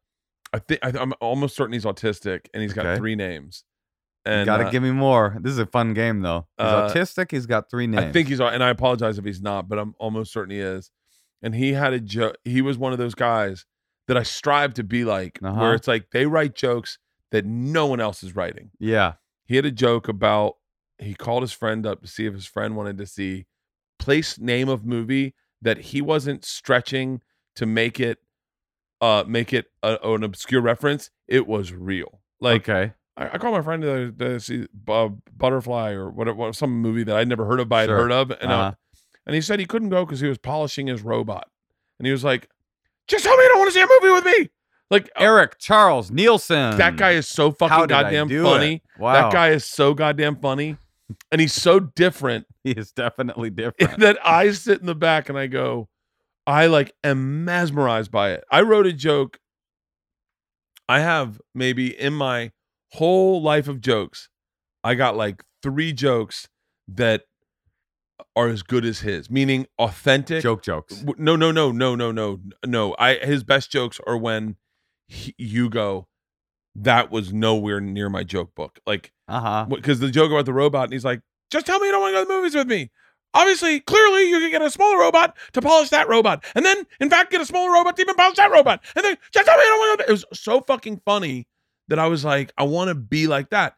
I 0.53 0.59
think 0.61 0.81
I, 0.85 0.93
I'm 0.99 1.13
almost 1.21 1.57
certain 1.57 1.73
he's 1.73 1.85
autistic, 1.85 2.47
and 2.55 2.63
he's 2.63 2.73
got 2.73 2.87
Okay. 2.87 2.97
three 2.97 3.15
names. 3.17 3.65
You 4.27 4.33
And 4.33 4.47
gotta 4.47 4.67
uh, 4.67 4.71
give 4.71 4.83
me 4.83 4.91
more. 4.91 5.37
This 5.41 5.53
is 5.53 5.59
a 5.59 5.67
fun 5.67 5.95
game 5.95 6.21
though. 6.21 6.47
He's 6.59 6.67
Uh, 6.67 6.89
autistic. 6.89 7.31
He's 7.31 7.47
got 7.47 7.71
three 7.71 7.87
names. 7.87 8.05
I 8.07 8.13
think 8.13 8.29
he's, 8.29 8.41
and 8.41 8.63
I 8.63 8.71
apologize 8.71 9.19
if 9.19 9.25
he's 9.25 9.41
not, 9.43 9.69
but 9.69 9.79
I'm 9.79 9.95
almost 9.99 10.33
certain 10.33 10.51
he 10.51 10.61
is. 10.61 10.91
And 11.43 11.55
he 11.55 11.75
had 11.75 11.93
a 11.93 12.01
joke. 12.01 12.37
He 12.45 12.61
was 12.63 12.77
one 12.79 12.93
of 12.93 12.99
those 12.99 13.15
guys 13.15 13.67
that 14.09 14.17
I 14.17 14.23
strive 14.23 14.75
to 14.75 14.85
be 14.85 15.05
like, 15.05 15.39
Uh-huh. 15.43 15.61
where 15.61 15.75
it's 15.75 15.87
like 15.89 16.11
they 16.11 16.27
write 16.27 16.55
jokes 16.55 16.99
that 17.31 17.45
no 17.45 17.87
one 17.87 18.01
else 18.01 18.23
is 18.23 18.35
writing. 18.35 18.71
Yeah. 18.81 19.15
He 19.45 19.57
had 19.57 19.65
a 19.67 19.71
joke 19.71 20.09
about 20.09 20.55
he 20.99 21.15
called 21.15 21.43
his 21.43 21.53
friend 21.53 21.85
up 21.87 22.01
to 22.03 22.09
see 22.09 22.25
if 22.27 22.33
his 22.35 22.47
friend 22.47 22.75
wanted 22.75 22.99
to 22.99 23.07
see 23.07 23.47
place 23.99 24.39
name 24.39 24.69
of 24.69 24.85
movie 24.85 25.35
that 25.63 25.79
he 25.79 26.01
wasn't 26.01 26.45
stretching 26.45 27.21
to 27.57 27.67
make 27.67 28.01
it 28.01 28.19
uh 29.01 29.25
make 29.27 29.53
it 29.53 29.67
a, 29.83 29.97
an 30.03 30.23
obscure 30.25 30.61
reference. 30.61 31.11
It 31.29 31.47
was 31.47 31.73
real. 31.73 32.21
Like 32.41 32.69
okay. 32.69 32.93
I, 33.17 33.31
I 33.35 33.39
called 33.39 33.55
my 33.55 33.63
friend 33.63 33.83
to, 33.83 34.13
to 34.13 34.41
see 34.41 34.67
uh, 34.89 35.09
Butterfly 35.37 35.93
or 35.93 36.11
whatever, 36.11 36.37
what, 36.37 36.55
some 36.55 36.83
movie 36.83 37.03
that 37.05 37.17
I'd 37.17 37.29
never 37.29 37.47
heard 37.47 37.61
of, 37.61 37.69
but 37.69 37.77
I'd 37.77 37.87
Sure. 37.87 37.97
heard 37.97 38.13
of, 38.13 38.31
and 38.31 38.53
uh, 38.53 38.55
Uh-huh. 38.55 38.73
and 39.27 39.35
he 39.35 39.41
said 39.41 39.59
he 39.59 39.65
couldn't 39.67 39.89
go 39.89 40.05
because 40.05 40.21
he 40.21 40.29
was 40.29 40.39
polishing 40.39 40.87
his 40.87 41.03
robot, 41.03 41.49
and 41.99 42.07
he 42.07 42.13
was 42.13 42.23
like, 42.25 42.49
"Just 43.09 43.25
tell 43.25 43.37
me 43.37 43.43
you 43.43 43.49
don't 43.49 43.59
want 43.59 43.69
to 43.73 43.75
see 43.75 43.83
a 43.83 43.87
movie 44.01 44.13
with 44.15 44.25
me." 44.39 44.51
Like 44.91 45.07
uh, 45.17 45.25
Eric 45.25 45.59
Charles 45.59 46.11
Nielsen. 46.11 46.77
that 46.77 46.97
guy 46.97 47.13
is 47.13 47.27
so 47.27 47.51
fucking 47.51 47.71
How 47.75 47.87
did 47.87 47.93
I 47.97 48.03
goddamn 48.03 48.29
funny. 48.45 48.75
it? 48.75 48.83
Wow. 49.01 49.13
That 49.15 49.33
guy 49.33 49.49
is 49.51 49.65
so 49.65 49.95
goddamn 49.95 50.37
funny, 50.37 50.77
and 51.33 51.41
he's 51.41 51.53
so 51.55 51.81
different 51.81 52.47
He 52.65 52.73
is 52.73 52.93
definitely 52.93 53.51
different. 53.63 53.99
that 54.01 54.19
I 54.25 54.51
sit 54.53 54.81
in 54.81 54.87
the 54.87 54.95
back 54.95 55.29
and 55.31 55.39
I 55.39 55.47
go, 55.49 55.89
I 56.47 56.67
like 56.67 56.93
am 57.03 57.45
mesmerized 57.45 58.11
by 58.11 58.31
it. 58.33 58.45
I 58.51 58.63
wrote 58.63 58.87
a 58.87 58.93
joke. 58.93 59.39
I 60.89 61.01
have 61.01 61.41
maybe 61.55 61.89
in 61.99 62.13
my 62.15 62.53
whole 62.93 63.43
life 63.43 63.67
of 63.69 63.81
jokes, 63.81 64.29
I 64.85 64.95
got 64.95 65.17
like 65.17 65.43
three 65.63 65.93
jokes 65.93 66.49
that 66.87 67.25
are 68.37 68.49
as 68.49 68.63
good 68.63 68.85
as 68.85 69.01
his, 69.01 69.29
meaning 69.31 69.67
authentic. 69.79 70.43
Joke 70.43 70.63
jokes. 70.63 71.05
No, 71.19 71.35
no, 71.37 71.51
no, 71.51 71.73
no, 71.73 71.95
no, 71.97 72.13
no, 72.13 72.41
no. 72.65 72.95
I 72.99 73.17
his 73.17 73.43
best 73.43 73.73
jokes 73.73 74.01
are 74.07 74.17
when 74.17 74.57
he, 75.09 75.35
you 75.39 75.69
go, 75.69 76.07
that 76.77 77.11
was 77.11 77.33
nowhere 77.33 77.81
near 77.81 78.09
my 78.09 78.23
joke 78.23 78.55
book. 78.55 78.79
Like 78.87 79.13
Uh 79.27 79.41
huh. 79.41 79.67
because 79.69 79.99
the 79.99 80.11
joke 80.11 80.31
about 80.31 80.47
the 80.47 80.53
robot, 80.53 80.85
and 80.85 80.93
he's 80.93 81.05
like, 81.05 81.21
just 81.51 81.67
tell 81.67 81.79
me 81.81 81.87
you 81.87 81.93
don't 81.93 82.03
want 82.03 82.13
to 82.13 82.17
go 82.19 82.23
to 82.25 82.29
the 82.29 82.35
movies 82.35 82.55
with 82.55 82.69
me. 82.69 82.91
Obviously, 83.37 83.81
clearly, 83.81 84.29
you 84.31 84.39
can 84.41 84.51
get 84.51 84.63
a 84.63 84.71
smaller 84.71 84.99
robot 84.99 85.37
to 85.53 85.61
polish 85.61 85.91
that 85.91 86.09
robot, 86.09 86.45
and 86.55 86.65
then, 86.65 86.87
in 87.01 87.11
fact, 87.11 87.31
get 87.31 87.41
a 87.41 87.47
smaller 87.47 87.71
robot 87.73 87.97
to 87.97 88.03
even 88.03 88.15
polish 88.15 88.37
that 88.37 88.51
robot, 88.51 88.83
and 88.95 89.05
then 89.05 89.17
just 89.33 89.47
tell 89.47 89.57
me 89.57 89.63
you 89.63 89.69
don't 89.69 89.79
want 89.79 90.01
to. 90.01 90.07
It 90.09 90.13
was 90.13 90.25
so 90.33 90.61
fucking 90.63 91.03
funny 91.05 91.47
that 91.89 91.99
I 91.99 92.07
was 92.07 92.25
like, 92.25 92.53
I 92.57 92.63
want 92.65 92.89
to 92.89 92.95
be 92.95 93.27
like 93.27 93.51
that. 93.51 93.77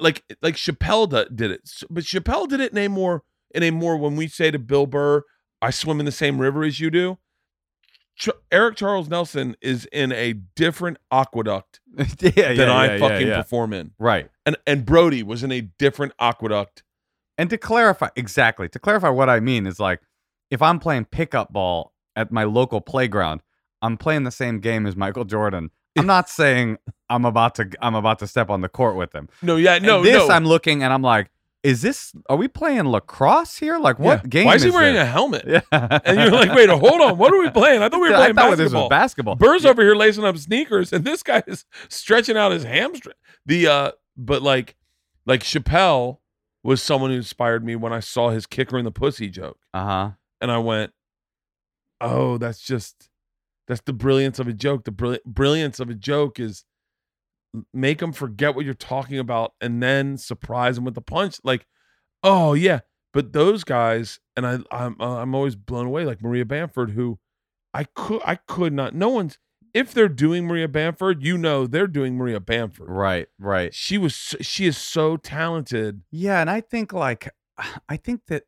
Like, 0.00 0.24
like 0.42 0.54
Chappelle 0.56 1.08
did 1.34 1.50
it, 1.50 1.70
but 1.90 2.04
Chappelle 2.04 2.48
did 2.48 2.60
it 2.60 2.72
in 2.72 2.78
a 2.78 2.88
more, 2.88 3.22
in 3.54 3.62
a 3.62 3.70
more 3.70 3.96
when 3.96 4.16
we 4.16 4.28
say 4.28 4.50
to 4.50 4.58
Bill 4.58 4.86
Burr, 4.86 5.22
"I 5.60 5.70
swim 5.70 5.98
in 6.00 6.06
the 6.06 6.12
same 6.12 6.40
river 6.40 6.62
as 6.64 6.78
you 6.78 6.90
do." 6.90 7.18
Ch- 8.16 8.30
Eric 8.50 8.76
Charles 8.76 9.08
Nelson 9.08 9.56
is 9.60 9.86
in 9.92 10.10
a 10.12 10.32
different 10.32 10.98
aqueduct 11.12 11.80
yeah, 11.96 12.30
yeah, 12.36 12.52
than 12.54 12.68
I 12.68 12.86
yeah, 12.86 12.92
yeah, 12.92 12.98
fucking 12.98 13.26
yeah. 13.28 13.36
perform 13.42 13.72
in 13.72 13.92
Right. 13.98 14.28
and 14.44 14.56
and 14.66 14.84
Brody 14.84 15.22
was 15.22 15.42
in 15.44 15.52
a 15.52 15.60
different 15.60 16.12
aqueduct 16.20 16.82
And 17.38 17.48
to 17.50 17.56
clarify, 17.58 18.08
exactly 18.16 18.68
to 18.68 18.78
clarify 18.78 19.08
what 19.10 19.28
I 19.30 19.38
mean 19.40 19.66
is 19.66 19.78
like, 19.80 20.00
if 20.50 20.60
I'm 20.60 20.78
playing 20.80 21.04
pickup 21.06 21.52
ball 21.52 21.92
at 22.16 22.32
my 22.32 22.44
local 22.44 22.80
playground, 22.80 23.42
I'm 23.80 23.96
playing 23.96 24.24
the 24.24 24.30
same 24.32 24.58
game 24.60 24.86
as 24.86 24.96
Michael 24.96 25.24
Jordan. 25.24 25.70
I'm 25.96 26.06
not 26.06 26.28
saying 26.40 26.78
I'm 27.08 27.24
about 27.24 27.54
to 27.56 27.70
I'm 27.80 27.94
about 27.94 28.18
to 28.20 28.26
step 28.26 28.50
on 28.50 28.60
the 28.60 28.68
court 28.68 28.96
with 28.96 29.14
him. 29.14 29.28
No, 29.40 29.56
yeah, 29.56 29.78
no, 29.78 29.98
And 29.98 30.06
this 30.06 30.28
no. 30.28 30.34
I'm 30.34 30.44
looking 30.44 30.82
and 30.82 30.92
I'm 30.92 31.02
like, 31.02 31.30
is 31.62 31.82
this? 31.82 32.12
Are 32.28 32.36
we 32.36 32.46
playing 32.48 32.84
lacrosse 32.88 33.56
here? 33.56 33.78
Like 33.78 33.98
what 33.98 34.22
Yeah. 34.24 34.28
game? 34.28 34.46
Why 34.46 34.54
is 34.56 34.62
he 34.62 34.68
is 34.68 34.74
wearing 34.74 34.94
this? 34.94 35.02
a 35.02 35.06
helmet? 35.06 35.44
Yeah. 35.46 35.98
And 36.04 36.18
you're 36.18 36.30
like, 36.30 36.54
wait, 36.54 36.68
hold 36.70 37.00
on. 37.00 37.18
What 37.18 37.32
are 37.32 37.38
we 37.40 37.50
playing? 37.60 37.82
I 37.82 37.88
thought 37.88 38.00
we 38.00 38.08
were 38.08 38.14
I 38.16 38.32
playing 38.32 38.50
this 38.56 38.72
basketball. 38.72 38.82
was 38.84 38.88
basketball. 38.90 39.34
Burr's 39.36 39.64
over 39.64 39.82
here 39.82 39.94
lacing 39.94 40.24
up 40.24 40.36
sneakers, 40.38 40.92
and 40.92 41.04
this 41.04 41.22
guy 41.22 41.42
is 41.46 41.64
stretching 41.88 42.36
out 42.36 42.52
his 42.52 42.64
hamstring. 42.64 43.16
The 43.46 43.66
uh, 43.66 43.90
but 44.16 44.42
like, 44.42 44.76
like 45.26 45.42
Chappelle 45.42 46.18
was 46.64 46.82
someone 46.82 47.10
who 47.10 47.16
inspired 47.16 47.64
me 47.64 47.76
when 47.76 47.92
I 47.92 48.00
saw 48.00 48.30
his 48.30 48.46
kicker 48.46 48.78
in 48.78 48.84
the 48.84 48.90
pussy 48.92 49.28
joke, 49.28 49.58
Uh 49.72 49.84
huh. 49.84 50.10
and 50.40 50.50
I 50.50 50.58
went, 50.58 50.92
"Oh, 52.00 52.38
that's 52.38 52.60
just 52.60 53.08
that's 53.66 53.82
the 53.82 53.92
brilliance 53.92 54.38
of 54.38 54.48
a 54.48 54.52
joke. 54.52 54.84
The 54.84 55.20
brilliance 55.26 55.78
of 55.80 55.90
a 55.90 55.94
joke 55.94 56.40
is 56.40 56.64
make 57.72 57.98
them 57.98 58.12
forget 58.12 58.54
what 58.54 58.64
you're 58.64 58.74
talking 58.74 59.18
about, 59.18 59.54
and 59.60 59.82
then 59.82 60.16
surprise 60.18 60.74
them 60.76 60.84
with 60.84 60.94
the 60.94 61.00
punch. 61.02 61.38
Like, 61.44 61.66
oh 62.22 62.54
yeah." 62.54 62.80
But 63.14 63.32
those 63.32 63.64
guys, 63.64 64.20
and 64.36 64.46
I, 64.46 64.58
I'm, 64.70 64.94
uh, 65.00 65.16
I'm 65.22 65.34
always 65.34 65.56
blown 65.56 65.86
away. 65.86 66.04
Like 66.04 66.20
Maria 66.22 66.44
Bamford, 66.44 66.90
who 66.90 67.18
I 67.72 67.84
could, 67.84 68.20
I 68.24 68.34
could 68.36 68.74
not. 68.74 68.94
No 68.94 69.08
one's. 69.08 69.38
If 69.74 69.92
they're 69.92 70.08
doing 70.08 70.46
Maria 70.46 70.68
Bamford, 70.68 71.22
you 71.22 71.38
know 71.38 71.66
they're 71.66 71.86
doing 71.86 72.16
Maria 72.16 72.40
Bamford. 72.40 72.88
Right. 72.88 73.28
Right. 73.38 73.74
She 73.74 73.98
was, 73.98 74.14
she 74.40 74.66
is 74.66 74.76
so 74.76 75.16
talented. 75.16 76.02
Yeah, 76.10 76.40
and 76.40 76.50
I 76.50 76.60
think 76.60 76.92
like 76.92 77.28
I 77.88 77.96
think 77.96 78.22
that 78.28 78.44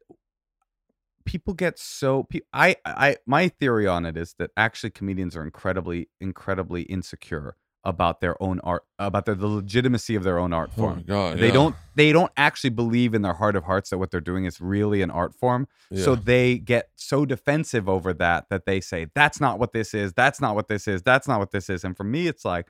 people 1.25 1.55
get 1.55 1.79
so 1.79 2.27
I 2.53 2.77
I 2.85 3.17
my 3.27 3.49
theory 3.49 3.87
on 3.87 4.07
it 4.07 4.17
is 4.17 4.35
that 4.39 4.51
actually 4.57 4.91
comedians 4.91 5.37
are 5.37 5.45
incredibly 5.45 6.09
incredibly 6.21 6.83
insecure 6.83 7.57
about 7.85 8.21
their 8.21 8.41
own 8.43 8.61
art 8.61 8.83
about 8.99 9.25
their, 9.25 9.35
the 9.35 9.47
legitimacy 9.47 10.15
of 10.15 10.23
their 10.23 10.39
own 10.39 10.53
art 10.53 10.71
Oh 10.77 10.81
form. 10.81 11.05
god, 11.07 11.39
They 11.39 11.47
yeah. 11.47 11.53
don't 11.53 11.77
they 11.95 12.13
don't 12.13 12.31
actually 12.37 12.71
believe 12.71 13.15
in 13.15 13.23
their 13.23 13.33
heart 13.35 13.57
of 13.57 13.65
hearts 13.65 13.89
that 13.91 13.99
what 13.99 14.11
they're 14.11 14.21
doing 14.21 14.45
is 14.45 14.61
really 14.61 15.01
an 15.03 15.11
art 15.11 15.35
form. 15.35 15.67
So 15.95 16.15
they 16.15 16.59
get 16.59 16.91
so 16.97 17.25
defensive 17.25 17.89
over 17.89 18.13
that 18.15 18.47
that 18.51 18.67
they 18.67 18.81
say 18.81 19.07
that's 19.15 19.41
not 19.41 19.59
what 19.59 19.73
this 19.73 19.95
is, 19.95 20.13
that's 20.13 20.41
not 20.41 20.55
what 20.55 20.69
this 20.69 20.87
is, 20.87 21.03
that's 21.03 21.27
not 21.27 21.39
what 21.39 21.53
this 21.53 21.71
is. 21.71 21.83
And 21.85 21.97
for 21.97 22.05
me 22.05 22.27
it's 22.27 22.45
like 22.45 22.67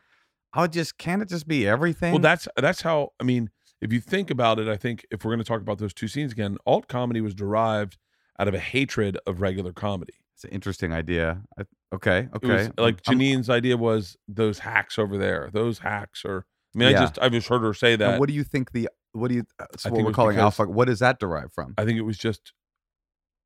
I 0.52 0.62
would 0.62 0.72
just 0.72 0.96
can't 0.98 1.22
it 1.22 1.28
just 1.28 1.46
be 1.48 1.66
everything? 1.66 2.12
Well, 2.12 2.20
that's 2.20 2.46
that's 2.56 2.82
how. 2.82 3.12
I 3.20 3.24
mean, 3.24 3.50
if 3.80 3.92
you 3.92 4.00
think 4.00 4.30
about 4.30 4.58
it, 4.58 4.68
I 4.68 4.76
think 4.76 5.06
if 5.10 5.24
we're 5.24 5.30
going 5.30 5.38
to 5.38 5.44
talk 5.44 5.60
about 5.60 5.78
those 5.78 5.94
two 5.94 6.08
scenes 6.08 6.32
again, 6.32 6.56
alt 6.66 6.88
comedy 6.88 7.20
was 7.20 7.34
derived 7.34 7.98
out 8.38 8.48
of 8.48 8.54
a 8.54 8.58
hatred 8.58 9.16
of 9.26 9.40
regular 9.40 9.72
comedy. 9.72 10.14
it's 10.34 10.44
an 10.44 10.50
interesting 10.50 10.92
idea. 10.92 11.42
I, 11.58 11.62
okay, 11.92 12.28
okay. 12.36 12.48
was 12.48 12.62
I'm- 12.66 12.74
like 12.78 12.94
I'm- 13.06 13.18
Janeane's 13.18 13.50
idea 13.50 13.76
was 13.76 14.16
those 14.28 14.58
hacks 14.60 14.98
over 14.98 15.16
there. 15.18 15.50
Those 15.52 15.78
hacks 15.80 16.24
are. 16.24 16.46
I 16.74 16.78
mean, 16.78 16.90
Yeah. 16.90 16.98
I 16.98 17.00
just 17.00 17.18
I 17.18 17.28
just 17.28 17.48
heard 17.48 17.62
her 17.62 17.74
say 17.74 17.94
And 17.94 18.02
that. 18.02 18.20
what 18.20 18.28
do 18.28 18.34
you 18.34 18.44
think 18.44 18.72
the 18.72 18.88
what 19.12 19.28
do 19.28 19.34
you 19.34 19.44
uh, 19.58 19.66
so 19.76 19.88
think 19.90 19.96
what 19.96 20.06
we're 20.06 20.12
calling 20.12 20.38
alpha? 20.38 20.64
What 20.66 20.86
does 20.86 21.00
that 21.00 21.18
derive 21.18 21.52
from? 21.52 21.74
I 21.76 21.84
think 21.84 21.98
it 21.98 22.02
was 22.02 22.16
just 22.18 22.52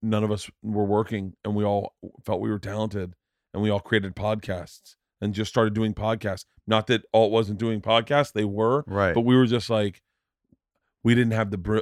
none 0.03 0.23
of 0.25 0.31
us 0.31 0.51
were 0.63 0.85
working, 0.85 1.33
and 1.45 1.55
we 1.55 1.65
all 1.65 1.95
felt 2.27 2.41
we 2.43 2.51
were 2.51 2.59
talented, 2.59 3.15
and 3.55 3.63
we 3.63 3.71
all 3.71 3.81
created 3.81 4.15
podcasts 4.15 4.97
and 5.23 5.33
just 5.33 5.49
started 5.51 5.73
doing 5.73 5.95
podcasts. 5.95 6.45
Not 6.67 6.87
that 6.89 7.05
alt 7.15 7.31
wasn't 7.31 7.59
doing 7.59 7.81
podcasts; 7.81 8.33
they 8.35 8.45
were, 8.45 8.85
Right. 8.87 9.15
but 9.15 9.23
we 9.23 9.37
were 9.37 9.47
just 9.47 9.71
like 9.71 10.03
we 11.03 11.15
didn't 11.15 11.33
have 11.33 11.51
the 11.51 11.59
br- 11.59 11.79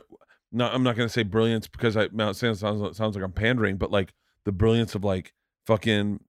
not 0.52 0.74
i'm 0.74 0.82
not 0.82 0.94
going 0.96 1.08
to 1.08 1.12
say 1.12 1.22
brilliance 1.22 1.66
because 1.66 1.96
i 1.96 2.08
sounds, 2.32 2.38
sounds 2.60 2.96
sounds 2.96 3.16
like 3.16 3.24
i'm 3.24 3.32
pandering 3.32 3.76
but 3.78 3.90
like 3.90 4.12
the 4.44 4.52
brilliance 4.52 4.94
of 4.94 5.02
like 5.04 5.32
fucking 5.66 6.20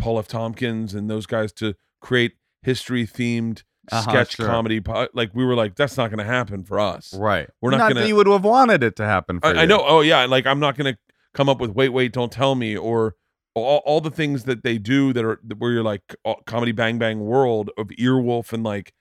paul 0.00 0.18
f 0.18 0.26
tompkins 0.28 0.94
and 0.94 1.08
those 1.10 1.26
guys 1.26 1.52
to 1.52 1.74
create 2.00 2.32
history 2.62 3.06
themed 3.06 3.62
Uh-huh, 3.92 4.02
sketch 4.10 4.36
sure. 4.36 4.46
comedy 4.46 4.80
like 5.14 5.30
we 5.34 5.44
were 5.44 5.54
like 5.54 5.74
that's 5.76 5.96
not 5.96 6.10
going 6.10 6.18
to 6.18 6.24
happen 6.24 6.64
for 6.64 6.78
us 6.78 7.14
right. 7.14 7.48
we're 7.60 7.70
not 7.70 7.78
that 7.88 7.94
gonna- 7.94 8.06
you 8.06 8.16
would 8.16 8.26
have 8.26 8.44
wanted 8.44 8.82
it 8.82 8.96
to 8.96 9.04
happen 9.04 9.40
for 9.40 9.46
I, 9.48 9.62
I 9.62 9.66
know 9.66 9.82
oh 9.84 10.00
yeah 10.00 10.24
like 10.26 10.46
i'm 10.46 10.60
not 10.60 10.76
going 10.76 10.92
to 10.94 10.98
come 11.34 11.48
up 11.48 11.60
with 11.60 11.70
wait 11.72 11.88
wait 11.90 12.12
don't 12.12 12.32
tell 12.32 12.54
me 12.54 12.76
or 12.76 13.14
all, 13.54 13.78
all 13.84 14.00
the 14.00 14.10
things 14.10 14.44
that 14.44 14.62
they 14.62 14.78
do 14.78 15.12
that 15.12 15.24
are 15.24 15.40
where 15.58 15.72
you're 15.72 15.82
like 15.82 16.14
uh, 16.24 16.34
comedy 16.46 16.72
bang 16.72 16.98
bang 16.98 17.20
world 17.20 17.70
of 17.76 17.88
earwolf 17.98 18.52
and 18.52 18.62
like 18.62 18.92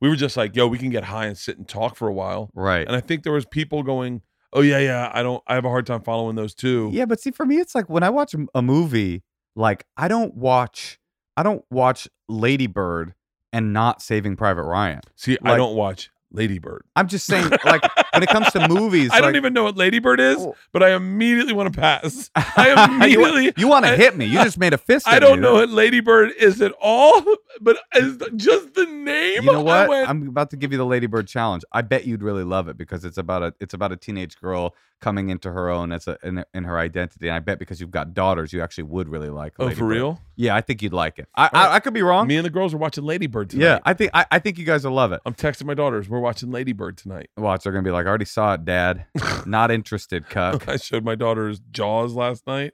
we 0.00 0.08
were 0.08 0.16
just 0.16 0.36
like 0.36 0.56
yo 0.56 0.66
we 0.66 0.78
can 0.78 0.90
get 0.90 1.04
high 1.04 1.26
and 1.26 1.38
sit 1.38 1.56
and 1.58 1.68
talk 1.68 1.94
for 1.96 2.08
a 2.08 2.12
while 2.12 2.50
Right. 2.54 2.86
and 2.86 2.96
I 2.96 3.00
think 3.00 3.22
there 3.22 3.32
was 3.32 3.46
people 3.46 3.82
going, 3.82 4.22
"Oh 4.52 4.60
yeah, 4.60 4.78
yeah, 4.78 5.10
I 5.14 5.22
don't, 5.22 5.42
I 5.46 5.54
have 5.54 5.64
a 5.64 5.68
hard 5.68 5.86
time 5.86 6.02
following 6.02 6.36
those 6.36 6.54
too." 6.54 6.90
Yeah, 6.92 7.04
but 7.06 7.20
see, 7.20 7.30
for 7.30 7.46
me, 7.46 7.56
it's 7.58 7.74
like 7.74 7.88
when 7.88 8.02
I 8.02 8.10
watch 8.10 8.34
a 8.54 8.62
movie, 8.62 9.22
like 9.56 9.84
I 9.96 10.08
don't 10.08 10.34
watch, 10.34 10.98
I 11.36 11.42
don't 11.42 11.64
watch 11.70 12.08
Lady 12.28 12.66
Bird 12.66 13.14
and 13.52 13.72
not 13.72 14.00
Saving 14.02 14.36
Private 14.36 14.64
Ryan. 14.64 15.00
See, 15.16 15.36
I 15.44 15.56
don't 15.56 15.76
watch 15.76 16.10
Lady 16.32 16.58
Bird. 16.58 16.82
I'm 16.96 17.08
just 17.08 17.26
saying, 17.26 17.50
like 17.64 17.82
when 18.14 18.22
it 18.22 18.28
comes 18.30 18.50
to 18.52 18.66
movies, 18.68 19.10
I 19.12 19.20
don't 19.20 19.36
even 19.36 19.52
know 19.52 19.64
what 19.64 19.76
Lady 19.76 19.98
Bird 19.98 20.20
is, 20.20 20.38
Oh. 20.40 20.54
but 20.72 20.82
I 20.82 20.94
immediately 20.94 21.52
want 21.52 21.72
to 21.72 21.78
pass. 21.78 22.30
I 22.36 22.68
you, 23.06 23.14
immediately, 23.24 23.52
you 23.56 23.68
want 23.68 23.84
to 23.84 23.94
hit 23.96 24.16
me? 24.16 24.24
You 24.24 24.42
just 24.42 24.56
made 24.58 24.72
a 24.72 24.78
fist. 24.78 25.06
I 25.06 25.18
don't 25.18 25.40
me. 25.40 25.42
know 25.42 25.54
what 25.54 25.68
Lady 25.68 26.00
Bird 26.00 26.32
is 26.38 26.62
at 26.62 26.72
all, 26.80 27.22
but 27.60 27.78
is 27.94 28.18
just 28.36 28.74
the 28.74 28.86
name. 28.86 29.42
You 29.42 29.52
know 29.52 29.62
what? 29.62 29.88
went, 29.88 30.08
I'm 30.08 30.28
about 30.28 30.50
to 30.50 30.56
give 30.56 30.72
you 30.72 30.78
the 30.78 30.86
Lady 30.86 31.06
Bird 31.06 31.28
challenge. 31.28 31.62
I 31.72 31.82
bet 31.82 32.06
you'd 32.06 32.22
really 32.22 32.44
love 32.44 32.68
it 32.68 32.76
because 32.76 33.04
it's 33.04 33.18
about 33.18 33.42
a 33.42 33.54
it's 33.60 33.74
about 33.74 33.92
a 33.92 33.96
teenage 33.96 34.38
girl 34.40 34.74
coming 35.00 35.30
into 35.30 35.50
her 35.50 35.68
own 35.68 35.90
as 35.92 36.06
a 36.06 36.16
in, 36.22 36.44
in 36.54 36.64
her 36.64 36.78
identity. 36.78 37.26
And 37.28 37.34
I 37.34 37.40
bet 37.40 37.58
because 37.58 37.80
you've 37.80 37.90
got 37.90 38.14
daughters, 38.14 38.52
you 38.52 38.62
actually 38.62 38.84
would 38.84 39.08
really 39.08 39.30
like. 39.30 39.54
oh, 39.58 39.64
Lady 39.64 39.74
for 39.76 39.82
Bird. 39.82 39.88
real? 39.88 40.20
Yeah, 40.36 40.54
I 40.54 40.60
think 40.60 40.82
you'd 40.82 40.92
like 40.92 41.18
it. 41.18 41.28
I 41.34 41.50
I, 41.52 41.74
I 41.74 41.80
could 41.80 41.94
be 41.94 42.02
wrong. 42.02 42.26
Me 42.26 42.36
and 42.36 42.46
the 42.46 42.50
girls 42.50 42.72
are 42.72 42.78
watching 42.78 43.04
Lady 43.04 43.26
Bird 43.26 43.50
tonight. 43.50 43.64
yeah, 43.64 43.78
I 43.84 43.94
think 43.94 44.10
I, 44.14 44.24
I 44.30 44.38
think 44.38 44.58
you 44.58 44.64
guys 44.64 44.84
will 44.84 44.92
love 44.92 45.12
it. 45.12 45.20
I'm 45.26 45.34
texting 45.34 45.64
my 45.64 45.74
daughters. 45.74 46.08
We're 46.08 46.20
watching 46.20 46.50
Lady 46.50 46.72
Bird 46.72 46.96
tonight. 46.96 47.30
Watch, 47.36 47.64
they're 47.64 47.72
gonna 47.72 47.82
be 47.82 47.90
like, 47.90 48.06
I 48.06 48.08
already 48.08 48.24
saw 48.24 48.54
it, 48.54 48.64
Dad. 48.64 49.06
Not 49.46 49.70
interested, 49.70 50.28
cuck. 50.28 50.68
I 50.68 50.76
showed 50.76 51.04
my 51.04 51.14
daughters 51.14 51.60
Jaws 51.70 52.14
last 52.14 52.46
night. 52.46 52.72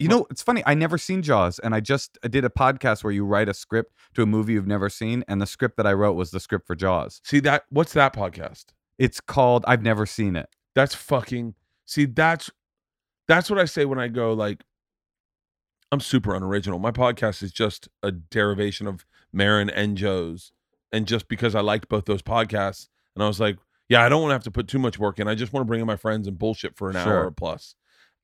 You 0.00 0.08
know, 0.08 0.26
it's 0.30 0.42
funny. 0.42 0.62
I 0.66 0.74
never 0.74 0.96
seen 0.98 1.22
Jaws, 1.22 1.58
and 1.58 1.74
I 1.74 1.80
just 1.80 2.18
I 2.24 2.28
did 2.28 2.44
a 2.44 2.48
podcast 2.48 3.04
where 3.04 3.12
you 3.12 3.24
write 3.24 3.48
a 3.48 3.54
script 3.54 3.94
to 4.14 4.22
a 4.22 4.26
movie 4.26 4.54
you've 4.54 4.66
never 4.66 4.88
seen, 4.88 5.22
and 5.28 5.40
the 5.40 5.46
script 5.46 5.76
that 5.76 5.86
I 5.86 5.92
wrote 5.92 6.14
was 6.14 6.30
the 6.30 6.40
script 6.40 6.66
for 6.66 6.74
Jaws. 6.74 7.20
See 7.22 7.38
that? 7.40 7.64
What's 7.68 7.92
that 7.92 8.14
podcast? 8.14 8.66
It's 8.98 9.20
called 9.20 9.64
I've 9.68 9.82
never 9.82 10.06
seen 10.06 10.36
it. 10.36 10.48
That's 10.74 10.94
fucking 10.94 11.54
see 11.84 12.06
that's 12.06 12.50
that's 13.28 13.50
what 13.50 13.58
I 13.58 13.64
say 13.66 13.84
when 13.84 13.98
I 13.98 14.08
go 14.08 14.32
like 14.32 14.64
I'm 15.92 16.00
super 16.00 16.34
unoriginal. 16.34 16.78
My 16.78 16.92
podcast 16.92 17.42
is 17.42 17.52
just 17.52 17.88
a 18.02 18.10
derivation 18.12 18.86
of 18.86 19.04
Marin 19.32 19.68
and 19.68 19.96
Joe's. 19.96 20.52
And 20.92 21.06
just 21.06 21.28
because 21.28 21.54
I 21.54 21.60
liked 21.60 21.88
both 21.88 22.04
those 22.06 22.22
podcasts 22.22 22.88
and 23.14 23.22
I 23.24 23.26
was 23.26 23.40
like, 23.40 23.58
yeah, 23.88 24.02
I 24.04 24.08
don't 24.08 24.22
want 24.22 24.30
to 24.30 24.34
have 24.34 24.44
to 24.44 24.50
put 24.50 24.68
too 24.68 24.78
much 24.78 24.98
work 24.98 25.18
in. 25.18 25.28
I 25.28 25.34
just 25.34 25.52
want 25.52 25.62
to 25.62 25.66
bring 25.66 25.80
in 25.80 25.86
my 25.86 25.96
friends 25.96 26.26
and 26.28 26.38
bullshit 26.38 26.76
for 26.76 26.88
an 26.90 26.94
Sure. 26.94 27.02
hour 27.18 27.26
or 27.26 27.30
plus. 27.32 27.74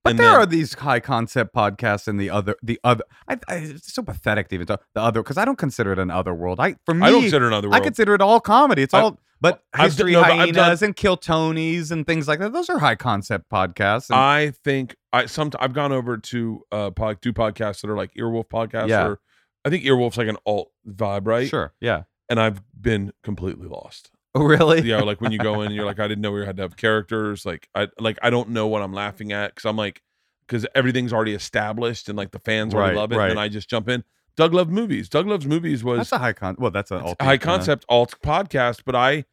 But 0.06 0.10
And 0.10 0.18
there 0.18 0.30
then- 0.30 0.40
are 0.40 0.46
these 0.46 0.74
high 0.74 1.00
concept 1.00 1.54
podcasts 1.54 2.06
and 2.08 2.18
the 2.20 2.30
other 2.30 2.56
the 2.62 2.78
other. 2.84 3.04
I, 3.28 3.34
I, 3.48 3.54
it's 3.56 3.92
so 3.92 4.02
pathetic 4.02 4.48
to 4.48 4.54
even 4.54 4.66
talk 4.66 4.82
the 4.94 5.00
other 5.00 5.22
because 5.22 5.36
I 5.36 5.44
don't 5.44 5.58
consider 5.58 5.92
it 5.92 5.98
an 5.98 6.10
other 6.10 6.32
world. 6.34 6.60
I 6.60 6.76
for 6.84 6.94
me, 6.94 7.06
I 7.06 7.10
don't 7.10 7.22
consider 7.22 7.46
another 7.48 7.68
I 7.72 7.80
consider 7.80 8.14
it 8.14 8.20
all 8.22 8.40
comedy. 8.40 8.82
It's 8.82 8.94
I- 8.94 9.00
all 9.02 9.18
but 9.40 9.62
I've 9.74 9.80
d- 9.80 9.84
history 10.04 10.12
no, 10.12 10.22
but 10.22 10.30
I've 10.30 10.38
hyenas 10.38 10.56
done- 10.80 10.86
and 10.88 10.96
kill 10.96 11.16
Tonys 11.18 11.90
and 11.90 12.06
things 12.06 12.26
like 12.26 12.38
that. 12.38 12.52
Those 12.54 12.70
are 12.70 12.78
high 12.78 12.94
concept 12.94 13.50
podcasts. 13.50 14.08
and- 14.08 14.18
I 14.18 14.52
think 14.64 14.96
I 15.12 15.26
some 15.26 15.50
I've 15.60 15.74
gone 15.74 15.92
over 15.92 16.16
to 16.16 16.62
uh 16.72 16.90
pod, 16.92 17.20
do 17.20 17.32
podcasts 17.32 17.82
that 17.82 17.90
are 17.90 17.96
like 17.96 18.14
Earwolf 18.14 18.48
podcasts 18.48 18.88
Yeah. 18.88 19.06
or 19.08 19.20
I 19.64 19.70
think 19.70 19.84
Earwolf's 19.84 20.16
like 20.16 20.28
an 20.28 20.38
alt 20.46 20.70
vibe, 20.88 21.26
right? 21.26 21.48
Sure. 21.48 21.74
Yeah. 21.80 22.04
And 22.30 22.40
I've 22.40 22.60
been 22.80 23.12
completely 23.22 23.68
lost. 23.68 24.10
Oh, 24.36 24.44
really? 24.44 24.82
yeah, 24.82 25.00
like 25.00 25.20
when 25.20 25.32
you 25.32 25.38
go 25.38 25.60
in 25.62 25.66
and 25.68 25.74
you're 25.74 25.84
like, 25.86 25.98
I 25.98 26.06
didn't 26.08 26.20
know 26.22 26.30
we 26.32 26.44
had 26.44 26.56
to 26.56 26.62
have 26.62 26.76
characters. 26.76 27.44
Like 27.46 27.68
I 27.74 27.88
like 27.98 28.18
I 28.22 28.30
don't 28.30 28.50
know 28.50 28.66
what 28.66 28.82
I'm 28.82 28.92
laughing 28.92 29.32
at 29.32 29.54
because 29.54 29.64
I'm 29.66 29.76
like 29.76 30.02
because 30.46 30.66
everything's 30.74 31.12
already 31.12 31.34
established 31.34 32.08
and 32.08 32.16
like 32.16 32.30
the 32.30 32.38
fans 32.38 32.74
already 32.74 32.90
Right, 32.94 33.00
love 33.00 33.12
it. 33.12 33.16
right. 33.16 33.30
And 33.30 33.40
I 33.40 33.48
just 33.48 33.68
jump 33.68 33.88
in. 33.88 34.04
Doug 34.36 34.52
loved 34.54 34.70
movies. 34.70 35.08
Doug 35.08 35.26
loves 35.26 35.46
movies 35.46 35.82
was 35.82 35.98
That's 35.98 36.12
a 36.12 36.18
high 36.18 36.32
con. 36.34 36.56
Well, 36.58 36.70
that's 36.70 36.90
an 36.90 37.00
alt- 37.02 37.16
a 37.20 37.24
high 37.24 37.38
concept 37.38 37.84
alt 37.88 38.14
podcast, 38.22 38.82
but 38.84 38.94
I 38.94 39.24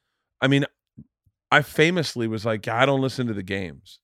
I 0.41 0.47
mean 0.47 0.65
I 1.51 1.61
famously 1.61 2.27
was 2.27 2.45
like, 2.45 2.67
I 2.67 2.85
don't 2.85 3.01
listen 3.01 3.27
to 3.27 3.33
the 3.33 3.43
games. 3.43 3.99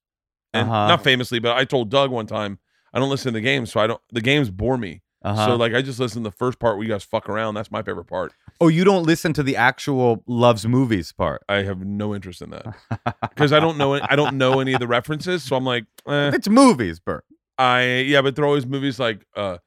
And 0.54 0.70
Uh-huh. 0.70 0.88
not 0.88 1.04
famously, 1.04 1.39
but 1.39 1.56
I 1.58 1.64
told 1.66 1.89
Doug 1.89 2.12
one 2.12 2.28
time, 2.28 2.60
I 2.93 3.00
don't 3.00 3.10
listen 3.10 3.34
to 3.34 3.38
the 3.38 3.41
games, 3.43 3.72
so 3.72 3.80
I 3.80 3.88
don't 3.88 4.02
the 4.12 4.22
games 4.22 4.50
bore 4.50 4.78
me. 4.78 5.02
Uh-huh. 5.22 5.46
So 5.48 5.56
like 5.56 5.74
I 5.74 5.82
just 5.82 6.00
listen 6.00 6.24
to 6.24 6.30
the 6.30 6.36
first 6.36 6.60
part 6.60 6.78
where 6.78 6.86
you 6.86 6.92
guys 6.94 7.04
fuck 7.04 7.28
around. 7.28 7.56
That's 7.56 7.72
my 7.72 7.82
favorite 7.84 8.06
part. 8.06 8.34
oh, 8.62 8.68
you 8.70 8.84
don't 8.84 9.04
listen 9.04 9.34
to 9.34 9.44
the 9.44 9.56
actual 9.58 10.24
loves 10.28 10.66
movies 10.66 11.12
part. 11.12 11.44
I 11.50 11.64
have 11.64 11.80
no 11.86 12.16
interest 12.16 12.42
in 12.42 12.52
that. 12.52 12.76
Because 13.22 13.52
I 13.52 13.60
don't 13.60 13.78
know 13.78 13.94
I 13.96 14.16
don't 14.16 14.38
know 14.38 14.60
any 14.62 14.74
of 14.74 14.80
the 14.80 14.88
references. 14.88 15.44
So 15.44 15.56
I'm 15.56 15.66
like, 15.66 15.86
eh. 16.08 16.32
It's 16.34 16.48
movies, 16.48 17.00
Bert. 17.00 17.26
I 17.58 18.06
yeah, 18.08 18.22
but 18.22 18.36
they're 18.36 18.46
always 18.46 18.66
movies 18.66 19.00
like 19.00 19.26
uh 19.36 19.58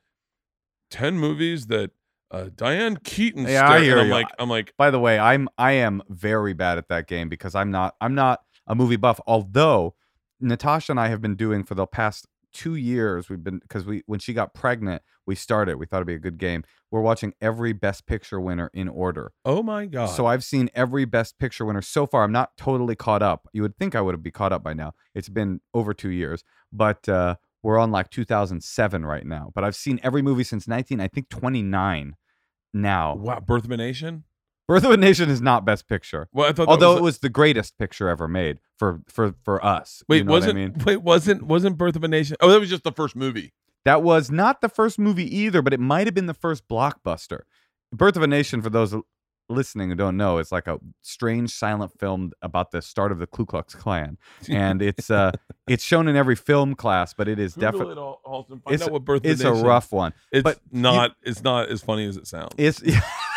ten 0.91 1.19
movies 1.19 1.67
that 1.67 1.91
uh 2.31 2.49
Diane 2.55 2.97
Keaton 3.05 3.47
Yeah, 3.47 3.69
I 3.71 3.81
hear 3.83 3.93
and 3.93 4.01
I'm 4.01 4.07
you. 4.07 4.13
like 4.13 4.29
I'm 4.39 4.49
like 4.49 4.73
By 4.79 4.91
the 4.91 4.99
way, 5.01 5.19
I'm 5.19 5.49
I 5.59 5.73
am 5.73 6.03
very 6.09 6.55
bad 6.55 6.79
at 6.79 6.89
that 6.89 7.07
game 7.07 7.29
because 7.29 7.55
I'm 7.55 7.71
not 7.71 7.95
I'm 8.01 8.15
not 8.15 8.41
a 8.67 8.75
movie 8.75 8.97
buff. 8.97 9.21
Although 9.27 9.95
Natasha 10.41 10.93
and 10.93 11.01
I 11.01 11.09
have 11.09 11.21
been 11.21 11.37
doing 11.37 11.63
for 11.63 11.75
the 11.75 11.87
past 11.87 12.27
two 12.53 12.75
years, 12.75 13.29
we've 13.29 13.43
been 13.43 13.59
because 13.59 13.85
we 13.85 14.03
when 14.07 14.21
she 14.21 14.33
got 14.33 14.55
pregnant, 14.55 15.03
we 15.27 15.35
started. 15.35 15.77
We 15.77 15.87
thought 15.87 15.99
it'd 15.99 16.07
be 16.07 16.15
a 16.15 16.19
good 16.19 16.39
game. 16.39 16.65
We're 16.91 17.01
watching 17.01 17.33
every 17.41 17.73
Best 17.73 18.07
Picture 18.07 18.41
winner 18.41 18.71
in 18.75 18.89
order. 18.89 19.33
Oh 19.45 19.63
my 19.63 19.87
god. 19.87 20.07
So 20.07 20.27
I've 20.27 20.45
seen 20.45 20.69
every 20.75 21.05
Best 21.05 21.39
Picture 21.39 21.65
winner 21.65 21.83
so 21.83 22.07
far. 22.07 22.25
I'm 22.25 22.33
not 22.33 22.57
totally 22.57 22.97
caught 22.97 23.23
up. 23.23 23.49
You 23.53 23.63
would 23.63 23.77
think 23.77 23.95
I 23.95 24.01
would 24.01 24.15
have 24.15 24.23
been 24.23 24.33
caught 24.33 24.53
up 24.53 24.63
by 24.63 24.75
now. 24.75 24.93
It's 25.15 25.29
been 25.29 25.61
over 25.75 25.95
two 25.95 26.11
years, 26.11 26.45
but 26.73 27.09
uh, 27.09 27.37
we're 27.63 27.79
on 27.79 27.91
like 27.91 28.11
2007 28.11 29.05
right 29.07 29.27
now. 29.27 29.51
But 29.55 29.65
I've 29.65 29.77
seen 29.77 30.01
every 30.03 30.23
movie 30.23 30.45
since 30.45 30.67
19, 30.69 31.01
I 31.01 31.09
think 31.09 31.29
29 31.29 32.17
now. 32.75 33.15
wow, 33.17 33.41
Birth 33.41 33.65
of 33.65 33.71
a 33.71 33.77
Nation. 33.77 34.25
Birth 34.73 34.85
of 34.85 34.91
a 34.93 34.97
Nation 34.97 35.29
is 35.29 35.43
not 35.43 35.65
Best 35.65 35.87
Picture, 35.89 36.29
Well, 36.33 36.49
I 36.49 36.53
thought. 36.53 36.69
although 36.69 36.93
was, 36.93 36.99
it 36.99 37.03
was 37.03 37.19
the 37.19 37.29
greatest 37.29 37.77
picture 37.79 38.09
ever 38.09 38.27
made 38.27 38.59
for 38.79 39.01
for 39.07 39.35
for 39.45 39.63
us. 39.65 40.03
Wait, 40.09 40.19
you 40.19 40.25
know 40.25 40.33
wasn't 40.33 40.55
what 40.55 40.61
I 40.63 40.65
mean? 40.69 40.85
wait 40.85 41.03
wasn't 41.03 41.43
wasn't 41.43 41.77
Birth 41.77 41.97
of 41.97 42.05
a 42.05 42.09
Nation? 42.09 42.37
Oh, 42.41 42.49
that 42.51 42.59
was 42.61 42.71
just 42.71 42.83
the 42.85 42.93
first 42.93 43.15
movie. 43.15 43.53
That 43.85 44.03
was 44.03 44.31
not 44.31 44.61
the 44.61 44.69
first 44.69 44.99
movie 44.99 45.37
either, 45.37 45.61
but 45.61 45.73
it 45.75 45.81
might 45.81 46.07
have 46.07 46.15
been 46.15 46.27
the 46.27 46.35
first 46.35 46.69
blockbuster. 46.69 47.41
Birth 47.93 48.17
of 48.17 48.23
a 48.23 48.27
Nation, 48.27 48.63
for 48.63 48.71
those 48.71 48.95
listening 49.49 49.91
who 49.91 49.95
don't 49.95 50.17
know, 50.17 50.39
is 50.39 50.51
like 50.53 50.67
a 50.67 50.79
strange 51.03 51.51
silent 51.51 51.93
film 51.99 52.33
about 52.41 52.71
the 52.71 52.81
start 52.81 53.13
of 53.13 53.19
the 53.19 53.27
Ku 53.27 53.45
Klux 53.45 53.75
Klan, 53.75 54.17
and 54.49 54.81
it's 54.81 55.11
uh 55.11 55.33
it's 55.69 55.85
shown 55.85 56.09
in 56.09 56.17
every 56.17 56.37
film 56.37 56.75
class, 56.75 57.13
but 57.13 57.29
it 57.29 57.39
is 57.39 57.55
definitely 57.55 57.93
it, 57.93 57.99
Al- 57.99 58.21
Halston. 58.27 58.63
Find 58.63 58.75
it's 58.75 58.83
out 58.85 58.91
what 58.93 59.05
Birth 59.05 59.25
of 59.27 59.31
it's 59.33 59.43
a 59.43 59.53
a 59.53 59.63
rough 59.63 59.93
one. 59.93 60.15
It's 60.33 60.43
but 60.45 60.61
not. 60.71 61.17
it's 61.23 61.43
not 61.43 61.69
as 61.69 61.83
funny 61.83 62.07
as 62.07 62.17
it 62.17 62.27
sounds. 62.27 62.55
It's 62.57 62.81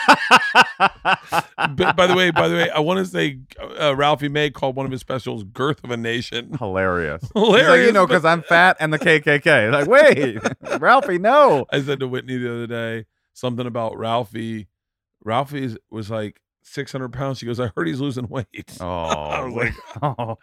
but 1.76 1.96
by 1.96 2.08
the 2.08 2.16
way, 2.16 2.32
by 2.32 2.48
the 2.48 2.56
way, 2.56 2.70
I 2.70 2.80
want 2.80 3.00
to 3.00 3.06
say 3.06 3.40
uh, 3.80 3.96
Ralphie 3.96 4.30
May 4.30 4.50
called 4.50 4.76
one 4.76 4.86
of 4.86 4.92
his 4.92 5.02
specials 5.02 5.44
"Girth 5.44 5.84
of 5.84 5.92
a 5.92 5.98
Nation." 5.98 6.54
hilarious. 6.58 7.24
Hilarious, 7.36 7.68
So, 7.68 7.74
you 7.76 7.92
know, 7.92 8.06
because 8.08 8.26
I'm 8.26 8.42
fat 8.44 8.78
and 8.80 8.92
the 8.94 9.00
KKK. 9.00 9.72
Like, 9.72 9.88
wait, 9.88 10.40
Ralphie, 10.82 11.18
no. 11.20 11.66
I 11.72 11.82
said 11.82 12.00
to 12.00 12.08
Whitney 12.08 12.38
the 12.38 12.52
other 12.52 12.68
day 12.68 13.06
something 13.34 13.66
about 13.66 13.98
Ralphie. 13.98 14.68
Ralphie 15.24 15.76
was 15.90 16.10
like 16.10 16.40
600 16.64 17.12
pounds. 17.14 17.40
She 17.40 17.46
goes, 17.46 17.60
"I 17.60 17.72
heard 17.76 17.88
he's 17.88 18.00
losing 18.00 18.28
weight." 18.28 18.46
Oh, 18.80 18.86
I 18.88 19.44
was 19.44 19.54
like, 19.56 19.74
oh, 20.02 20.38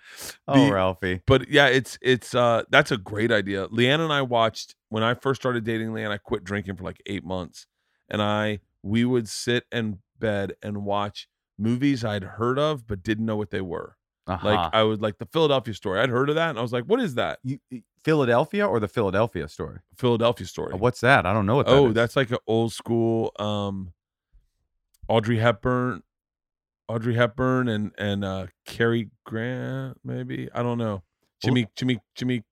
oh, 0.49 0.66
The- 0.66 0.72
Ralphie. 0.72 1.20
but 1.26 1.49
yeah, 1.49 1.66
it's 1.66 1.99
it's 2.03 2.35
uh 2.35 2.62
that's 2.70 2.91
a 2.91 2.97
great 2.97 3.30
idea. 3.33 3.68
Leanne 3.68 4.01
and 4.01 4.12
I 4.12 4.22
watched 4.22 4.74
when 4.89 5.03
I 5.03 5.14
first 5.14 5.41
started 5.41 5.64
dating 5.64 5.89
Leanne. 5.89 6.11
I 6.11 6.18
quit 6.18 6.45
drinking 6.45 6.76
for 6.76 6.85
like 6.85 7.01
eight 7.07 7.24
months, 7.24 7.66
and 8.09 8.20
I 8.22 8.61
we 8.83 9.05
would 9.05 9.28
sit 9.28 9.64
in 9.72 9.99
bed 10.18 10.55
and 10.62 10.85
watch 10.85 11.28
movies 11.59 12.05
I'd 12.05 12.24
heard 12.24 12.59
of 12.59 12.87
but 12.87 13.03
didn't 13.03 13.26
know 13.26 13.37
what 13.37 13.51
they 13.51 13.61
were. 13.61 13.97
Uh-huh. 14.26 14.49
Like 14.49 14.70
I 14.72 14.83
would 14.85 15.03
like 15.03 15.18
the 15.18 15.26
Philadelphia 15.26 15.74
story. 15.74 16.01
I'd 16.01 16.09
heard 16.09 16.28
of 16.28 16.37
that, 16.37 16.51
and 16.51 16.59
I 16.59 16.62
was 16.62 16.72
like, 16.72 16.85
"What 16.85 17.01
is 17.01 17.16
that?" 17.16 17.41
you, 17.43 17.59
Philadelphia 18.05 18.66
or 18.66 18.78
the 18.78 18.89
Philadelphia 18.89 19.49
story? 19.49 19.78
Philadelphia 19.97 20.47
story. 20.47 20.72
Uh, 20.74 20.76
What's 20.76 21.01
that? 21.01 21.26
I 21.26 21.33
don't 21.33 21.47
know 21.47 21.57
what 21.57 21.66
that 21.66 21.72
oh, 21.72 21.89
is. 21.89 21.95
that's 21.95 22.16
like 22.16 22.30
an 22.30 22.39
old 22.47 22.72
school 22.72 23.33
um 23.39 23.93
Audrey 25.09 25.39
Hepburn, 25.39 26.03
Audrey 26.89 27.14
Hepburn 27.14 27.68
and 27.68 27.93
and 27.99 28.24
uh 28.24 28.47
Cary 28.64 29.11
Grant 29.24 29.99
maybe. 30.05 30.49
I 30.55 30.62
don't 30.62 30.78
know. 30.78 31.03
Jimmy 31.43 31.66
Jimmy 31.74 31.99
Jimmy 32.14 32.45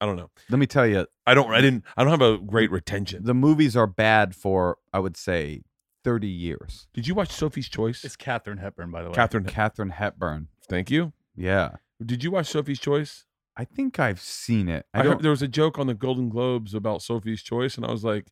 I 0.00 0.06
don't 0.06 0.16
know. 0.16 0.30
Let 0.50 0.58
me 0.58 0.66
tell 0.66 0.86
you, 0.86 1.06
I 1.26 1.34
don't 1.34 1.52
I 1.52 1.60
didn't 1.60 1.84
I 1.96 2.04
don't 2.04 2.10
have 2.10 2.22
a 2.22 2.38
great 2.38 2.70
retention. 2.70 3.24
the 3.24 3.34
movies 3.34 3.76
are 3.76 3.86
bad 3.86 4.34
for 4.34 4.78
I 4.92 4.98
would 4.98 5.16
say 5.16 5.62
30 6.04 6.28
years. 6.28 6.86
Did 6.92 7.06
you 7.06 7.14
watch 7.14 7.30
Sophie's 7.30 7.68
Choice? 7.68 8.04
It's 8.04 8.16
Katharine 8.16 8.58
Hepburn, 8.58 8.90
by 8.90 9.02
the 9.02 9.08
way. 9.08 9.14
Katharine. 9.14 9.44
Katharine 9.44 9.90
Hepburn. 9.90 10.48
Thank 10.68 10.90
you. 10.90 11.12
Yeah. 11.34 11.76
Did 12.04 12.22
you 12.22 12.30
watch 12.30 12.46
Sophie's 12.48 12.78
Choice? 12.78 13.24
I 13.56 13.64
think 13.64 13.98
I've 13.98 14.20
seen 14.20 14.68
it. 14.68 14.86
I, 14.92 15.00
I, 15.00 15.04
heard 15.04 15.22
there 15.22 15.30
was 15.30 15.42
a 15.42 15.48
joke 15.48 15.78
on 15.78 15.86
the 15.86 15.94
Golden 15.94 16.28
Globes 16.28 16.74
about 16.74 17.02
Sophie's 17.02 17.42
Choice, 17.42 17.76
and 17.76 17.86
I 17.86 17.90
was 17.90 18.04
like, 18.04 18.26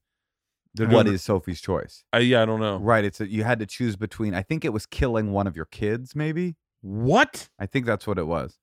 they're 0.75 0.89
What 0.89 1.05
doing- 1.05 1.15
is 1.15 1.23
Sophie's 1.23 1.61
choice? 1.61 2.05
I, 2.13 2.19
yeah, 2.21 2.43
I 2.43 2.47
don't 2.47 2.61
know. 2.61 2.79
Right, 2.79 3.05
it's 3.05 3.21
a, 3.21 3.29
you 3.29 3.45
had 3.45 3.59
to 3.61 3.67
choose 3.67 3.97
between 3.97 4.35
I 4.35 4.43
think 4.43 4.65
it 4.65 4.73
was 4.73 4.87
killing 4.87 5.33
one 5.33 5.47
of 5.47 5.55
your 5.55 5.67
kids 5.67 6.17
maybe. 6.17 6.57
What? 6.81 7.49
I 7.59 7.67
think 7.67 7.87
that's 7.87 8.07
what 8.07 8.19
it 8.19 8.27
was. 8.27 8.59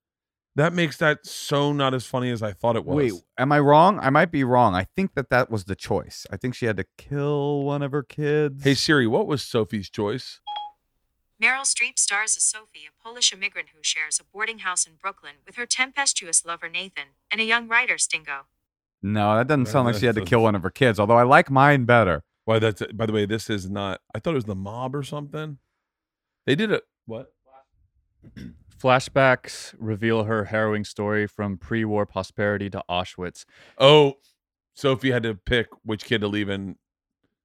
That 0.55 0.73
makes 0.73 0.97
that 0.97 1.25
so 1.25 1.71
not 1.71 1.93
as 1.93 2.05
funny 2.05 2.31
as 2.31 2.43
I 2.43 2.51
thought 2.51 2.75
it 2.75 2.85
was. 2.85 2.95
Wait, 2.95 3.13
am 3.37 3.51
I 3.51 3.59
wrong? 3.59 3.99
I 3.99 4.09
might 4.09 4.31
be 4.31 4.43
wrong. 4.43 4.75
I 4.75 4.83
think 4.95 5.13
that 5.13 5.29
that 5.29 5.49
was 5.49 5.65
the 5.65 5.75
choice. 5.75 6.25
I 6.31 6.37
think 6.37 6.55
she 6.55 6.65
had 6.65 6.75
to 6.77 6.85
kill 6.97 7.63
one 7.63 7.81
of 7.81 7.91
her 7.91 8.03
kids. 8.03 8.63
Hey 8.63 8.73
Siri, 8.73 9.07
what 9.07 9.27
was 9.27 9.41
Sophie's 9.41 9.89
Choice? 9.89 10.41
Meryl 11.41 11.61
Streep 11.61 11.97
stars 11.97 12.35
as 12.35 12.43
Sophie, 12.43 12.87
a 12.89 13.03
Polish 13.03 13.31
immigrant 13.31 13.69
who 13.73 13.79
shares 13.81 14.19
a 14.19 14.25
boarding 14.25 14.59
house 14.59 14.85
in 14.85 14.93
Brooklyn 15.01 15.35
with 15.45 15.55
her 15.55 15.65
tempestuous 15.65 16.45
lover 16.45 16.67
Nathan 16.67 17.09
and 17.31 17.39
a 17.39 17.45
young 17.45 17.69
writer 17.69 17.97
Stingo. 17.97 18.47
no, 19.01 19.37
that 19.37 19.47
doesn't 19.47 19.67
sound 19.67 19.85
like 19.85 19.95
she 19.95 20.05
had 20.07 20.15
to 20.15 20.25
kill 20.25 20.43
one 20.43 20.55
of 20.55 20.63
her 20.63 20.69
kids. 20.69 20.99
Although 20.99 21.17
I 21.17 21.23
like 21.23 21.49
mine 21.49 21.85
better. 21.85 22.23
Why 22.43 22.59
that's 22.59 22.81
by 22.93 23.05
the 23.05 23.13
way, 23.13 23.25
this 23.25 23.49
is 23.49 23.69
not 23.69 24.01
I 24.13 24.19
thought 24.19 24.31
it 24.31 24.35
was 24.35 24.45
the 24.45 24.55
mob 24.55 24.93
or 24.95 25.03
something. 25.03 25.59
They 26.45 26.55
did 26.55 26.71
it 26.71 26.83
what? 27.05 27.31
Flashbacks 28.79 29.75
reveal 29.77 30.23
her 30.23 30.45
harrowing 30.45 30.83
story 30.85 31.27
from 31.27 31.57
pre-war 31.57 32.05
prosperity 32.05 32.69
to 32.69 32.83
Auschwitz. 32.89 33.45
Oh, 33.77 34.13
Sophie 34.73 35.11
had 35.11 35.23
to 35.23 35.35
pick 35.35 35.67
which 35.83 36.05
kid 36.05 36.21
to 36.21 36.27
leave 36.27 36.49
in. 36.49 36.77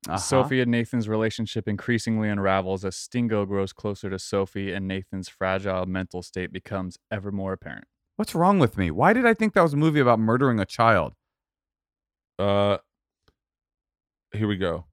Uh-huh. 0.06 0.18
Sophie 0.18 0.60
and 0.60 0.70
Nathan's 0.70 1.08
relationship 1.08 1.66
increasingly 1.66 2.28
unravels 2.28 2.84
as 2.84 2.94
Stingo 2.94 3.46
grows 3.46 3.72
closer 3.72 4.10
to 4.10 4.18
Sophie 4.18 4.72
and 4.72 4.86
Nathan's 4.86 5.28
fragile 5.28 5.86
mental 5.86 6.22
state 6.22 6.52
becomes 6.52 6.98
ever 7.10 7.32
more 7.32 7.54
apparent. 7.54 7.86
What's 8.16 8.34
wrong 8.34 8.58
with 8.58 8.76
me? 8.76 8.90
Why 8.90 9.12
did 9.12 9.26
I 9.26 9.34
think 9.34 9.54
that 9.54 9.62
was 9.62 9.72
a 9.72 9.78
movie 9.78 10.00
about 10.00 10.20
murdering 10.20 10.60
a 10.60 10.66
child? 10.66 11.14
Uh 12.38 12.78
here 14.32 14.46
we 14.46 14.56
go. 14.56 14.84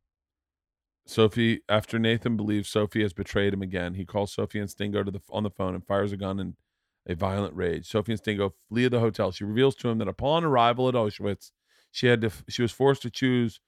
Sophie, 1.05 1.61
after 1.67 1.99
Nathan 1.99 2.37
believes 2.37 2.69
Sophie 2.69 3.01
has 3.01 3.13
betrayed 3.13 3.53
him 3.53 3.61
again, 3.61 3.95
he 3.95 4.05
calls 4.05 4.33
Sophie 4.33 4.59
and 4.59 4.69
Stingo 4.69 5.03
to 5.03 5.11
the 5.11 5.21
on 5.29 5.43
the 5.43 5.49
phone 5.49 5.75
and 5.75 5.85
fires 5.85 6.11
a 6.11 6.17
gun 6.17 6.39
in 6.39 6.55
a 7.07 7.15
violent 7.15 7.55
rage. 7.55 7.87
Sophie 7.87 8.13
and 8.13 8.19
Stingo 8.19 8.53
flee 8.69 8.87
the 8.87 8.99
hotel. 8.99 9.31
She 9.31 9.43
reveals 9.43 9.75
to 9.77 9.89
him 9.89 9.97
that 9.97 10.07
upon 10.07 10.43
arrival 10.43 10.87
at 10.87 10.93
Auschwitz, 10.93 11.51
she 11.91 12.07
had 12.07 12.21
to 12.21 12.31
she 12.49 12.61
was 12.61 12.71
forced 12.71 13.01
to 13.01 13.09
choose 13.09 13.59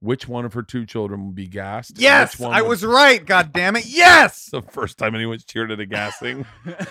which 0.00 0.26
one 0.26 0.44
of 0.44 0.54
her 0.54 0.62
two 0.62 0.86
children 0.86 1.26
would 1.26 1.34
be 1.34 1.46
gassed. 1.46 1.98
Yes, 1.98 2.40
I 2.40 2.62
would- 2.62 2.68
was 2.68 2.84
right. 2.84 3.24
God 3.24 3.52
damn 3.52 3.76
it. 3.76 3.86
Yes. 3.86 4.46
the 4.50 4.62
first 4.62 4.98
time 4.98 5.14
anyone's 5.14 5.44
cheered 5.44 5.70
at 5.70 5.80
a 5.80 5.86
gassing. 5.86 6.46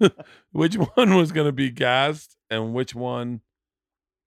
which 0.52 0.74
one 0.74 1.14
was 1.14 1.32
going 1.32 1.46
to 1.46 1.52
be 1.52 1.70
gassed 1.70 2.36
and 2.48 2.72
which 2.72 2.94
one 2.94 3.42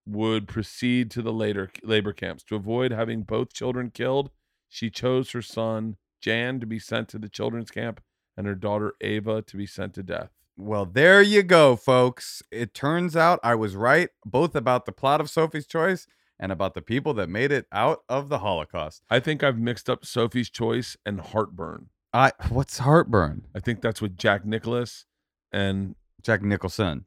would 0.06 0.48
proceed 0.48 1.10
to 1.12 1.22
the 1.22 1.34
later 1.34 1.72
labor 1.84 2.14
camps 2.14 2.44
to 2.44 2.56
avoid 2.56 2.92
having 2.92 3.24
both 3.24 3.54
children 3.54 3.90
killed 3.92 4.30
she 4.74 4.90
chose 4.90 5.32
her 5.32 5.42
son 5.42 5.98
jan 6.22 6.60
to 6.60 6.66
be 6.66 6.80
sent 6.80 7.08
to 7.10 7.20
the 7.20 7.28
children's 7.30 7.70
camp 7.70 8.02
and 8.38 8.48
her 8.48 8.56
daughter 8.56 8.94
ava 9.02 9.42
to 9.42 9.58
be 9.58 9.66
sent 9.66 9.94
to 9.94 10.02
death 10.02 10.30
Well, 10.56 10.86
there 10.86 11.22
you 11.22 11.44
go, 11.44 11.76
folks. 11.76 12.42
It 12.52 12.74
turns 12.74 13.16
out 13.16 13.40
I 13.44 13.56
was 13.56 13.76
right 13.76 14.10
both 14.26 14.56
about 14.56 14.86
the 14.86 14.92
plot 14.92 15.20
of 15.20 15.30
Sophie's 15.30 15.66
Choice 15.68 16.08
and 16.40 16.52
about 16.52 16.74
the 16.74 16.82
people 16.82 17.14
that 17.16 17.30
made 17.30 17.52
it 17.52 17.66
out 17.72 18.04
of 18.10 18.30
the 18.30 18.40
Holocaust. 18.40 19.04
i 19.10 19.20
think 19.20 19.44
i've 19.44 19.58
mixed 19.60 19.90
up 19.90 20.06
sophie's 20.06 20.50
choice 20.50 20.96
and 21.06 21.20
heartburn 21.22 21.88
I 22.14 22.32
what's 22.50 22.80
heartburn? 22.80 23.46
i 23.56 23.60
think 23.60 23.82
that's 23.82 24.02
with 24.02 24.18
jack 24.18 24.46
nicholas 24.46 25.06
and 25.52 25.96
Jack 26.24 26.44
Nicholson. 26.44 27.06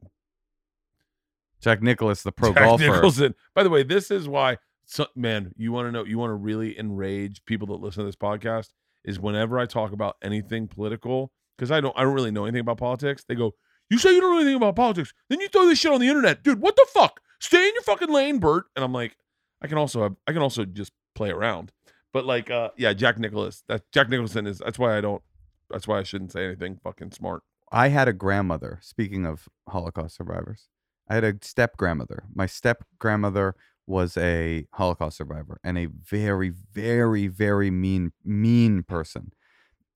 Jack 1.61 1.81
Nicklaus, 1.81 2.21
the 2.21 2.31
pro 2.31 2.53
Jack 2.53 2.63
golfer. 2.63 2.83
Nicholson. 2.91 3.35
By 3.53 3.63
the 3.63 3.69
way, 3.69 3.81
this 3.83 4.11
is 4.11 4.27
why, 4.27 4.57
so, 4.85 5.07
man, 5.15 5.51
you 5.57 5.71
want 5.71 5.87
to 5.87 5.91
know, 5.91 6.05
you 6.05 6.17
want 6.17 6.31
to 6.31 6.35
really 6.35 6.77
enrage 6.77 7.43
people 7.45 7.67
that 7.67 7.83
listen 7.83 8.03
to 8.03 8.05
this 8.05 8.15
podcast 8.15 8.69
is 9.03 9.19
whenever 9.19 9.59
I 9.59 9.65
talk 9.65 9.91
about 9.91 10.17
anything 10.21 10.67
political, 10.67 11.31
because 11.57 11.71
I 11.71 11.81
don't, 11.81 11.97
I 11.97 12.03
don't 12.03 12.13
really 12.13 12.31
know 12.31 12.45
anything 12.45 12.61
about 12.61 12.77
politics. 12.77 13.23
They 13.27 13.35
go, 13.35 13.53
"You 13.89 13.97
say 13.97 14.13
you 14.13 14.21
don't 14.21 14.33
know 14.33 14.39
anything 14.39 14.55
about 14.55 14.75
politics, 14.75 15.13
then 15.29 15.39
you 15.39 15.47
throw 15.47 15.65
this 15.65 15.79
shit 15.79 15.91
on 15.91 16.01
the 16.01 16.07
internet, 16.07 16.43
dude. 16.43 16.61
What 16.61 16.75
the 16.75 16.87
fuck? 16.93 17.19
Stay 17.39 17.67
in 17.67 17.73
your 17.73 17.83
fucking 17.83 18.09
lane, 18.09 18.39
Bert." 18.39 18.65
And 18.75 18.83
I'm 18.83 18.93
like, 18.93 19.15
I 19.61 19.67
can 19.67 19.77
also 19.77 20.03
have, 20.03 20.15
I 20.27 20.33
can 20.33 20.41
also 20.41 20.65
just 20.65 20.91
play 21.15 21.29
around, 21.29 21.71
but 22.13 22.25
like, 22.25 22.51
uh, 22.51 22.69
yeah, 22.77 22.93
Jack 22.93 23.17
Nicklaus. 23.17 23.63
That 23.67 23.83
Jack 23.91 24.09
Nicholson 24.09 24.47
is. 24.47 24.59
That's 24.59 24.79
why 24.79 24.97
I 24.97 25.01
don't. 25.01 25.21
That's 25.69 25.87
why 25.87 25.99
I 25.99 26.03
shouldn't 26.03 26.31
say 26.31 26.45
anything 26.45 26.79
fucking 26.83 27.11
smart. 27.11 27.43
I 27.71 27.87
had 27.87 28.07
a 28.07 28.13
grandmother, 28.13 28.79
speaking 28.81 29.25
of 29.25 29.49
Holocaust 29.67 30.15
survivors, 30.15 30.69
I 31.09 31.15
had 31.15 31.23
a 31.23 31.33
step 31.41 31.77
grandmother. 31.77 32.23
My 32.33 32.45
step 32.45 32.83
grandmother 32.99 33.55
was 33.87 34.17
a 34.17 34.65
Holocaust 34.73 35.17
survivor 35.17 35.59
and 35.63 35.77
a 35.77 35.85
very, 35.85 36.49
very, 36.49 37.27
very 37.27 37.69
mean, 37.69 38.11
mean 38.23 38.83
person. 38.83 39.31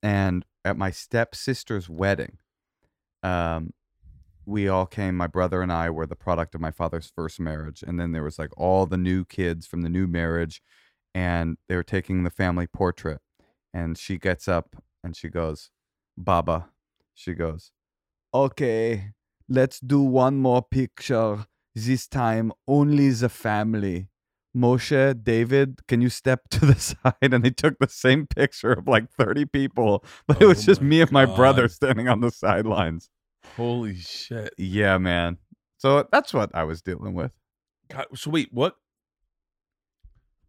And 0.03 0.45
at 0.63 0.77
my 0.77 0.91
stepsister's 0.91 1.89
wedding, 1.89 2.37
um, 3.23 3.73
we 4.45 4.67
all 4.67 4.85
came. 4.85 5.15
My 5.15 5.27
brother 5.27 5.61
and 5.61 5.71
I 5.71 5.89
were 5.89 6.05
the 6.05 6.15
product 6.15 6.55
of 6.55 6.61
my 6.61 6.71
father's 6.71 7.11
first 7.15 7.39
marriage. 7.39 7.83
And 7.85 7.99
then 7.99 8.11
there 8.11 8.23
was 8.23 8.39
like 8.39 8.51
all 8.57 8.85
the 8.85 8.97
new 8.97 9.25
kids 9.25 9.67
from 9.67 9.81
the 9.81 9.89
new 9.89 10.07
marriage, 10.07 10.61
and 11.13 11.57
they 11.67 11.75
were 11.75 11.83
taking 11.83 12.23
the 12.23 12.29
family 12.29 12.67
portrait. 12.67 13.19
And 13.73 13.97
she 13.97 14.17
gets 14.17 14.47
up 14.47 14.75
and 15.03 15.15
she 15.15 15.29
goes, 15.29 15.69
Baba, 16.17 16.69
she 17.13 17.33
goes, 17.33 17.71
okay, 18.33 19.11
let's 19.47 19.79
do 19.79 20.01
one 20.01 20.37
more 20.37 20.63
picture. 20.63 21.45
This 21.75 22.07
time, 22.07 22.51
only 22.67 23.09
the 23.11 23.29
family. 23.29 24.09
Moshe, 24.55 25.23
David, 25.23 25.81
can 25.87 26.01
you 26.01 26.09
step 26.09 26.49
to 26.49 26.65
the 26.65 26.75
side? 26.79 27.13
And 27.21 27.43
they 27.43 27.51
took 27.51 27.77
the 27.79 27.87
same 27.87 28.25
picture 28.27 28.73
of 28.73 28.87
like 28.87 29.09
30 29.11 29.45
people, 29.45 30.03
but 30.27 30.41
it 30.41 30.45
was 30.45 30.59
Oh 30.63 30.65
just 30.65 30.81
me 30.81 31.01
and 31.01 31.11
my 31.11 31.25
brother 31.25 31.67
standing 31.67 32.07
on 32.07 32.21
the 32.21 32.31
sidelines. 32.31 33.09
Holy 33.55 33.95
shit! 33.95 34.53
Yeah, 34.57 34.97
man. 34.97 35.37
So 35.77 36.07
that's 36.11 36.33
what 36.33 36.53
I 36.53 36.63
was 36.63 36.81
dealing 36.81 37.13
with. 37.13 37.31
God, 37.89 38.07
so 38.15 38.31
wait, 38.31 38.49
what? 38.51 38.75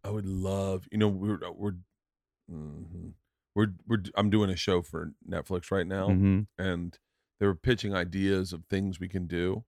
I 0.02 0.10
would 0.10 0.26
love, 0.26 0.88
you 0.90 0.98
know, 0.98 1.08
we're 1.08 1.38
we're 1.52 1.74
mhm. 2.50 3.12
we're 3.54 3.68
we're 3.86 4.02
I'm 4.14 4.30
doing 4.30 4.50
a 4.50 4.56
show 4.56 4.82
for 4.82 5.12
Netflix 5.28 5.70
right 5.70 5.86
now, 5.86 6.08
Mhm. 6.08 6.46
and 6.58 6.98
they 7.38 7.46
were 7.46 7.54
pitching 7.54 7.94
ideas 7.94 8.52
of 8.52 8.64
things 8.66 8.98
we 8.98 9.08
can 9.08 9.26
do, 9.26 9.64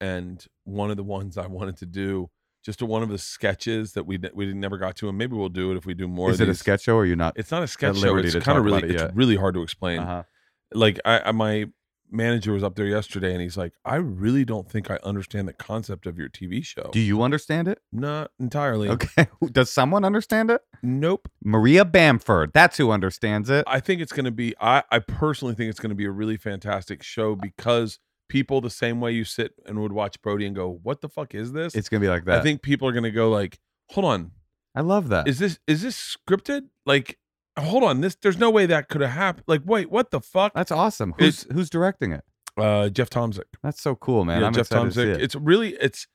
and 0.00 0.44
one 0.64 0.90
of 0.90 0.96
the 0.96 1.04
ones 1.04 1.38
I 1.38 1.46
wanted 1.46 1.76
to 1.78 1.86
do, 1.86 2.30
just 2.64 2.82
a, 2.82 2.86
one 2.86 3.02
of 3.02 3.08
the 3.08 3.18
sketches 3.18 3.92
that 3.92 4.06
we 4.06 4.18
we 4.34 4.52
never 4.52 4.78
got 4.78 4.96
to, 4.96 5.08
and 5.08 5.16
maybe 5.16 5.36
we'll 5.36 5.48
do 5.48 5.70
it 5.72 5.76
if 5.76 5.86
we 5.86 5.94
do 5.94 6.08
more. 6.08 6.30
Is 6.30 6.40
it 6.40 6.48
a 6.48 6.54
sketch 6.54 6.82
show 6.82 6.96
or 6.96 7.02
are 7.02 7.06
you 7.06 7.16
not? 7.16 7.34
It's 7.36 7.50
not 7.50 7.62
a 7.62 7.68
sketch 7.68 7.98
show. 7.98 8.16
It's 8.16 8.34
kind 8.36 8.58
of 8.58 8.64
really, 8.64 8.82
it 8.82 8.90
it's 8.90 9.14
really 9.14 9.36
hard 9.36 9.54
to 9.54 9.62
explain. 9.62 10.00
Uh-huh. 10.00 10.24
Like 10.72 10.98
I, 11.04 11.20
I, 11.20 11.32
my 11.32 11.66
manager 12.10 12.52
was 12.52 12.62
up 12.62 12.74
there 12.74 12.86
yesterday, 12.86 13.32
and 13.32 13.40
he's 13.40 13.56
like, 13.56 13.72
"I 13.84 13.96
really 13.96 14.44
don't 14.44 14.68
think 14.68 14.90
I 14.90 14.98
understand 15.04 15.46
the 15.46 15.52
concept 15.52 16.06
of 16.06 16.18
your 16.18 16.28
TV 16.28 16.64
show." 16.64 16.90
Do 16.92 17.00
you 17.00 17.22
understand 17.22 17.68
it? 17.68 17.78
Not 17.92 18.32
entirely. 18.40 18.88
Okay. 18.88 19.28
Does 19.52 19.70
someone 19.70 20.04
understand 20.04 20.50
it? 20.50 20.62
Nope. 20.82 21.28
Maria 21.44 21.84
Bamford. 21.84 22.52
That's 22.52 22.76
who 22.76 22.90
understands 22.90 23.48
it. 23.50 23.64
I 23.66 23.80
think 23.80 24.00
it's 24.00 24.12
going 24.12 24.24
to 24.24 24.32
be. 24.32 24.54
I, 24.60 24.82
I 24.90 24.98
personally 24.98 25.54
think 25.54 25.70
it's 25.70 25.80
going 25.80 25.90
to 25.90 25.96
be 25.96 26.06
a 26.06 26.10
really 26.10 26.36
fantastic 26.36 27.02
show 27.02 27.36
because 27.36 27.98
people, 28.28 28.60
the 28.60 28.70
same 28.70 29.00
way 29.00 29.12
you 29.12 29.24
sit 29.24 29.52
and 29.66 29.80
would 29.80 29.92
watch 29.92 30.20
Brody 30.22 30.46
and 30.46 30.54
go, 30.54 30.78
"What 30.82 31.00
the 31.00 31.08
fuck 31.08 31.34
is 31.34 31.52
this?" 31.52 31.74
It's 31.74 31.88
gonna 31.88 32.00
be 32.00 32.08
like 32.08 32.24
that. 32.24 32.40
I 32.40 32.42
think 32.42 32.62
people 32.62 32.88
are 32.88 32.92
going 32.92 33.04
to 33.04 33.10
go 33.10 33.30
like, 33.30 33.58
"Hold 33.90 34.04
on, 34.06 34.30
I 34.74 34.80
love 34.80 35.08
that. 35.08 35.28
is 35.28 35.38
this 35.38 35.58
is 35.66 35.82
this 35.82 35.96
scripted? 36.16 36.62
Like, 36.84 37.18
hold 37.58 37.82
on, 37.84 38.00
this 38.00 38.16
there's 38.20 38.38
no 38.38 38.50
way 38.50 38.66
that 38.66 38.88
could 38.88 39.00
have 39.00 39.10
happened. 39.10 39.44
Like, 39.46 39.62
wait, 39.64 39.90
what 39.90 40.10
the 40.10 40.20
fuck?" 40.20 40.52
That's 40.54 40.70
awesome. 40.72 41.14
Who's 41.18 41.44
who's 41.52 41.70
directing 41.70 42.12
it? 42.12 42.24
Uh, 42.56 42.88
Jeff 42.88 43.10
Tomsic. 43.10 43.44
That's 43.62 43.80
so 43.82 43.94
cool, 43.94 44.24
man. 44.24 44.40
yeah, 44.40 44.46
I'm 44.46 44.52
Jeff 44.54 44.62
excited 44.66 44.84
to 44.86 44.92
see 44.92 45.00
Tomsic. 45.02 45.14
it. 45.16 45.22
It's 45.22 45.34
really 45.34 45.74
it's 45.74 46.06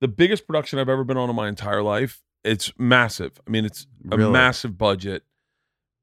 the 0.00 0.08
biggest 0.08 0.46
production 0.46 0.78
I've 0.78 0.88
ever 0.88 1.04
been 1.04 1.16
on 1.18 1.28
in 1.28 1.36
my 1.36 1.48
entire 1.48 1.82
life. 1.82 2.22
It's 2.42 2.72
massive. 2.78 3.32
I 3.46 3.50
mean, 3.50 3.66
it's 3.66 3.86
a 4.10 4.16
Really? 4.16 4.32
massive 4.32 4.78
budget, 4.78 5.24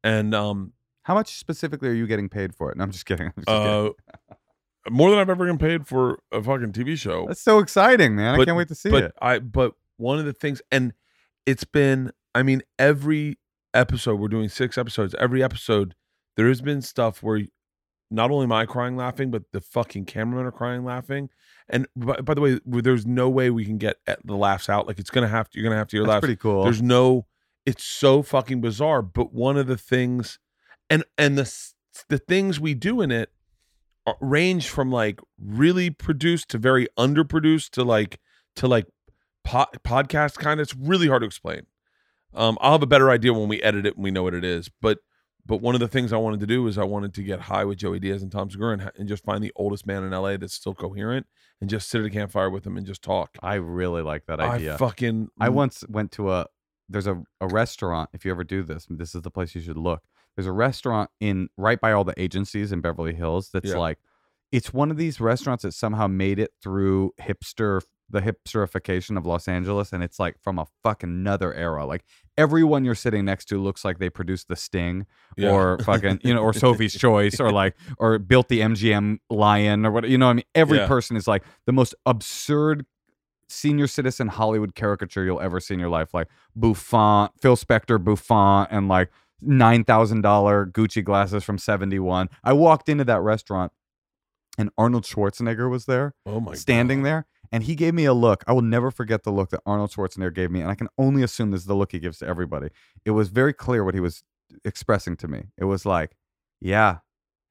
and 0.03 0.35
um, 0.35 0.73
How 1.01 1.15
much 1.15 1.39
specifically 1.39 1.89
are 1.89 1.93
you 1.93 2.05
getting 2.05 2.29
paid 2.29 2.53
for 2.53 2.69
it? 2.71 2.77
No, 2.77 2.83
I'm 2.83 2.91
just 2.91 3.05
kidding. 3.07 3.27
I'm 3.37 3.43
just 3.43 3.47
kidding. 3.47 4.36
More 4.89 5.09
than 5.09 5.19
I've 5.19 5.29
ever 5.29 5.45
been 5.45 5.57
paid 5.57 5.87
for 5.87 6.19
a 6.31 6.41
fucking 6.41 6.73
TV 6.73 6.97
show. 6.97 7.25
That's 7.27 7.41
so 7.41 7.59
exciting, 7.59 8.15
man. 8.15 8.39
I 8.39 8.45
can't 8.45 8.57
wait 8.57 8.67
to 8.69 8.75
see 8.75 8.89
but 8.89 9.03
it. 9.03 9.15
I 9.21 9.39
but 9.39 9.73
one 9.97 10.19
of 10.19 10.25
the 10.25 10.33
things, 10.33 10.61
and 10.71 10.93
it's 11.45 11.63
been. 11.63 12.11
I 12.35 12.43
mean, 12.43 12.61
every 12.77 13.39
episode 13.73 14.19
we're 14.19 14.27
doing 14.27 14.49
six 14.49 14.77
episodes. 14.77 15.15
Every 15.19 15.43
episode 15.43 15.95
there 16.35 16.47
has 16.47 16.61
been 16.61 16.81
stuff 16.81 17.23
where 17.23 17.41
not 18.09 18.31
only 18.31 18.45
am 18.45 18.51
I 18.51 18.65
crying 18.65 18.95
laughing, 18.95 19.31
but 19.31 19.43
the 19.51 19.61
fucking 19.61 20.05
cameramen 20.05 20.45
are 20.45 20.51
crying 20.51 20.85
laughing. 20.85 21.29
And 21.67 21.87
by, 21.95 22.17
by 22.21 22.33
the 22.33 22.41
way, 22.41 22.59
there's 22.65 23.05
no 23.05 23.29
way 23.29 23.49
we 23.49 23.65
can 23.65 23.77
get 23.77 23.97
eh, 24.07 24.15
the 24.23 24.35
laughs 24.35 24.69
out. 24.69 24.87
Like 24.87 24.99
it's 24.99 25.09
gonna 25.09 25.27
have 25.27 25.49
to. 25.49 25.59
You're 25.59 25.67
gonna 25.67 25.77
have 25.77 25.87
to 25.89 25.97
hear 25.97 26.03
That's 26.03 26.09
laughs. 26.09 26.21
pretty 26.21 26.37
cool. 26.37 26.63
There's 26.63 26.81
no. 26.81 27.25
It's 27.65 27.83
so 27.83 28.21
fucking 28.21 28.61
bizarre. 28.61 29.01
But 29.01 29.33
one 29.33 29.57
of 29.57 29.67
the 29.67 29.77
things, 29.77 30.39
and 30.89 31.03
and 31.17 31.37
the 31.37 31.51
the 32.07 32.17
things 32.17 32.59
we 32.59 32.73
do 32.73 33.01
in 33.01 33.11
it 33.11 33.31
range 34.21 34.69
from 34.69 34.91
like 34.91 35.19
really 35.39 35.89
produced 35.89 36.49
to 36.49 36.57
very 36.57 36.87
underproduced 36.97 37.71
to 37.71 37.83
like 37.83 38.19
to 38.55 38.67
like 38.67 38.87
po- 39.43 39.67
podcast 39.83 40.37
kind. 40.37 40.59
Of. 40.59 40.65
It's 40.65 40.75
really 40.75 41.07
hard 41.07 41.21
to 41.21 41.25
explain. 41.25 41.63
Um, 42.33 42.57
I'll 42.61 42.73
have 42.73 42.83
a 42.83 42.87
better 42.87 43.09
idea 43.09 43.33
when 43.33 43.47
we 43.47 43.61
edit 43.61 43.85
it 43.85 43.95
and 43.95 44.03
we 44.03 44.11
know 44.11 44.23
what 44.23 44.33
it 44.33 44.43
is. 44.43 44.69
But 44.81 44.99
but 45.45 45.61
one 45.61 45.75
of 45.75 45.79
the 45.79 45.87
things 45.87 46.11
I 46.11 46.17
wanted 46.17 46.41
to 46.41 46.45
do 46.45 46.67
is 46.67 46.77
I 46.77 46.83
wanted 46.83 47.13
to 47.15 47.23
get 47.23 47.41
high 47.41 47.63
with 47.63 47.77
Joey 47.77 47.99
Diaz 47.99 48.21
and 48.21 48.31
Tom 48.31 48.49
Segura 48.49 48.73
and, 48.73 48.91
and 48.97 49.07
just 49.07 49.23
find 49.23 49.43
the 49.43 49.53
oldest 49.55 49.87
man 49.87 50.03
in 50.03 50.11
LA 50.11 50.35
that's 50.35 50.53
still 50.53 50.75
coherent 50.75 51.25
and 51.61 51.69
just 51.69 51.89
sit 51.89 52.01
at 52.01 52.07
a 52.07 52.09
campfire 52.09 52.49
with 52.49 52.67
him 52.67 52.77
and 52.77 52.85
just 52.85 53.01
talk. 53.01 53.37
I 53.41 53.55
really 53.55 54.01
like 54.01 54.25
that 54.25 54.39
idea. 54.39 54.75
I 54.75 54.77
fucking 54.77 55.29
I 55.39 55.49
once 55.49 55.83
went 55.87 56.11
to 56.13 56.31
a 56.31 56.47
there's 56.89 57.07
a, 57.07 57.23
a 57.41 57.47
restaurant. 57.47 58.09
If 58.13 58.25
you 58.25 58.31
ever 58.31 58.43
do 58.43 58.63
this, 58.63 58.87
this 58.89 59.15
is 59.15 59.21
the 59.21 59.31
place 59.31 59.55
you 59.55 59.61
should 59.61 59.77
look. 59.77 60.03
There's 60.37 60.47
a 60.47 60.51
restaurant 60.53 61.09
in 61.19 61.49
right 61.57 61.81
by 61.81 61.91
all 61.91 62.05
the 62.05 62.13
agencies 62.21 62.71
in 62.71 62.79
Beverly 62.79 63.13
Hills 63.15 63.49
that's 63.51 63.71
Yeah. 63.71 63.77
like 63.77 63.97
it's 64.53 64.71
one 64.73 64.91
of 64.91 64.95
these 64.95 65.19
restaurants 65.19 65.63
that 65.63 65.73
somehow 65.73 66.07
made 66.07 66.39
it 66.39 66.51
through 66.63 67.11
hipster 67.19 67.81
the 68.09 68.21
hipsterification 68.21 69.17
of 69.17 69.25
Los 69.25 69.49
Angeles 69.49 69.91
and 69.91 70.01
it's 70.01 70.17
like 70.17 70.39
from 70.41 70.57
a 70.57 70.65
fucking 70.81 71.09
another 71.09 71.53
era. 71.53 71.85
Like 71.85 72.05
everyone 72.37 72.85
you're 72.85 72.95
sitting 72.95 73.25
next 73.25 73.45
to 73.49 73.61
looks 73.61 73.83
like 73.83 73.99
they 73.99 74.09
produced 74.09 74.47
the 74.47 74.55
Sting 74.55 75.05
Yeah. 75.35 75.49
or 75.51 75.79
fucking 75.79 76.21
you 76.23 76.33
know 76.33 76.41
or 76.41 76.53
Sophie's 76.53 76.93
Choice 76.97 77.37
or 77.41 77.51
like 77.51 77.75
or 77.97 78.17
built 78.19 78.47
the 78.47 78.61
MGM 78.61 79.17
Lion 79.29 79.85
or 79.85 79.91
what 79.91 80.07
you 80.07 80.17
know 80.17 80.27
what 80.27 80.31
I 80.31 80.35
mean 80.35 80.45
every 80.55 80.77
Yeah. 80.77 80.87
person 80.87 81.17
is 81.17 81.27
like 81.27 81.43
the 81.65 81.73
most 81.73 81.95
absurd 82.05 82.85
senior 83.49 83.87
citizen 83.87 84.27
Hollywood 84.29 84.75
caricature 84.75 85.25
you'll 85.25 85.41
ever 85.41 85.59
see 85.59 85.73
in 85.73 85.79
your 85.81 85.89
life 85.89 86.13
like 86.13 86.27
Buffon 86.55 87.29
Phil 87.41 87.57
Spector 87.57 88.01
Buffon 88.01 88.67
and 88.71 88.87
like 88.87 89.09
$9,000 89.43 90.71
Gucci 90.71 91.03
glasses 91.03 91.43
from 91.43 91.57
71 91.57 92.29
I 92.43 92.53
walked 92.53 92.89
into 92.89 93.03
that 93.03 93.21
restaurant 93.21 93.71
and 94.57 94.71
Arnold 94.77 95.03
Schwarzenegger 95.03 95.69
was 95.69 95.85
there 95.85 96.15
oh 96.25 96.39
my 96.39 96.55
standing 96.55 96.99
God. 96.99 97.05
there 97.05 97.27
and 97.51 97.63
he 97.63 97.75
gave 97.75 97.93
me 97.93 98.05
a 98.05 98.13
look. 98.13 98.43
I 98.47 98.53
will 98.53 98.61
never 98.61 98.91
forget 98.91 99.23
the 99.23 99.31
look 99.31 99.49
that 99.49 99.61
Arnold 99.65 99.91
Schwarzenegger 99.91 100.33
gave 100.33 100.51
me, 100.51 100.61
and 100.61 100.69
I 100.69 100.75
can 100.75 100.89
only 100.97 101.23
assume 101.23 101.51
this 101.51 101.61
is 101.61 101.67
the 101.67 101.75
look 101.75 101.91
he 101.91 101.99
gives 101.99 102.19
to 102.19 102.27
everybody. 102.27 102.69
It 103.05 103.11
was 103.11 103.29
very 103.29 103.53
clear 103.53 103.83
what 103.83 103.93
he 103.93 103.99
was 103.99 104.23
expressing 104.65 105.15
to 105.17 105.27
me. 105.27 105.45
It 105.57 105.65
was 105.65 105.85
like, 105.85 106.17
"Yeah, 106.59 106.99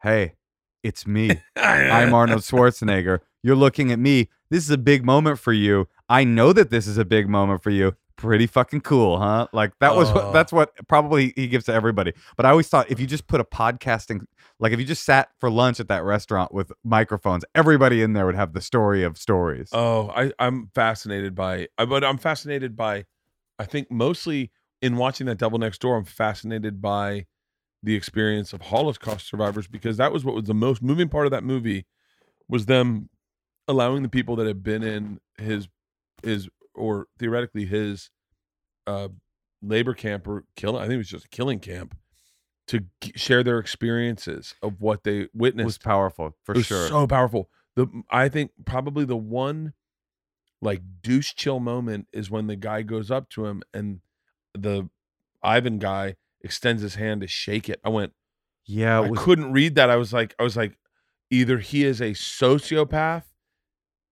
hey, 0.02 0.34
it's 0.82 1.06
me. 1.06 1.42
I'm 1.56 2.14
Arnold 2.14 2.42
Schwarzenegger. 2.42 3.20
You're 3.42 3.56
looking 3.56 3.92
at 3.92 3.98
me. 3.98 4.28
This 4.50 4.64
is 4.64 4.70
a 4.70 4.78
big 4.78 5.04
moment 5.04 5.38
for 5.38 5.52
you. 5.52 5.88
I 6.08 6.24
know 6.24 6.52
that 6.52 6.70
this 6.70 6.86
is 6.86 6.98
a 6.98 7.04
big 7.04 7.28
moment 7.28 7.62
for 7.62 7.70
you. 7.70 7.96
Pretty 8.16 8.46
fucking 8.46 8.80
cool, 8.80 9.18
huh? 9.18 9.46
Like 9.52 9.72
that 9.80 9.94
was 9.94 10.10
Oh. 10.10 10.14
what 10.14 10.32
that's 10.32 10.52
what 10.52 10.72
probably 10.88 11.32
he 11.36 11.48
gives 11.48 11.66
to 11.66 11.72
everybody. 11.74 12.12
But 12.36 12.46
I 12.46 12.50
always 12.50 12.66
thought 12.68 12.90
if 12.90 12.98
you 12.98 13.06
just 13.06 13.26
put 13.26 13.40
a 13.40 13.44
podcasting 13.44 14.22
like 14.58 14.72
if 14.72 14.80
you 14.80 14.86
just 14.86 15.04
sat 15.04 15.28
for 15.38 15.50
lunch 15.50 15.80
at 15.80 15.88
that 15.88 16.02
restaurant 16.02 16.52
with 16.54 16.72
microphones, 16.82 17.44
everybody 17.54 18.00
in 18.00 18.14
there 18.14 18.24
would 18.24 18.34
have 18.34 18.54
the 18.54 18.60
story 18.62 19.02
of 19.02 19.18
stories. 19.18 19.68
Oh, 19.72 20.08
I, 20.16 20.32
I'm 20.38 20.70
fascinated 20.74 21.34
by, 21.34 21.68
uh, 21.76 21.84
but 21.84 22.02
I'm 22.04 22.16
fascinated 22.16 22.74
by, 22.74 23.04
I 23.58 23.66
think 23.66 23.90
mostly 23.90 24.50
in 24.80 24.96
watching 24.96 25.26
that 25.26 25.36
Devil 25.36 25.58
Next 25.58 25.82
Door, 25.82 25.96
I'm 25.96 26.04
fascinated 26.06 26.80
by 26.80 27.26
the 27.82 27.94
experience 27.94 28.54
of 28.54 28.62
Holocaust 28.62 29.28
survivors 29.28 29.66
because 29.68 29.98
that 29.98 30.10
was 30.10 30.24
what 30.24 30.34
was 30.34 30.44
the 30.44 30.54
most 30.54 30.82
moving 30.82 31.10
part 31.10 31.26
of 31.26 31.32
that 31.32 31.44
movie 31.44 31.84
was 32.48 32.64
them 32.64 33.10
allowing 33.68 34.02
the 34.02 34.08
people 34.08 34.36
that 34.36 34.46
had 34.46 34.62
been 34.62 34.82
in 34.82 35.20
his, 35.38 35.68
his, 36.22 36.48
or 36.76 37.06
theoretically 37.18 37.66
his, 37.66 38.10
uh, 38.86 39.08
labor 39.62 39.94
camp 39.94 40.28
or 40.28 40.44
killing, 40.54 40.82
I 40.82 40.84
think 40.84 40.94
it 40.94 40.98
was 40.98 41.08
just 41.08 41.24
a 41.24 41.28
killing 41.28 41.58
camp 41.58 41.96
to 42.68 42.80
g- 43.00 43.12
share 43.14 43.42
their 43.42 43.58
experiences 43.58 44.54
of 44.62 44.80
what 44.80 45.04
they 45.04 45.20
it 45.20 45.30
witnessed 45.34 45.66
was 45.66 45.78
powerful 45.78 46.36
for 46.44 46.52
it 46.52 46.58
was 46.58 46.66
sure. 46.66 46.88
So 46.88 47.06
powerful. 47.06 47.50
The 47.74 47.86
I 48.10 48.28
think 48.28 48.52
probably 48.64 49.04
the 49.04 49.16
one 49.16 49.72
like 50.60 50.82
douche 51.02 51.34
chill 51.34 51.60
moment 51.60 52.08
is 52.12 52.30
when 52.30 52.46
the 52.46 52.56
guy 52.56 52.82
goes 52.82 53.10
up 53.10 53.28
to 53.30 53.46
him 53.46 53.62
and 53.74 54.00
the 54.54 54.88
Ivan 55.42 55.78
guy 55.78 56.16
extends 56.42 56.82
his 56.82 56.94
hand 56.94 57.20
to 57.20 57.26
shake 57.26 57.68
it. 57.68 57.80
I 57.84 57.88
went, 57.90 58.12
yeah, 58.64 59.00
I 59.00 59.10
couldn't 59.10 59.52
read 59.52 59.74
that. 59.76 59.90
I 59.90 59.96
was 59.96 60.12
like, 60.12 60.34
I 60.38 60.42
was 60.42 60.56
like, 60.56 60.78
either 61.30 61.58
he 61.58 61.84
is 61.84 62.00
a 62.00 62.12
sociopath 62.12 63.24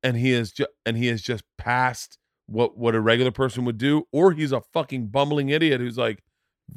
and 0.02 0.16
he 0.16 0.32
is 0.32 0.52
just 0.52 0.70
and 0.84 0.96
he 0.96 1.08
is 1.08 1.22
just 1.22 1.44
past 1.56 2.18
what 2.46 2.76
what 2.76 2.94
a 2.94 3.00
regular 3.00 3.30
person 3.30 3.64
would 3.64 3.78
do, 3.78 4.06
or 4.12 4.32
he's 4.32 4.52
a 4.52 4.60
fucking 4.60 5.08
bumbling 5.08 5.48
idiot 5.48 5.80
who's 5.80 5.98
like, 5.98 6.22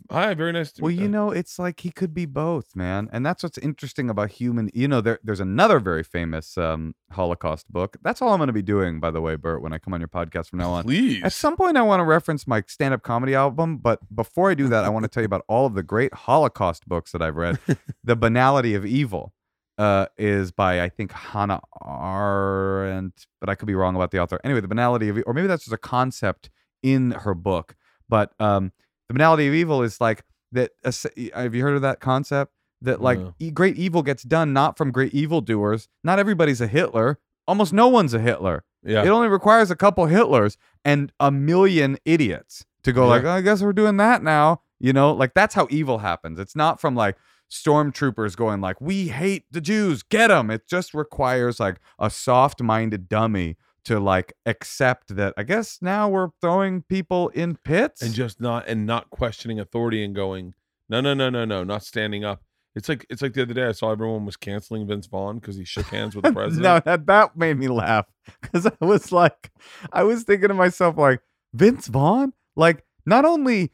Hi, 0.09 0.33
very 0.33 0.53
nice 0.53 0.71
to 0.73 0.81
well, 0.81 0.91
you 0.91 1.07
know, 1.07 1.31
it's 1.31 1.59
like 1.59 1.81
he 1.81 1.91
could 1.91 2.13
be 2.13 2.25
both, 2.25 2.75
man. 2.75 3.09
And 3.11 3.25
that's 3.25 3.43
what's 3.43 3.57
interesting 3.57 4.09
about 4.09 4.31
human. 4.31 4.69
You 4.73 4.87
know, 4.87 5.01
there, 5.01 5.19
there's 5.23 5.39
another 5.39 5.79
very 5.79 6.03
famous 6.03 6.57
um, 6.57 6.95
Holocaust 7.11 7.71
book. 7.71 7.97
That's 8.01 8.21
all 8.21 8.31
I'm 8.31 8.37
going 8.37 8.47
to 8.47 8.53
be 8.53 8.61
doing, 8.61 8.99
by 8.99 9.11
the 9.11 9.21
way, 9.21 9.35
Bert, 9.35 9.61
when 9.61 9.73
I 9.73 9.79
come 9.79 9.93
on 9.93 9.99
your 9.99 10.07
podcast 10.07 10.49
from 10.49 10.59
now 10.59 10.71
on. 10.71 10.83
Please. 10.83 11.23
At 11.23 11.33
some 11.33 11.57
point, 11.57 11.77
I 11.77 11.81
want 11.81 11.99
to 11.99 12.05
reference 12.05 12.47
my 12.47 12.63
stand 12.67 12.93
up 12.93 13.03
comedy 13.03 13.35
album. 13.35 13.77
But 13.77 13.99
before 14.13 14.49
I 14.49 14.53
do 14.53 14.67
that, 14.69 14.85
I 14.85 14.89
want 14.89 15.03
to 15.03 15.09
tell 15.09 15.21
you 15.21 15.25
about 15.25 15.43
all 15.47 15.65
of 15.65 15.73
the 15.73 15.83
great 15.83 16.13
Holocaust 16.13 16.87
books 16.87 17.11
that 17.11 17.21
I've 17.21 17.35
read. 17.35 17.59
the 18.03 18.15
Banality 18.15 18.75
of 18.75 18.85
Evil 18.85 19.33
uh, 19.77 20.07
is 20.17 20.51
by, 20.51 20.81
I 20.81 20.89
think, 20.89 21.11
Hannah 21.11 21.61
Arendt, 21.85 23.27
but 23.39 23.49
I 23.49 23.55
could 23.55 23.67
be 23.67 23.75
wrong 23.75 23.95
about 23.95 24.11
the 24.11 24.19
author. 24.19 24.39
Anyway, 24.43 24.61
The 24.61 24.67
Banality 24.67 25.09
of 25.09 25.21
or 25.25 25.33
maybe 25.33 25.47
that's 25.47 25.65
just 25.65 25.73
a 25.73 25.77
concept 25.77 26.49
in 26.83 27.11
her 27.11 27.33
book. 27.33 27.75
But 28.09 28.31
um, 28.39 28.71
The 29.09 29.13
Banality 29.13 29.47
of 29.47 29.53
Evil 29.53 29.83
is 29.83 29.99
like 30.01 30.23
that. 30.51 30.71
s- 30.83 31.05
Have 31.33 31.53
you 31.55 31.63
heard 31.63 31.75
of 31.75 31.81
that 31.81 31.99
concept? 31.99 32.51
That 32.81 33.01
like 33.01 33.19
No. 33.19 33.33
e- 33.39 33.49
great 33.51 33.75
evil 33.77 34.03
gets 34.03 34.21
done 34.23 34.53
not 34.53 34.77
from 34.77 34.91
great 34.91 35.13
evildoers. 35.13 35.87
Not 36.03 36.19
everybody's 36.19 36.61
a 36.61 36.67
Hitler. 36.67 37.19
almost 37.49 37.71
no 37.71 37.87
one's 37.87 38.13
a 38.13 38.19
Hitler. 38.19 38.65
Yeah. 38.83 39.03
It 39.03 39.07
only 39.07 39.29
requires 39.29 39.71
a 39.71 39.75
couple 39.75 40.05
Hitlers 40.07 40.57
and 40.83 41.13
a 41.19 41.31
million 41.31 41.97
idiots 42.03 42.65
to 42.83 42.91
go 42.91 43.03
Yeah. 43.03 43.09
like, 43.09 43.23
oh, 43.23 43.29
I 43.29 43.41
guess 43.41 43.61
we're 43.61 43.71
doing 43.73 43.95
that 43.97 44.21
now. 44.21 44.61
You 44.79 44.91
know, 44.93 45.13
like 45.13 45.33
that's 45.33 45.55
how 45.55 45.65
evil 45.71 45.99
happens. 45.99 46.39
It's 46.39 46.55
not 46.57 46.79
from 46.81 46.93
like 46.93 47.15
stormtroopers 47.49 48.35
going 48.35 48.61
like, 48.61 48.79
we 48.81 49.07
hate 49.07 49.45
the 49.51 49.61
Jews, 49.61 50.03
get 50.03 50.27
them. 50.27 50.49
It 50.51 50.67
just 50.67 50.93
requires 50.93 51.59
like 51.59 51.79
a 51.99 52.09
soft-minded 52.09 53.09
dummy 53.09 53.57
to 53.85 53.99
like 53.99 54.33
accept 54.45 55.15
that. 55.15 55.33
I 55.37 55.43
guess 55.43 55.79
now 55.81 56.09
we're 56.09 56.29
throwing 56.41 56.81
people 56.83 57.29
in 57.29 57.55
pits. 57.55 58.01
and 58.01 58.13
just 58.13 58.41
not 58.41 58.67
and 58.67 58.85
not 58.85 59.09
questioning 59.09 59.59
authority 59.59 60.03
and 60.03 60.13
going 60.13 60.53
no 60.89 61.01
no 61.01 61.13
no 61.13 61.29
no 61.29 61.43
no 61.43 61.65
not 61.65 61.83
standing 61.83 62.23
up 62.23 62.41
it's 62.73 62.87
like 62.87 63.05
it's 63.09 63.21
like 63.21 63.33
the 63.33 63.41
other 63.41 63.53
day 63.53 63.65
i 63.65 63.73
saw 63.73 63.91
everyone 63.91 64.25
was 64.25 64.37
canceling 64.37 64.87
vince 64.87 65.05
vaughn 65.05 65.37
because 65.37 65.57
he 65.57 65.65
shook 65.65 65.85
hands 65.87 66.15
with 66.15 66.23
the 66.23 66.31
president 66.33 66.63
no, 66.63 66.79
that 66.79 67.05
that 67.05 67.35
made 67.35 67.57
me 67.57 67.67
laugh 67.67 68.05
because 68.41 68.65
I 68.65 68.85
was 68.85 69.11
like, 69.11 69.51
I 69.91 70.03
was 70.03 70.23
thinking 70.23 70.49
to 70.49 70.53
myself 70.53 70.97
like, 70.97 71.21
Vince 71.53 71.87
Vaughn. 71.87 72.33
Like, 72.55 72.83
not 73.05 73.25
only 73.25 73.71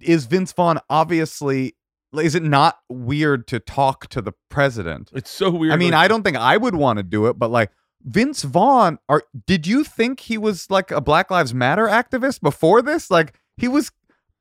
is 0.00 0.26
Vince 0.26 0.52
Vaughn 0.52 0.78
obviously, 0.90 1.76
is 2.18 2.34
it 2.34 2.42
not 2.42 2.78
weird 2.88 3.46
to 3.48 3.58
talk 3.60 4.08
to 4.08 4.22
the 4.22 4.32
president? 4.50 5.10
it's 5.14 5.30
so 5.30 5.50
weird 5.50 5.72
I 5.72 5.76
mean, 5.76 5.92
like, 5.92 6.04
I 6.04 6.08
don't 6.08 6.22
think 6.22 6.36
I 6.36 6.56
would 6.56 6.74
want 6.74 6.98
to 6.98 7.02
do 7.02 7.26
it, 7.26 7.38
but 7.38 7.50
like. 7.50 7.70
Vince 8.06 8.42
Vaughn, 8.42 8.98
are 9.08 9.22
did 9.46 9.66
you 9.66 9.82
think 9.82 10.20
he 10.20 10.36
was 10.36 10.70
like 10.70 10.90
a 10.90 11.00
Black 11.00 11.30
Lives 11.30 11.54
Matter 11.54 11.86
activist 11.86 12.42
before 12.42 12.82
this? 12.82 13.10
Like 13.10 13.32
he 13.56 13.66
was 13.66 13.90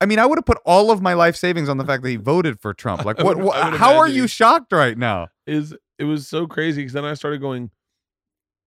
I 0.02 0.06
mean, 0.06 0.20
I 0.20 0.26
would 0.26 0.38
have 0.38 0.46
put 0.46 0.58
all 0.66 0.92
of 0.92 1.02
my 1.02 1.14
life 1.14 1.38
savings 1.38 1.70
on 1.70 1.78
the 1.78 1.86
fact 1.86 2.04
that 2.04 2.10
he 2.10 2.18
voted 2.18 2.60
for 2.60 2.74
Trump. 2.74 3.06
Like 3.06 3.20
what, 3.20 3.38
would- 3.38 3.46
what 3.46 3.74
how 3.76 3.96
are 3.96 4.10
you 4.10 4.28
shocked 4.28 4.74
right 4.74 4.98
now? 4.98 5.30
is 5.48 5.74
it 5.98 6.04
was 6.04 6.28
so 6.28 6.46
crazy 6.46 6.82
because 6.82 6.92
then 6.92 7.06
i 7.06 7.14
started 7.14 7.40
going 7.40 7.70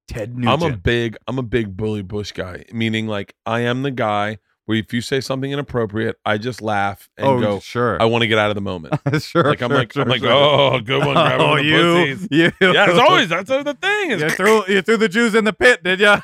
Ted 0.08 0.34
i'm 0.46 0.62
a 0.62 0.74
big 0.76 1.16
i'm 1.26 1.38
a 1.38 1.42
big 1.42 1.76
Billy 1.76 2.02
Bush 2.02 2.32
guy 2.32 2.64
meaning 2.72 3.06
like 3.06 3.34
i 3.44 3.60
am 3.60 3.82
the 3.82 3.90
guy 3.90 4.38
where 4.66 4.78
if 4.78 4.92
you 4.92 5.00
say 5.00 5.20
something 5.20 5.50
inappropriate 5.50 6.16
i 6.24 6.36
just 6.36 6.60
laugh 6.60 7.08
and 7.16 7.26
oh, 7.26 7.40
go 7.40 7.60
sure. 7.60 8.00
i 8.00 8.04
want 8.04 8.22
to 8.22 8.28
get 8.28 8.38
out 8.38 8.50
of 8.50 8.54
the 8.54 8.60
moment 8.60 8.94
sure. 9.22 9.44
like 9.44 9.62
i'm 9.62 9.70
sure, 9.70 9.78
like 9.78 9.92
sure, 9.92 10.02
i'm 10.02 10.08
like 10.08 10.20
sure. 10.20 10.30
oh 10.30 10.80
good 10.80 11.04
one 11.04 11.16
oh, 11.40 11.56
you, 11.56 12.16
pussies. 12.16 12.28
you, 12.30 12.52
yeah 12.60 12.90
it's 12.90 12.98
always 12.98 13.28
that's 13.28 13.48
the 13.48 13.76
thing 13.80 14.10
is 14.10 14.22
you 14.22 14.30
threw 14.30 14.66
you 14.68 14.82
threw 14.82 14.96
the 14.96 15.08
Jews 15.08 15.34
in 15.34 15.44
the 15.44 15.52
pit, 15.52 15.82
did 15.82 16.00
you? 16.00 16.16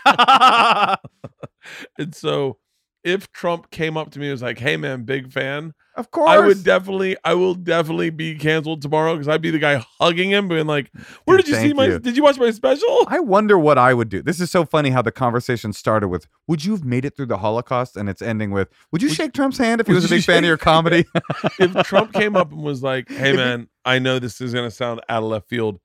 and 1.99 2.15
so 2.15 2.59
if 3.05 3.31
trump 3.33 3.71
came 3.71 3.97
up 3.97 4.11
to 4.11 4.19
me 4.19 4.27
and 4.27 4.33
was 4.33 4.43
like 4.43 4.59
hey 4.59 4.77
man 4.77 5.05
big 5.05 5.33
fan 5.33 5.73
of 5.95 6.11
course. 6.11 6.31
I 6.31 6.39
would 6.39 6.65
definitely, 6.65 7.17
I 7.25 7.35
will 7.35 7.55
definitely 7.55 8.11
be 8.11 8.37
canceled 8.37 8.83
tomorrow 8.83 9.15
because 9.15 9.29
I'd 9.29 9.43
be 9.43 9.51
the 9.51 9.59
guy 9.59 9.85
hugging 10.01 10.31
him, 10.31 10.49
being 10.49 10.67
like, 10.67 10.91
"Where 11.25 11.37
Dude, 11.37 11.47
did 11.47 11.53
you 11.55 11.61
see 11.61 11.73
my? 11.75 11.87
you. 11.87 11.99
Did 11.99 12.17
you 12.17 12.23
watch 12.23 12.39
my 12.39 12.51
special?" 12.51 13.07
I 13.09 13.21
wonder 13.21 13.59
what 13.59 13.79
I 13.79 13.93
would 13.95 14.09
do. 14.09 14.23
This 14.23 14.41
is 14.41 14.51
so 14.51 14.65
funny 14.65 14.91
how 14.91 15.03
the 15.03 15.13
conversation 15.13 15.73
started 15.73 16.09
with, 16.09 16.27
"Would 16.49 16.65
you 16.65 16.73
have 16.73 16.85
made 16.85 17.05
it 17.05 17.17
through 17.17 17.27
the 17.27 17.39
Holocaust?" 17.39 17.97
and 17.97 18.09
it's 18.09 18.23
ending 18.23 18.51
with, 18.51 18.69
"Would 18.91 19.03
you 19.03 19.09
Would- 19.09 19.17
shake 19.17 19.33
Trump's 19.33 19.59
hand 19.59 19.81
if 19.81 19.87
he 19.87 19.93
was 19.93 20.05
a 20.05 20.09
you 20.09 20.17
big 20.17 20.25
fan 20.25 20.39
of 20.45 20.49
your 20.49 20.57
comedy?" 20.57 21.05
if 21.59 21.73
Trump 21.87 22.13
came 22.13 22.37
up 22.37 22.53
and 22.53 22.63
was 22.63 22.83
like, 22.83 23.09
"Hey 23.11 23.35
man, 23.37 23.69
I 23.85 23.99
know 23.99 24.19
this 24.19 24.41
is 24.41 24.55
gonna 24.55 24.71
sound 24.71 25.01
out 25.09 25.23
of 25.23 25.29
left 25.29 25.49
field, 25.49 25.79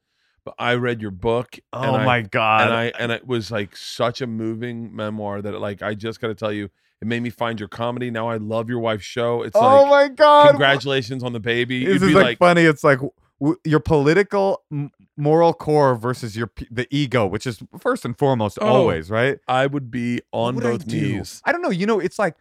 but 0.45 0.53
I 0.57 0.75
read 0.75 1.01
your 1.01 1.11
book, 1.11 1.59
and 1.73 1.91
oh 1.91 1.95
I, 2.09 2.21
god! 2.21 2.61
and 2.67 2.73
I 2.73 2.85
and 2.97 3.11
it 3.11 3.27
was 3.27 3.51
like 3.51 3.75
such 3.75 4.21
a 4.21 4.27
moving 4.27 4.95
memoir 4.95 5.41
that 5.41 5.59
like 5.59 5.81
I 5.81 5.93
just 5.95 6.21
got 6.21 6.27
to 6.27 6.35
tell 6.35 6.53
you, 6.53 6.69
it 7.01 7.07
made 7.07 7.21
me 7.21 7.29
find 7.29 7.59
your 7.59 7.69
comedy. 7.69 8.09
Now 8.09 8.27
I 8.29 8.37
love 8.37 8.69
your 8.69 8.79
wife's 8.79 9.05
show. 9.05 9.43
It's 9.43 9.55
oh 9.55 9.59
like." 9.83 9.89
my 9.89 10.07
god! 10.15 10.49
Congratulations 10.49 11.23
on 11.23 11.33
the 11.33 11.39
baby. 11.39 11.85
This 11.85 11.93
You'd 11.93 12.03
is 12.03 12.07
be 12.09 12.13
like, 12.15 12.23
like, 12.23 12.37
funny. 12.39 12.61
It's 12.61 12.83
like 12.83 12.99
w- 13.39 13.57
your 13.63 13.79
political 13.79 14.63
m- 14.71 14.91
moral 15.15 15.53
core 15.53 15.95
versus 15.95 16.35
your 16.35 16.47
p- 16.47 16.67
the 16.71 16.87
ego, 16.89 17.25
which 17.25 17.45
is 17.45 17.59
first 17.79 18.03
and 18.05 18.17
foremost 18.17 18.57
Oh, 18.61 18.67
always 18.67 19.09
right. 19.11 19.39
I 19.47 19.67
would 19.67 19.91
be 19.91 20.21
on 20.31 20.55
What 20.55 20.63
would 20.63 20.69
I 20.69 20.77
both 20.77 20.87
knees. 20.87 21.41
I 21.45 21.51
don't 21.51 21.61
know. 21.61 21.69
You 21.69 21.85
know, 21.85 21.99
it's 21.99 22.17
like 22.19 22.35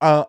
uh 0.00 0.24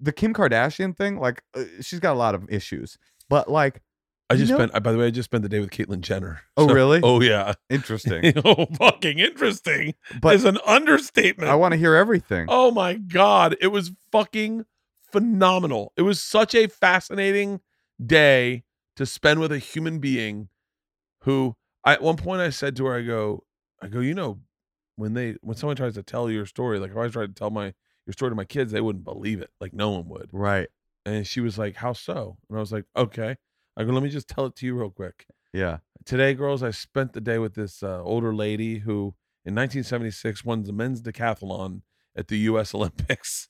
the 0.00 0.12
Kim 0.12 0.32
Kardashian 0.32 0.96
thing. 0.96 1.18
Like 1.18 1.42
uh, 1.54 1.64
she's 1.80 1.98
got 2.00 2.12
a 2.12 2.18
lot 2.18 2.34
of 2.36 2.48
issues, 2.50 2.98
but 3.28 3.50
like, 3.50 3.82
I 4.30 4.36
just 4.36 4.50
know- 4.50 4.56
spent. 4.58 4.72
I- 4.74 4.80
By 4.80 4.92
the 4.92 4.98
way, 4.98 5.06
I 5.06 5.10
just 5.10 5.26
spent 5.30 5.42
the 5.42 5.48
day 5.48 5.60
with 5.60 5.70
Caitlyn 5.70 6.00
Jenner. 6.00 6.42
Oh, 6.56 6.68
really? 6.68 7.00
Oh 7.02 7.20
yeah. 7.20 7.54
interesting. 7.70 8.32
oh, 8.44 8.66
fucking 8.76 9.18
interesting. 9.18 9.94
But 10.20 10.34
is 10.36 10.44
an 10.44 10.58
understatement. 10.66 11.50
I 11.50 11.54
want 11.54 11.72
to 11.72 11.78
hear 11.78 11.94
everything. 11.94 12.46
oh 12.48 12.70
my 12.70 12.94
god, 12.94 13.56
it 13.60 13.68
was 13.68 13.92
fucking 14.12 14.64
phenomenal. 15.12 15.92
It 15.96 16.02
was 16.02 16.20
such 16.20 16.54
a 16.54 16.66
fascinating 16.66 17.60
day 18.04 18.64
to 18.96 19.06
spend 19.06 19.40
with 19.40 19.52
a 19.52 19.58
human 19.58 19.98
being 19.98 20.48
who 21.22 21.56
I, 21.84 21.94
at 21.94 22.02
one 22.02 22.16
point 22.16 22.40
I 22.40 22.50
said 22.50 22.76
to 22.76 22.86
her, 22.86 22.96
I 22.96 23.02
go, 23.02 23.44
I 23.80 23.86
go, 23.88 24.00
you 24.00 24.14
know, 24.14 24.40
when 24.96 25.14
they 25.14 25.36
when 25.40 25.56
someone 25.56 25.76
tries 25.76 25.94
to 25.94 26.02
tell 26.02 26.30
your 26.30 26.44
story, 26.46 26.78
like 26.78 26.90
if 26.90 26.96
I 26.96 27.08
tried 27.08 27.34
to 27.34 27.38
tell 27.38 27.50
my 27.50 27.72
your 28.06 28.12
story 28.12 28.30
to 28.30 28.34
my 28.34 28.44
kids, 28.44 28.72
they 28.72 28.80
wouldn't 28.80 29.04
believe 29.04 29.40
it. 29.40 29.50
Like 29.60 29.72
no 29.72 29.90
one 29.90 30.08
would. 30.08 30.28
Right. 30.32 30.68
And 31.06 31.26
she 31.26 31.40
was 31.40 31.56
like, 31.58 31.76
How 31.76 31.92
so? 31.92 32.36
And 32.48 32.58
I 32.58 32.60
was 32.60 32.72
like, 32.72 32.84
Okay. 32.96 33.36
I 33.78 33.84
go, 33.84 33.92
let 33.92 34.02
me 34.02 34.08
just 34.10 34.28
tell 34.28 34.44
it 34.46 34.56
to 34.56 34.66
you 34.66 34.74
real 34.74 34.90
quick. 34.90 35.24
Yeah. 35.52 35.78
Today, 36.04 36.34
girls, 36.34 36.62
I 36.62 36.70
spent 36.72 37.12
the 37.12 37.20
day 37.20 37.38
with 37.38 37.54
this 37.54 37.82
uh, 37.82 38.02
older 38.02 38.34
lady 38.34 38.80
who 38.80 39.14
in 39.44 39.54
1976 39.54 40.44
won 40.44 40.64
the 40.64 40.72
men's 40.72 41.00
decathlon 41.00 41.82
at 42.16 42.28
the 42.28 42.38
US 42.38 42.74
Olympics. 42.74 43.48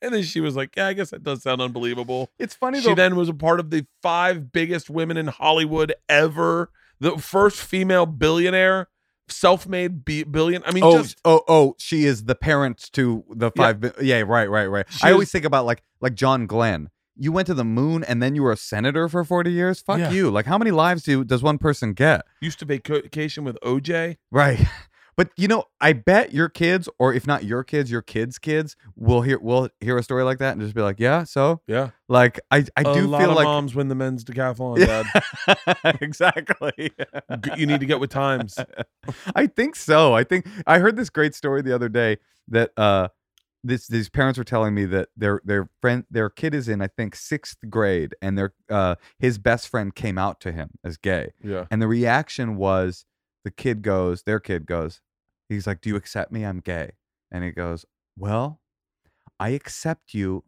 and 0.00 0.14
then 0.14 0.22
she 0.22 0.40
was 0.40 0.54
like, 0.56 0.76
Yeah, 0.76 0.86
I 0.86 0.92
guess 0.92 1.10
that 1.10 1.22
does 1.24 1.42
sound 1.42 1.60
unbelievable. 1.60 2.30
It's 2.38 2.54
funny 2.54 2.80
She 2.80 2.88
though. 2.88 2.94
then 2.94 3.16
was 3.16 3.28
a 3.28 3.34
part 3.34 3.58
of 3.60 3.70
the 3.70 3.86
five 4.02 4.52
biggest 4.52 4.88
women 4.88 5.16
in 5.16 5.26
Hollywood 5.26 5.92
ever, 6.08 6.70
the 7.00 7.18
first 7.18 7.58
female 7.60 8.06
billionaire, 8.06 8.88
self-made 9.28 10.04
bi- 10.04 10.24
billion. 10.24 10.62
I 10.64 10.72
mean, 10.72 10.84
oh, 10.84 10.98
just 11.02 11.20
oh, 11.24 11.42
oh, 11.48 11.74
she 11.78 12.04
is 12.04 12.24
the 12.24 12.34
parent 12.34 12.90
to 12.92 13.24
the 13.30 13.46
Yeah. 13.56 13.62
five. 13.62 13.80
bi- 13.80 13.92
Yeah, 14.00 14.20
right, 14.26 14.48
right, 14.48 14.66
right. 14.66 14.86
She 14.90 15.06
I 15.06 15.12
always 15.12 15.30
think 15.30 15.44
about 15.44 15.66
like 15.66 15.82
like 16.00 16.14
John 16.14 16.46
Glenn. 16.46 16.90
You 17.18 17.32
went 17.32 17.46
to 17.48 17.54
the 17.54 17.64
moon 17.64 18.04
and 18.04 18.22
then 18.22 18.34
you 18.34 18.42
were 18.44 18.52
a 18.52 18.56
senator 18.56 19.08
for 19.08 19.24
forty 19.24 19.50
years. 19.52 19.80
Fuck 19.80 19.98
Yeah. 19.98 20.10
you. 20.10 20.30
Like, 20.30 20.46
how 20.46 20.56
many 20.58 20.70
lives 20.70 21.02
do 21.02 21.24
does 21.24 21.42
one 21.42 21.58
person 21.58 21.92
get? 21.92 22.24
used 22.40 22.58
to 22.60 22.64
vacation 22.64 23.44
with 23.44 23.58
OJ. 23.62 24.16
Right. 24.30 24.60
But 25.18 25.30
you 25.36 25.48
know, 25.48 25.64
I 25.80 25.94
bet 25.94 26.32
your 26.32 26.48
kids, 26.48 26.88
or 27.00 27.12
if 27.12 27.26
not 27.26 27.42
your 27.42 27.64
kids, 27.64 27.90
your 27.90 28.02
kids' 28.02 28.38
kids, 28.38 28.76
will 28.94 29.22
hear 29.22 29.40
will 29.40 29.68
hear 29.80 29.98
a 29.98 30.02
story 30.04 30.22
like 30.22 30.38
that 30.38 30.52
and 30.52 30.60
just 30.60 30.76
be 30.76 30.80
like, 30.80 31.00
"Yeah." 31.00 31.24
So, 31.24 31.60
Yeah, 31.66 31.90
like, 32.08 32.38
I 32.52 32.58
I 32.76 32.82
a 32.82 32.94
do 32.94 33.04
lot 33.08 33.20
feel 33.22 33.30
of 33.30 33.36
like 33.36 33.42
moms 33.46 33.74
win 33.74 33.88
the 33.88 33.96
men's 33.96 34.24
decathlon. 34.24 34.76
Dad, 34.78 35.06
exactly. 36.00 36.92
You 37.56 37.66
need 37.66 37.80
to 37.80 37.86
get 37.86 37.98
with 37.98 38.10
times. 38.10 38.58
I 39.34 39.48
think 39.48 39.74
so. 39.74 40.14
I 40.14 40.22
think 40.22 40.46
I 40.68 40.78
heard 40.78 40.94
this 40.94 41.10
great 41.10 41.34
story 41.34 41.62
the 41.62 41.74
other 41.74 41.88
day 41.88 42.18
that 42.46 42.70
uh 42.76 43.08
this 43.64 43.86
these 43.88 44.08
parents 44.08 44.38
were 44.38 44.44
telling 44.44 44.74
me 44.74 44.84
that 44.86 45.08
their 45.16 45.40
their 45.44 45.68
friend 45.80 46.04
their 46.10 46.30
kid 46.30 46.54
is 46.54 46.68
in 46.68 46.80
I 46.80 46.86
think 46.86 47.16
6th 47.16 47.56
grade 47.68 48.14
and 48.22 48.38
their 48.38 48.54
uh 48.70 48.94
his 49.18 49.38
best 49.38 49.68
friend 49.68 49.94
came 49.94 50.18
out 50.18 50.40
to 50.40 50.52
him 50.52 50.70
as 50.84 50.96
gay. 50.96 51.32
Yeah, 51.42 51.66
And 51.70 51.82
the 51.82 51.88
reaction 51.88 52.56
was 52.56 53.04
the 53.44 53.50
kid 53.50 53.82
goes, 53.82 54.22
their 54.24 54.40
kid 54.40 54.66
goes, 54.66 55.00
he's 55.48 55.66
like, 55.66 55.80
"Do 55.80 55.88
you 55.88 55.96
accept 55.96 56.30
me? 56.32 56.44
I'm 56.44 56.60
gay." 56.60 56.92
And 57.30 57.44
he 57.44 57.50
goes, 57.50 57.84
"Well, 58.16 58.60
I 59.40 59.50
accept 59.50 60.14
you 60.14 60.44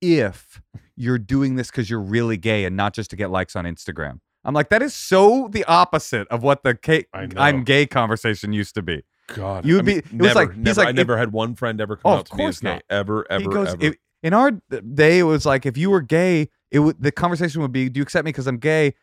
if 0.00 0.60
you're 0.96 1.18
doing 1.18 1.56
this 1.56 1.70
cuz 1.70 1.88
you're 1.88 2.00
really 2.00 2.36
gay 2.36 2.64
and 2.64 2.76
not 2.76 2.94
just 2.94 3.10
to 3.10 3.16
get 3.16 3.30
likes 3.30 3.56
on 3.56 3.64
Instagram." 3.64 4.20
I'm 4.44 4.52
like, 4.52 4.68
that 4.68 4.82
is 4.82 4.94
so 4.94 5.48
the 5.50 5.64
opposite 5.64 6.28
of 6.28 6.42
what 6.42 6.62
the 6.64 6.74
K-. 6.74 7.06
I'm 7.38 7.64
gay 7.64 7.86
conversation 7.86 8.52
used 8.52 8.74
to 8.74 8.82
be. 8.82 9.02
God, 9.28 9.64
You 9.64 9.74
I 9.74 9.76
would 9.78 9.86
mean, 9.86 10.00
be- 10.00 10.06
it 10.06 10.12
was 10.12 10.34
never, 10.34 10.34
like- 10.34 10.66
he's 10.66 10.76
like, 10.76 10.86
I 10.88 10.90
if- 10.90 10.96
never 10.96 11.16
had 11.16 11.32
one 11.32 11.54
friend 11.54 11.80
ever 11.80 11.96
come 11.96 12.12
Oh, 12.12 12.16
out 12.16 12.26
to 12.26 12.36
me 12.36 12.46
as 12.46 12.60
gay 12.60 12.68
not. 12.74 12.82
ever, 12.90 13.26
ever, 13.30 13.40
he 13.42 13.48
goes, 13.48 13.68
ever. 13.68 13.78
"If- 13.84 13.96
in 14.22 14.32
our 14.34 14.50
day, 14.52 15.18
it 15.18 15.22
was 15.24 15.44
like 15.46 15.66
if 15.66 15.76
you 15.76 15.90
were 15.90 16.00
gay, 16.00 16.48
it 16.70 16.78
would 16.80 17.00
the 17.02 17.12
conversation 17.12 17.60
would 17.62 17.72
be, 17.72 17.88
"Do 17.88 17.98
you 17.98 18.02
accept 18.02 18.24
me 18.24 18.30
because 18.30 18.46
I'm 18.46 18.58
gay?" 18.58 18.94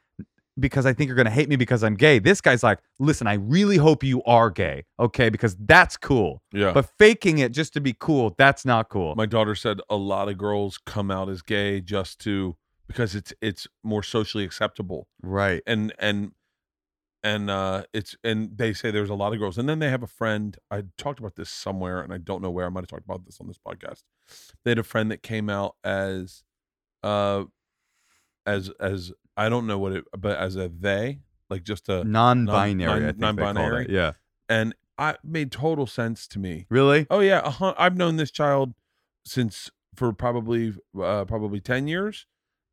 Because 0.60 0.86
I 0.86 0.92
think 0.94 1.08
you're 1.08 1.16
gonna 1.16 1.30
hate 1.30 1.48
me 1.48 1.56
because 1.56 1.82
I'm 1.84 1.96
gay. 1.96 2.20
This 2.20 2.42
guy's 2.42 2.62
like, 2.62 2.80
"Listen, 3.00 3.26
I 3.26 3.36
really 3.36 3.78
hope 3.78 4.04
you 4.04 4.22
are 4.24 4.50
gay, 4.50 4.84
okay? 5.00 5.30
Because 5.30 5.56
that's 5.56 5.96
cool. 5.96 6.42
yeah, 6.52 6.74
But 6.74 6.90
faking 7.00 7.38
it 7.40 7.52
just 7.54 7.72
to 7.74 7.82
be 7.82 7.96
cool, 7.98 8.36
that's 8.38 8.66
not 8.66 8.90
cool." 8.90 9.16
my 9.16 9.26
daughter 9.26 9.56
said 9.56 9.80
a 9.90 9.96
lot 9.96 10.28
of 10.28 10.38
girls 10.38 10.78
come 10.86 11.10
out 11.10 11.30
as 11.30 11.42
gay 11.42 11.80
just 11.82 12.20
to 12.22 12.58
because 12.88 13.16
it's 13.16 13.34
it's 13.42 13.66
more 13.84 14.04
socially 14.04 14.44
acceptable 14.44 15.08
right. 15.24 15.64
and 15.66 15.94
and 16.00 16.32
and 17.24 17.50
uh 17.50 17.84
it's 17.94 18.16
and 18.24 18.58
they 18.58 18.74
say 18.74 18.90
there's 18.92 19.10
a 19.10 19.14
lot 19.16 19.32
of 19.34 19.40
girls 19.40 19.58
and 19.58 19.70
then 19.70 19.80
they 19.80 19.90
have 19.90 20.02
a 20.04 20.08
friend 20.08 20.58
i 20.72 20.82
talked 20.98 21.20
about 21.20 21.36
this 21.36 21.50
somewhere 21.50 22.02
and 22.02 22.12
i 22.12 22.18
don't 22.18 22.42
know 22.42 22.50
where 22.50 22.66
i 22.66 22.70
might 22.70 22.82
have 22.82 22.88
talked 22.90 23.06
about 23.06 23.24
this 23.26 23.40
on 23.40 23.48
this 23.48 23.60
podcast 23.60 24.04
they 24.64 24.72
had 24.72 24.80
a 24.80 24.84
friend 24.84 25.12
that 25.12 25.22
came 25.22 25.50
out 25.50 25.76
as 25.84 26.44
uh 27.04 27.44
as 28.46 28.70
as 28.80 29.12
i 29.38 29.50
don't 29.50 29.68
know 29.68 29.78
what 29.78 29.92
it 29.92 30.04
but 30.18 30.38
as 30.38 30.56
a 30.56 30.68
they 30.70 31.20
like 31.50 31.64
just 31.64 31.90
a 31.90 32.04
Non-binary, 32.04 33.00
non- 33.00 33.04
I 33.04 33.08
think 33.08 33.20
non-binary. 33.20 33.86
it. 33.86 33.92
Yeah. 33.92 34.14
and 34.50 34.74
i 34.98 35.16
made 35.24 35.52
total 35.52 35.86
sense 35.86 36.28
to 36.28 36.40
me 36.40 36.66
Really? 36.70 37.06
Oh 37.10 37.20
yeah, 37.20 37.50
hun- 37.50 37.76
I've 37.78 37.98
known 37.98 38.16
this 38.18 38.32
child 38.32 38.74
since 39.26 39.70
for 39.96 40.12
probably 40.14 40.74
uh, 41.00 41.26
probably 41.26 41.60
ten 41.60 41.88
years, 41.88 42.26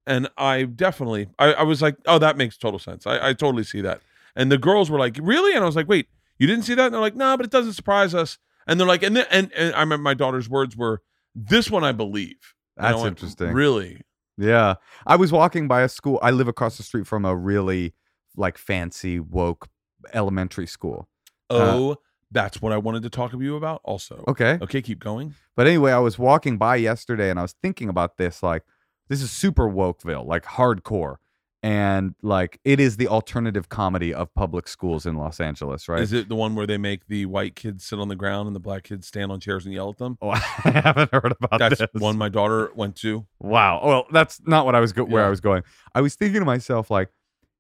and 0.07 0.29
I 0.39 0.63
definitely 0.65 1.29
I, 1.39 1.53
I 1.55 1.63
was 1.65 1.83
like, 1.83 1.97
oh, 2.07 2.19
that 2.21 2.37
makes 2.37 2.57
total 2.57 2.79
sense. 2.79 3.07
I, 3.07 3.31
I 3.31 3.33
totally 3.35 3.65
see 3.65 3.81
that. 3.83 4.01
And 4.37 4.51
the 4.53 4.59
girls 4.59 4.91
were 4.91 4.99
like, 4.99 5.19
really? 5.23 5.55
And 5.55 5.63
I 5.63 5.67
was 5.67 5.77
like, 5.77 5.89
wait, 5.89 6.09
You 6.39 6.47
didn't 6.47 6.65
see 6.65 6.75
that? 6.75 6.87
And 6.87 6.95
they're 6.95 7.01
like, 7.01 7.17
no, 7.17 7.37
but 7.37 7.45
it 7.45 7.53
doesn't 7.53 7.73
surprise 7.75 8.15
us. 8.15 8.39
And 8.67 8.79
they're 8.79 8.87
like, 8.87 9.03
and 9.03 9.17
then, 9.17 9.27
and, 9.31 9.53
and 9.55 9.75
I 9.75 9.81
remember 9.81 10.03
my 10.03 10.15
daughter's 10.15 10.49
words 10.49 10.77
were, 10.77 11.01
"This 11.35 11.71
one 11.71 11.85
I 11.85 11.93
believe." 11.93 12.55
And 12.77 12.87
I 12.87 12.91
That's 12.91 13.03
went, 13.03 13.17
interesting. 13.17 13.53
Really? 13.53 14.03
Yeah. 14.37 14.75
I 15.07 15.17
was 15.17 15.33
walking 15.33 15.69
by 15.69 15.83
a 15.83 15.89
school. 15.89 16.19
I 16.23 16.31
live 16.31 16.49
across 16.49 16.77
the 16.77 16.83
street 16.83 17.07
from 17.07 17.25
a 17.25 17.35
really 17.35 17.95
like 18.37 18.59
fancy 18.59 19.19
woke 19.19 19.69
elementary 20.13 20.67
school. 20.67 21.09
Uh, 21.51 21.73
oh, 21.75 21.97
that's 22.31 22.61
what 22.61 22.73
I 22.73 22.77
wanted 22.77 23.03
to 23.05 23.11
talk 23.11 23.31
to 23.33 23.41
you 23.41 23.57
about. 23.57 23.81
Also. 23.85 24.23
Okay. 24.29 24.59
Okay, 24.61 24.83
keep 24.83 25.01
going. 25.01 25.35
But 25.57 25.67
anyway, 25.67 25.93
I 25.93 25.99
was 25.99 26.19
walking 26.19 26.59
by 26.59 26.77
yesterday 26.77 27.31
and 27.31 27.39
I 27.39 27.43
was 27.43 27.55
thinking 27.63 27.89
about 27.89 28.19
this 28.19 28.43
like 28.43 28.63
this 29.09 29.23
is 29.23 29.31
super 29.31 29.69
wokeville, 29.69 30.27
like 30.27 30.45
hardcore. 30.45 31.17
And 31.61 32.15
like 32.23 32.61
it 32.65 32.79
is 32.79 32.99
the 32.99 33.09
alternative 33.09 33.69
comedy 33.69 34.15
of 34.15 34.33
public 34.35 34.69
schools 34.69 35.07
in 35.07 35.17
Los 35.17 35.41
Angeles, 35.41 35.89
right? 35.89 36.01
Is 36.01 36.13
it 36.13 36.29
the 36.29 36.37
one 36.37 36.55
where 36.55 36.69
they 36.69 36.79
make 36.79 37.09
the 37.09 37.27
white 37.27 37.57
kids 37.57 37.85
sit 37.85 37.99
on 37.99 38.07
the 38.07 38.15
ground 38.15 38.47
and 38.47 38.55
the 38.55 38.61
black 38.61 38.85
kids 38.85 39.09
stand 39.09 39.33
on 39.33 39.41
chairs 39.41 39.65
and 39.65 39.75
yell 39.75 39.91
at 39.91 39.99
them? 39.99 40.17
Oh, 40.23 40.31
I 40.31 40.41
haven't 40.85 41.13
heard 41.13 41.35
about 41.41 41.59
That's 41.59 41.79
this. 41.81 41.89
one 41.95 42.17
my 42.17 42.29
daughter 42.29 42.71
went 42.77 42.95
to. 42.99 43.27
Wow. 43.41 43.81
Well, 43.85 44.07
that's 44.13 44.41
not 44.47 44.67
what 44.67 44.77
I 44.77 44.81
was 44.81 44.93
go- 44.93 45.05
where 45.05 45.25
I 45.25 45.31
was 45.31 45.41
going. 45.41 45.65
I 45.97 46.01
was 46.01 46.15
thinking 46.15 46.41
to 46.41 46.47
myself 46.47 46.93
like 46.93 47.09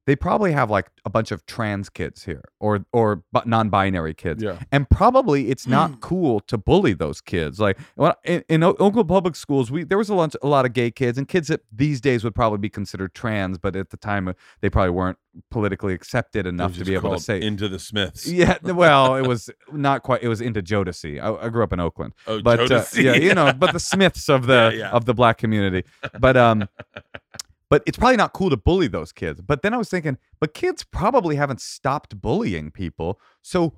they 0.08 0.16
probably 0.16 0.52
have 0.52 0.70
like 0.70 0.90
a 1.04 1.10
bunch 1.10 1.30
of 1.32 1.44
trans 1.44 1.90
kids 1.90 2.24
here 2.24 2.42
or 2.60 2.82
or 2.94 3.22
bu- 3.30 3.42
non-binary 3.44 4.14
kids. 4.14 4.42
Yeah. 4.42 4.58
And 4.72 4.88
probably 4.88 5.50
it's 5.50 5.66
not 5.66 6.00
cool 6.00 6.40
to 6.40 6.56
bully 6.56 6.94
those 6.94 7.20
kids. 7.20 7.60
Like 7.60 7.78
when, 7.96 8.14
in, 8.24 8.42
in 8.48 8.62
O- 8.62 8.74
Oakland 8.80 9.06
public 9.06 9.36
schools, 9.36 9.70
we 9.70 9.84
there 9.84 9.98
was 9.98 10.08
a 10.08 10.14
lot, 10.14 10.34
a 10.42 10.46
lot 10.48 10.64
of 10.64 10.72
gay 10.72 10.90
kids 10.90 11.18
and 11.18 11.28
kids 11.28 11.48
that 11.48 11.60
these 11.70 12.00
days 12.00 12.24
would 12.24 12.34
probably 12.34 12.56
be 12.58 12.70
considered 12.70 13.12
trans, 13.14 13.58
but 13.58 13.76
at 13.76 13.90
the 13.90 13.98
time 13.98 14.28
uh, 14.28 14.32
they 14.62 14.70
probably 14.70 14.90
weren't 14.92 15.18
politically 15.50 15.92
accepted 15.92 16.46
enough 16.46 16.74
to 16.78 16.84
be 16.86 16.94
able 16.94 17.12
to 17.14 17.20
say. 17.20 17.40
into 17.40 17.68
the 17.68 17.78
Smiths. 17.78 18.26
yeah, 18.26 18.56
well, 18.64 19.14
it 19.14 19.26
was 19.26 19.50
not 19.72 20.02
quite. 20.02 20.22
It 20.22 20.28
was 20.28 20.40
into 20.40 20.62
Jodeci. 20.62 21.20
I, 21.22 21.44
I 21.44 21.48
grew 21.50 21.62
up 21.62 21.72
in 21.74 21.80
Oakland 21.80 22.14
Oh, 22.26 22.40
but 22.40 22.60
uh, 22.60 22.64
Jodeci. 22.66 23.04
yeah, 23.04 23.12
you 23.14 23.34
know, 23.34 23.52
but 23.52 23.74
the 23.74 23.78
Smiths 23.92 24.30
of 24.30 24.46
the 24.46 24.70
Yeah, 24.72 24.78
yeah. 24.78 24.90
of 24.90 25.04
the 25.04 25.12
black 25.12 25.36
community. 25.36 25.84
But 26.18 26.38
um, 26.38 26.66
but 27.70 27.82
it's 27.86 27.98
probably 27.98 28.16
not 28.16 28.32
cool 28.32 28.50
to 28.50 28.56
bully 28.56 28.88
those 28.88 29.12
kids. 29.12 29.40
But 29.40 29.62
then 29.62 29.74
I 29.74 29.76
was 29.76 29.88
thinking, 29.88 30.18
but 30.40 30.54
kids 30.54 30.84
probably 30.84 31.36
haven't 31.36 31.60
stopped 31.60 32.20
bullying 32.20 32.70
people. 32.70 33.20
So 33.42 33.74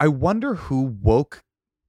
I 0.00 0.08
wonder 0.08 0.54
who 0.54 0.96
woke 1.00 1.44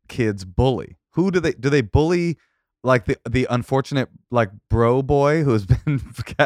kids 0.08 0.46
bully. 0.46 0.98
Who 1.12 1.32
do 1.32 1.40
they 1.40 1.54
do 1.54 1.70
they 1.70 1.82
bully? 1.82 2.38
Like 2.82 3.06
the 3.06 3.18
the 3.30 3.46
unfortunate 3.50 4.08
like 4.32 4.52
bro 4.70 5.02
boy 5.02 5.44
who's 5.44 5.66
been 5.86 6.02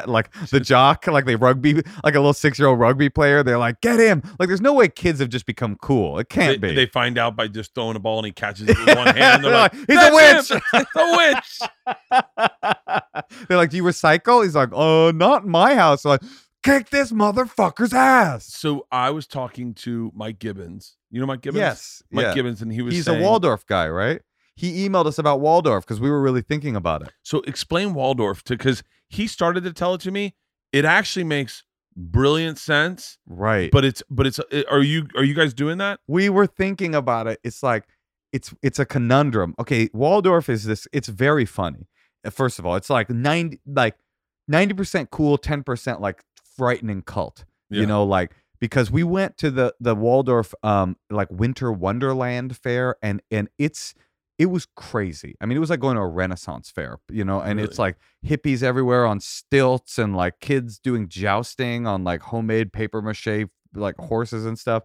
like 0.07 0.33
the 0.49 0.59
jock 0.59 1.05
like 1.05 1.25
the 1.25 1.35
rugby 1.35 1.75
like 1.75 2.15
a 2.15 2.19
little 2.19 2.33
six 2.33 2.57
year 2.57 2.67
old 2.67 2.79
rugby 2.79 3.07
player 3.07 3.43
they're 3.43 3.59
like 3.59 3.81
get 3.81 3.99
him 3.99 4.23
like 4.39 4.47
there's 4.47 4.61
no 4.61 4.73
way 4.73 4.87
kids 4.87 5.19
have 5.19 5.29
just 5.29 5.45
become 5.45 5.75
cool 5.81 6.17
it 6.17 6.29
can't 6.29 6.59
be 6.59 6.73
they 6.73 6.87
find 6.87 7.19
out 7.19 7.35
by 7.35 7.47
just 7.47 7.75
throwing 7.75 7.95
a 7.95 7.99
ball 7.99 8.17
and 8.17 8.25
he 8.25 8.31
catches 8.31 8.67
it 8.67 8.77
with 8.79 8.95
one 8.95 9.07
hand. 9.15 9.17
And 9.17 9.43
they're 9.43 9.51
They're 9.51 9.61
like, 9.61 9.73
"He's 9.73 10.01
a 10.01 10.11
witch." 10.13 10.87
a 10.95 11.17
witch. 11.17 11.59
They're 13.47 13.57
like, 13.57 13.69
"Do 13.69 13.77
you 13.77 13.83
recycle?" 13.83 14.43
He's 14.43 14.55
like, 14.55 14.69
"Oh, 14.71 15.11
not 15.11 15.43
in 15.43 15.49
my 15.49 15.75
house." 15.75 16.03
They're 16.03 16.13
like, 16.13 16.23
kick 16.63 16.89
this 16.89 17.11
motherfucker's 17.11 17.93
ass. 17.93 18.45
So 18.45 18.87
I 18.91 19.11
was 19.11 19.27
talking 19.27 19.73
to 19.75 20.11
Mike 20.15 20.39
Gibbons. 20.39 20.97
You 21.11 21.19
know 21.19 21.25
Mike 21.27 21.41
Gibbons? 21.41 21.59
Yes, 21.59 22.03
Mike 22.11 22.23
yeah. 22.23 22.33
Gibbons, 22.33 22.61
and 22.61 22.71
he 22.71 22.81
was 22.81 22.93
He's 22.95 23.05
saying, 23.05 23.21
a 23.21 23.23
Waldorf 23.23 23.65
guy, 23.65 23.87
right? 23.89 24.21
He 24.55 24.87
emailed 24.87 25.05
us 25.07 25.17
about 25.17 25.39
Waldorf 25.39 25.83
because 25.85 25.99
we 25.99 26.09
were 26.11 26.21
really 26.21 26.41
thinking 26.41 26.75
about 26.75 27.01
it. 27.01 27.11
So 27.23 27.39
explain 27.47 27.93
Waldorf 27.93 28.43
to 28.43 28.55
because 28.57 28.83
he 29.09 29.27
started 29.27 29.63
to 29.63 29.73
tell 29.73 29.93
it 29.95 30.01
to 30.01 30.11
me. 30.11 30.35
It 30.71 30.85
actually 30.85 31.23
makes 31.23 31.63
brilliant 31.95 32.57
sense, 32.57 33.17
Right. 33.27 33.71
but 33.71 33.85
it's 33.85 34.01
but 34.09 34.25
it's 34.27 34.39
uh, 34.39 34.63
are 34.69 34.81
you 34.81 35.07
are 35.15 35.23
you 35.23 35.33
guys 35.33 35.53
doing 35.53 35.77
that? 35.79 35.99
we 36.07 36.29
were 36.29 36.47
thinking 36.47 36.95
about 36.95 37.27
it. 37.27 37.39
It's 37.43 37.61
like 37.63 37.85
it's 38.31 38.53
it's 38.63 38.79
a 38.79 38.85
conundrum. 38.85 39.53
Okay, 39.59 39.89
Waldorf 39.93 40.49
is 40.49 40.63
this. 40.65 40.87
It's 40.91 41.07
very 41.07 41.45
funny. 41.45 41.87
Uh, 42.25 42.29
First 42.31 42.57
of 42.59 42.65
all, 42.65 42.75
it's 42.75 42.89
like 42.89 43.09
ninety 43.09 43.59
like 43.67 43.95
ninety 44.47 44.73
percent 44.73 45.11
cool, 45.11 45.37
ten 45.37 45.63
percent 45.63 46.01
like 46.01 46.23
frightening 46.57 47.01
cult. 47.03 47.45
Yeah. 47.69 47.81
You 47.81 47.85
know, 47.87 48.03
like 48.03 48.31
because 48.59 48.89
we 48.89 49.03
went 49.03 49.37
to 49.37 49.51
the 49.51 49.73
the 49.79 49.93
Waldorf 49.95 50.53
um 50.63 50.95
like 51.11 51.27
Winter 51.31 51.71
Wonderland 51.71 52.57
fair, 52.57 52.95
and 53.03 53.21
and 53.29 53.49
it's 53.59 53.93
it 54.39 54.47
was 54.47 54.67
crazy. 54.75 55.35
I 55.39 55.45
mean, 55.45 55.55
it 55.57 55.59
was 55.59 55.69
like 55.69 55.79
going 55.79 55.95
to 55.95 56.01
a 56.01 56.07
Renaissance 56.07 56.71
fair, 56.71 56.97
you 57.09 57.23
know, 57.23 57.39
and 57.39 57.59
it's 57.59 57.77
like 57.79 57.97
hippies 58.25 58.63
everywhere 58.63 59.05
on 59.05 59.19
stilts 59.19 59.97
and 59.97 60.15
like 60.15 60.39
kids 60.39 60.79
doing 60.79 61.07
jousting 61.07 61.85
on 61.87 62.03
like 62.03 62.21
homemade 62.21 62.73
paper 62.73 63.01
mache 63.01 63.45
like 63.75 63.95
horses 63.97 64.45
and 64.45 64.57
stuff 64.57 64.83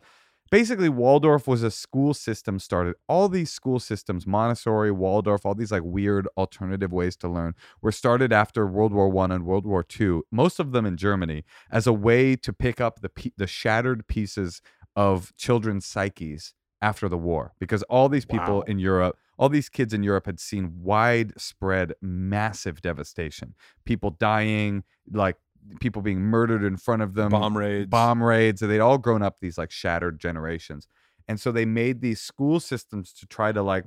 basically 0.51 0.89
Waldorf 0.89 1.47
was 1.47 1.63
a 1.63 1.71
school 1.71 2.15
system 2.15 2.59
started. 2.59 2.95
All 3.09 3.29
these 3.29 3.51
school 3.51 3.79
systems, 3.79 4.27
Montessori, 4.27 4.91
Waldorf, 4.91 5.45
all 5.45 5.55
these 5.55 5.73
like 5.73 5.83
weird 5.85 6.29
alternative 6.37 6.93
ways 6.93 7.17
to 7.19 7.29
learn 7.29 7.55
were 7.83 7.93
started 7.93 8.33
after 8.33 8.67
World 8.67 8.93
War 8.93 9.09
1 9.09 9.31
and 9.31 9.45
World 9.45 9.67
War 9.67 9.83
2, 9.83 10.25
most 10.33 10.59
of 10.59 10.73
them 10.73 10.87
in 10.87 10.97
Germany, 10.97 11.45
as 11.71 11.87
a 11.87 11.93
way 11.93 12.37
to 12.37 12.53
pick 12.53 12.81
up 12.81 13.01
the 13.01 13.09
pe- 13.09 13.33
the 13.37 13.47
shattered 13.47 14.07
pieces 14.07 14.61
of 14.97 15.35
children's 15.37 15.87
psyches 15.87 16.55
after 16.81 17.09
the 17.09 17.19
war 17.19 17.53
because 17.59 17.83
all 17.85 18.09
these 18.09 18.25
people 18.25 18.59
Wow. 18.59 18.65
in 18.67 18.79
Europe, 18.79 19.17
all 19.39 19.49
these 19.49 19.69
kids 19.69 19.95
in 19.95 20.03
Europe 20.03 20.27
had 20.27 20.41
seen 20.41 20.73
widespread 20.83 21.95
massive 22.03 22.83
devastation. 22.83 23.55
People 23.85 24.11
dying, 24.11 24.83
like 25.11 25.37
people 25.81 26.03
being 26.03 26.21
murdered 26.21 26.65
in 26.65 26.77
front 26.77 27.03
of 27.03 27.15
them, 27.15 27.31
Bomb 27.31 27.57
raids. 27.57 27.89
bomb 27.89 28.23
raids. 28.23 28.63
and 28.63 28.71
They'd 28.71 28.81
all 28.81 28.99
grown 28.99 29.23
up 29.23 29.39
these 29.41 29.57
like 29.59 29.71
shattered 29.71 30.19
generations. 30.19 30.89
And 31.29 31.39
so 31.39 31.53
they 31.53 31.65
made 31.67 32.01
these 32.01 32.21
school 32.21 32.59
systems 32.59 33.13
to 33.15 33.27
try 33.27 33.53
to 33.53 33.63
like 33.63 33.85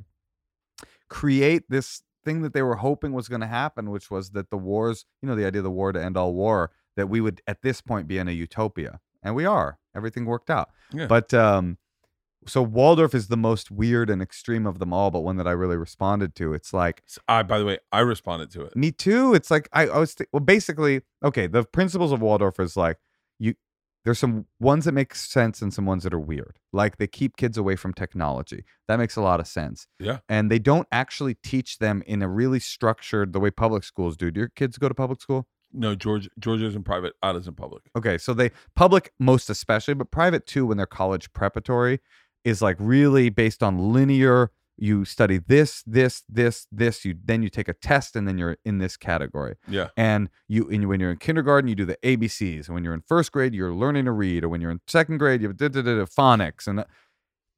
create 1.10 1.64
this 1.70 2.04
thing 2.24 2.42
that 2.44 2.54
they 2.54 2.62
were 2.62 2.76
hoping 2.78 3.14
was 3.14 3.28
going 3.28 3.42
to 3.42 3.48
happen, 3.48 3.90
which 3.90 4.12
was 4.12 4.32
that 4.32 4.50
the 4.50 4.58
wars, 4.58 5.06
you 5.22 5.28
know, 5.28 5.36
the 5.36 5.46
idea 5.46 5.60
of 5.60 5.64
the 5.64 5.72
war 5.72 5.92
to 5.92 6.02
end 6.04 6.18
all 6.18 6.34
war, 6.34 6.72
that 6.96 7.10
we 7.10 7.20
would 7.20 7.42
at 7.48 7.62
this 7.62 7.82
point 7.82 8.08
be 8.08 8.18
in 8.18 8.28
a 8.28 8.32
utopia. 8.32 9.00
And 9.24 9.36
we 9.36 9.46
are. 9.46 9.80
Everything 9.96 10.26
worked 10.26 10.50
out. 10.50 10.70
Yeah. 10.94 11.08
But 11.08 11.34
um 11.34 11.78
so 12.48 12.62
Waldorf 12.62 13.14
is 13.14 13.28
the 13.28 13.38
most 13.38 13.70
weird 13.70 14.10
and 14.10 14.22
extreme 14.22 14.66
of 14.66 14.80
them 14.80 14.94
all, 14.94 15.12
but 15.12 15.22
one 15.22 15.38
that 15.38 15.48
I 15.48 15.52
really 15.52 15.78
responded 15.78 16.36
to. 16.36 16.54
It's 16.54 16.74
like 16.74 17.04
I 17.28 17.44
by 17.44 17.60
the 17.60 17.66
way, 17.66 17.80
I 17.92 18.00
responded 18.00 18.52
to 18.52 18.64
it. 18.64 18.76
me 18.76 18.92
too. 18.92 19.34
It's 19.34 19.52
like 19.52 19.70
I, 19.74 19.88
I 19.88 20.00
was 20.00 20.16
th- 20.16 20.30
well, 20.34 20.40
basically 20.40 21.02
okay. 21.24 21.48
The 21.48 21.64
principles 21.64 22.12
of 22.12 22.22
Waldorf 22.22 22.60
is 22.60 22.76
like 22.76 22.98
you. 23.40 23.56
There's 24.04 24.18
some 24.18 24.48
ones 24.60 24.86
that 24.86 24.94
make 24.94 25.14
sense 25.14 25.62
and 25.62 25.72
some 25.72 25.86
ones 25.86 26.04
that 26.04 26.14
are 26.14 26.20
weird. 26.20 26.58
Like 26.74 26.98
they 26.98 27.06
keep 27.06 27.38
kids 27.38 27.56
away 27.56 27.76
from 27.76 27.94
technology. 27.94 28.66
That 28.88 28.98
makes 28.98 29.16
a 29.16 29.22
lot 29.22 29.40
of 29.40 29.46
sense. 29.46 29.86
Yeah. 30.00 30.20
And 30.28 30.50
they 30.50 30.58
don't 30.58 30.88
actually 30.92 31.36
teach 31.36 31.78
them 31.78 32.02
in 32.08 32.24
a 32.24 32.28
really 32.28 32.60
structured 32.60 33.32
the 33.32 33.40
way 33.40 33.52
public 33.52 33.84
schools 33.84 34.18
do. 34.18 34.32
Do 34.32 34.40
your 34.40 34.50
kids 34.50 34.80
go 34.80 34.90
to 34.90 34.96
public 34.96 35.22
school? 35.22 35.48
No, 35.74 35.96
George 35.96 36.28
Georgia's 36.40 36.76
in 36.76 36.84
private, 36.84 37.14
Ada's 37.24 37.48
in 37.48 37.54
public. 37.56 37.84
Okay, 37.96 38.18
so 38.18 38.34
they 38.34 38.52
public 38.76 39.14
most 39.20 39.50
especially, 39.50 39.94
but 39.94 40.12
private 40.12 40.46
too 40.46 40.66
when 40.66 40.78
they're 40.78 40.86
college 40.86 41.32
preparatory 41.34 42.00
is 42.44 42.62
like 42.62 42.78
really 42.80 43.30
based 43.30 43.62
on 43.64 43.94
linear. 43.94 44.52
You 44.78 45.06
study 45.06 45.38
this, 45.38 45.84
this, 45.86 46.24
this, 46.28 46.66
this. 46.72 47.06
You 47.06 47.16
then 47.24 47.44
you 47.44 47.50
take 47.50 47.68
a 47.68 47.74
test, 47.74 48.16
and 48.16 48.28
then 48.28 48.40
you're 48.40 48.58
in 48.66 48.80
this 48.80 48.98
category. 48.98 49.56
Yeah. 49.68 49.90
And 49.96 50.30
you, 50.48 50.68
and 50.70 50.88
when 50.88 51.00
you're 51.00 51.12
in 51.12 51.18
kindergarten, 51.18 51.68
you 51.68 51.76
do 51.76 51.86
the 51.86 51.98
ABCs. 52.04 52.66
And 52.66 52.74
when 52.74 52.84
you're 52.84 52.96
in 52.96 53.02
first 53.02 53.32
grade, 53.32 53.54
you're 53.54 53.74
learning 53.74 54.06
to 54.06 54.12
read. 54.12 54.44
Or 54.44 54.50
when 54.50 54.60
you're 54.60 54.72
in 54.72 54.82
second 54.88 55.20
grade, 55.20 55.42
you 55.42 55.50
have 55.50 55.58
phonics. 55.58 56.66
And 56.66 56.80
uh, 56.80 56.86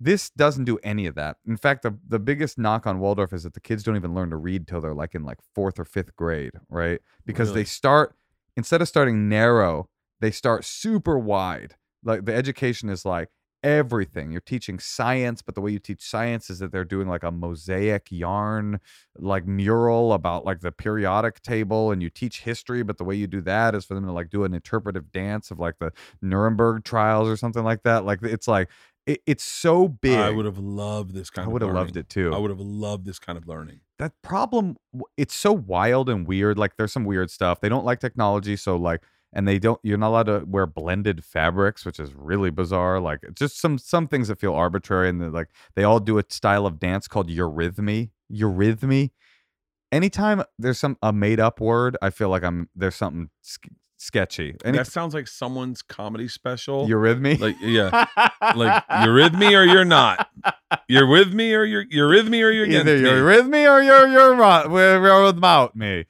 this 0.01 0.31
doesn't 0.31 0.65
do 0.65 0.77
any 0.83 1.05
of 1.05 1.15
that. 1.15 1.37
In 1.47 1.55
fact, 1.55 1.83
the 1.83 1.97
the 2.05 2.19
biggest 2.19 2.57
knock 2.57 2.85
on 2.85 2.99
Waldorf 2.99 3.31
is 3.31 3.43
that 3.43 3.53
the 3.53 3.61
kids 3.61 3.83
don't 3.83 3.95
even 3.95 4.13
learn 4.13 4.29
to 4.31 4.35
read 4.35 4.67
till 4.67 4.81
they're 4.81 4.93
like 4.93 5.15
in 5.15 5.23
like 5.23 5.39
fourth 5.55 5.79
or 5.79 5.85
fifth 5.85 6.13
grade, 6.17 6.53
right? 6.69 6.99
Because 7.25 7.49
Really? 7.49 7.61
they 7.61 7.65
start 7.65 8.15
instead 8.57 8.81
of 8.81 8.89
starting 8.89 9.29
narrow, 9.29 9.87
they 10.19 10.31
start 10.31 10.65
super 10.65 11.17
wide. 11.17 11.75
Like 12.03 12.25
the 12.25 12.33
education 12.35 12.89
is 12.89 13.05
like 13.05 13.29
everything. 13.63 14.31
You're 14.31 14.41
teaching 14.41 14.79
science, 14.79 15.41
but 15.41 15.55
the 15.55 15.61
way 15.61 15.71
you 15.71 15.79
teach 15.79 16.01
science 16.01 16.49
is 16.49 16.59
that 16.59 16.71
they're 16.71 16.83
doing 16.85 17.07
like 17.07 17.23
a 17.23 17.31
mosaic 17.31 18.07
yarn, 18.11 18.79
like 19.17 19.47
mural 19.47 20.13
about 20.13 20.45
like 20.45 20.59
the 20.61 20.71
periodic 20.71 21.41
table, 21.41 21.91
and 21.91 22.01
you 22.03 22.09
teach 22.09 22.41
history, 22.41 22.83
but 22.83 22.97
the 22.97 23.03
way 23.03 23.15
you 23.15 23.27
do 23.27 23.41
that 23.41 23.75
is 23.75 23.85
for 23.85 23.93
them 23.93 24.05
to 24.05 24.11
like 24.11 24.29
do 24.29 24.43
an 24.43 24.53
interpretive 24.53 25.11
dance 25.11 25.51
of 25.51 25.59
like 25.59 25.79
the 25.79 25.91
Nuremberg 26.21 26.83
trials 26.83 27.27
or 27.29 27.37
something 27.37 27.63
like 27.63 27.83
that. 27.83 28.05
Like 28.05 28.19
it's 28.23 28.47
like 28.47 28.69
it, 29.05 29.21
it's 29.25 29.43
so 29.43 29.87
big. 29.87 30.17
I 30.17 30.29
would 30.29 30.45
have 30.45 30.57
loved 30.57 31.13
this 31.13 31.29
kind 31.29 31.45
of 31.45 31.49
I 31.49 31.53
would 31.53 31.61
have 31.61 31.73
loved 31.73 31.97
it 31.97 32.09
too 32.09 32.33
I 32.33 32.37
would 32.37 32.51
have 32.51 32.59
loved 32.59 33.05
this 33.05 33.19
kind 33.19 33.37
of 33.37 33.47
learning. 33.47 33.81
that 33.99 34.13
problem 34.21 34.77
it's 35.17 35.35
so 35.35 35.51
wild 35.51 36.09
and 36.09 36.27
weird 36.27 36.57
like 36.57 36.77
there's 36.77 36.91
some 36.93 37.05
weird 37.05 37.29
stuff 37.29 37.59
they 37.61 37.69
don't 37.69 37.85
like 37.85 37.99
technology 37.99 38.55
so 38.55 38.75
like 38.75 39.01
and 39.33 39.47
they 39.47 39.59
don't 39.59 39.79
you're 39.83 39.97
not 39.97 40.09
allowed 40.09 40.25
to 40.25 40.43
wear 40.47 40.65
blended 40.65 41.23
fabrics 41.23 41.85
which 41.85 41.99
is 41.99 42.13
really 42.13 42.49
bizarre 42.49 42.99
like 42.99 43.19
it's 43.23 43.39
just 43.39 43.59
some 43.59 43.77
some 43.77 44.07
things 44.07 44.27
that 44.27 44.39
feel 44.39 44.53
arbitrary 44.53 45.09
and 45.09 45.33
like 45.33 45.49
they 45.75 45.83
all 45.83 45.99
do 45.99 46.17
a 46.17 46.23
style 46.29 46.65
of 46.65 46.79
dance 46.79 47.07
called 47.07 47.29
eurythmy 47.29 48.11
eurythmy 48.31 49.11
anytime 49.91 50.43
there's 50.57 50.79
some 50.79 50.97
a 51.01 51.11
made 51.11 51.39
up 51.39 51.59
word 51.59 51.97
i 52.01 52.09
feel 52.09 52.29
like 52.29 52.43
i'm 52.43 52.69
there's 52.75 52.95
something 52.95 53.29
sk- 53.41 53.67
sketchy. 54.03 54.55
And 54.65 54.77
that 54.77 54.87
sounds 54.87 55.13
like 55.13 55.27
someone's 55.27 55.81
comedy 55.81 56.27
special. 56.27 56.87
you're 56.87 57.15
me? 57.15 57.35
like 57.35 57.55
yeah, 57.61 58.05
like 58.55 58.83
you're 59.03 59.13
with 59.13 59.33
me 59.33 59.55
or 59.55 59.63
you're 59.63 59.85
not. 59.85 60.29
You're 60.87 61.07
with 61.07 61.33
me 61.33 61.53
or 61.53 61.63
you're 61.63 61.85
you're 61.89 62.09
with 62.09 62.27
me 62.27 62.43
or 62.43 62.51
you're 62.51 62.65
Either 62.65 62.97
you're 62.97 63.25
with 63.25 63.47
me 63.47 63.65
or 63.65 63.81
you're 63.81 64.07
you're 64.07 64.35
we're, 64.35 65.01
we're 65.01 65.23
without 65.25 65.75
me. 65.75 66.05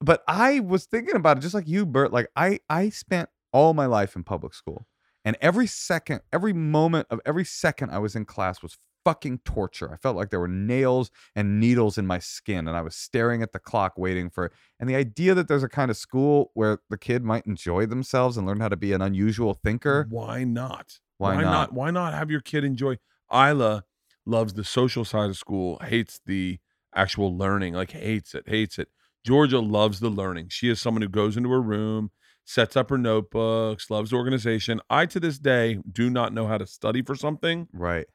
But 0.00 0.22
I 0.28 0.60
was 0.60 0.84
thinking 0.84 1.16
about 1.16 1.38
it 1.38 1.40
just 1.40 1.54
like 1.54 1.68
you, 1.68 1.86
Bert. 1.86 2.12
Like 2.12 2.28
I 2.36 2.60
I 2.68 2.90
spent 2.90 3.28
all 3.52 3.74
my 3.74 3.86
life 3.86 4.16
in 4.16 4.24
public 4.24 4.54
school, 4.54 4.86
and 5.24 5.36
every 5.40 5.66
second, 5.66 6.20
every 6.32 6.52
moment 6.52 7.06
of 7.10 7.20
every 7.24 7.44
second 7.44 7.90
I 7.90 7.98
was 7.98 8.14
in 8.14 8.24
class 8.24 8.62
was 8.62 8.78
fucking 9.06 9.38
torture. 9.44 9.92
I 9.92 9.96
felt 9.96 10.16
like 10.16 10.30
there 10.30 10.40
were 10.40 10.48
nails 10.48 11.12
and 11.36 11.60
needles 11.60 11.96
in 11.96 12.08
my 12.08 12.18
skin, 12.18 12.66
and 12.66 12.76
I 12.76 12.82
was 12.82 12.96
staring 12.96 13.40
at 13.40 13.52
the 13.52 13.60
clock 13.60 13.96
waiting 13.96 14.28
for. 14.28 14.50
And 14.80 14.90
the 14.90 14.96
idea 14.96 15.32
that 15.34 15.46
there's 15.46 15.62
a 15.62 15.68
kind 15.68 15.92
of 15.92 15.96
school 15.96 16.50
where 16.54 16.80
the 16.90 16.98
kid 16.98 17.22
might 17.22 17.46
enjoy 17.46 17.86
themselves 17.86 18.36
and 18.36 18.46
learn 18.46 18.58
how 18.58 18.68
to 18.68 18.76
be 18.76 18.92
an 18.92 19.00
unusual 19.00 19.54
thinker. 19.54 20.06
Why 20.10 20.42
not? 20.42 20.98
Why 21.18 21.40
not? 21.40 21.72
Why 21.72 21.92
not 21.92 22.14
have 22.14 22.32
your 22.32 22.40
kid 22.40 22.64
enjoy? 22.64 22.98
Ila 23.32 23.84
loves 24.26 24.54
the 24.54 24.64
social 24.64 25.04
side 25.04 25.30
of 25.30 25.36
school, 25.36 25.78
hates 25.84 26.20
the 26.26 26.58
actual 26.92 27.36
learning, 27.36 27.74
like 27.74 27.92
hates 27.92 28.34
it, 28.34 28.48
hates 28.48 28.76
it. 28.76 28.88
Georgia 29.26 29.58
loves 29.58 29.98
the 29.98 30.08
learning. 30.08 30.50
She 30.50 30.68
is 30.68 30.80
someone 30.80 31.02
who 31.02 31.08
goes 31.08 31.36
into 31.36 31.50
her 31.50 31.60
room, 31.60 32.12
sets 32.44 32.76
up 32.76 32.90
her 32.90 32.96
notebooks, 32.96 33.90
loves 33.90 34.12
organization. 34.12 34.80
I, 34.88 35.06
to 35.06 35.18
this 35.18 35.40
day, 35.40 35.80
do 35.90 36.08
not 36.08 36.32
know 36.32 36.46
how 36.46 36.58
to 36.58 36.66
study 36.66 37.02
for 37.02 37.16
something. 37.16 37.66
Right. 37.72 38.06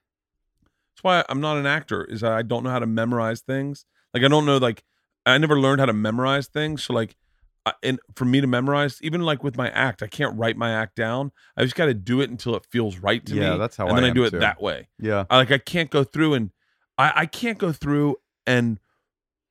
That's 0.96 1.04
why 1.04 1.26
I'm 1.28 1.42
not 1.42 1.58
an 1.58 1.66
actor. 1.66 2.06
Is 2.06 2.24
I 2.24 2.44
don't 2.44 2.64
know 2.64 2.70
how 2.70 2.80
to 2.80 2.88
memorize 2.88 3.42
things. 3.42 3.86
Like 4.14 4.24
I 4.24 4.30
don't 4.30 4.46
know. 4.46 4.56
Like 4.56 4.86
I 5.26 5.38
never 5.38 5.60
learned 5.60 5.82
how 5.82 5.86
to 5.86 5.94
memorize 5.94 6.48
things. 6.48 6.82
So 6.86 6.94
like, 6.94 7.18
I, 7.66 7.74
and 7.84 8.00
for 8.16 8.24
me 8.24 8.40
to 8.40 8.48
memorize, 8.48 8.98
even 9.02 9.22
like 9.22 9.44
with 9.44 9.58
my 9.58 9.70
act, 9.72 10.02
I 10.02 10.08
can't 10.08 10.38
write 10.38 10.56
my 10.56 10.72
act 10.72 10.96
down. 10.96 11.34
I 11.58 11.64
just 11.64 11.76
got 11.76 11.88
to 11.88 11.94
do 11.94 12.22
it 12.22 12.30
until 12.30 12.56
it 12.56 12.66
feels 12.72 13.00
right 13.00 13.24
to 13.26 13.34
me. 13.34 13.42
Yeah, 13.42 13.58
that's 13.58 13.76
how 13.76 13.88
and 13.88 13.98
then 13.98 14.06
I 14.06 14.08
I, 14.08 14.10
am 14.12 14.16
do 14.16 14.24
it 14.24 14.32
that 14.32 14.62
way. 14.62 14.88
Yeah. 14.98 15.26
I, 15.30 15.38
like 15.38 15.52
I 15.52 15.58
can't 15.58 15.90
go 15.90 16.06
through 16.06 16.36
and 16.36 16.52
I, 16.98 17.12
I 17.18 17.26
can't 17.26 17.58
go 17.58 17.74
through 17.74 18.16
and 18.48 18.80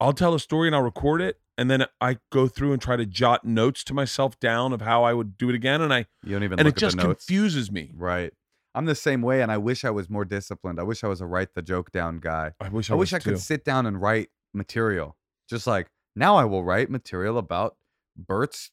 I'll 0.00 0.14
tell 0.14 0.34
a 0.34 0.40
story 0.40 0.68
and 0.68 0.74
I'll 0.74 0.82
record 0.82 1.20
it. 1.20 1.38
And 1.60 1.70
then 1.70 1.84
I 2.00 2.16
go 2.32 2.48
through 2.48 2.72
and 2.72 2.80
try 2.80 2.96
to 2.96 3.04
jot 3.04 3.44
notes 3.44 3.84
to 3.84 3.92
myself 3.92 4.40
down 4.40 4.72
of 4.72 4.80
how 4.80 5.04
I 5.04 5.12
would 5.12 5.36
do 5.36 5.50
it 5.50 5.54
again. 5.54 5.82
And 5.82 5.92
I 5.92 6.06
You 6.24 6.32
don't 6.32 6.42
even 6.42 6.58
and 6.58 6.66
it 6.66 6.74
just 6.74 6.96
confuses 6.96 7.70
me. 7.70 7.92
Right. 7.94 8.32
I'm 8.74 8.86
the 8.86 8.94
same 8.94 9.20
way, 9.20 9.42
and 9.42 9.52
I 9.52 9.58
wish 9.58 9.84
I 9.84 9.90
was 9.90 10.08
more 10.08 10.24
disciplined. 10.24 10.80
I 10.80 10.84
wish 10.84 11.04
I 11.04 11.08
was 11.08 11.20
a 11.20 11.26
write 11.26 11.54
the 11.54 11.60
joke 11.60 11.92
down 11.92 12.18
guy. 12.18 12.52
I 12.60 12.70
wish 12.70 12.90
I, 12.90 12.94
I 12.94 12.96
wish 12.96 13.12
I 13.12 13.16
was 13.16 13.24
could 13.24 13.30
too. 13.34 13.40
sit 13.40 13.62
down 13.62 13.84
and 13.84 14.00
write 14.00 14.28
material. 14.54 15.18
Just 15.50 15.66
like 15.66 15.88
now, 16.16 16.36
I 16.36 16.46
will 16.46 16.64
write 16.64 16.88
material 16.88 17.36
about 17.36 17.76
Bert's 18.16 18.70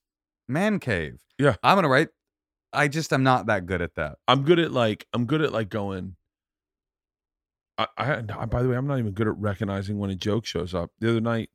man 0.47 0.79
cave. 0.79 1.23
Yeah. 1.37 1.55
I'm 1.63 1.75
gonna 1.75 1.89
write. 1.89 2.07
I 2.71 2.87
just 2.87 3.11
I'm 3.11 3.23
not 3.23 3.47
that 3.47 3.65
good 3.65 3.81
at 3.81 3.95
that. 3.95 4.17
I'm 4.29 4.43
good 4.43 4.59
at 4.59 4.71
like 4.71 5.05
I'm 5.11 5.25
good 5.25 5.41
at 5.41 5.51
like 5.51 5.67
going. 5.67 6.15
I, 7.77 7.87
I 7.97 8.21
by 8.45 8.63
the 8.63 8.69
way, 8.69 8.77
I'm 8.77 8.87
not 8.87 8.99
even 8.99 9.11
good 9.11 9.27
at 9.27 9.37
recognizing 9.37 9.99
when 9.99 10.09
a 10.09 10.15
joke 10.15 10.45
shows 10.45 10.73
up. 10.73 10.91
The 10.99 11.09
other 11.09 11.21
night, 11.21 11.49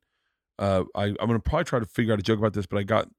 uh, 0.63 0.83
I 0.95 1.05
I'm 1.05 1.15
gonna 1.27 1.39
probably 1.39 1.65
try 1.65 1.79
to 1.79 1.85
figure 1.85 2.13
out 2.13 2.19
a 2.19 2.23
joke 2.23 2.39
about 2.39 2.53
this, 2.53 2.65
but 2.65 2.77
I 2.79 2.83
got, 2.83 3.09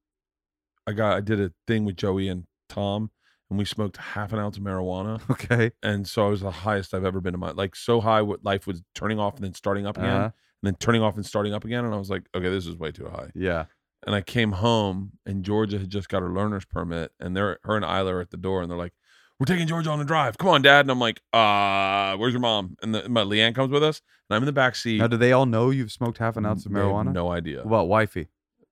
I 0.86 0.92
got 0.92 1.16
I 1.16 1.20
did 1.20 1.40
a 1.40 1.52
thing 1.66 1.84
with 1.84 1.96
Joey 1.96 2.28
and 2.28 2.44
Tom, 2.68 3.10
and 3.50 3.58
we 3.58 3.64
smoked 3.64 3.96
half 3.96 4.32
an 4.32 4.38
ounce 4.38 4.56
of 4.56 4.62
marijuana, 4.62 5.20
Okay. 5.30 5.70
and 5.82 6.06
so 6.08 6.26
I 6.26 6.30
was 6.30 6.40
the 6.40 6.50
highest 6.50 6.94
I've 6.94 7.04
ever 7.04 7.20
been 7.20 7.34
in 7.34 7.40
my 7.40 7.50
like 7.52 7.76
so 7.76 8.00
high. 8.00 8.22
What 8.22 8.44
life 8.44 8.66
was 8.66 8.82
turning 8.94 9.18
off 9.18 9.36
and 9.36 9.44
then 9.44 9.54
starting 9.54 9.86
up 9.86 9.96
again, 9.98 10.10
Uh-huh. 10.10 10.24
and 10.24 10.32
then 10.62 10.74
turning 10.76 11.02
off 11.02 11.16
and 11.16 11.24
starting 11.26 11.54
up 11.54 11.64
again, 11.64 11.84
and 11.84 11.94
I 11.94 11.98
was 11.98 12.10
like, 12.10 12.22
okay, 12.34 12.48
this 12.48 12.66
is 12.66 12.76
way 12.76 12.92
too 12.92 13.08
high. 13.08 13.30
Yeah. 13.34 13.66
And 14.06 14.14
I 14.14 14.20
came 14.20 14.52
home, 14.52 15.12
and 15.24 15.42
Georgia 15.44 15.78
had 15.78 15.88
just 15.90 16.08
got 16.10 16.20
her 16.22 16.28
learner's 16.30 16.66
permit, 16.66 17.12
and 17.20 17.34
they're 17.36 17.58
her 17.64 17.76
and 17.76 17.84
Ila 17.84 18.14
are 18.16 18.20
at 18.20 18.30
the 18.30 18.36
door, 18.36 18.60
and 18.62 18.70
they're 18.70 18.78
like, 18.78 18.92
"We're 19.40 19.46
taking 19.46 19.66
Georgia 19.66 19.90
on 19.90 20.00
a 20.00 20.04
drive. 20.04 20.38
Come 20.38 20.48
on, 20.48 20.62
Dad." 20.62 20.80
And 20.80 20.90
I'm 20.90 20.98
like, 21.00 21.20
"Uh, 21.32 22.16
where's 22.16 22.32
your 22.32 22.40
mom?" 22.40 22.76
And 22.82 22.94
the, 22.94 23.08
my 23.08 23.22
Leanne 23.22 23.54
comes 23.54 23.70
with 23.70 23.82
us, 23.82 24.00
and 24.28 24.36
I'm 24.36 24.42
in 24.42 24.46
the 24.46 24.52
back 24.52 24.76
seat. 24.76 24.98
Now, 24.98 25.06
do 25.06 25.16
they 25.16 25.32
all 25.32 25.46
know 25.46 25.70
you've 25.70 25.92
smoked 25.92 26.18
half 26.18 26.36
an 26.36 26.46
ounce 26.46 26.66
of 26.66 26.72
They 26.72 26.80
have 26.80 26.88
marijuana? 26.88 27.12
No 27.12 27.30
idea. 27.30 27.62
Well, 27.64 27.86
wifey. 27.86 28.28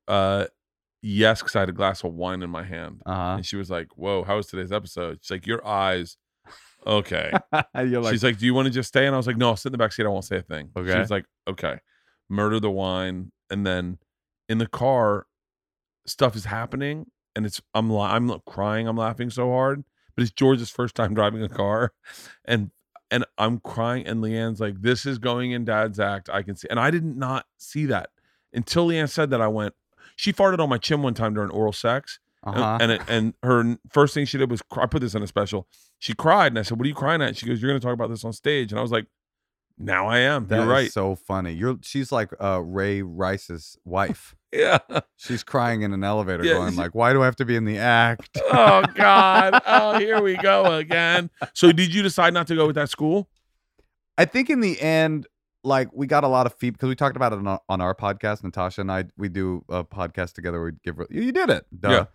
Uh, 0.08 0.46
yes, 1.02 1.40
because 1.42 1.56
I 1.56 1.60
had 1.60 1.68
a 1.68 1.72
glass 1.72 2.02
of 2.04 2.12
wine 2.14 2.42
in 2.42 2.50
my 2.50 2.62
hand, 2.64 3.02
Uh 3.06 3.34
and 3.36 3.46
she 3.46 3.56
was 3.56 3.70
like, 3.70 3.88
"Whoa, 3.96 4.24
how 4.24 4.36
was 4.36 4.46
today's 4.46 4.72
episode?" 4.72 5.18
She's 5.22 5.30
like, 5.30 5.46
"Your 5.46 5.66
eyes." 5.66 6.16
Okay. 6.86 7.30
You're 7.76 8.00
like, 8.00 8.12
She's 8.12 8.24
like, 8.24 8.38
"Do 8.38 8.46
you 8.46 8.54
want 8.54 8.66
to 8.66 8.72
just 8.72 8.88
stay?" 8.88 9.06
And 9.06 9.14
I 9.14 9.18
was 9.18 9.26
like, 9.26 9.36
"No, 9.36 9.48
I'll 9.50 9.56
sit 9.56 9.68
in 9.68 9.72
the 9.72 9.78
back 9.78 9.92
seat. 9.92 10.04
I 10.04 10.08
won't 10.08 10.24
say 10.24 10.36
a 10.38 10.42
thing." 10.42 10.70
Okay. 10.76 10.98
She's 11.00 11.10
like, 11.10 11.24
"Okay." 11.48 11.78
Murder 12.28 12.58
the 12.60 12.70
wine, 12.70 13.30
and 13.50 13.66
then 13.66 13.98
in 14.48 14.58
the 14.58 14.66
car, 14.66 15.26
stuff 16.06 16.34
is 16.34 16.44
happening, 16.46 17.06
and 17.36 17.44
it's 17.46 17.60
I'm 17.74 17.90
la- 17.90 18.12
I'm 18.12 18.32
crying. 18.46 18.88
I'm 18.88 18.96
laughing 18.96 19.30
so 19.30 19.50
hard, 19.50 19.84
but 20.14 20.22
it's 20.22 20.30
George's 20.32 20.70
first 20.70 20.94
time 20.94 21.14
driving 21.14 21.42
a 21.42 21.48
car, 21.48 21.92
and 22.44 22.70
and 23.10 23.24
I'm 23.36 23.58
crying, 23.60 24.06
and 24.06 24.22
Leanne's 24.22 24.60
like, 24.60 24.80
"This 24.80 25.04
is 25.06 25.18
going 25.18 25.52
in 25.52 25.64
Dad's 25.64 26.00
act." 26.00 26.28
I 26.32 26.42
can 26.42 26.56
see, 26.56 26.68
and 26.70 26.80
I 26.80 26.90
did 26.90 27.04
not 27.04 27.46
see 27.58 27.86
that 27.86 28.10
until 28.52 28.86
Leanne 28.88 29.08
said 29.10 29.30
that. 29.30 29.40
I 29.40 29.48
went. 29.48 29.74
She 30.16 30.32
farted 30.32 30.58
on 30.60 30.68
my 30.68 30.78
chin 30.78 31.02
one 31.02 31.14
time 31.14 31.34
during 31.34 31.50
oral 31.50 31.72
sex, 31.72 32.18
uh 32.46 32.78
and- 32.80 32.82
and 32.82 32.92
it, 32.92 33.02
and 33.08 33.34
her 33.42 33.78
first 33.90 34.14
thing 34.14 34.24
she 34.26 34.38
did 34.38 34.50
was 34.50 34.62
cry. 34.62 34.84
I 34.84 34.86
put 34.86 35.00
this 35.00 35.14
in 35.14 35.22
a 35.22 35.26
special. 35.26 35.68
She 35.98 36.14
cried, 36.14 36.52
and 36.52 36.58
I 36.58 36.62
said, 36.62 36.78
"What 36.78 36.84
are 36.84 36.88
you 36.88 36.94
crying 36.94 37.22
at?" 37.22 37.36
She 37.36 37.46
goes, 37.46 37.60
"You're 37.62 37.70
going 37.70 37.80
to 37.80 37.84
talk 37.86 37.94
about 37.94 38.10
this 38.10 38.24
on 38.24 38.32
stage," 38.32 38.72
and 38.72 38.78
I 38.78 38.82
was 38.82 38.90
like, 38.92 39.06
"Now 39.78 40.06
I 40.08 40.18
am. 40.18 40.46
That 40.48 40.56
You're 40.56 40.64
is 40.64 40.70
right. 40.70 40.92
so 40.92 41.14
funny. 41.14 41.52
You're 41.52 41.78
she's 41.82 42.10
like 42.12 42.30
uh, 42.40 42.60
Ray 42.62 43.02
Rice's 43.02 43.76
wife. 43.84 44.34
Yeah. 44.52 44.78
She's 45.16 45.42
crying 45.42 45.82
in 45.82 45.92
an 45.92 46.04
elevator, 46.04 46.44
Yeah, 46.44 46.54
going 46.54 46.76
like, 46.76 46.94
"Why 46.94 47.12
do 47.12 47.22
I 47.22 47.24
have 47.24 47.36
to 47.36 47.44
be 47.44 47.56
in 47.56 47.64
the 47.64 47.78
act?" 47.78 48.38
oh 48.52 48.82
God. 48.94 49.60
Oh, 49.66 49.98
here 49.98 50.20
we 50.20 50.36
go 50.36 50.76
again. 50.76 51.30
So, 51.54 51.72
did 51.72 51.94
you 51.94 52.02
decide 52.02 52.34
not 52.34 52.46
to 52.48 52.54
go 52.54 52.66
with 52.66 52.76
that 52.76 52.90
school? 52.90 53.28
I 54.18 54.24
think 54.24 54.50
in 54.50 54.60
the 54.60 54.80
end, 54.80 55.26
like 55.64 55.88
we 55.92 56.06
got 56.06 56.24
a 56.24 56.28
lot 56.28 56.46
of 56.46 56.54
feedback 56.54 56.78
because 56.78 56.88
we 56.88 56.94
talked 56.94 57.16
about 57.16 57.32
it 57.32 57.38
on 57.38 57.46
our, 57.46 57.60
on 57.68 57.80
our 57.80 57.94
podcast. 57.94 58.44
Natasha 58.44 58.82
and 58.82 58.92
I, 58.92 59.04
we 59.16 59.28
do 59.28 59.64
a 59.68 59.84
podcast 59.84 60.34
together. 60.34 60.62
We 60.62 60.72
give 60.84 60.98
you 61.10 61.32
did 61.32 61.50
it, 61.50 61.66
duh. 61.78 62.06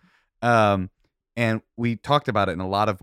Um, 0.42 0.90
and 1.36 1.62
we 1.76 1.96
talked 1.96 2.28
about 2.28 2.48
it, 2.48 2.52
and 2.52 2.62
a 2.62 2.66
lot 2.66 2.88
of 2.88 3.02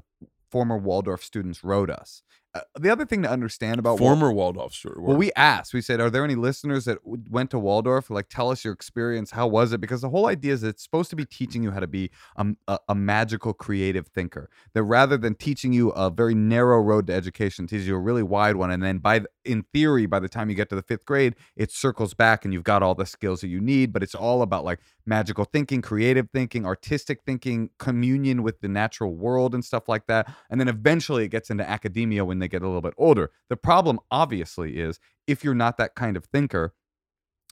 former 0.52 0.78
Waldorf 0.78 1.24
students 1.24 1.64
wrote 1.64 1.90
us. 1.90 2.22
Uh, 2.56 2.62
the 2.80 2.90
other 2.90 3.06
thing 3.06 3.22
to 3.22 3.30
understand 3.30 3.80
about 3.80 4.00
Former 4.00 4.32
Waldorf 4.32 4.74
student. 4.74 5.02
Well, 5.02 5.18
we 5.18 5.30
asked. 5.36 5.74
We 5.74 5.82
said, 5.82 6.00
"Are 6.00 6.10
there 6.10 6.24
any 6.24 6.36
listeners 6.36 6.86
that 6.86 7.04
w- 7.04 7.22
went 7.30 7.52
to 7.52 7.60
Waldorf? 7.60 8.10
Like, 8.10 8.30
tell 8.30 8.50
us 8.50 8.64
your 8.64 8.74
experience. 8.74 9.32
How 9.32 9.46
was 9.46 9.74
it?" 9.74 9.82
Because 9.82 10.00
the 10.00 10.10
whole 10.10 10.28
idea 10.28 10.54
is 10.54 10.64
it's 10.64 10.82
supposed 10.82 11.10
to 11.10 11.18
be 11.18 11.26
teaching 11.26 11.64
you 11.64 11.72
how 11.72 11.82
to 11.82 11.88
be 11.88 12.12
um, 12.38 12.56
a, 12.70 12.80
a 12.88 12.96
magical, 12.96 13.54
creative 13.54 14.08
thinker. 14.08 14.50
That 14.74 14.84
rather 14.84 15.18
than 15.18 15.36
teaching 15.36 15.74
you 15.74 15.90
a 15.90 16.10
very 16.10 16.34
narrow 16.34 16.80
road 16.80 17.08
to 17.08 17.14
education, 17.14 17.68
teaches 17.68 17.90
you 17.90 17.96
a 17.96 18.00
really 18.00 18.24
wide 18.24 18.56
one. 18.56 18.72
And 18.72 18.82
then, 18.82 19.00
by 19.00 19.20
the, 19.20 19.28
in 19.44 19.64
theory, 19.74 20.06
by 20.06 20.22
the 20.22 20.30
time 20.30 20.50
you 20.50 20.56
get 20.56 20.70
to 20.70 20.76
the 20.76 20.82
fifth 20.82 21.06
grade, 21.06 21.36
it 21.58 21.74
circles 21.74 22.14
back 22.14 22.46
and 22.46 22.54
you've 22.54 22.64
got 22.64 22.82
all 22.82 22.96
the 22.96 23.06
skills 23.06 23.42
that 23.42 23.50
you 23.50 23.60
need. 23.60 23.92
But 23.92 24.02
it's 24.02 24.16
all 24.16 24.42
about 24.42 24.64
like 24.64 24.80
magical 25.06 25.44
thinking, 25.44 25.82
creative 25.82 26.30
thinking, 26.32 26.66
artistic 26.66 27.22
thinking, 27.26 27.70
communion 27.80 28.44
with 28.44 28.62
the 28.62 28.70
natural 28.70 29.14
world, 29.14 29.54
and 29.54 29.66
stuff 29.66 29.90
like 29.90 30.08
that. 30.08 30.34
And 30.50 30.58
then 30.58 30.70
eventually, 30.70 31.26
it 31.26 31.30
gets 31.30 31.50
into 31.50 31.70
academia 31.70 32.24
when 32.24 32.40
they 32.40 32.45
get 32.48 32.62
a 32.62 32.68
little 32.68 32.82
bit 32.82 32.94
older. 32.98 33.32
The 33.50 33.58
problem, 33.58 34.00
obviously, 34.12 34.78
is 34.78 35.00
if 35.28 35.44
you're 35.44 35.56
not 35.56 35.78
that 35.78 35.96
kind 35.96 36.18
of 36.18 36.26
thinker 36.26 36.74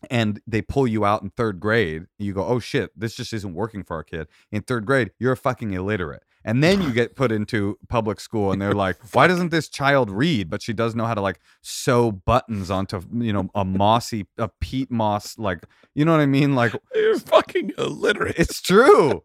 and 0.10 0.42
they 0.46 0.62
pull 0.62 0.86
you 0.88 1.06
out 1.06 1.22
in 1.24 1.30
third 1.30 1.60
grade, 1.60 2.06
you 2.20 2.34
go, 2.34 2.46
oh 2.46 2.60
shit, 2.60 2.92
this 2.98 3.16
just 3.16 3.34
isn't 3.34 3.54
working 3.54 3.84
for 3.84 3.96
our 3.96 4.04
kid. 4.04 4.28
In 4.52 4.62
third 4.62 4.86
grade, 4.86 5.12
you're 5.20 5.32
a 5.32 5.38
fucking 5.38 5.74
illiterate. 5.74 6.24
And 6.46 6.62
then 6.62 6.82
you 6.82 6.92
get 6.92 7.16
put 7.16 7.32
into 7.32 7.80
public 7.88 8.20
school 8.20 8.52
and 8.52 8.62
they're 8.62 8.74
like, 8.74 8.98
why 9.14 9.28
doesn't 9.28 9.50
this 9.50 9.70
child 9.70 10.12
read? 10.12 10.50
But 10.50 10.62
she 10.62 10.74
does 10.74 10.94
know 10.94 11.06
how 11.06 11.14
to 11.14 11.22
like 11.22 11.40
sew 11.62 12.12
buttons 12.12 12.70
onto, 12.70 13.02
you 13.14 13.32
know, 13.32 13.50
a 13.56 13.64
mossy, 13.64 14.28
a 14.38 14.50
peat 14.60 14.92
moss, 14.92 15.38
like, 15.38 15.64
you 15.96 16.04
know 16.04 16.12
what 16.12 16.20
I 16.20 16.26
mean? 16.26 16.54
Like, 16.54 16.76
You're 16.94 17.18
fucking 17.20 17.72
illiterate. 17.78 18.36
it's 18.38 18.62
true. 18.62 19.24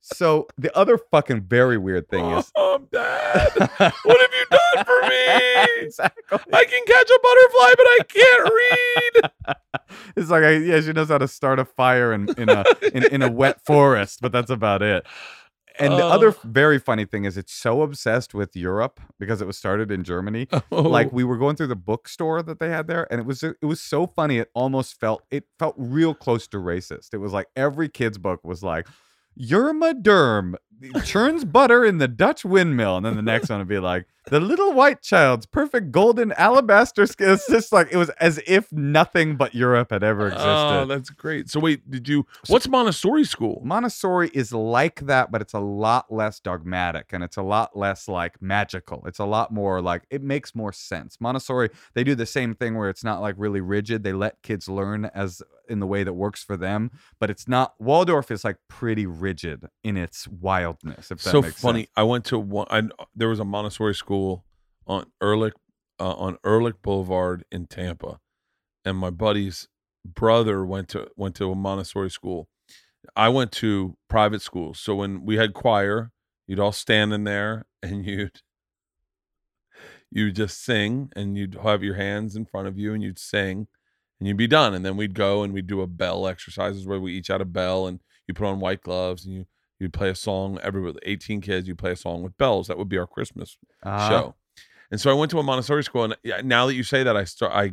So 0.00 0.48
the 0.58 0.76
other 0.76 0.98
fucking 0.98 1.42
very 1.42 1.78
weird 1.78 2.08
thing 2.08 2.24
is, 2.32 2.50
oh, 2.56 2.86
Dad, 2.92 3.50
what 3.56 3.70
have 4.20 4.30
you 4.32 4.46
done 4.50 4.84
for 4.84 5.00
me? 5.08 5.84
exactly. 5.86 6.38
I 6.52 6.64
can 6.64 6.84
catch 6.84 7.10
a 7.10 7.20
butterfly, 7.22 7.74
but 7.76 7.86
I 7.86 7.98
can't 8.08 8.50
read. 8.54 9.56
It's 10.16 10.30
like, 10.30 10.42
I, 10.42 10.52
yeah, 10.56 10.80
she 10.80 10.92
knows 10.92 11.08
how 11.08 11.18
to 11.18 11.28
start 11.28 11.58
a 11.58 11.64
fire 11.66 12.12
in, 12.14 12.28
in 12.38 12.48
a 12.48 12.64
in, 12.94 13.04
in 13.12 13.22
a 13.22 13.30
wet 13.30 13.62
forest, 13.64 14.20
but 14.22 14.32
that's 14.32 14.50
about 14.50 14.82
it. 14.82 15.06
And 15.78 15.92
the 15.94 16.04
other 16.04 16.28
Oh. 16.28 16.40
very 16.44 16.78
funny 16.78 17.04
thing 17.04 17.24
is, 17.24 17.36
it's 17.36 17.52
so 17.52 17.82
obsessed 17.82 18.34
with 18.34 18.54
Europe 18.56 19.00
because 19.18 19.40
it 19.42 19.46
was 19.46 19.56
started 19.58 19.90
in 19.90 20.02
Germany. 20.04 20.48
Like 20.70 21.08
oh. 21.08 21.10
we 21.12 21.24
were 21.24 21.36
going 21.38 21.56
through 21.56 21.68
the 21.68 21.76
bookstore 21.76 22.42
that 22.42 22.58
they 22.58 22.68
had 22.70 22.86
there, 22.86 23.06
and 23.10 23.20
it 23.20 23.26
was 23.26 23.42
it 23.42 23.56
was 23.62 23.80
so 23.82 24.06
funny. 24.06 24.38
It 24.38 24.50
almost 24.54 24.98
felt 24.98 25.22
it 25.30 25.44
felt 25.58 25.74
real 25.78 26.14
close 26.14 26.46
to 26.48 26.58
racist. 26.58 27.12
It 27.12 27.18
was 27.18 27.32
like 27.32 27.48
every 27.56 27.88
kid's 27.88 28.18
book 28.18 28.40
was 28.44 28.62
like, 28.62 28.86
Yermaderm 29.38 30.54
churns 31.04 31.44
butter 31.44 31.84
in 31.84 31.98
the 31.98 32.08
Dutch 32.08 32.44
windmill. 32.44 32.96
And 32.96 33.06
then 33.06 33.16
the 33.16 33.22
next 33.22 33.48
one 33.50 33.58
would 33.58 33.68
be 33.68 33.78
like, 33.78 34.06
the 34.26 34.38
little 34.38 34.72
white 34.72 35.02
child's 35.02 35.46
perfect 35.46 35.90
golden 35.90 36.32
alabaster 36.32 37.06
skin. 37.06 37.30
It's 37.30 37.48
just 37.48 37.72
like, 37.72 37.88
it 37.90 37.96
was 37.96 38.08
as 38.20 38.40
if 38.46 38.70
nothing 38.70 39.36
but 39.36 39.52
Europe 39.54 39.90
had 39.90 40.04
ever 40.04 40.24
oh, 40.24 40.26
existed. 40.28 40.46
Oh, 40.48 40.84
that's 40.86 41.10
great. 41.10 41.50
So 41.50 41.58
wait, 41.58 41.90
did 41.90 42.08
you? 42.08 42.26
What's 42.46 42.68
Montessori 42.68 43.24
school? 43.24 43.60
Montessori 43.64 44.30
is 44.32 44.52
like 44.52 45.00
that, 45.06 45.32
but 45.32 45.42
it's 45.42 45.54
a 45.54 45.60
lot 45.60 46.12
less 46.12 46.38
dogmatic 46.38 47.12
and 47.12 47.24
it's 47.24 47.36
a 47.36 47.42
lot 47.42 47.76
less 47.76 48.06
like 48.06 48.40
magical. 48.40 49.02
It's 49.06 49.18
a 49.18 49.24
lot 49.24 49.52
more 49.52 49.82
like 49.82 50.04
it 50.08 50.22
makes 50.22 50.54
more 50.54 50.72
sense. 50.72 51.20
Montessori, 51.20 51.70
they 51.94 52.04
do 52.04 52.14
the 52.14 52.26
same 52.26 52.54
thing 52.54 52.76
where 52.76 52.88
it's 52.88 53.02
not 53.02 53.20
like 53.20 53.34
really 53.38 53.60
rigid. 53.60 54.04
They 54.04 54.12
let 54.12 54.40
kids 54.42 54.68
learn 54.68 55.06
as 55.06 55.42
in 55.72 55.80
the 55.80 55.86
way 55.86 56.04
that 56.04 56.12
works 56.12 56.44
for 56.44 56.56
them, 56.56 56.90
but 57.18 57.30
it's 57.30 57.48
not. 57.48 57.74
Waldorf 57.80 58.30
is 58.30 58.44
like 58.44 58.58
pretty 58.68 59.06
rigid 59.06 59.66
in 59.82 59.96
its 59.96 60.28
wildness. 60.28 61.10
If 61.10 61.22
that 61.22 61.30
so 61.30 61.42
makes 61.42 61.60
funny. 61.60 61.80
sense. 61.80 61.90
I 61.96 62.02
went 62.04 62.26
to 62.26 62.38
one. 62.38 62.66
I, 62.70 62.82
there 63.16 63.28
was 63.28 63.40
a 63.40 63.44
Montessori 63.44 63.94
school 63.94 64.44
on 64.86 65.06
Ehrlich 65.20 65.54
uh, 65.98 66.12
on 66.12 66.36
Ehrlich 66.44 66.80
Boulevard 66.82 67.44
in 67.50 67.66
Tampa, 67.66 68.20
and 68.84 68.98
my 68.98 69.10
buddy's 69.10 69.66
brother 70.04 70.64
went 70.64 70.88
to 70.90 71.08
went 71.16 71.34
to 71.36 71.50
a 71.50 71.54
Montessori 71.54 72.10
school. 72.10 72.48
I 73.16 73.30
went 73.30 73.50
to 73.52 73.96
private 74.08 74.42
schools, 74.42 74.78
so 74.78 74.94
when 74.94 75.24
we 75.24 75.36
had 75.36 75.54
choir, 75.54 76.12
you'd 76.46 76.60
all 76.60 76.72
stand 76.72 77.12
in 77.12 77.24
there 77.24 77.66
and 77.82 78.06
you'd 78.06 78.42
you 80.10 80.30
just 80.30 80.62
sing 80.62 81.10
and 81.16 81.38
you'd 81.38 81.54
have 81.62 81.82
your 81.82 81.94
hands 81.94 82.36
in 82.36 82.44
front 82.44 82.68
of 82.68 82.78
you 82.78 82.92
and 82.92 83.02
you'd 83.02 83.18
sing 83.18 83.66
and 84.22 84.28
you'd 84.28 84.36
be 84.36 84.46
done 84.46 84.72
and 84.72 84.84
then 84.84 84.96
we'd 84.96 85.14
go 85.14 85.42
and 85.42 85.52
we'd 85.52 85.66
do 85.66 85.80
a 85.80 85.86
bell 85.88 86.28
exercises 86.28 86.86
where 86.86 87.00
we 87.00 87.12
each 87.12 87.26
had 87.26 87.40
a 87.40 87.44
bell 87.44 87.88
and 87.88 87.98
you 88.28 88.34
put 88.34 88.46
on 88.46 88.60
white 88.60 88.80
gloves 88.80 89.24
and 89.26 89.34
you 89.34 89.46
you'd 89.80 89.92
play 89.92 90.08
a 90.08 90.14
song 90.14 90.60
every 90.62 90.80
with 90.80 90.96
18 91.02 91.40
kids 91.40 91.66
you 91.66 91.74
play 91.74 91.90
a 91.90 91.96
song 91.96 92.22
with 92.22 92.38
bells. 92.38 92.68
That 92.68 92.78
would 92.78 92.88
be 92.88 92.98
our 92.98 93.06
christmas 93.06 93.58
Uh-huh. 93.82 94.08
show. 94.08 94.34
And 94.92 95.00
so 95.00 95.10
i 95.10 95.14
went 95.14 95.30
to 95.32 95.40
a 95.40 95.42
montessori 95.42 95.82
school 95.82 96.04
and 96.04 96.16
now 96.48 96.66
that 96.66 96.74
you 96.74 96.84
say 96.84 97.02
that 97.02 97.16
i 97.16 97.24
start 97.24 97.52
i 97.52 97.72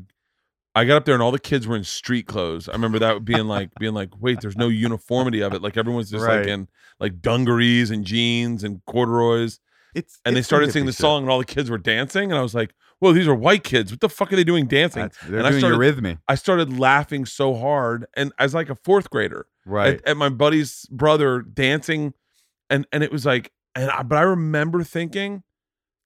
i 0.73 0.85
got 0.85 0.95
up 0.97 1.05
there 1.05 1.13
and 1.13 1.21
all 1.21 1.31
the 1.31 1.37
kids 1.39 1.67
were 1.67 1.75
in 1.75 1.83
street 1.83 2.25
clothes. 2.25 2.67
I 2.67 2.71
remember 2.73 2.97
that 2.99 3.23
being 3.25 3.47
like 3.47 3.69
being 3.79 3.93
like 3.93 4.09
wait 4.19 4.41
there's 4.41 4.57
no 4.57 4.69
uniformity 4.69 5.41
of 5.41 5.53
it. 5.53 5.61
Like 5.61 5.77
everyone's 5.77 6.09
just 6.09 6.25
Right. 6.25 6.39
like 6.39 6.47
in 6.47 6.67
like 6.99 7.21
dungarees 7.21 7.91
and 7.91 8.03
jeans 8.05 8.63
and 8.63 8.81
corduroys. 8.85 9.59
It's 9.95 10.19
and 10.25 10.35
they 10.35 10.39
it's 10.39 10.47
some 10.47 10.57
started 10.57 10.71
singing 10.71 10.85
the 10.87 10.93
song 10.93 11.23
and 11.23 11.31
all 11.31 11.39
the 11.39 11.45
kids 11.45 11.69
were 11.69 11.77
dancing 11.79 12.31
and 12.31 12.37
i 12.39 12.43
was 12.43 12.53
like 12.55 12.73
whoa 12.99 13.13
these 13.13 13.27
are 13.27 13.35
white 13.35 13.63
kids. 13.63 13.91
What 13.91 13.99
the 14.01 14.09
fuck 14.09 14.31
are 14.31 14.35
they 14.35 14.43
doing 14.43 14.67
dancing? 14.67 15.03
That's- 15.03 15.19
they're 15.29 15.39
and 15.39 15.47
I 15.47 15.51
doing 15.51 15.61
started- 15.61 15.79
eurythmy, 15.79 16.19
i 16.27 16.35
started 16.35 16.77
laughing 16.79 17.25
so 17.25 17.55
hard 17.55 18.05
and 18.15 18.31
as 18.39 18.53
like 18.53 18.69
a 18.69 18.75
fourth 18.75 19.09
grader 19.09 19.47
right? 19.65 19.95
at, 19.95 20.07
at 20.07 20.17
my 20.17 20.29
buddy's 20.29 20.85
brother 20.91 21.41
dancing. 21.41 22.13
And 22.69 22.85
and 22.91 23.03
it 23.03 23.11
was 23.11 23.25
like 23.25 23.51
and 23.75 23.89
I, 23.89 24.03
but 24.03 24.17
i 24.17 24.21
remember 24.21 24.83
thinking 24.83 25.41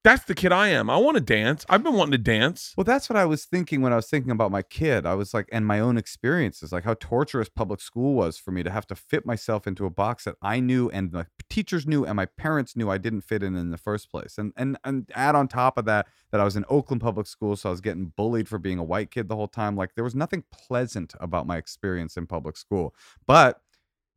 that's 0.04 0.26
the 0.26 0.36
kid 0.36 0.52
i 0.52 0.68
am 0.68 0.90
i 0.90 0.98
want 0.98 1.16
to 1.16 1.22
dance 1.22 1.66
i've 1.70 1.84
been 1.84 1.94
wanting 1.94 2.12
to 2.12 2.18
dance 2.18 2.74
Well, 2.76 2.84
that's 2.84 3.10
what 3.10 3.18
I 3.18 3.26
was 3.26 3.46
thinking 3.46 3.82
when 3.82 3.94
I 3.94 3.98
was 3.98 4.10
thinking 4.10 4.32
about 4.32 4.52
my 4.52 4.62
kid. 4.62 5.06
I 5.06 5.14
was 5.14 5.34
like, 5.34 5.48
and 5.52 5.66
my 5.66 5.80
own 5.80 5.98
experiences, 5.98 6.72
like 6.72 6.84
how 6.84 6.96
torturous 7.00 7.50
public 7.50 7.82
school 7.82 8.16
was 8.16 8.38
for 8.38 8.52
me 8.52 8.64
to 8.64 8.72
have 8.72 8.88
to 8.88 8.96
fit 8.96 9.26
myself 9.26 9.68
into 9.68 9.86
a 9.86 9.90
box 9.90 10.24
that 10.24 10.36
I 10.42 10.60
knew 10.60 10.90
and 10.90 11.12
the 11.12 11.28
teachers 11.50 11.86
knew 11.86 12.06
and 12.06 12.16
my 12.16 12.26
parents 12.26 12.76
knew 12.76 12.90
I 12.90 12.98
didn't 12.98 13.22
fit 13.22 13.44
in 13.44 13.56
in 13.56 13.70
the 13.72 13.78
first 13.78 14.10
place. 14.10 14.38
And 14.38 14.54
and 14.58 14.78
and 14.84 15.10
add 15.14 15.36
on 15.36 15.48
top 15.48 15.78
of 15.78 15.86
that 15.86 16.08
that 16.32 16.42
I 16.42 16.44
was 16.44 16.56
in 16.56 16.66
Oakland 16.70 17.02
public 17.02 17.28
school, 17.28 17.56
so 17.56 17.70
I 17.70 17.72
was 17.72 17.82
getting 17.82 18.14
bullied 18.16 18.50
for 18.50 18.58
being 18.58 18.80
a 18.80 18.84
white 18.84 19.12
kid 19.12 19.28
the 19.28 19.36
whole 19.36 19.48
time. 19.48 19.76
Like 19.76 19.96
there 19.96 20.04
was 20.04 20.16
nothing 20.16 20.44
pleasant 20.52 21.14
about 21.20 21.48
my 21.48 21.58
experience 21.58 22.18
in 22.18 22.28
public 22.28 22.58
school. 22.58 22.94
But 23.28 23.62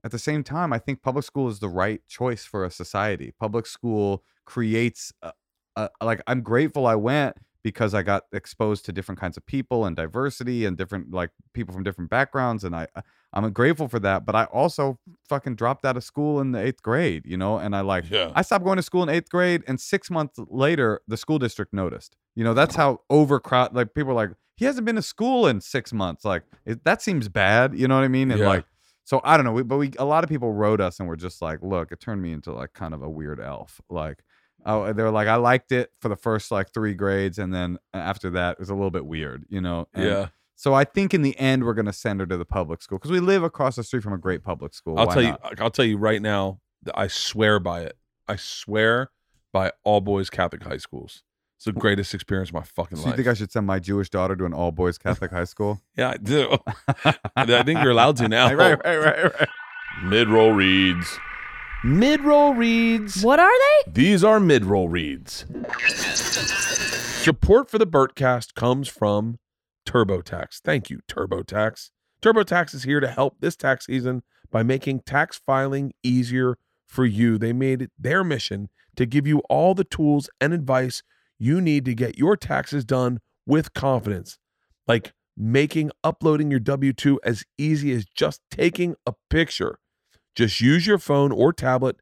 at 0.05 0.11
the 0.11 0.19
same 0.19 0.43
time, 0.43 0.73
I 0.73 0.79
think 0.79 1.03
public 1.03 1.25
school 1.25 1.49
is 1.49 1.59
the 1.59 1.69
right 1.69 2.01
choice 2.09 2.45
for 2.45 2.65
a 2.65 2.71
society. 2.71 3.33
Public 3.39 3.67
school 3.67 4.23
creates 4.45 5.13
a, 5.23 5.33
a, 5.77 5.89
like 6.03 6.21
I'm 6.27 6.43
grateful 6.43 6.87
I 6.87 6.95
went 6.95 7.37
because 7.63 7.95
I 7.95 8.03
got 8.03 8.25
exposed 8.33 8.85
to 8.85 8.93
different 8.93 9.21
kinds 9.21 9.37
of 9.37 9.45
people 9.45 9.85
and 9.87 9.97
diversity 9.97 10.65
and 10.65 10.77
different 10.77 11.11
like 11.13 11.31
people 11.53 11.75
from 11.75 11.83
different 11.83 12.11
backgrounds 12.11 12.63
and 12.65 12.77
I 12.77 12.87
uh, 12.95 13.03
I'm 13.33 13.53
grateful 13.53 13.89
for 13.89 13.99
that, 13.99 14.25
but 14.25 14.35
I 14.35 14.45
also 14.45 14.99
fucking 15.29 15.57
dropped 15.57 15.85
out 15.85 15.97
of 15.97 16.05
school 16.05 16.41
in 16.41 16.53
the 16.53 16.59
8th 16.61 16.81
grade, 16.81 17.25
you 17.27 17.37
know, 17.37 17.59
and 17.59 17.75
I 17.77 17.81
like 17.81 18.05
yeah 18.11 18.31
I 18.35 18.43
stopped 18.43 18.65
going 18.65 18.77
to 18.77 18.83
school 18.83 19.03
in 19.03 19.09
8th 19.09 19.29
grade 19.29 19.63
and 19.67 19.81
6 19.81 20.11
months 20.11 20.39
later 20.49 21.01
the 21.09 21.17
school 21.17 21.39
district 21.39 21.73
noticed. 21.75 22.17
You 22.35 22.45
know, 22.45 22.55
that's 22.55 22.77
how 22.77 23.01
overcrowded 23.11 23.75
like 23.75 23.95
people 23.95 24.13
are 24.13 24.15
like 24.15 24.31
he 24.57 24.65
hasn't 24.65 24.87
been 24.87 24.97
to 24.97 25.03
school 25.03 25.47
in 25.47 25.61
6 25.61 25.93
months. 25.93 26.25
Like 26.25 26.45
it, 26.65 26.85
that 26.85 27.03
seems 27.03 27.29
bad, 27.29 27.77
you 27.79 27.89
know 27.89 27.97
what 27.97 28.05
I 28.05 28.09
mean? 28.09 28.31
And 28.31 28.41
Yeah. 28.41 28.47
like 28.49 28.65
so 29.05 29.21
I 29.25 29.37
don't 29.37 29.45
know, 29.45 29.53
we, 29.53 29.63
but 29.63 29.77
we 29.77 29.93
a 29.99 30.05
lot 30.05 30.25
of 30.25 30.31
people 30.31 30.53
wrote 30.53 30.81
us 30.81 30.99
and 31.01 31.09
were 31.09 31.17
just 31.17 31.43
like, 31.43 31.63
look, 31.63 31.93
it 31.93 32.01
turned 32.01 32.23
me 32.23 32.33
into 32.33 32.53
like 32.53 32.73
kind 32.75 32.95
of 32.95 33.03
a 33.03 33.11
weird 33.11 33.41
elf. 33.41 33.81
Like 33.91 34.23
oh, 34.67 34.93
they 34.93 35.03
were 35.03 35.11
like, 35.11 35.29
I 35.29 35.37
liked 35.37 35.73
it 35.73 35.91
for 36.01 36.09
the 36.11 36.17
first 36.17 36.51
like 36.51 36.75
three 36.75 36.93
grades, 36.95 37.39
and 37.39 37.55
then 37.55 37.79
after 37.95 38.29
that, 38.31 38.53
it 38.53 38.59
was 38.59 38.69
a 38.69 38.75
little 38.75 38.91
bit 38.91 39.07
weird, 39.07 39.45
you 39.49 39.61
know. 39.63 39.89
And 39.95 40.05
yeah 40.05 40.29
So 40.57 40.75
I 40.75 40.85
think 40.85 41.15
in 41.15 41.23
the 41.23 41.39
end, 41.39 41.65
we're 41.65 41.75
gonna 41.75 41.93
send 41.93 42.21
her 42.21 42.27
to 42.27 42.37
the 42.37 42.45
public 42.45 42.83
school 42.83 42.99
because 42.99 43.11
we 43.11 43.21
live 43.21 43.43
across 43.43 43.77
the 43.77 43.85
street 43.85 44.03
from 44.03 44.13
a 44.13 44.19
great 44.19 44.43
public 44.43 44.75
school. 44.75 44.99
i'll 44.99 45.07
Why 45.07 45.15
tell 45.15 45.23
not? 45.23 45.41
you 45.59 45.65
i'll 45.65 45.71
tell 45.71 45.85
you 45.85 45.97
right 45.99 46.21
now 46.21 46.61
i 46.95 47.07
swear 47.09 47.59
by 47.59 47.83
it 47.83 47.97
i 48.29 48.37
swear 48.37 49.11
by 49.53 49.73
all 49.85 50.01
boys 50.01 50.29
catholic 50.31 50.63
high 50.63 50.77
schools 50.79 51.23
it's 51.57 51.65
the 51.65 51.73
greatest 51.73 52.13
experience 52.15 52.51
of 52.51 52.55
my 52.55 52.63
fucking 52.63 52.99
So 52.99 53.09
you 53.09 53.17
think 53.17 53.29
I 53.29 53.33
should 53.35 53.51
send 53.51 53.67
my 53.67 53.79
Jewish 53.79 54.11
daughter 54.11 54.37
to 54.37 54.45
an 54.45 54.53
all 54.53 54.73
boys 54.73 54.99
Catholic 54.99 55.31
high 55.31 55.45
school? 55.45 55.81
yeah 55.97 56.11
i 56.11 56.17
do 56.19 56.57
i 57.37 57.63
think 57.63 57.81
you're 57.83 57.91
allowed 57.93 58.17
to 58.19 58.29
now 58.29 58.53
right, 58.53 58.79
right, 58.85 58.97
right, 58.99 59.25
right. 59.41 59.49
mid-roll 60.05 60.53
reads 60.53 61.19
mid-roll 61.85 62.55
reads 62.55 63.23
What 63.23 63.41
are 63.41 63.51
they? 63.59 63.93
These 63.93 64.25
are 64.25 64.41
mid 64.41 64.65
roll 64.65 64.89
reads. 64.89 65.45
Support 67.23 67.71
for 67.71 67.79
the 67.79 67.87
Bertcast 67.87 68.55
comes 68.55 68.89
from 68.89 69.39
TurboTax. 69.87 70.61
Thank 70.63 70.91
you, 70.91 71.01
TurboTax. 71.09 71.91
TurboTax 72.23 72.75
is 72.75 72.85
here 72.85 73.01
to 73.01 73.09
help 73.09 73.41
this 73.41 73.57
tax 73.57 73.87
season 73.87 74.23
by 74.51 74.63
making 74.63 75.01
tax 75.01 75.41
filing 75.45 75.93
easier 76.03 76.57
for 76.87 77.05
you. 77.05 77.37
They 77.39 77.53
made 77.53 77.83
it 77.83 77.91
their 77.99 78.25
mission 78.25 78.69
to 78.97 79.07
give 79.07 79.27
you 79.27 79.41
all 79.51 79.75
the 79.75 79.85
tools 79.85 80.31
and 80.41 80.53
advice 80.53 81.03
you 81.39 81.61
need 81.61 81.85
to 81.85 81.95
get 81.95 82.19
your 82.19 82.37
taxes 82.37 82.85
done 82.85 83.21
with 83.45 83.75
confidence, 83.75 84.39
like 84.87 85.13
making 85.37 85.91
uploading 86.03 86.51
your 86.51 86.61
W 86.61 86.93
2 86.93 87.21
as 87.23 87.45
easy 87.59 87.93
as 87.93 88.07
just 88.07 88.41
taking 88.51 88.97
a 89.05 89.13
picture. 89.29 89.79
Just 90.37 90.61
use 90.61 90.87
your 90.87 90.99
phone 90.99 91.33
or 91.33 91.53
tablet 91.53 91.97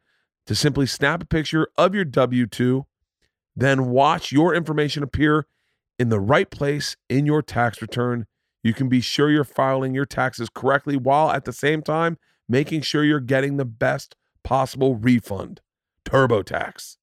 to 0.47 0.55
simply 0.55 0.87
snap 0.87 1.23
a 1.23 1.27
picture 1.27 1.69
of 1.79 1.95
your 1.95 2.05
W 2.05 2.47
2, 2.47 2.85
then 3.57 3.91
watch 3.91 4.33
your 4.33 4.55
information 4.55 5.03
appear 5.03 5.47
in 5.99 6.09
the 6.09 6.21
right 6.21 6.51
place 6.51 6.97
in 7.09 7.25
your 7.25 7.41
tax 7.41 7.81
return. 7.81 8.27
You 8.63 8.75
can 8.75 8.89
be 8.89 9.01
sure 9.01 9.31
you're 9.31 9.45
filing 9.45 9.95
your 9.95 10.05
taxes 10.05 10.49
correctly 10.53 10.97
while 10.97 11.31
at 11.31 11.45
the 11.45 11.53
same 11.53 11.83
time 11.83 12.19
making 12.49 12.83
sure 12.83 13.05
you're 13.05 13.21
getting 13.21 13.57
the 13.57 13.65
best 13.65 14.17
possible 14.43 14.97
refund. 14.97 15.61
TurboTax. 16.05 16.97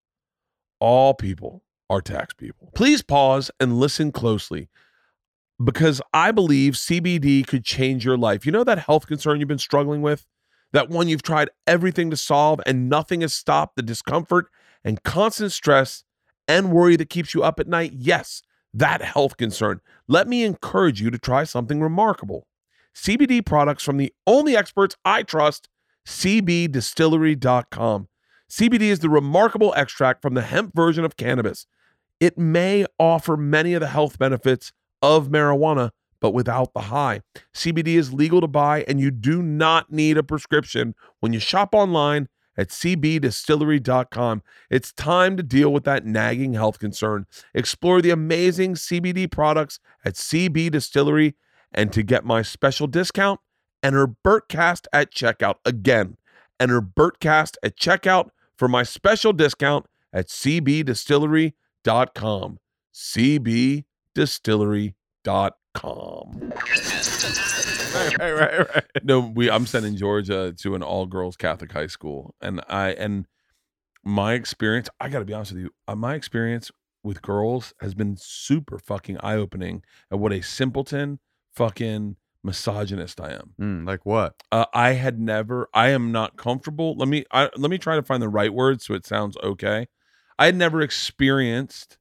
All 0.80 1.14
people 1.14 1.64
are 1.90 2.02
tax 2.02 2.34
people. 2.34 2.72
Please 2.76 3.02
pause 3.02 3.50
and 3.60 3.80
listen 3.80 4.12
closely 4.12 4.70
because 5.64 6.02
I 6.14 6.32
believe 6.32 6.74
CBD 6.74 7.46
could 7.46 7.64
change 7.64 8.04
your 8.04 8.18
life. 8.18 8.46
You 8.46 8.52
know 8.52 8.64
that 8.64 8.80
health 8.80 9.08
concern 9.08 9.40
you've 9.40 9.48
been 9.48 9.58
struggling 9.58 10.02
with? 10.02 10.26
That 10.74 10.90
one 10.90 11.08
you've 11.08 11.24
tried 11.24 11.50
everything 11.68 12.10
to 12.12 12.18
solve 12.18 12.62
and 12.66 12.90
nothing 12.90 13.22
has 13.22 13.34
stopped 13.34 13.76
the 13.76 13.82
discomfort 13.82 14.48
and 14.84 15.04
constant 15.04 15.52
stress 15.52 16.04
and 16.48 16.72
worry 16.72 16.96
that 16.96 17.10
keeps 17.10 17.34
you 17.34 17.44
up 17.44 17.60
at 17.60 17.68
night? 17.68 17.94
Yes, 17.96 18.42
that 18.74 19.02
health 19.02 19.38
concern. 19.38 19.82
Let 20.08 20.28
me 20.28 20.44
encourage 20.44 21.02
you 21.02 21.12
to 21.12 21.18
try 21.18 21.44
something 21.44 21.82
remarkable. 21.82 22.48
CBD 22.96 23.46
products 23.46 23.84
from 23.84 23.98
the 23.98 24.14
only 24.28 24.56
experts 24.56 24.96
I 25.06 25.24
trust, 25.24 25.70
cbdistillery.com. 26.06 28.08
CBD 28.50 28.82
is 28.82 29.00
the 29.00 29.10
remarkable 29.10 29.74
extract 29.78 30.22
from 30.22 30.34
the 30.34 30.42
hemp 30.42 30.76
version 30.76 31.06
of 31.06 31.16
cannabis. 31.16 31.66
It 32.20 32.38
may 32.38 32.86
offer 33.00 33.38
many 33.38 33.74
of 33.74 33.80
the 33.80 33.88
health 33.88 34.20
benefits 34.20 34.74
of 35.02 35.30
marijuana, 35.30 35.92
but 36.22 36.32
without 36.32 36.74
the 36.74 36.82
high. 36.82 37.22
CBD 37.54 37.98
is 37.98 38.14
legal 38.14 38.40
to 38.40 38.48
buy, 38.48 38.86
and 38.88 39.02
you 39.02 39.12
do 39.12 39.42
not 39.42 39.92
need 39.92 40.18
a 40.18 40.24
prescription 40.24 40.96
when 41.20 41.34
you 41.34 41.40
shop 41.40 41.76
online 41.76 42.30
at 42.58 42.70
cbdistillery.com. 42.70 44.44
It's 44.70 44.94
time 44.94 45.36
to 45.38 45.44
deal 45.44 45.72
with 45.74 45.84
that 45.86 46.06
nagging 46.06 46.54
health 46.54 46.78
concern. 46.80 47.26
Explore 47.54 48.02
the 48.02 48.12
amazing 48.12 48.76
CBD 48.76 49.30
products 49.30 49.82
at 50.06 50.14
CB 50.14 50.72
Distillery, 50.72 51.36
and 51.74 51.92
to 51.92 52.04
get 52.04 52.24
my 52.24 52.42
special 52.42 52.88
discount, 52.88 53.42
enter 53.82 54.08
Bertcast 54.08 54.86
at 54.94 55.12
checkout. 55.12 55.56
Again, 55.66 56.16
enter 56.60 56.82
Bertcast 56.82 57.56
at 57.64 57.78
checkout 57.78 58.30
for 58.58 58.68
my 58.68 58.84
special 58.84 59.32
discount 59.34 59.88
at 60.14 60.28
cbdistillery.com. 60.28 62.60
cbdistillery.com. 62.94 65.61
calm. 65.74 66.52
right, 67.94 68.20
right, 68.20 68.34
right, 68.34 68.76
right. 68.76 68.84
No, 69.04 69.20
we 69.20 69.50
I'm 69.50 69.66
sending 69.66 69.96
Georgia 69.96 70.54
to 70.60 70.76
an 70.76 70.84
all 70.84 71.06
girls 71.06 71.36
Catholic 71.36 71.72
high 71.72 71.88
school, 71.88 72.36
and 72.42 72.62
I 72.70 72.90
and 72.92 73.28
my 74.04 74.34
experience. 74.34 74.90
I 75.00 75.10
got 75.10 75.20
to 75.20 75.26
be 75.26 75.34
honest 75.34 75.54
with 75.54 75.62
you. 75.62 75.72
uh, 75.88 75.96
My 75.96 76.16
experience 76.16 76.72
with 77.04 77.22
girls 77.22 77.74
has 77.82 77.94
been 77.94 78.16
super 78.18 78.78
fucking 78.78 79.18
eye 79.22 79.36
opening 79.36 79.84
at 80.12 80.20
what 80.20 80.32
a 80.34 80.42
simpleton 80.42 81.20
fucking 81.56 82.16
misogynist 82.44 83.20
I 83.20 83.34
am. 83.34 83.54
Mm, 83.60 83.88
like 83.88 84.06
what? 84.06 84.36
Uh, 84.52 84.66
I 84.74 84.94
had 84.94 85.20
never. 85.20 85.68
I 85.74 85.90
am 85.90 86.12
not 86.12 86.38
comfortable. 86.38 86.96
Let 86.96 87.08
me. 87.08 87.26
I, 87.32 87.50
let 87.56 87.70
me 87.72 87.78
try 87.78 87.96
to 87.96 88.04
find 88.04 88.22
the 88.22 88.30
right 88.30 88.54
word 88.54 88.82
so 88.82 88.94
it 88.94 89.06
sounds 89.06 89.38
okay. 89.44 89.88
I 90.40 90.46
had 90.46 90.56
never 90.56 90.82
experienced 90.82 91.98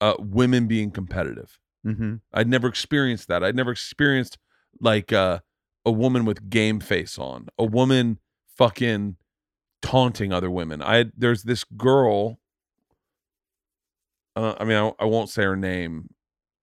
uh, 0.00 0.14
women 0.18 0.66
being 0.66 0.90
competitive. 0.90 1.58
Mm-hmm. 1.86 2.16
I'd 2.32 2.48
never 2.48 2.68
experienced 2.68 3.28
that. 3.28 3.42
I'd 3.42 3.56
never 3.56 3.70
experienced 3.70 4.38
like 4.80 5.12
uh, 5.12 5.40
a 5.84 5.90
woman 5.90 6.24
with 6.24 6.50
game 6.50 6.80
face 6.80 7.18
on, 7.18 7.48
a 7.58 7.64
woman 7.64 8.18
fucking 8.56 9.16
taunting 9.82 10.32
other 10.32 10.50
women. 10.50 10.82
I 10.82 11.06
there's 11.16 11.44
this 11.44 11.64
girl. 11.64 12.38
Uh, 14.36 14.54
I 14.60 14.64
mean, 14.64 14.76
I, 14.76 14.92
I 15.00 15.04
won't 15.06 15.28
say 15.28 15.42
her 15.42 15.56
name. 15.56 16.10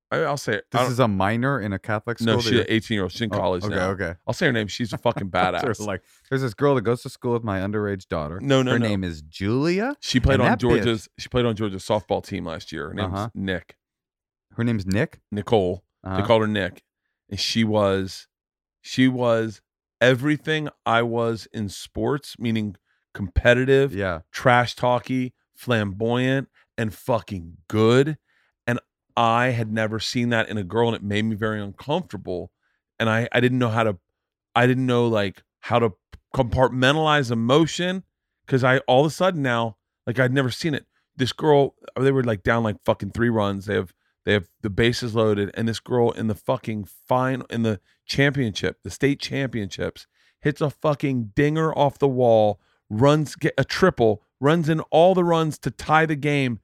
I, 0.09 0.19
I'll 0.19 0.37
say 0.37 0.53
it. 0.53 0.65
This 0.71 0.89
is 0.89 0.99
a 0.99 1.07
minor 1.07 1.59
in 1.59 1.73
a 1.73 1.79
Catholic 1.79 2.17
school. 2.17 2.35
no, 2.35 2.41
she's 2.41 2.59
an 2.61 2.65
18 2.69 2.95
year 2.95 3.03
old. 3.03 3.11
She's 3.11 3.21
in 3.23 3.33
Oh, 3.33 3.37
college 3.37 3.63
okay, 3.65 3.75
now. 3.75 3.89
okay. 3.89 4.13
I'll 4.25 4.33
say 4.33 4.45
her 4.45 4.53
name. 4.53 4.67
She's 4.67 4.93
a 4.93 4.97
fucking 4.97 5.29
badass. 5.31 5.85
like 5.85 6.01
there's 6.29 6.41
this 6.41 6.53
girl 6.53 6.75
that 6.75 6.83
goes 6.83 7.01
to 7.01 7.09
school 7.09 7.33
with 7.33 7.43
my 7.43 7.59
underage 7.59 8.07
daughter. 8.07 8.39
no, 8.39 8.63
no, 8.63 8.71
Her 8.71 8.79
no. 8.79 8.87
name 8.87 9.03
is 9.03 9.21
Julia. 9.23 9.95
She 9.99 10.21
played 10.21 10.39
on 10.39 10.45
that 10.45 10.57
bitch- 10.59 10.61
Georgia's. 10.61 11.09
She 11.17 11.27
played 11.27 11.45
on 11.45 11.55
Georgia's 11.57 11.83
softball 11.83 12.23
team 12.25 12.45
last 12.45 12.71
year. 12.71 12.87
Her 12.89 12.93
name's 12.93 13.13
Uh-huh. 13.13 13.29
Nick 13.35 13.75
Her 14.57 14.63
name's 14.63 14.87
Nick. 14.87 15.19
Nicole. 15.31 15.83
Uh-huh. 16.03 16.17
They 16.17 16.23
called 16.23 16.41
her 16.41 16.47
Nick, 16.47 16.83
and 17.29 17.39
she 17.39 17.63
was, 17.63 18.27
she 18.81 19.07
was 19.07 19.61
everything 20.01 20.69
I 20.85 21.03
was 21.03 21.47
in 21.53 21.69
sports, 21.69 22.37
meaning 22.39 22.75
competitive, 23.13 23.93
yeah. 23.93 24.21
trash 24.31 24.75
talky, 24.75 25.33
flamboyant, 25.55 26.49
and 26.75 26.93
fucking 26.93 27.57
good. 27.67 28.17
And 28.65 28.79
I 29.15 29.47
had 29.47 29.71
never 29.71 29.99
seen 29.99 30.29
that 30.29 30.49
in 30.49 30.57
a 30.57 30.63
girl, 30.63 30.87
and 30.87 30.95
it 30.95 31.03
made 31.03 31.25
me 31.25 31.35
very 31.35 31.61
uncomfortable. 31.61 32.51
And 32.99 33.09
I, 33.09 33.29
I 33.31 33.39
didn't 33.39 33.59
know 33.59 33.69
how 33.69 33.83
to, 33.83 33.97
I 34.55 34.65
didn't 34.65 34.87
know 34.87 35.07
like 35.07 35.43
how 35.59 35.77
to 35.77 35.93
compartmentalize 36.35 37.31
emotion 37.31 38.03
because 38.45 38.63
I 38.63 38.79
all 38.79 39.01
of 39.01 39.11
a 39.11 39.13
sudden 39.13 39.43
now, 39.43 39.77
like 40.07 40.19
I'd 40.19 40.33
never 40.33 40.49
seen 40.49 40.73
it. 40.73 40.87
This 41.15 41.31
girl, 41.31 41.75
they 41.99 42.11
were 42.11 42.23
like 42.23 42.41
down 42.41 42.63
like 42.63 42.77
fucking 42.85 43.11
three 43.11 43.29
runs. 43.29 43.65
They 43.65 43.75
have 43.75 43.93
they 44.27 44.33
have 44.33 44.49
the 44.61 44.69
bases 44.69 45.15
loaded, 45.15 45.51
and 45.53 45.69
this 45.69 45.79
girl 45.79 46.11
in 46.11 46.27
the 46.27 46.35
fucking 46.35 46.83
final 47.07 47.45
in 47.49 47.63
the 47.63 47.79
championship, 48.05 48.83
the 48.83 48.89
state 48.89 49.21
championships, 49.21 50.05
hits 50.41 50.59
a 50.59 50.69
fucking 50.69 51.31
dinger 51.33 51.73
off 51.77 51.97
the 51.97 52.09
wall, 52.09 52.59
runs 52.89 53.35
get 53.35 53.53
a 53.57 53.63
triple, 53.63 54.21
runs 54.41 54.67
in 54.67 54.81
all 54.91 55.15
the 55.15 55.23
runs 55.23 55.57
to 55.59 55.71
tie 55.71 56.05
the 56.05 56.17
game, 56.17 56.59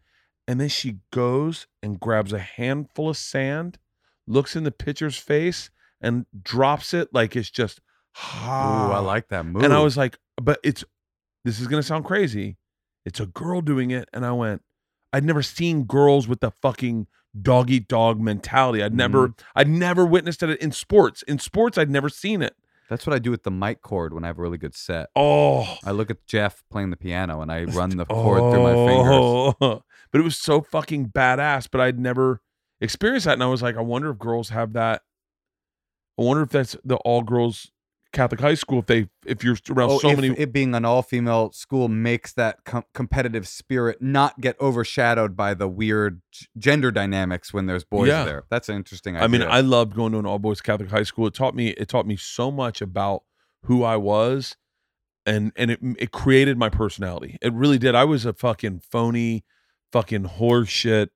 and 0.46 0.60
then 0.60 0.68
she 0.68 0.98
goes 1.12 1.68
and 1.82 2.02
grabs 2.02 2.34
a 2.34 2.40
handful 2.40 3.08
of 3.08 3.16
sand, 3.16 3.80
looks 4.28 4.58
in 4.58 4.66
the 4.66 4.70
pitcher's 4.72 5.16
face, 5.16 5.70
and 6.02 6.26
drops 6.44 6.94
it 6.94 7.14
like 7.14 7.34
it's 7.34 7.50
just. 7.50 7.80
Ooh, 8.18 8.50
I 8.50 9.00
like 9.00 9.30
that 9.30 9.46
move. 9.46 9.64
And 9.64 9.72
I 9.72 9.80
was 9.80 9.96
like, 9.96 10.18
but 10.36 10.60
it's 10.66 10.84
this 11.46 11.62
is 11.62 11.68
gonna 11.68 11.82
sound 11.82 12.04
crazy. 12.04 12.58
It's 13.06 13.22
a 13.22 13.26
girl 13.26 13.62
doing 13.62 13.92
it, 13.92 14.10
and 14.12 14.26
I 14.26 14.34
went. 14.34 14.64
I'd 15.14 15.24
never 15.24 15.44
seen 15.44 15.86
girls 15.86 16.28
with 16.28 16.42
the 16.42 16.52
fucking 16.52 17.08
dog 17.42 17.70
eat 17.70 17.88
dog 17.88 18.20
mentality. 18.22 18.84
I'd 18.84 18.94
never, 18.94 19.30
Mm-hmm. 19.30 19.42
I'd 19.56 19.68
never 19.70 20.06
witnessed 20.06 20.44
it 20.44 20.60
in 20.62 20.72
sports. 20.72 21.24
In 21.24 21.40
sports, 21.40 21.78
I'd 21.78 21.90
never 21.90 22.10
seen 22.10 22.42
it. 22.42 22.56
That's 22.90 23.08
what 23.08 23.16
I 23.16 23.20
do 23.20 23.32
with 23.32 23.44
the 23.44 23.50
mic 23.52 23.82
cord 23.82 24.14
when 24.14 24.24
I 24.24 24.28
have 24.28 24.38
a 24.38 24.42
really 24.42 24.58
good 24.58 24.76
set. 24.76 25.10
Oh, 25.16 25.78
I 25.84 25.92
look 25.92 26.12
at 26.12 26.26
Jeff 26.28 26.64
playing 26.70 26.90
the 26.92 26.98
piano 26.98 27.42
and 27.42 27.52
I 27.52 27.64
run 27.64 27.90
the 27.98 28.06
cord 28.06 28.40
through 28.54 28.64
my 28.64 28.74
fingers. 28.74 29.08
Oh. 29.62 29.82
But 30.12 30.20
it 30.20 30.24
was 30.26 30.38
so 30.38 30.62
fucking 30.62 31.08
badass. 31.08 31.68
But 31.72 31.82
I'd 31.82 32.00
never 32.00 32.40
experienced 32.80 33.26
that, 33.26 33.34
and 33.34 33.42
I 33.42 33.48
was 33.48 33.64
like, 33.64 33.76
I 33.78 33.82
wonder 33.82 34.12
if 34.12 34.20
girls 34.20 34.50
have 34.50 34.74
that. 34.74 35.02
I 36.20 36.22
wonder 36.22 36.44
if 36.44 36.50
that's 36.50 36.78
the 36.86 36.98
all 36.98 37.24
girls 37.24 37.72
Catholic 38.14 38.40
high 38.40 38.54
school. 38.54 38.80
If 38.80 38.86
they, 38.86 39.10
if 39.26 39.44
you're 39.44 39.58
around 39.70 39.90
Oh, 39.92 40.00
so 40.00 40.10
if 40.12 40.20
many, 40.20 40.40
it 40.40 40.54
being 40.54 40.74
an 40.76 40.86
all-female 40.86 41.52
school 41.52 41.90
makes 41.90 42.32
that 42.34 42.64
com- 42.64 42.86
competitive 42.94 43.48
spirit 43.48 44.02
not 44.02 44.40
get 44.40 44.56
overshadowed 44.62 45.36
by 45.36 45.54
the 45.54 45.68
weird 45.68 46.22
g- 46.32 46.46
gender 46.58 46.92
dynamics 46.92 47.54
when 47.54 47.66
there's 47.66 47.84
boys 47.84 48.08
Yeah. 48.08 48.24
there. 48.24 48.44
That's 48.50 48.70
an 48.70 48.76
interesting 48.78 49.16
idea. 49.16 49.26
I 49.26 49.28
mean, 49.28 49.42
I 49.42 49.60
loved 49.62 49.96
going 49.96 50.14
to 50.14 50.20
an 50.20 50.26
all 50.26 50.40
boys 50.40 50.62
Catholic 50.62 50.90
high 50.90 51.04
school. 51.04 51.28
It 51.28 51.34
taught 51.34 51.56
me 51.56 51.70
it 51.70 51.90
taught 51.90 52.06
me 52.08 52.16
so 52.16 52.52
much 52.52 52.82
about 52.82 53.24
who 53.64 53.84
I 53.84 53.98
was, 53.98 54.56
and 55.26 55.52
and 55.56 55.72
it 55.72 55.80
it 55.98 56.12
created 56.12 56.58
my 56.58 56.70
personality. 56.70 57.38
It 57.42 57.52
really 57.54 57.78
did. 57.80 57.96
I 57.96 58.04
was 58.06 58.26
a 58.26 58.34
fucking 58.34 58.82
phony, 58.92 59.44
fucking 59.92 60.24
horseshit 60.26 61.10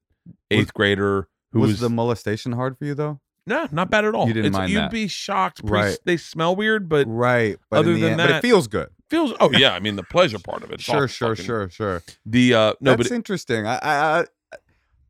eighth 0.51 0.73
grader 0.73 1.29
who 1.51 1.59
was, 1.59 1.71
was, 1.71 1.79
the 1.79 1.89
molestation 1.89 2.53
hard 2.53 2.77
for 2.77 2.85
you 2.85 2.93
though? 2.95 3.19
No, 3.47 3.67
not 3.71 3.89
bad 3.89 4.05
at 4.05 4.13
all. 4.13 4.27
You 4.27 4.33
didn't 4.33 4.51
mind 4.53 4.71
You'd 4.71 4.79
that. 4.79 4.91
be 4.91 5.07
shocked. 5.07 5.65
Pretty, 5.65 5.73
Right. 5.89 5.97
They 6.05 6.17
smell 6.17 6.55
weird, 6.55 6.87
but 6.87 7.05
right. 7.09 7.57
But 7.71 7.79
other 7.79 7.93
in 7.93 7.95
the 7.95 8.01
than 8.01 8.11
end- 8.11 8.17
but 8.19 8.27
that- 8.27 8.37
it 8.37 8.41
feels 8.41 8.67
good. 8.67 8.89
feels. 9.09 9.33
Oh 9.39 9.49
yeah, 9.51 9.73
I 9.73 9.79
mean 9.79 9.95
the 9.95 10.03
pleasure 10.03 10.37
part 10.39 10.63
of 10.63 10.69
it. 10.71 10.75
It's 10.75 10.83
Sure, 10.83 11.01
all 11.01 11.07
sure, 11.07 11.29
fucking- 11.35 11.45
sure, 11.45 11.69
sure. 11.71 12.03
The 12.25 12.53
uh 12.53 12.73
no, 12.81 12.91
That's 12.91 12.97
but 13.09 13.11
it- 13.11 13.15
interesting. 13.15 13.65
I, 13.65 13.77
I 13.81 14.19
I 14.19 14.25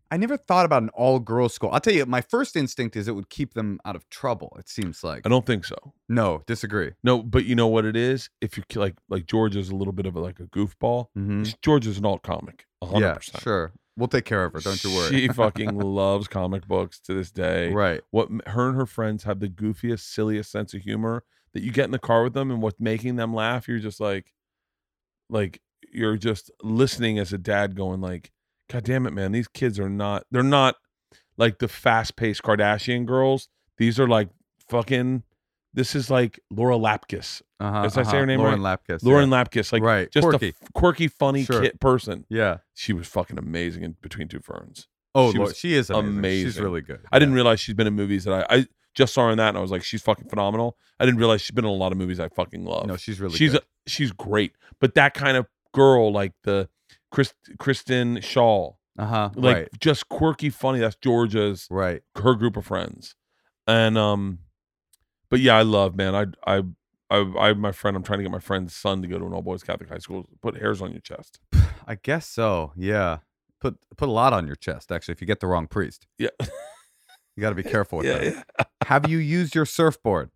I 0.09 0.15
never 0.15 0.37
thought 0.37 0.65
about 0.65 0.83
an 0.83 0.89
all-girls 0.93 1.53
school. 1.53 1.69
I'll 1.73 1.81
tell 1.81 1.93
you, 1.93 2.05
my 2.05 2.21
first 2.21 2.55
instinct 2.55 2.95
is 2.95 3.09
it 3.09 3.11
would 3.11 3.29
keep 3.29 3.55
them 3.55 3.77
out 3.83 3.97
of 3.97 4.09
trouble. 4.09 4.55
It 4.57 4.69
seems 4.69 5.03
like. 5.03 5.23
I 5.25 5.29
don't 5.29 5.45
think 5.45 5.65
so. 5.65 5.75
No, 6.07 6.43
disagree. 6.47 6.91
No, 7.03 7.21
but 7.21 7.43
you 7.43 7.55
know 7.55 7.67
what 7.67 7.83
it 7.83 7.97
is? 7.97 8.29
If 8.39 8.57
you 8.57 8.63
like, 8.75 8.95
like 9.09 9.25
George 9.25 9.57
is 9.57 9.67
a 9.69 9.75
little 9.75 9.91
bit 9.91 10.05
of 10.05 10.15
a, 10.15 10.21
like 10.21 10.39
a 10.39 10.43
goofball. 10.43 11.07
hmm 11.13 11.43
George 11.61 11.85
is 11.87 11.97
an 11.97 12.05
alt 12.05 12.23
comic. 12.23 12.65
a 12.81 12.85
hundred 12.85 13.05
Yeah, 13.07 13.13
percent. 13.15 13.43
sure. 13.43 13.73
We'll 13.97 14.07
take 14.07 14.25
care 14.25 14.45
of 14.45 14.53
her. 14.53 14.59
Don't 14.59 14.81
you 14.83 14.95
worry. 14.95 15.09
She 15.09 15.27
fucking 15.33 15.77
loves 15.77 16.27
comic 16.27 16.67
books 16.67 16.99
to 17.01 17.15
this 17.15 17.31
day. 17.31 17.71
right. 17.71 18.01
What 18.11 18.29
her 18.47 18.69
and 18.69 18.77
her 18.77 18.85
friends 18.85 19.23
have 19.23 19.39
the 19.39 19.49
goofiest, 19.49 20.01
silliest 20.01 20.51
sense 20.51 20.73
of 20.75 20.81
humor 20.83 21.23
that 21.53 21.63
you 21.63 21.71
get 21.71 21.85
in 21.85 21.91
the 21.91 21.99
car 21.99 22.23
with 22.23 22.33
them, 22.33 22.51
and 22.51 22.61
what's 22.61 22.79
making 22.79 23.15
them 23.15 23.33
laugh, 23.33 23.67
you're 23.67 23.79
just 23.79 23.99
like, 23.99 24.33
like 25.29 25.61
you're 25.91 26.17
just 26.17 26.51
listening 26.61 27.17
as 27.17 27.33
a 27.33 27.37
dad, 27.39 27.75
going 27.75 27.99
like, 27.99 28.31
God 28.69 28.83
damn 28.83 29.07
it, 29.07 29.13
man, 29.13 29.31
these 29.31 29.47
kids 29.47 29.79
are 29.79 29.89
not. 29.89 30.25
They're 30.29 30.43
not 30.43 30.75
like 31.37 31.57
the 31.57 31.67
fast 31.67 32.15
paced 32.15 32.43
Kardashian 32.43 33.05
girls. 33.05 33.49
These 33.77 33.99
are 33.99 34.07
like 34.07 34.29
fucking. 34.69 35.23
This 35.77 35.93
is 35.95 36.09
like 36.09 36.39
Laura 36.49 36.75
Lapkus, 36.75 37.41
Uh-huh, 37.59 37.83
Did 37.87 37.97
I 37.99 38.03
say 38.03 38.17
her 38.17 38.25
name 38.25 38.39
Lauren 38.39 38.61
Lapkus. 38.61 39.03
Lauren 39.03 39.29
yeah. 39.29 39.43
Lapkus, 39.43 39.71
like 39.71 39.83
right. 39.83 40.09
just 40.11 40.27
Quirky. 40.27 40.47
a 40.47 40.49
f- 40.49 40.73
quirky, 40.73 41.07
funny 41.07 41.43
Sure. 41.45 41.61
kid 41.61 41.79
person. 41.79 42.25
yeah. 42.29 42.57
She 42.73 42.93
was 42.93 43.07
fucking 43.07 43.37
amazing 43.37 43.83
in 43.83 43.95
Between 44.01 44.27
Two 44.27 44.39
Ferns. 44.39 44.87
Oh, 45.13 45.31
she 45.31 45.37
Lord, 45.37 45.55
she 45.55 45.73
is 45.75 45.89
amazing. 45.91 46.47
She's 46.47 46.59
really 46.59 46.81
good. 46.81 47.01
I 47.11 47.19
didn't 47.19 47.35
realize 47.35 47.59
she's 47.59 47.75
been 47.75 47.85
in 47.87 47.93
movies 47.93 48.23
that 48.25 48.51
I, 48.51 48.55
I 48.57 48.65
just 48.95 49.13
saw 49.13 49.25
her 49.25 49.31
in 49.31 49.37
that 49.37 49.49
and 49.49 49.57
I 49.57 49.61
was 49.61 49.69
like, 49.71 49.83
she's 49.83 50.01
fucking 50.01 50.29
phenomenal. 50.29 50.77
I 50.99 51.05
didn't 51.05 51.19
realize 51.19 51.41
she's 51.41 51.51
been 51.55 51.63
in 51.65 51.69
a 51.69 51.73
lot 51.73 51.91
of 51.91 51.97
movies 51.99 52.19
I 52.19 52.27
fucking 52.29 52.65
love. 52.65 52.87
No, 52.87 52.97
she's 52.97 53.19
really. 53.21 53.35
she's 53.37 53.51
good. 53.51 53.61
a, 53.61 53.89
she's 53.89 54.11
great. 54.11 54.53
But 54.81 54.95
that 54.95 55.13
kind 55.13 55.37
of 55.37 55.45
girl, 55.75 56.11
like 56.11 56.33
the 56.43 56.69
Chris, 57.11 57.35
Kristen 57.59 58.17
Schaal, 58.17 58.77
uh 58.97 59.05
huh. 59.05 59.29
like 59.35 59.55
right. 59.55 59.67
just 59.79 60.09
quirky, 60.09 60.49
funny. 60.49 60.79
That's 60.79 60.95
Georgia's 60.95 61.67
Right. 61.69 62.01
her 62.15 62.33
group 62.33 62.57
of 62.57 62.65
friends, 62.65 63.15
and 63.67 63.95
um, 63.97 64.39
but 65.29 65.39
yeah, 65.39 65.55
I 65.57 65.61
love 65.63 65.95
man. 65.95 66.15
I 66.15 66.25
I 66.57 66.63
I 67.09 67.17
I 67.39 67.53
my 67.53 67.71
friend. 67.71 67.95
I'm 67.97 68.03
trying 68.03 68.19
to 68.19 68.23
get 68.23 68.31
my 68.31 68.39
friend's 68.39 68.75
son 68.75 69.01
to 69.01 69.07
go 69.07 69.17
to 69.19 69.25
an 69.25 69.33
all 69.33 69.41
boys 69.41 69.63
Catholic 69.63 69.89
high 69.89 69.97
school. 69.99 70.25
Put 70.41 70.57
hairs 70.57 70.81
on 70.81 70.91
your 70.91 71.01
chest. 71.01 71.39
I 71.87 71.95
guess 71.95 72.27
so. 72.27 72.73
Yeah. 72.75 73.19
Put 73.59 73.77
put 73.97 74.09
a 74.09 74.11
lot 74.11 74.33
on 74.33 74.45
your 74.45 74.55
chest 74.55 74.91
actually. 74.91 75.13
If 75.13 75.21
you 75.21 75.27
get 75.27 75.39
the 75.39 75.47
wrong 75.47 75.67
priest, 75.67 76.05
Yeah, 76.17 76.29
you 77.35 77.41
got 77.41 77.49
to 77.49 77.55
be 77.55 77.63
careful 77.75 77.99
with 77.99 78.07
yeah, 78.07 78.17
that. 78.19 78.45
yeah. 78.59 78.65
Have 78.87 79.09
you 79.09 79.17
used 79.17 79.55
your 79.55 79.65
surfboard? 79.65 80.29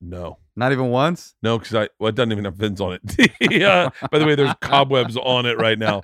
No. 0.00 0.38
Not 0.54 0.70
even 0.72 0.88
once. 0.90 1.34
No, 1.42 1.58
because 1.58 1.74
I 1.74 1.88
well, 1.98 2.08
it 2.08 2.14
doesn't 2.14 2.30
even 2.32 2.44
have 2.44 2.56
fins 2.56 2.80
on 2.80 2.92
it. 2.94 3.32
yeah. 3.50 3.90
By 4.10 4.18
the 4.18 4.26
way, 4.26 4.34
there's 4.34 4.54
cobwebs 4.60 5.16
on 5.16 5.44
it 5.46 5.56
right 5.58 5.78
now. 5.78 6.02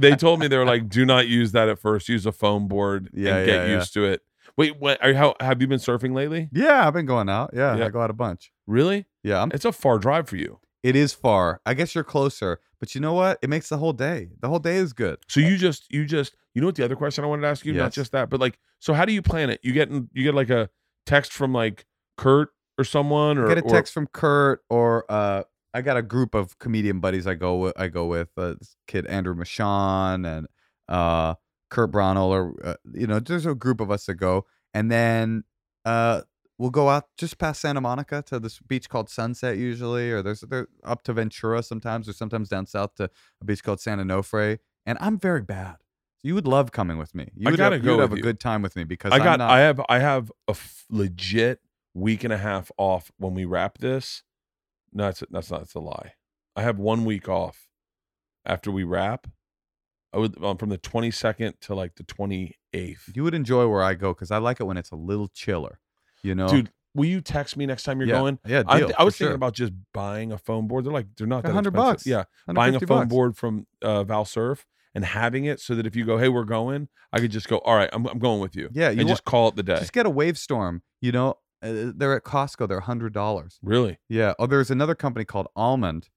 They 0.00 0.14
told 0.16 0.40
me 0.40 0.48
they 0.48 0.56
were 0.58 0.64
like, 0.64 0.88
"Do 0.88 1.04
not 1.04 1.26
use 1.28 1.52
that 1.52 1.68
at 1.68 1.78
first. 1.78 2.08
Use 2.08 2.24
a 2.26 2.32
foam 2.32 2.66
board 2.68 3.08
Yeah, 3.12 3.36
and 3.36 3.46
get 3.46 3.54
yeah, 3.54 3.66
yeah. 3.66 3.74
used 3.78 3.92
to 3.94 4.04
it." 4.04 4.22
Wait, 4.56 4.78
what? 4.80 5.02
Are 5.02 5.10
you, 5.10 5.14
how 5.16 5.34
have 5.40 5.60
you 5.60 5.66
been 5.66 5.78
surfing 5.78 6.14
lately? 6.14 6.48
Yeah, 6.52 6.86
I've 6.86 6.94
been 6.94 7.06
going 7.06 7.28
out. 7.28 7.50
Yeah, 7.52 7.76
Yeah. 7.76 7.86
I 7.86 7.88
go 7.90 8.00
out 8.00 8.10
a 8.10 8.14
bunch. 8.14 8.52
Really? 8.66 9.06
Yeah, 9.22 9.42
I'm, 9.42 9.50
It's 9.52 9.64
a 9.64 9.72
far 9.72 9.98
drive 9.98 10.28
for 10.28 10.36
you. 10.36 10.60
it 10.82 10.96
is 10.96 11.12
far. 11.12 11.60
I 11.66 11.74
guess 11.74 11.94
you're 11.94 12.04
closer, 12.04 12.60
but 12.80 12.94
you 12.94 13.00
know 13.00 13.12
what? 13.12 13.38
It 13.42 13.50
makes 13.50 13.68
the 13.68 13.76
whole 13.78 13.92
day. 13.92 14.30
The 14.40 14.48
whole 14.48 14.58
day 14.58 14.76
is 14.76 14.92
good. 14.92 15.18
So 15.28 15.40
you 15.40 15.56
just 15.56 15.86
you 15.92 16.04
just 16.06 16.34
you 16.54 16.60
know 16.60 16.68
what 16.68 16.76
the 16.76 16.84
other 16.84 16.96
question 16.96 17.22
I 17.24 17.26
wanted 17.26 17.42
to 17.42 17.48
ask 17.48 17.64
you? 17.66 17.72
Not 17.74 17.84
Yes. 17.86 17.94
just 17.94 18.12
that, 18.12 18.30
but 18.30 18.40
like, 18.40 18.58
so 18.78 18.94
how 18.94 19.04
do 19.04 19.12
you 19.12 19.20
plan 19.22 19.50
it? 19.50 19.60
You 19.62 19.72
get 19.72 19.90
in- 19.90 20.08
you 20.14 20.22
get 20.24 20.34
like 20.34 20.50
a 20.50 20.70
text 21.04 21.32
from 21.32 21.52
like 21.52 21.84
Kurt 22.16 22.50
or 22.78 22.84
someone, 22.84 23.36
or 23.38 23.48
get 23.48 23.58
a 23.58 23.62
or- 23.62 23.70
text 23.70 23.92
from 23.92 24.06
Kurt 24.06 24.62
or 24.70 25.04
uh 25.10 25.42
I 25.74 25.82
got 25.82 25.96
a 25.98 26.02
group 26.02 26.34
of 26.34 26.58
comedian 26.58 27.00
buddies 27.00 27.26
I 27.26 27.34
go 27.34 27.56
with 27.56 27.74
I 27.78 27.88
go 27.88 28.06
with 28.06 28.28
uh, 28.38 28.54
this 28.58 28.76
kid 28.86 29.06
Andrew 29.06 29.34
Michaan 29.34 30.26
and 30.26 30.46
uh 30.88 31.34
Kurt 31.70 31.90
Braunohler 31.92 32.30
or 32.54 32.54
uh, 32.64 32.74
you 32.92 33.06
know 33.06 33.18
there's 33.20 33.46
a 33.46 33.54
group 33.54 33.80
of 33.80 33.90
us 33.90 34.06
that 34.06 34.14
go 34.14 34.44
and 34.74 34.90
then 34.90 35.44
Uh, 35.84 36.22
we'll 36.58 36.70
go 36.70 36.88
out 36.88 37.04
just 37.18 37.38
past 37.38 37.60
Santa 37.60 37.80
Monica 37.80 38.22
to 38.26 38.40
this 38.40 38.58
beach 38.60 38.88
called 38.88 39.08
Sunset 39.08 39.56
usually, 39.56 40.10
or 40.10 40.20
there's 40.22 40.40
they're 40.40 40.66
up 40.82 41.02
to 41.04 41.12
Ventura 41.12 41.62
sometimes, 41.62 42.08
or 42.08 42.12
sometimes 42.12 42.48
down 42.48 42.66
south 42.66 42.94
to 42.96 43.10
a 43.40 43.44
beach 43.44 43.62
called 43.62 43.80
Santa 43.80 44.04
Onofre. 44.04 44.58
And 44.84 44.98
I'm 45.00 45.18
very 45.18 45.42
bad. 45.42 45.76
You 46.22 46.34
would 46.34 46.46
love 46.46 46.72
coming 46.72 46.98
with 46.98 47.14
me. 47.14 47.30
You 47.36 47.46
I 47.46 47.50
would 47.52 47.58
gotta 47.58 47.76
have, 47.76 47.84
go 47.84 47.90
you 47.92 47.96
would 47.98 48.02
have 48.02 48.12
a 48.14 48.16
you. 48.16 48.22
good 48.22 48.40
time 48.40 48.62
with 48.62 48.74
me 48.74 48.82
because 48.84 49.12
I 49.12 49.18
got 49.18 49.38
not- 49.38 49.50
I 49.50 49.60
have 49.60 49.80
I 49.88 49.98
have 50.00 50.32
a 50.48 50.52
f- 50.52 50.86
legit 50.90 51.60
week 51.94 52.24
and 52.24 52.32
a 52.32 52.38
half 52.38 52.72
off 52.76 53.12
when 53.18 53.34
we 53.34 53.44
wrap 53.44 53.78
this. 53.78 54.24
No, 54.92 55.04
that's 55.04 55.22
that's 55.30 55.50
not. 55.52 55.62
It's 55.62 55.74
a 55.74 55.80
lie. 55.80 56.14
I 56.56 56.62
have 56.62 56.78
one 56.80 57.04
week 57.04 57.28
off 57.28 57.68
after 58.44 58.70
we 58.72 58.82
wrap. 58.82 59.28
I 60.12 60.18
would 60.18 60.42
um, 60.42 60.56
from 60.56 60.68
the 60.68 60.78
twenty 60.78 61.10
second 61.10 61.54
to 61.62 61.74
like 61.74 61.96
the 61.96 62.04
twenty 62.04 62.56
eighth. 62.72 63.10
you 63.14 63.22
would 63.24 63.34
enjoy 63.34 63.66
where 63.66 63.82
I 63.82 63.94
go 63.94 64.12
because 64.14 64.30
I 64.30 64.38
like 64.38 64.60
it 64.60 64.64
when 64.64 64.76
it's 64.76 64.90
a 64.90 64.96
little 64.96 65.28
chiller. 65.28 65.78
You 66.22 66.34
know, 66.34 66.48
Dude, 66.48 66.70
will 66.94 67.04
you 67.04 67.20
text 67.20 67.56
me 67.56 67.66
next 67.66 67.84
time 67.84 68.00
you're 68.00 68.08
yeah, 68.08 68.18
going? 68.18 68.38
Yeah, 68.46 68.62
I, 68.66 68.80
deal, 68.80 68.92
I 68.98 69.04
was 69.04 69.14
thinking 69.16 69.28
sure. 69.28 69.34
about 69.34 69.54
just 69.54 69.72
buying 69.92 70.32
a 70.32 70.38
foam 70.38 70.66
board. 70.66 70.84
They're 70.84 70.92
like 70.92 71.06
they're 71.16 71.26
not 71.26 71.42
that 71.44 71.52
hundred 71.52 71.74
expensive. 71.74 71.94
bucks. 71.94 72.06
Yeah, 72.06 72.24
buying 72.52 72.74
a 72.74 72.80
foam 72.80 73.00
bucks. 73.00 73.08
board 73.08 73.36
from 73.36 73.66
uh, 73.82 74.04
Valsurf 74.04 74.64
and 74.94 75.04
having 75.04 75.44
it 75.44 75.60
so 75.60 75.74
that 75.74 75.86
if 75.86 75.94
you 75.94 76.04
go, 76.04 76.16
hey, 76.16 76.28
we're 76.28 76.44
going, 76.44 76.88
I 77.12 77.20
could 77.20 77.30
just 77.30 77.48
go. 77.48 77.58
All 77.58 77.76
right, 77.76 77.90
I'm 77.92 78.06
I'm 78.06 78.18
going 78.18 78.40
with 78.40 78.56
you. 78.56 78.70
Yeah, 78.72 78.90
you 78.90 79.04
just 79.04 79.24
call 79.24 79.48
it 79.48 79.56
the 79.56 79.62
day. 79.62 79.78
Just 79.78 79.92
get 79.92 80.06
a 80.06 80.10
wave 80.10 80.38
storm. 80.38 80.82
You 81.00 81.12
know, 81.12 81.34
uh, 81.62 81.92
they're 81.94 82.16
at 82.16 82.24
Costco. 82.24 82.68
They're 82.68 82.80
hundred 82.80 83.12
dollars. 83.12 83.58
really? 83.62 83.98
Yeah. 84.08 84.34
Oh, 84.38 84.46
there's 84.46 84.70
another 84.70 84.94
company 84.94 85.24
called 85.24 85.48
Almond, 85.54 86.08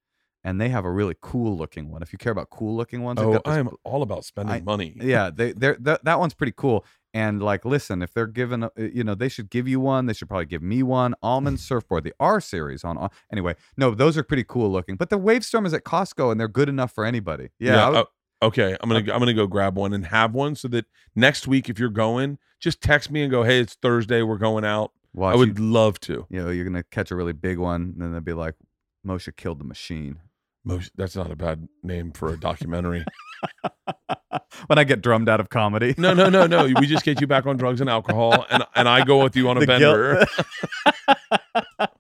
and 0.44 0.60
they 0.60 0.70
have 0.70 0.86
a 0.86 0.92
really 0.92 1.16
cool 1.22 1.58
looking 1.58 1.90
one. 1.92 2.02
If 2.02 2.12
you 2.14 2.18
care 2.18 2.32
about 2.32 2.50
cool 2.50 2.76
looking 2.76 3.04
ones, 3.04 3.20
Oh, 3.20 3.40
I'm 3.46 3.70
all 3.84 4.02
about 4.04 4.24
spending 4.26 4.56
I- 4.56 4.62
money. 4.62 4.96
yeah 5.02 5.30
they 5.30 5.52
they're 5.54 5.78
that, 5.82 6.04
that 6.06 6.20
one's 6.20 6.34
pretty 6.34 6.54
cool 6.56 6.86
and 7.14 7.42
like 7.42 7.66
listen 7.66 8.02
if 8.02 8.14
they're 8.14 8.28
giving 8.28 8.64
a- 8.64 8.72
you 8.78 9.04
know 9.04 9.16
they 9.16 9.30
should 9.30 9.50
give 9.50 9.68
you 9.68 9.80
one 9.80 10.06
they 10.06 10.14
should 10.14 10.28
probably 10.30 10.46
give 10.46 10.62
me 10.62 10.84
one 10.84 11.16
almond 11.24 11.60
surfboard 11.70 12.04
the 12.04 12.14
r 12.20 12.40
series 12.40 12.84
on 12.84 13.10
anyway 13.32 13.56
no 13.78 13.96
those 13.96 14.16
are 14.18 14.22
pretty 14.24 14.44
cool 14.48 14.70
looking 14.72 14.96
but 14.96 15.10
the 15.10 15.18
wavestorm 15.18 15.66
is 15.66 15.74
at 15.74 15.84
costco 15.84 16.32
and 16.32 16.40
they're 16.40 16.48
good 16.48 16.70
enough 16.70 16.92
for 16.94 17.04
anybody 17.06 17.50
yeah, 17.60 17.90
would- 17.90 17.98
oh, 18.42 18.48
okay. 18.48 18.78
I'm 18.80 18.90
gonna 18.90 19.00
uh, 19.00 19.04
go- 19.04 19.14
I'm 19.14 19.20
gonna 19.20 19.34
go 19.34 19.48
grab 19.48 19.76
one 19.76 19.92
and 19.94 20.06
have 20.06 20.34
one 20.36 20.56
so 20.56 20.68
that 20.70 20.86
next 21.16 21.48
week 21.48 21.68
if 21.68 21.80
you're 21.80 21.90
going, 21.90 22.38
just 22.60 22.80
text 22.80 23.10
me 23.12 23.22
and 23.24 23.32
go, 23.32 23.42
hey, 23.44 23.60
it's 23.60 23.74
Thursday, 23.76 24.22
we're 24.22 24.38
going 24.38 24.64
out. 24.64 24.92
watch 25.14 25.34
I 25.34 25.38
would 25.38 25.58
you, 25.58 25.64
love 25.66 26.00
to. 26.02 26.28
you 26.30 26.42
know 26.44 26.50
you're 26.52 26.64
gonna 26.66 26.84
catch 26.84 27.10
a 27.10 27.16
really 27.16 27.34
big 27.34 27.58
one 27.58 27.82
and 27.94 28.02
then 28.02 28.12
they'll 28.12 28.22
be 28.22 28.34
like 28.34 28.54
moshe 29.06 29.36
killed 29.36 29.60
the 29.60 29.64
machine 29.66 30.20
Most, 30.70 30.92
that's 30.96 31.16
not 31.16 31.32
a 31.32 31.36
bad 31.36 31.68
name 31.82 32.12
for 32.12 32.30
a 32.30 32.40
documentary. 32.40 33.04
when 34.68 34.78
i 34.78 34.84
get 34.84 35.02
drummed 35.02 35.30
out 35.30 35.40
of 35.40 35.50
comedy 35.50 35.96
no, 35.98 36.14
no, 36.14 36.30
no, 36.30 36.46
no. 36.46 36.66
We 36.66 36.86
just 36.86 37.06
get 37.06 37.22
you 37.22 37.28
back 37.28 37.46
on 37.46 37.58
drugs 37.58 37.82
and 37.82 37.90
alcohol, 37.90 38.46
and 38.50 38.64
and 38.76 38.88
I 38.88 39.04
go 39.04 39.24
with 39.24 39.36
you 39.36 39.50
on 39.50 39.58
a 39.58 39.62
The 39.62 39.66
bender. 39.66 40.26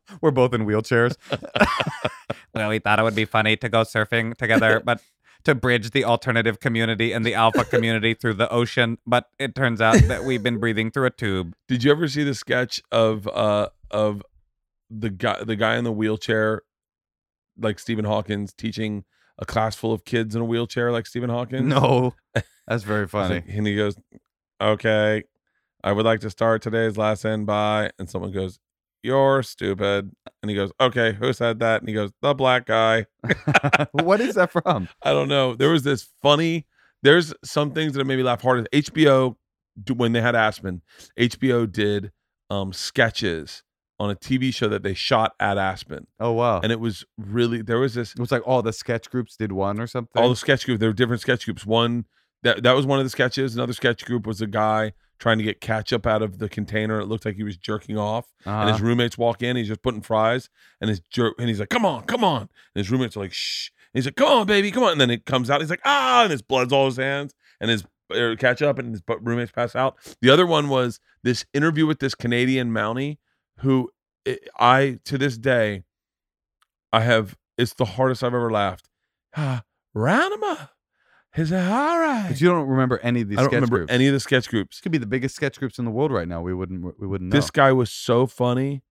We're 0.21 0.31
both 0.31 0.53
in 0.53 0.65
wheelchairs. 0.65 1.15
well, 2.53 2.69
we 2.69 2.79
thought 2.79 2.99
it 2.99 3.03
would 3.03 3.15
be 3.15 3.25
funny 3.25 3.55
to 3.57 3.69
go 3.69 3.81
surfing 3.81 4.35
together, 4.35 4.81
but 4.83 5.01
to 5.45 5.55
bridge 5.55 5.91
the 5.91 6.03
alternative 6.03 6.59
community 6.59 7.13
and 7.13 7.25
the 7.25 7.33
alpha 7.33 7.63
community 7.63 8.13
through 8.13 8.33
the 8.33 8.49
ocean. 8.51 8.97
But 9.07 9.29
it 9.39 9.55
turns 9.55 9.79
out 9.79 9.95
that 10.07 10.25
we've 10.25 10.43
been 10.43 10.59
breathing 10.59 10.91
through 10.91 11.05
a 11.05 11.11
tube. 11.11 11.55
Did 11.67 11.83
you 11.83 11.91
ever 11.91 12.07
see 12.07 12.23
the 12.23 12.35
sketch 12.35 12.81
of 12.91 13.27
uh 13.27 13.69
of 13.89 14.21
the 14.89 15.09
guy 15.09 15.43
the 15.43 15.55
guy 15.55 15.77
in 15.77 15.83
the 15.83 15.91
wheelchair, 15.91 16.63
like 17.59 17.79
Stephen 17.79 18.05
Hawkins, 18.05 18.53
teaching 18.53 19.03
a 19.37 19.45
class 19.45 19.75
full 19.75 19.93
of 19.93 20.03
kids 20.05 20.35
in 20.35 20.41
a 20.41 20.45
wheelchair 20.45 20.91
like 20.91 21.05
Stephen 21.07 21.29
Hawkins? 21.29 21.67
No, 21.67 22.13
that's 22.67 22.83
very 22.83 23.07
funny. 23.07 23.35
like- 23.35 23.45
and 23.49 23.65
he 23.67 23.75
goes, 23.75 23.95
"Okay, 24.61 25.23
I 25.83 25.91
would 25.91 26.05
like 26.05 26.19
to 26.21 26.29
start 26.29 26.61
today's 26.61 26.97
lesson 26.97 27.45
by," 27.45 27.91
and 27.99 28.09
someone 28.09 28.31
goes, 28.31 28.59
"You're 29.03 29.43
stupid," 29.43 30.11
and 30.41 30.49
he 30.49 30.55
goes, 30.55 30.71
"Okay, 30.79 31.13
who 31.13 31.31
said 31.33 31.59
that?" 31.59 31.81
And 31.81 31.87
he 31.89 31.95
goes, 31.95 32.11
"The 32.21 32.33
black 32.33 32.65
guy." 32.65 33.05
what 33.91 34.19
is 34.21 34.35
that 34.35 34.51
from? 34.51 34.89
I 35.03 35.11
don't 35.13 35.29
know. 35.29 35.55
There 35.55 35.69
was 35.69 35.83
this 35.83 36.07
funny. 36.21 36.65
There's 37.01 37.33
some 37.45 37.71
things 37.71 37.93
that 37.93 38.03
made 38.05 38.17
me 38.17 38.23
laugh 38.23 38.41
hard. 38.41 38.67
HBO 38.73 39.35
when 39.95 40.11
they 40.11 40.19
had 40.21 40.35
Aspen, 40.35 40.81
HBO 41.17 41.71
did 41.71 42.11
um 42.49 42.73
sketches 42.73 43.63
on 43.99 44.09
a 44.09 44.15
TV 44.15 44.53
show 44.53 44.67
that 44.69 44.81
they 44.83 44.93
shot 44.93 45.33
at 45.39 45.57
Aspen, 45.57 46.07
Oh 46.19 46.31
wow! 46.31 46.59
and 46.61 46.71
it 46.71 46.79
was 46.79 47.05
really 47.17 47.61
there 47.61 47.79
was 47.79 47.93
this 47.95 48.13
it 48.13 48.19
was 48.19 48.31
like 48.31 48.47
all 48.47 48.61
the 48.61 48.73
sketch 48.73 49.09
groups 49.09 49.35
did 49.35 49.51
one 49.51 49.79
or 49.79 49.87
something. 49.87 50.21
all 50.21 50.29
the 50.29 50.35
sketch 50.35 50.65
groups. 50.65 50.79
There 50.79 50.89
were 50.89 50.93
different 50.93 51.21
sketch 51.21 51.45
groups. 51.45 51.65
One 51.65 52.05
that 52.43 52.63
that 52.63 52.73
was 52.75 52.85
one 52.85 52.99
of 52.99 53.05
the 53.05 53.09
sketches. 53.09 53.55
Another 53.55 53.73
sketch 53.73 54.05
group 54.05 54.25
was 54.25 54.41
a 54.41 54.47
guy 54.47 54.93
trying 55.19 55.37
to 55.37 55.43
get 55.43 55.59
ketchup 55.59 56.07
out 56.07 56.21
of 56.21 56.39
the 56.39 56.47
container. 56.47 57.01
It 57.01 57.07
looked 57.07 57.25
like 57.25 57.35
he 57.35 57.43
was 57.43 57.57
jerking 57.57 57.97
off, 57.97 58.31
and 58.45 58.69
his 58.69 58.77
Uh-huh. 58.77 58.85
roommates 58.85 59.17
walk 59.17 59.43
in. 59.43 59.57
He's 59.57 59.67
just 59.67 59.81
putting 59.81 60.01
fries, 60.01 60.49
and 60.79 60.89
his 60.89 61.01
jerk, 61.11 61.35
and 61.37 61.49
he's 61.49 61.59
like, 61.59 61.67
"Come 61.69 61.85
on, 61.85 62.03
come 62.03 62.23
on!" 62.23 62.43
And 62.43 62.49
his 62.75 62.89
roommates 62.89 63.17
are 63.17 63.21
like, 63.21 63.33
"Shh." 63.33 63.69
And 63.93 63.99
he's 63.99 64.05
like, 64.05 64.15
"Come 64.15 64.29
on, 64.29 64.47
baby, 64.47 64.71
come 64.71 64.83
on!" 64.83 64.93
And 64.93 65.01
then 65.01 65.09
it 65.09 65.25
comes 65.25 65.49
out. 65.49 65.59
He's 65.59 65.69
like, 65.69 65.81
"Ah!" 65.83 66.21
And 66.23 66.31
his 66.31 66.41
blood's 66.41 66.71
all 66.71 66.85
his 66.85 66.95
hands, 66.97 67.33
and 67.59 67.69
his 67.69 67.83
er, 68.15 68.37
ketchup, 68.37 68.79
and 68.79 68.91
his 68.93 69.01
roommates 69.21 69.51
pass 69.51 69.75
out. 69.75 69.97
The 70.21 70.29
other 70.29 70.45
one 70.47 70.69
was 70.69 71.01
this 71.21 71.43
interview 71.53 71.85
with 71.85 71.99
this 71.99 72.15
Canadian 72.15 72.71
Mountie, 72.71 73.17
who 73.61 73.91
I- 74.27 74.39
I 74.59 74.99
to 75.05 75.17
this 75.17 75.37
day, 75.37 75.83
I 76.93 77.01
have. 77.01 77.37
It's 77.57 77.73
the 77.73 77.85
hardest 77.85 78.23
I've 78.23 78.33
ever 78.33 78.51
laughed. 78.51 78.89
Ah, 79.35 79.63
Ranima. 79.95 80.69
Is 81.35 81.51
it 81.51 81.57
all 81.57 81.99
right? 81.99 82.25
But 82.29 82.41
you 82.41 82.47
don't 82.49 82.67
remember 82.67 82.97
any 82.99 83.21
of 83.21 83.29
these 83.29 83.37
I 83.37 83.41
don't 83.43 83.53
remember 83.53 83.77
groups. 83.79 83.93
any 83.93 84.07
of 84.07 84.13
the 84.13 84.19
sketch 84.19 84.45
This 84.45 84.47
groups. 84.47 84.81
could 84.81 84.91
be 84.91 84.97
the 84.97 85.05
biggest 85.05 85.35
sketch 85.35 85.59
groups 85.59 85.77
in 85.77 85.85
the 85.85 85.91
world 85.91 86.11
right 86.11 86.27
now. 86.27 86.41
We 86.41 86.53
wouldn't. 86.53 86.99
We 86.99 87.05
wouldn't 87.07 87.31
know. 87.31 87.35
This 87.37 87.51
guy 87.51 87.71
was 87.71 87.91
so 87.91 88.25
funny. 88.27 88.81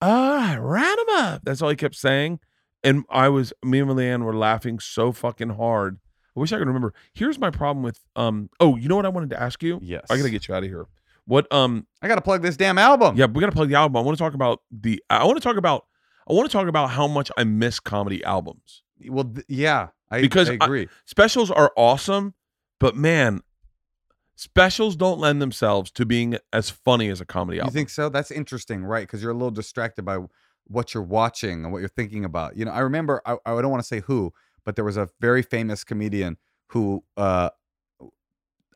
All 0.00 0.36
right, 0.36 0.56
round 0.56 0.98
him 1.00 1.16
up. 1.16 1.42
That's 1.44 1.62
all 1.62 1.70
he 1.70 1.76
kept 1.76 1.94
saying. 1.94 2.40
And 2.84 3.04
I 3.10 3.28
was, 3.30 3.52
me 3.64 3.80
and 3.80 3.90
LeeAnn 3.90 4.22
were 4.22 4.36
laughing 4.36 4.78
so 4.78 5.10
fucking 5.10 5.50
hard. 5.50 5.98
I 6.36 6.40
wish 6.40 6.52
I 6.52 6.58
could 6.58 6.66
remember. 6.68 6.92
Here's 7.14 7.38
my 7.38 7.50
problem 7.50 7.82
with, 7.82 7.98
um. 8.14 8.50
Oh, 8.60 8.76
you 8.76 8.88
know 8.88 8.96
what 8.96 9.06
I 9.06 9.10
wanted 9.10 9.30
to 9.30 9.42
ask 9.42 9.62
you? 9.62 9.80
yes. 9.82 10.04
I 10.10 10.16
gotta 10.18 10.30
get 10.30 10.46
you 10.48 10.54
out 10.54 10.62
of 10.62 10.68
here. 10.68 10.86
What, 11.26 11.52
um. 11.52 11.86
I 12.02 12.08
gotta 12.08 12.20
plug 12.20 12.42
this 12.42 12.56
damn 12.56 12.78
album. 12.78 13.16
Yeah, 13.16 13.26
we 13.26 13.40
gotta 13.40 13.52
plug 13.52 13.68
the 13.68 13.74
album. 13.74 13.96
I 13.96 14.00
want 14.00 14.16
to 14.16 14.22
talk 14.22 14.34
about 14.34 14.62
the. 14.70 15.02
I 15.10 15.24
want 15.24 15.36
to 15.36 15.42
talk 15.42 15.56
about. 15.56 15.86
I 16.28 16.32
want 16.32 16.48
to 16.48 16.52
talk 16.52 16.68
about 16.68 16.90
how 16.90 17.06
much 17.06 17.30
I 17.36 17.44
miss 17.44 17.78
comedy 17.80 18.22
albums. 18.24 18.82
Well, 19.08 19.32
yeah. 19.48 19.88
I, 20.10 20.20
Because 20.20 20.48
I 20.48 20.52
I- 20.52 20.64
agree. 20.64 20.88
Specials 21.04 21.50
are 21.50 21.72
awesome, 21.76 22.34
but 22.80 22.96
man, 22.96 23.42
specials 24.36 24.96
don't 24.96 25.18
lend 25.18 25.40
themselves 25.42 25.90
to 25.92 26.06
being 26.06 26.36
as 26.52 26.70
funny 26.70 27.08
as 27.08 27.20
a 27.20 27.24
comedy 27.24 27.58
album. 27.58 27.72
You 27.72 27.78
think 27.78 27.90
so? 27.90 28.08
That's 28.08 28.30
interesting, 28.30 28.84
right? 28.84 29.02
Because 29.06 29.22
you're 29.22 29.30
a 29.32 29.34
little 29.34 29.50
distracted 29.50 30.04
by 30.04 30.18
what 30.68 30.94
you're 30.94 31.02
watching 31.02 31.64
and 31.64 31.72
what 31.72 31.78
you're 31.80 31.88
thinking 31.88 32.24
about. 32.24 32.56
You 32.56 32.64
know, 32.64 32.72
I 32.72 32.80
remember 32.80 33.20
I, 33.26 33.36
I 33.46 33.60
don't 33.60 33.70
want 33.70 33.82
to 33.82 33.86
say 33.86 34.00
who, 34.00 34.32
but 34.64 34.76
there 34.76 34.84
was 34.84 34.96
a 34.96 35.08
very 35.20 35.42
famous 35.42 35.84
comedian 35.84 36.38
who 36.68 37.04
uh 37.16 37.50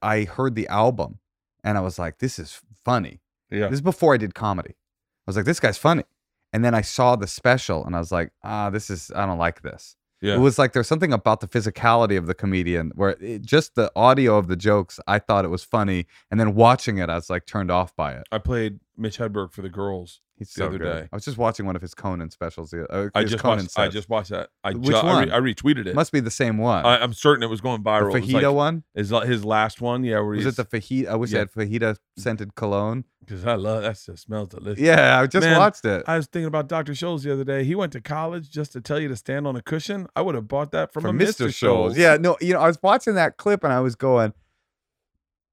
I 0.03 0.23
heard 0.25 0.55
the 0.55 0.69
album 0.69 1.19
and 1.65 1.77
I 1.79 1.81
was 1.81 1.99
like, 1.99 2.19
this 2.19 2.39
is 2.39 2.61
funny. 2.85 3.21
yeah. 3.51 3.67
This 3.69 3.75
is 3.75 3.81
before 3.83 4.15
I 4.15 4.17
did 4.17 4.35
comedy. 4.35 4.71
I 4.71 5.27
was 5.27 5.37
like, 5.37 5.45
this 5.45 5.61
guy's 5.61 5.79
funny. 5.79 6.05
And 6.53 6.65
then 6.65 6.75
I 6.75 6.81
saw 6.81 7.15
the 7.17 7.27
special 7.27 7.85
and 7.85 7.95
I 7.95 7.99
was 7.99 8.11
like, 8.11 8.33
ah, 8.43 8.71
this 8.71 8.91
is 8.91 9.11
I 9.15 9.27
don't 9.27 9.39
like 9.39 9.63
this. 9.63 9.97
Yeah. 10.21 10.35
It 10.35 10.39
was 10.39 10.59
like 10.59 10.73
there's 10.73 10.89
something 10.89 11.13
about 11.13 11.41
the 11.41 11.49
physicality 11.49 12.19
of 12.19 12.27
the 12.27 12.35
comedian 12.35 12.93
where 12.95 13.17
it, 13.21 13.43
just 13.43 13.75
the 13.75 13.91
audio 13.97 14.37
of 14.37 14.49
the 14.49 14.57
jokes, 14.57 15.01
I 15.07 15.19
thought 15.19 15.45
it 15.47 15.49
was 15.49 15.65
funny, 15.65 16.07
and 16.31 16.39
then 16.39 16.55
watching 16.55 16.99
it, 16.99 17.09
I 17.09 17.15
was 17.15 17.31
like 17.31 17.47
turned 17.47 17.71
off 17.71 17.97
by 17.97 18.13
it. 18.13 18.25
I 18.31 18.39
played 18.39 18.81
Mitch 19.01 19.19
Hedberg 19.19 19.53
for 19.53 19.63
the 19.63 19.69
girls. 19.69 20.21
He's 20.37 20.53
the 20.55 20.61
so 20.61 20.67
other 20.69 20.79
good. 20.79 20.85
day. 20.85 21.09
I 21.13 21.17
was 21.17 21.25
just 21.25 21.37
watching 21.37 21.67
one 21.67 21.77
of 21.77 21.83
his 21.83 21.95
Conan 21.95 22.31
specials. 22.31 22.71
the- 22.71 22.91
Uh, 22.91 23.11
I 23.15 23.23
his 23.23 23.33
just 23.33 23.43
Conan 23.43 23.59
watched. 23.65 23.79
I 23.79 23.85
sets. 23.85 23.95
just 23.95 24.09
watched 24.09 24.31
that. 24.31 24.49
I 24.65 24.73
Which 24.73 24.85
ju- 24.91 24.97
I, 24.97 25.05
one? 25.05 25.29
re- 25.29 25.33
I 25.35 25.39
retweeted 25.39 25.87
it. 25.87 25.95
must 25.95 26.13
be 26.13 26.21
the 26.21 26.31
same 26.31 26.57
one. 26.59 26.85
I, 26.87 27.03
I'm 27.03 27.13
certain 27.13 27.43
it 27.43 27.49
was 27.51 27.61
going 27.61 27.83
the 27.83 27.91
viral. 27.91 28.15
It 28.15 28.21
was 28.23 28.31
fajita 28.31 28.43
like 28.45 28.55
one 28.55 28.85
his 28.95 29.11
his 29.25 29.45
last 29.45 29.81
one. 29.81 30.05
Yeah, 30.05 30.17
where 30.17 30.25
was 30.37 30.47
it 30.47 30.57
the 30.57 30.65
fajita? 30.65 31.09
I 31.09 31.17
wish 31.17 31.33
yeah. 31.33 31.39
I 31.39 31.41
had 31.41 31.53
fajita 31.53 31.97
scented 32.17 32.55
cologne. 32.55 33.05
because 33.21 33.45
I 33.47 33.55
love 33.57 33.83
that. 33.83 33.99
Just 34.05 34.23
smells 34.25 34.49
delicious. 34.49 34.81
Yeah, 34.83 35.21
I 35.21 35.27
just 35.27 35.45
Man, 35.47 35.59
watched 35.59 35.85
it 35.85 36.05
I 36.07 36.17
was 36.17 36.27
thinking 36.27 36.47
about 36.47 36.69
Dr. 36.69 36.93
Scholl's 36.93 37.23
the 37.23 37.33
other 37.33 37.45
day. 37.45 37.65
He 37.65 37.75
went 37.75 37.93
to 37.93 38.01
college 38.01 38.51
just 38.51 38.73
to 38.73 38.81
tell 38.81 38.99
you 38.99 39.09
to 39.09 39.17
stand 39.17 39.47
on 39.47 39.57
a 39.57 39.63
cushion. 39.63 40.07
I 40.17 40.23
would 40.23 40.35
have 40.35 40.49
bought 40.49 40.73
that 40.73 40.93
from, 40.93 41.05
a 41.05 41.13
Mr. 41.13 41.49
Scholl's. 41.49 41.99
Yeah, 41.99 42.17
no, 42.19 42.37
you 42.41 42.55
know, 42.55 42.61
I 42.61 42.67
was 42.67 42.79
watching 42.83 43.15
that 43.17 43.37
clip 43.37 43.63
and 43.63 43.73
I 43.73 43.81
was 43.81 43.95
going, 43.95 44.33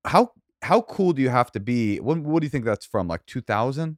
how 0.06 0.32
how 0.68 0.82
cool 0.82 1.14
do 1.14 1.22
you 1.22 1.30
have 1.30 1.52
to 1.54 1.60
be? 1.60 2.00
What, 2.00 2.18
what 2.20 2.42
do 2.42 2.46
you 2.46 2.50
think 2.50 2.66
that's 2.66 2.86
from? 2.86 3.08
Like 3.08 3.26
2000? 3.26 3.98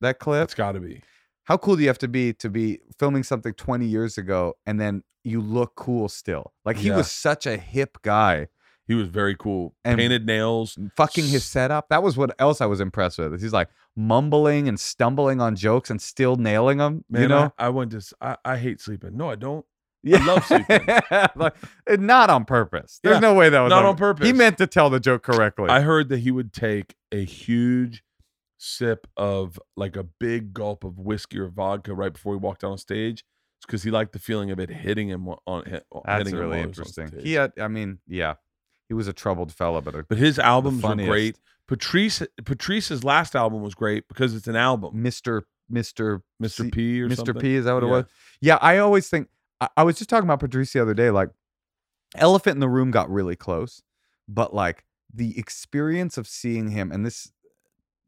That 0.00 0.18
clip? 0.18 0.40
that's 0.42 0.54
got 0.54 0.72
to 0.72 0.80
be. 0.80 1.02
how 1.44 1.56
cool 1.56 1.76
do 1.76 1.82
you 1.82 1.88
have 1.88 1.98
to 1.98 2.08
be 2.08 2.32
to 2.34 2.48
be 2.50 2.80
filming 2.98 3.22
something 3.22 3.54
20 3.54 3.86
years 3.86 4.18
ago 4.18 4.54
and 4.66 4.80
then 4.80 5.02
you 5.22 5.40
look 5.40 5.74
cool 5.76 6.08
still? 6.08 6.52
Like 6.64 6.76
he 6.76 6.88
Yeah. 6.88 6.96
was 6.96 7.10
such 7.10 7.46
a 7.46 7.56
hip 7.56 7.98
guy. 8.02 8.48
He 8.86 8.94
was 8.94 9.08
very 9.08 9.34
cool. 9.34 9.74
And- 9.84 9.96
Painted 9.98 10.26
nails. 10.26 10.76
Fucking 10.96 11.26
his 11.26 11.44
setup. 11.44 11.88
That 11.88 12.02
was 12.02 12.16
what 12.18 12.34
else 12.38 12.60
I 12.60 12.66
was 12.66 12.80
impressed 12.80 13.18
with. 13.18 13.40
He's 13.40 13.52
like 13.52 13.68
mumbling 13.96 14.68
and 14.68 14.78
stumbling 14.78 15.40
on 15.40 15.56
jokes 15.56 15.88
and 15.88 16.02
still 16.02 16.36
nailing 16.36 16.78
them. 16.78 17.02
Man, 17.08 17.22
you 17.22 17.28
know? 17.28 17.52
I, 17.58 17.66
I 17.66 17.68
went 17.70 17.92
to. 17.92 17.96
s- 17.98 18.12
I, 18.20 18.36
I 18.44 18.56
hate 18.58 18.80
sleeping. 18.82 19.16
No, 19.16 19.30
I 19.30 19.36
don't. 19.36 19.64
I 20.06 20.24
love 20.26 20.44
sleeping. 20.44 20.86
like, 21.36 21.54
not 22.00 22.30
on 22.30 22.44
purpose. 22.44 23.00
There's 23.02 23.16
Yeah, 23.16 23.20
no 23.20 23.34
way 23.34 23.48
that 23.48 23.60
was 23.60 23.70
not 23.70 23.84
on 23.84 23.96
purpose. 23.96 24.26
He 24.26 24.32
meant 24.32 24.58
to 24.58 24.66
tell 24.66 24.90
the 24.90 25.00
joke 25.00 25.22
correctly. 25.22 25.68
I 25.68 25.80
heard 25.80 26.08
that 26.10 26.18
he 26.18 26.30
would 26.30 26.52
take 26.52 26.94
a 27.12 27.24
huge 27.24 28.02
sip 28.58 29.06
of 29.16 29.58
like 29.76 29.96
a 29.96 30.02
big 30.04 30.54
gulp 30.54 30.84
of 30.84 30.98
whiskey 30.98 31.38
or 31.38 31.48
vodka 31.48 31.94
right 31.94 32.12
before 32.12 32.34
he 32.34 32.38
walked 32.38 32.64
on 32.64 32.78
stage 32.78 33.24
because 33.66 33.82
he 33.82 33.90
liked 33.90 34.12
the 34.12 34.18
feeling 34.18 34.50
of 34.50 34.58
it 34.58 34.70
hitting 34.70 35.08
him 35.08 35.28
on 35.46 35.64
hit, 35.64 35.84
That's 36.04 36.28
him 36.30 36.38
really 36.38 36.48
while 36.48 36.58
he 36.60 36.66
was 36.66 36.78
on 36.78 36.84
interesting. 37.04 37.20
He 37.20 37.34
had, 37.34 37.52
I 37.60 37.68
mean, 37.68 37.98
yeah, 38.06 38.34
he 38.88 38.94
was 38.94 39.08
a 39.08 39.12
troubled 39.12 39.52
fella, 39.52 39.82
but 39.82 39.94
a 39.94 40.02
but 40.02 40.18
his 40.18 40.38
albums 40.38 40.82
were 40.82 40.94
great. 40.96 41.38
Patrice 41.66 42.22
Patrice's 42.44 43.04
last 43.04 43.34
album 43.34 43.62
was 43.62 43.74
great 43.74 44.06
because 44.08 44.34
it's 44.34 44.46
an 44.46 44.56
album. 44.56 45.02
Mr. 45.02 45.42
Mr. 45.72 46.20
Mr. 46.42 46.64
C- 46.64 46.70
P 46.70 47.02
or 47.02 47.08
Mr. 47.08 47.16
something. 47.16 47.34
P, 47.36 47.54
is 47.54 47.64
that 47.64 47.72
what 47.72 47.82
it 47.82 47.86
was? 47.86 48.04
Yeah, 48.40 48.58
I 48.60 48.78
always 48.78 49.08
think 49.08 49.28
I, 49.64 49.68
I 49.80 49.82
was 49.82 49.96
just 49.98 50.10
talking 50.10 50.26
about 50.26 50.40
Patrice 50.40 50.72
the 50.72 50.82
other 50.82 50.94
day. 50.94 51.10
Like, 51.10 51.30
Elephant 52.16 52.56
in 52.56 52.60
the 52.60 52.68
Room 52.68 52.90
got 52.90 53.10
really 53.10 53.36
close, 53.36 53.82
but 54.28 54.54
like 54.54 54.84
the 55.12 55.38
experience 55.38 56.16
of 56.16 56.28
seeing 56.28 56.68
him 56.68 56.92
and 56.92 57.04
this 57.04 57.32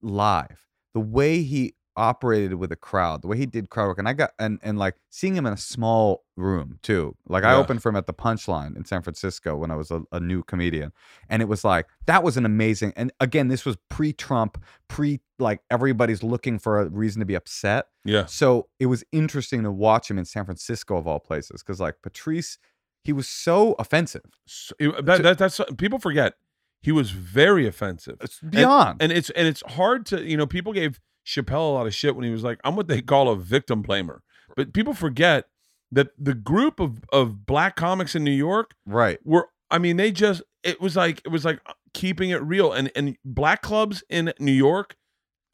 live, 0.00 0.66
the 0.94 1.00
way 1.00 1.42
he 1.42 1.74
operated 1.96 2.54
with 2.54 2.70
a 2.72 2.76
crowd, 2.76 3.22
the 3.22 3.28
way 3.28 3.36
he 3.36 3.46
did 3.46 3.70
crowd 3.70 3.88
work, 3.88 3.98
and 3.98 4.08
I 4.08 4.12
got 4.12 4.30
and 4.38 4.58
and 4.62 4.78
like 4.78 4.94
seeing 5.10 5.34
him 5.34 5.46
in 5.46 5.52
a 5.52 5.56
small 5.56 6.24
room 6.36 6.78
too. 6.82 7.16
Like 7.28 7.44
I 7.44 7.52
Yeah. 7.52 7.58
opened 7.58 7.82
for 7.82 7.88
him 7.88 7.96
at 7.96 8.06
the 8.06 8.12
Punchline 8.14 8.76
in 8.76 8.84
San 8.84 9.02
Francisco 9.02 9.56
when 9.56 9.70
I 9.70 9.76
was 9.76 9.90
a, 9.90 10.02
a 10.12 10.20
new 10.20 10.42
comedian, 10.42 10.92
and 11.28 11.42
it 11.42 11.46
was 11.46 11.64
like 11.64 11.86
that 12.06 12.22
was 12.22 12.36
an 12.36 12.44
amazing. 12.44 12.92
And 12.96 13.12
again, 13.20 13.48
this 13.48 13.64
was 13.64 13.76
pre-Trump, 13.88 14.62
pre 14.88 15.20
like 15.38 15.60
everybody's 15.70 16.22
looking 16.22 16.58
for 16.58 16.80
a 16.80 16.88
reason 16.88 17.20
to 17.20 17.26
be 17.26 17.34
upset. 17.34 17.86
Yeah. 18.04 18.26
So 18.26 18.68
it 18.78 18.86
was 18.86 19.04
interesting 19.12 19.62
to 19.64 19.70
watch 19.70 20.10
him 20.10 20.18
in 20.18 20.24
San 20.24 20.44
Francisco 20.44 20.96
of 20.96 21.06
all 21.06 21.20
places 21.20 21.62
because 21.62 21.80
like 21.80 21.96
Patrice, 22.02 22.58
he 23.04 23.12
was 23.12 23.28
so 23.28 23.74
offensive, 23.78 24.22
So, 24.46 24.74
that, 25.02 25.22
that, 25.22 25.38
that's 25.38 25.60
people 25.78 25.98
forget. 25.98 26.34
He 26.82 26.92
was 26.92 27.10
very 27.10 27.66
offensive. 27.66 28.16
it's 28.20 28.38
beyond. 28.40 29.02
and 29.02 29.10
it's 29.10 29.30
and 29.30 29.48
it's 29.48 29.62
hard 29.72 30.06
to 30.06 30.22
you 30.24 30.36
know 30.36 30.46
people 30.46 30.72
gave 30.72 31.00
Chappelle 31.26 31.70
a 31.70 31.72
lot 31.72 31.86
of 31.86 31.94
shit 31.94 32.14
when 32.14 32.24
he 32.24 32.30
was 32.30 32.44
like 32.44 32.60
I'm 32.64 32.76
what 32.76 32.88
they 32.88 33.02
call 33.02 33.28
a 33.28 33.36
victim 33.36 33.82
blamer, 33.82 34.20
but 34.54 34.72
people 34.72 34.94
forget 34.94 35.46
that 35.92 36.08
the 36.18 36.34
group 36.34 36.80
of 36.80 37.00
of 37.12 37.46
black 37.46 37.76
comics 37.76 38.14
in 38.14 38.24
New 38.24 38.30
York 38.30 38.74
right. 38.86 39.18
were 39.24 39.48
I 39.70 39.78
mean 39.78 39.96
they 39.96 40.12
just 40.12 40.42
it 40.62 40.80
was 40.80 40.96
like 40.96 41.20
it 41.24 41.28
was 41.28 41.44
like 41.44 41.60
keeping 41.94 42.30
it 42.30 42.42
real 42.42 42.72
and 42.72 42.90
and 42.94 43.16
black 43.24 43.62
clubs 43.62 44.02
in 44.08 44.32
New 44.38 44.52
York 44.52 44.96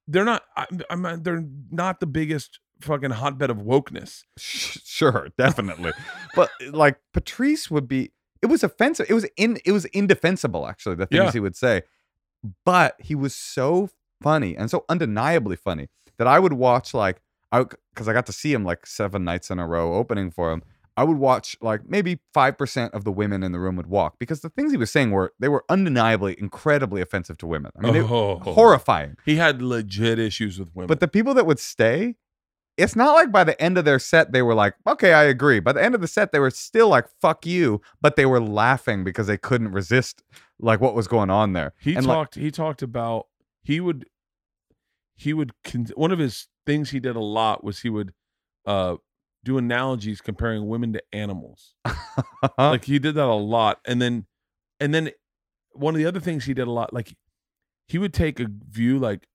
they're 0.09 0.25
not 0.25 0.43
I, 0.57 0.67
I'm 0.91 1.23
they're 1.23 1.45
not 1.71 2.01
the 2.01 2.07
biggest 2.07 2.59
fucking 2.81 3.11
hotbed 3.11 3.49
of 3.51 3.59
wokeness. 3.59 4.25
Sure, 4.39 5.29
definitely. 5.39 5.93
but 6.35 6.51
like 6.71 6.99
Patrice 7.13 7.71
would 7.71 7.89
be 7.89 8.11
it 8.43 8.47
was 8.47 8.65
offensive. 8.65 9.07
It 9.09 9.15
was 9.15 9.27
in 9.37 9.59
it 9.65 9.73
was 9.73 9.85
indefensible 9.87 10.67
actually, 10.67 10.97
the 10.97 11.07
things 11.07 11.25
Yeah. 11.27 11.33
he 11.33 11.41
would 11.41 11.57
say. 11.57 11.83
But 12.65 12.97
he 12.99 13.15
was 13.15 13.35
so 13.35 13.89
funny 14.23 14.57
and 14.57 14.71
so 14.71 14.85
undeniably 14.89 15.57
funny 15.57 15.89
that 16.19 16.27
I 16.27 16.39
would 16.39 16.53
watch 16.55 16.95
like 16.95 17.21
I 17.51 17.65
because 17.93 18.09
I 18.09 18.13
got 18.13 18.27
to 18.27 18.33
see 18.33 18.53
him 18.53 18.65
like 18.65 18.87
seven 18.87 19.25
nights 19.25 19.51
in 19.51 19.59
a 19.59 19.67
row 19.67 19.95
opening 19.95 20.31
for 20.31 20.53
him. 20.53 20.63
I 20.95 21.05
would 21.05 21.17
watch 21.17 21.57
like 21.63 21.89
maybe 21.89 22.21
five 22.35 22.59
percent 22.59 22.93
of 22.93 23.05
the 23.05 23.13
women 23.13 23.43
in 23.43 23.53
the 23.53 23.59
room 23.59 23.77
would 23.77 23.87
walk 23.87 24.19
because 24.19 24.41
the 24.41 24.51
things 24.51 24.73
he 24.73 24.77
was 24.77 24.91
saying 24.91 25.11
were 25.11 25.33
they 25.41 25.49
were 25.49 25.65
undeniably 25.71 26.37
incredibly 26.39 27.01
offensive 27.01 27.39
to 27.39 27.47
women. 27.47 27.73
I 27.79 27.91
mean, 27.91 28.03
Oh. 28.03 28.39
horrifying. 28.41 29.17
He 29.25 29.37
had 29.37 29.63
legit 29.63 30.19
issues 30.19 30.59
with 30.59 30.69
women. 30.75 30.89
But 30.89 31.01
the 31.01 31.09
people 31.09 31.33
that 31.35 31.47
would 31.47 31.59
stay, 31.59 32.17
it's 32.77 32.95
not 32.95 33.15
like 33.15 33.33
by 33.33 33.43
the 33.45 33.61
end 33.61 33.79
of 33.79 33.85
their 33.87 33.99
set 33.99 34.33
they 34.33 34.43
were 34.43 34.55
like, 34.55 34.75
okay, 34.87 35.15
I 35.15 35.25
agree. 35.25 35.61
By 35.61 35.73
the 35.73 35.83
end 35.83 35.95
of 35.95 36.03
the 36.03 36.09
set, 36.09 36.31
they 36.31 36.39
were 36.41 36.51
still 36.51 36.89
like, 36.89 37.07
fuck 37.23 37.47
you, 37.47 37.81
but 38.03 38.17
they 38.17 38.27
were 38.27 38.41
laughing 38.41 39.03
because 39.03 39.27
they 39.27 39.39
couldn't 39.39 39.73
resist 39.73 40.23
like 40.59 40.81
what 40.83 40.95
was 40.95 41.09
going 41.09 41.31
on 41.31 41.55
there. 41.55 41.73
He 41.81 41.95
And, 41.95 42.07
like- 42.07 42.17
talked. 42.17 42.35
he 42.35 42.51
talked 42.51 42.83
about 42.83 43.29
he 43.63 43.81
would 43.81 44.07
he 45.23 45.33
would 45.33 45.53
con- 45.65 45.87
one 45.95 46.13
of 46.13 46.19
his 46.19 46.49
things 46.67 46.91
he 46.91 47.01
did 47.01 47.17
a 47.17 47.21
lot 47.21 47.63
was 47.63 47.81
he 47.81 47.89
would 47.91 48.13
uh 48.67 48.97
do 49.45 49.59
analogies 49.59 50.21
comparing 50.21 50.69
women 50.69 50.93
to 50.93 51.03
animals. 51.13 51.75
Like 52.59 52.85
he 52.85 52.99
did 52.99 53.15
that 53.15 53.27
a 53.27 53.35
lot, 53.35 53.79
and 53.87 54.03
then 54.03 54.27
and 54.81 54.93
then 54.93 55.11
one 55.73 55.95
of 55.95 55.99
the 55.99 56.07
other 56.07 56.21
things 56.21 56.45
he 56.45 56.55
did 56.55 56.67
a 56.67 56.71
lot, 56.71 56.93
like 56.93 57.15
he 57.87 57.99
would 57.99 58.13
take 58.13 58.41
a 58.41 58.47
view 58.69 58.99
like, 58.99 59.27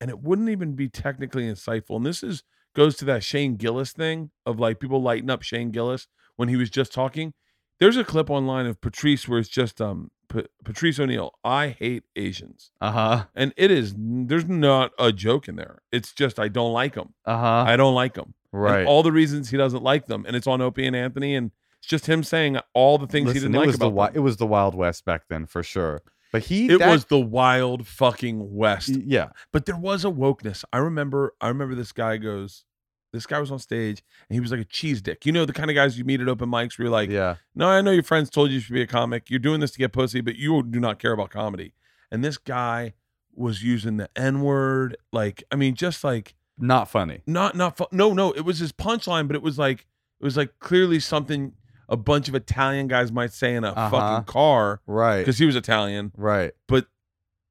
and 0.00 0.10
it 0.10 0.20
wouldn't 0.20 0.48
even 0.48 0.74
be 0.74 0.88
technically 0.88 1.44
insightful. 1.44 1.96
And 1.96 2.04
this 2.04 2.22
is 2.22 2.42
goes 2.74 2.96
to 2.96 3.04
that 3.06 3.22
Shane 3.22 3.56
Gillis 3.56 3.92
thing 3.92 4.30
of 4.44 4.58
like 4.58 4.80
people 4.80 5.00
lighting 5.00 5.30
up 5.30 5.42
Shane 5.42 5.70
Gillis 5.70 6.08
when 6.36 6.48
he 6.48 6.56
was 6.56 6.70
just 6.70 6.92
talking. 6.92 7.32
There's 7.78 7.96
a 7.96 8.04
clip 8.04 8.30
online 8.30 8.66
of 8.66 8.80
Patrice 8.80 9.28
where 9.28 9.38
it's 9.38 9.48
just 9.48 9.80
um 9.80 10.10
Pa- 10.30 10.42
Patrice 10.64 10.98
O'Neal. 10.98 11.32
I 11.44 11.68
hate 11.78 12.04
Asians, 12.16 12.70
uh 12.80 12.92
huh. 12.92 13.24
and 13.34 13.52
it 13.58 13.70
is 13.70 13.94
there's 13.98 14.46
not 14.46 14.92
a 14.98 15.12
joke 15.12 15.48
in 15.48 15.56
there. 15.56 15.82
It's 15.92 16.12
just 16.12 16.38
I 16.38 16.48
don't 16.48 16.72
like 16.72 16.94
them. 16.94 17.12
Uh 17.26 17.36
huh. 17.36 17.64
I 17.66 17.76
don't 17.76 17.94
like 17.94 18.14
them. 18.14 18.32
Right. 18.52 18.86
all 18.86 19.02
the 19.02 19.12
reasons 19.12 19.50
he 19.50 19.56
doesn't 19.56 19.82
like 19.82 20.06
them, 20.06 20.24
and 20.26 20.34
it's 20.34 20.46
on 20.46 20.60
Opie 20.60 20.86
and 20.86 20.96
Anthony, 20.96 21.34
and 21.34 21.50
it's 21.78 21.86
just 21.88 22.06
him 22.06 22.22
saying 22.24 22.58
all 22.74 22.96
the 22.98 23.06
things 23.06 23.32
he 23.32 23.38
didn't 23.40 23.52
like 23.52 23.68
the 23.70 23.74
about 23.76 23.86
wi- 23.90 24.06
them. 24.08 24.16
it 24.16 24.20
was 24.20 24.38
the 24.38 24.46
Wild 24.46 24.74
West 24.74 25.04
back 25.04 25.22
then 25.28 25.46
for 25.46 25.62
sure. 25.62 26.02
But 26.32 26.44
he 26.44 26.68
It 26.68 26.78
that- 26.78 26.88
was 26.90 27.06
the 27.06 27.18
wild 27.18 27.86
fucking 27.88 28.54
west. 28.54 28.90
yeah. 28.90 29.30
But 29.52 29.66
there 29.66 29.76
was 29.76 30.04
a 30.04 30.08
wokeness. 30.10 30.64
I 30.72 30.78
remember 30.78 31.34
I 31.40 31.48
remember 31.48 31.74
this 31.74 31.90
guy 31.92 32.18
goes, 32.18 32.64
this 33.12 33.26
guy 33.26 33.38
was 33.40 33.50
on 33.50 33.58
stage 33.58 34.02
and 34.28 34.34
he 34.34 34.40
was 34.40 34.50
like 34.50 34.60
a 34.60 34.64
cheese 34.64 35.02
dick. 35.02 35.26
You 35.26 35.32
know 35.32 35.44
the 35.44 35.52
kind 35.52 35.70
of 35.70 35.74
guys 35.74 35.98
you 35.98 36.04
meet 36.04 36.20
at 36.20 36.28
open 36.28 36.48
mics 36.48 36.78
where 36.78 36.84
you're 36.86 36.92
like, 36.92 37.10
yeah. 37.10 37.36
No, 37.54 37.68
I 37.68 37.80
know 37.80 37.90
your 37.90 38.02
friends 38.02 38.30
told 38.30 38.50
you 38.50 38.54
you 38.56 38.60
should 38.60 38.72
be 38.74 38.82
a 38.82 38.86
comic. 38.86 39.28
You're 39.30 39.38
doing 39.40 39.60
this 39.60 39.72
to 39.72 39.78
get 39.78 39.92
pussy, 39.92 40.20
but 40.20 40.36
you 40.36 40.62
do 40.62 40.78
not 40.80 40.98
care 40.98 41.12
about 41.12 41.30
comedy. 41.30 41.74
And 42.10 42.24
this 42.24 42.38
guy 42.38 42.94
was 43.34 43.62
using 43.62 43.96
the 43.96 44.08
N-word, 44.16 44.96
like, 45.12 45.42
I 45.50 45.56
mean, 45.56 45.74
just 45.74 46.02
like 46.04 46.34
Not 46.58 46.88
funny. 46.90 47.22
not 47.26 47.56
not 47.56 47.76
fu- 47.76 47.86
no, 47.92 48.12
no, 48.12 48.32
it 48.32 48.42
was 48.42 48.58
his 48.58 48.72
punchline, 48.72 49.26
but 49.26 49.36
it 49.36 49.42
was 49.42 49.58
like 49.58 49.86
it 50.20 50.24
was 50.24 50.36
like 50.36 50.58
clearly 50.58 51.00
something 51.00 51.54
a 51.88 51.96
bunch 51.96 52.28
of 52.28 52.34
Italian 52.36 52.86
guys 52.86 53.10
might 53.10 53.32
say 53.32 53.54
in 53.54 53.64
a 53.64 53.70
Uh-huh. 53.70 53.90
fucking 53.90 54.24
car 54.26 54.80
Right. 54.86 55.18
because 55.20 55.38
he 55.38 55.46
was 55.46 55.56
Italian. 55.56 56.12
Right. 56.16 56.52
but 56.68 56.86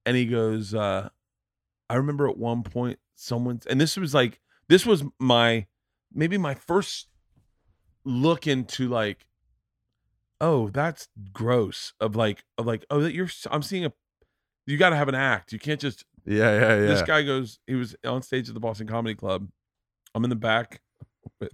and 0.05 0.15
he 0.15 0.25
goes 0.25 0.73
uh 0.73 1.09
i 1.89 1.95
remember 1.95 2.27
at 2.29 2.37
one 2.37 2.63
point 2.63 2.99
someone 3.15 3.59
and 3.69 3.79
this 3.81 3.97
was 3.97 4.13
like 4.13 4.39
this 4.69 4.85
was 4.85 5.03
my 5.19 5.65
maybe 6.13 6.37
my 6.37 6.53
first 6.53 7.07
look 8.05 8.47
into 8.47 8.87
like 8.87 9.25
oh 10.39 10.69
that's 10.69 11.09
gross 11.33 11.93
of 11.99 12.15
like 12.15 12.43
of 12.57 12.65
like 12.65 12.85
oh 12.89 13.01
that 13.01 13.13
you're 13.13 13.29
i'm 13.51 13.61
seeing 13.61 13.83
a 13.85 13.91
you 14.65 14.77
got 14.77 14.91
to 14.91 14.95
have 14.95 15.09
an 15.09 15.15
act 15.15 15.51
you 15.51 15.59
can't 15.59 15.81
just 15.81 16.05
Yeah. 16.25 16.53
Yeah. 16.53 16.59
Yeah. 16.75 16.85
this 16.87 17.01
guy 17.01 17.23
goes 17.23 17.59
he 17.67 17.75
was 17.75 17.95
on 18.05 18.21
stage 18.21 18.47
at 18.47 18.53
the 18.53 18.59
boston 18.61 18.87
comedy 18.87 19.15
club 19.15 19.49
i'm 20.15 20.23
in 20.23 20.29
the 20.29 20.35
back 20.35 20.81
with 21.41 21.51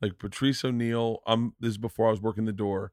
like 0.00 0.18
patrice 0.18 0.64
o'neal 0.64 1.20
i'm 1.26 1.52
this 1.60 1.70
is 1.70 1.78
before 1.78 2.08
i 2.08 2.10
was 2.10 2.22
working 2.22 2.46
the 2.46 2.52
door 2.52 2.92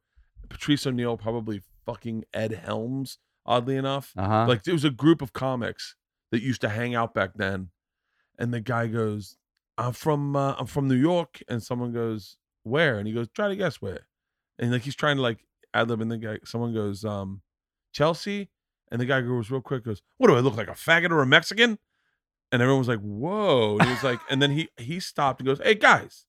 patrice 0.49 0.85
o'neal 0.85 1.15
probably 1.17 1.61
fucking 1.85 2.25
ed 2.33 2.51
helms 2.51 3.17
oddly 3.45 3.77
enough 3.77 4.11
uh 4.17 4.27
huh. 4.27 4.45
like 4.47 4.67
it 4.67 4.73
was 4.73 4.83
a 4.83 4.89
group 4.89 5.21
of 5.21 5.31
comics 5.31 5.95
that 6.31 6.41
used 6.41 6.59
to 6.61 6.69
hang 6.69 6.93
out 6.93 7.13
back 7.13 7.31
then 7.35 7.69
and 8.37 8.53
the 8.53 8.59
guy 8.59 8.87
goes 8.87 9.37
i'm 9.77 9.93
from 9.93 10.35
uh, 10.35 10.55
i'm 10.57 10.65
from 10.65 10.87
new 10.87 10.95
york 10.95 11.41
and 11.47 11.61
someone 11.61 11.91
goes 11.91 12.37
where? 12.67 12.97
And 12.97 13.07
he 13.07 13.13
goes 13.13 13.27
try 13.33 13.47
to 13.47 13.55
guess 13.55 13.81
where. 13.81 14.07
And 14.59 14.71
like 14.71 14.83
he's 14.83 14.95
trying 14.95 15.17
to 15.17 15.21
like 15.21 15.45
ad 15.73 15.89
lib 15.89 16.01
and 16.01 16.11
the 16.11 16.17
guy 16.17 16.37
someone 16.45 16.73
goes 16.73 17.05
um 17.05 17.41
chelsea? 17.93 18.49
And 18.91 19.01
the 19.01 19.05
guy 19.05 19.21
goes 19.21 19.49
real 19.51 19.61
quick 19.61 19.83
goes 19.83 20.01
what 20.17 20.27
do 20.27 20.35
i 20.35 20.39
look 20.39 20.55
like 20.55 20.67
a 20.67 20.71
faggot 20.71 21.11
or 21.11 21.21
a 21.21 21.25
mexican? 21.25 21.79
And 22.51 22.61
everyone 22.61 22.79
was 22.79 22.87
like 22.87 22.99
whoa. 22.99 23.77
And 23.79 23.87
he 23.87 23.93
was 23.93 24.03
like 24.03 24.19
and 24.29 24.41
then 24.41 24.51
he 24.51 24.69
he 24.77 24.99
stopped 24.99 25.39
and 25.39 25.47
goes 25.47 25.61
hey 25.63 25.75
guys 25.75 26.25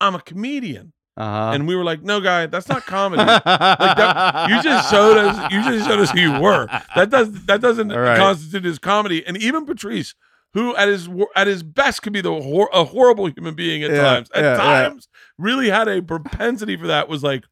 i'm 0.00 0.14
a 0.14 0.20
comedian. 0.20 0.92
Uh 1.14 1.24
huh. 1.24 1.50
and 1.54 1.68
we 1.68 1.76
were 1.76 1.84
like 1.84 2.02
no 2.02 2.20
guy 2.20 2.46
that's 2.46 2.68
not 2.68 2.86
comedy. 2.86 3.22
Like 3.22 3.44
that, 3.44 4.48
you 4.48 4.62
just 4.62 4.90
showed 4.90 5.18
us 5.18 5.52
you 5.52 5.62
just 5.62 5.86
showed 5.86 6.00
us 6.00 6.10
who 6.10 6.20
you 6.20 6.40
were. 6.40 6.66
That 6.96 7.10
does 7.10 7.44
that 7.44 7.60
doesn't 7.60 7.88
right. 7.88 8.16
constitute 8.16 8.64
as 8.64 8.78
comedy. 8.78 9.24
And 9.26 9.36
even 9.36 9.66
patrice 9.66 10.14
who 10.54 10.74
at 10.76 10.88
his 10.88 11.08
at 11.36 11.46
his 11.46 11.62
best 11.62 12.02
could 12.02 12.12
be 12.12 12.20
the 12.20 12.32
hor- 12.42 12.70
a 12.72 12.84
horrible 12.84 13.26
human 13.26 13.54
being 13.54 13.82
at 13.82 13.90
Yeah, 13.90 14.02
times 14.02 14.30
at 14.34 14.42
yeah, 14.44 14.50
yeah. 14.52 14.56
times 14.88 15.08
really 15.38 15.70
had 15.70 15.88
a 15.88 16.02
propensity 16.02 16.76
for 16.76 16.86
that 16.88 17.08
was 17.08 17.22
like 17.22 17.44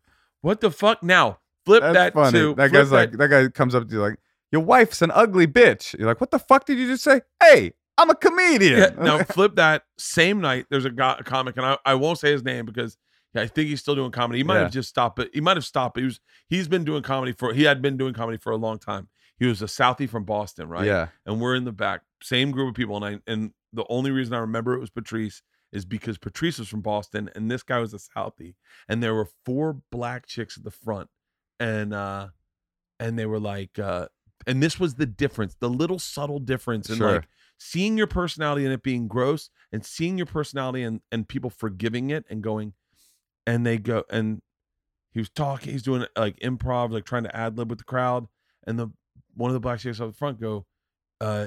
what 0.42 0.60
the 0.60 0.70
fuck 0.70 1.02
now 1.02 1.38
flip 1.66 1.82
That's 1.82 1.94
that 1.94 2.14
funny. 2.14 2.38
to 2.38 2.54
that 2.54 2.72
guy's 2.72 2.90
like, 2.92 3.12
that 3.12 3.28
guy 3.28 3.48
comes 3.48 3.74
up 3.74 3.86
to 3.88 3.94
you 3.94 4.00
like, 4.00 4.18
"Your 4.52 4.62
wife's 4.62 5.02
an 5.02 5.10
ugly 5.12 5.46
bitch." 5.46 5.96
You're 5.98 6.08
like, 6.08 6.20
"What 6.20 6.30
the 6.30 6.38
fuck 6.38 6.64
did 6.64 6.78
you 6.78 6.86
just 6.86 7.04
say?" 7.04 7.20
Hey, 7.42 7.72
I'm 7.98 8.08
a 8.10 8.14
comedian. 8.14 8.78
Yeah, 8.78 8.90
now 8.98 9.22
flip 9.24 9.56
that 9.56 9.82
same 9.98 10.40
night. 10.40 10.66
There's 10.70 10.86
a, 10.86 10.90
guy, 10.90 11.16
a 11.18 11.22
comic, 11.22 11.56
and 11.58 11.66
I, 11.66 11.76
I 11.84 11.94
won't 11.94 12.18
say 12.18 12.32
his 12.32 12.42
name 12.42 12.64
because 12.64 12.96
yeah, 13.34 13.42
I 13.42 13.46
think 13.46 13.68
he's 13.68 13.80
still 13.80 13.94
doing 13.94 14.10
comedy. 14.10 14.38
He 14.38 14.44
might 14.44 14.54
Yeah. 14.54 14.62
have 14.62 14.72
just 14.72 14.88
stopped, 14.88 15.16
but 15.16 15.28
he 15.34 15.40
might 15.42 15.56
have 15.58 15.64
stopped. 15.66 15.94
But 15.94 16.00
he 16.00 16.04
was 16.06 16.20
he's 16.48 16.66
been 16.68 16.84
doing 16.84 17.02
comedy 17.02 17.32
for 17.32 17.52
he 17.52 17.64
had 17.64 17.82
been 17.82 17.96
doing 17.98 18.14
comedy 18.14 18.38
for 18.38 18.50
a 18.50 18.56
long 18.56 18.78
time. 18.78 19.08
He 19.40 19.46
was 19.46 19.62
a 19.62 19.66
Southie 19.66 20.08
from 20.08 20.24
Boston, 20.24 20.68
right? 20.68 20.86
Yeah. 20.86 21.08
And 21.26 21.40
we're 21.40 21.56
in 21.56 21.64
the 21.64 21.72
back, 21.72 22.02
same 22.22 22.52
group 22.52 22.68
of 22.68 22.74
people, 22.74 23.02
and 23.02 23.04
I 23.04 23.32
and 23.32 23.52
the 23.72 23.86
only 23.88 24.10
reason 24.12 24.34
I 24.34 24.38
remember 24.38 24.74
it 24.74 24.80
was 24.80 24.90
Patrice, 24.90 25.42
is 25.72 25.84
because 25.84 26.18
Patrice 26.18 26.58
was 26.58 26.68
from 26.68 26.82
Boston 26.82 27.30
and 27.34 27.50
this 27.50 27.62
guy 27.62 27.78
was 27.78 27.94
a 27.94 27.98
Southie, 27.98 28.54
and 28.88 29.02
there 29.02 29.14
were 29.14 29.28
four 29.46 29.80
black 29.90 30.26
chicks 30.26 30.58
at 30.58 30.62
the 30.62 30.70
front, 30.70 31.08
and 31.58 31.94
uh, 31.94 32.28
and 33.00 33.18
they 33.18 33.26
were 33.26 33.40
like, 33.40 33.78
uh, 33.78 34.08
and 34.46 34.62
this 34.62 34.78
was 34.78 34.96
the 34.96 35.06
difference, 35.06 35.56
the 35.58 35.70
little 35.70 35.98
subtle 35.98 36.38
difference 36.38 36.90
in 36.90 36.96
Sure. 36.96 37.12
like 37.12 37.28
seeing 37.58 37.96
your 37.96 38.06
personality 38.06 38.64
and 38.64 38.74
it 38.74 38.82
being 38.82 39.08
gross, 39.08 39.48
and 39.72 39.84
seeing 39.86 40.18
your 40.18 40.26
personality 40.26 40.82
and 40.82 41.00
and 41.10 41.28
people 41.28 41.48
forgiving 41.48 42.10
it 42.10 42.26
and 42.28 42.42
going, 42.42 42.74
and 43.46 43.64
they 43.66 43.78
go 43.78 44.04
and 44.10 44.42
he 45.12 45.18
was 45.18 45.30
talking, 45.30 45.72
he's 45.72 45.82
doing 45.82 46.04
like 46.14 46.38
improv, 46.40 46.92
like 46.92 47.04
trying 47.04 47.24
to 47.24 47.34
ad 47.34 47.56
lib 47.56 47.70
with 47.70 47.78
the 47.78 47.84
crowd, 47.84 48.28
and 48.66 48.78
the 48.78 48.90
one 49.34 49.50
of 49.50 49.54
the 49.54 49.60
black 49.60 49.78
chicks 49.80 50.00
up 50.00 50.14
front 50.14 50.40
go, 50.40 50.66
uh, 51.20 51.46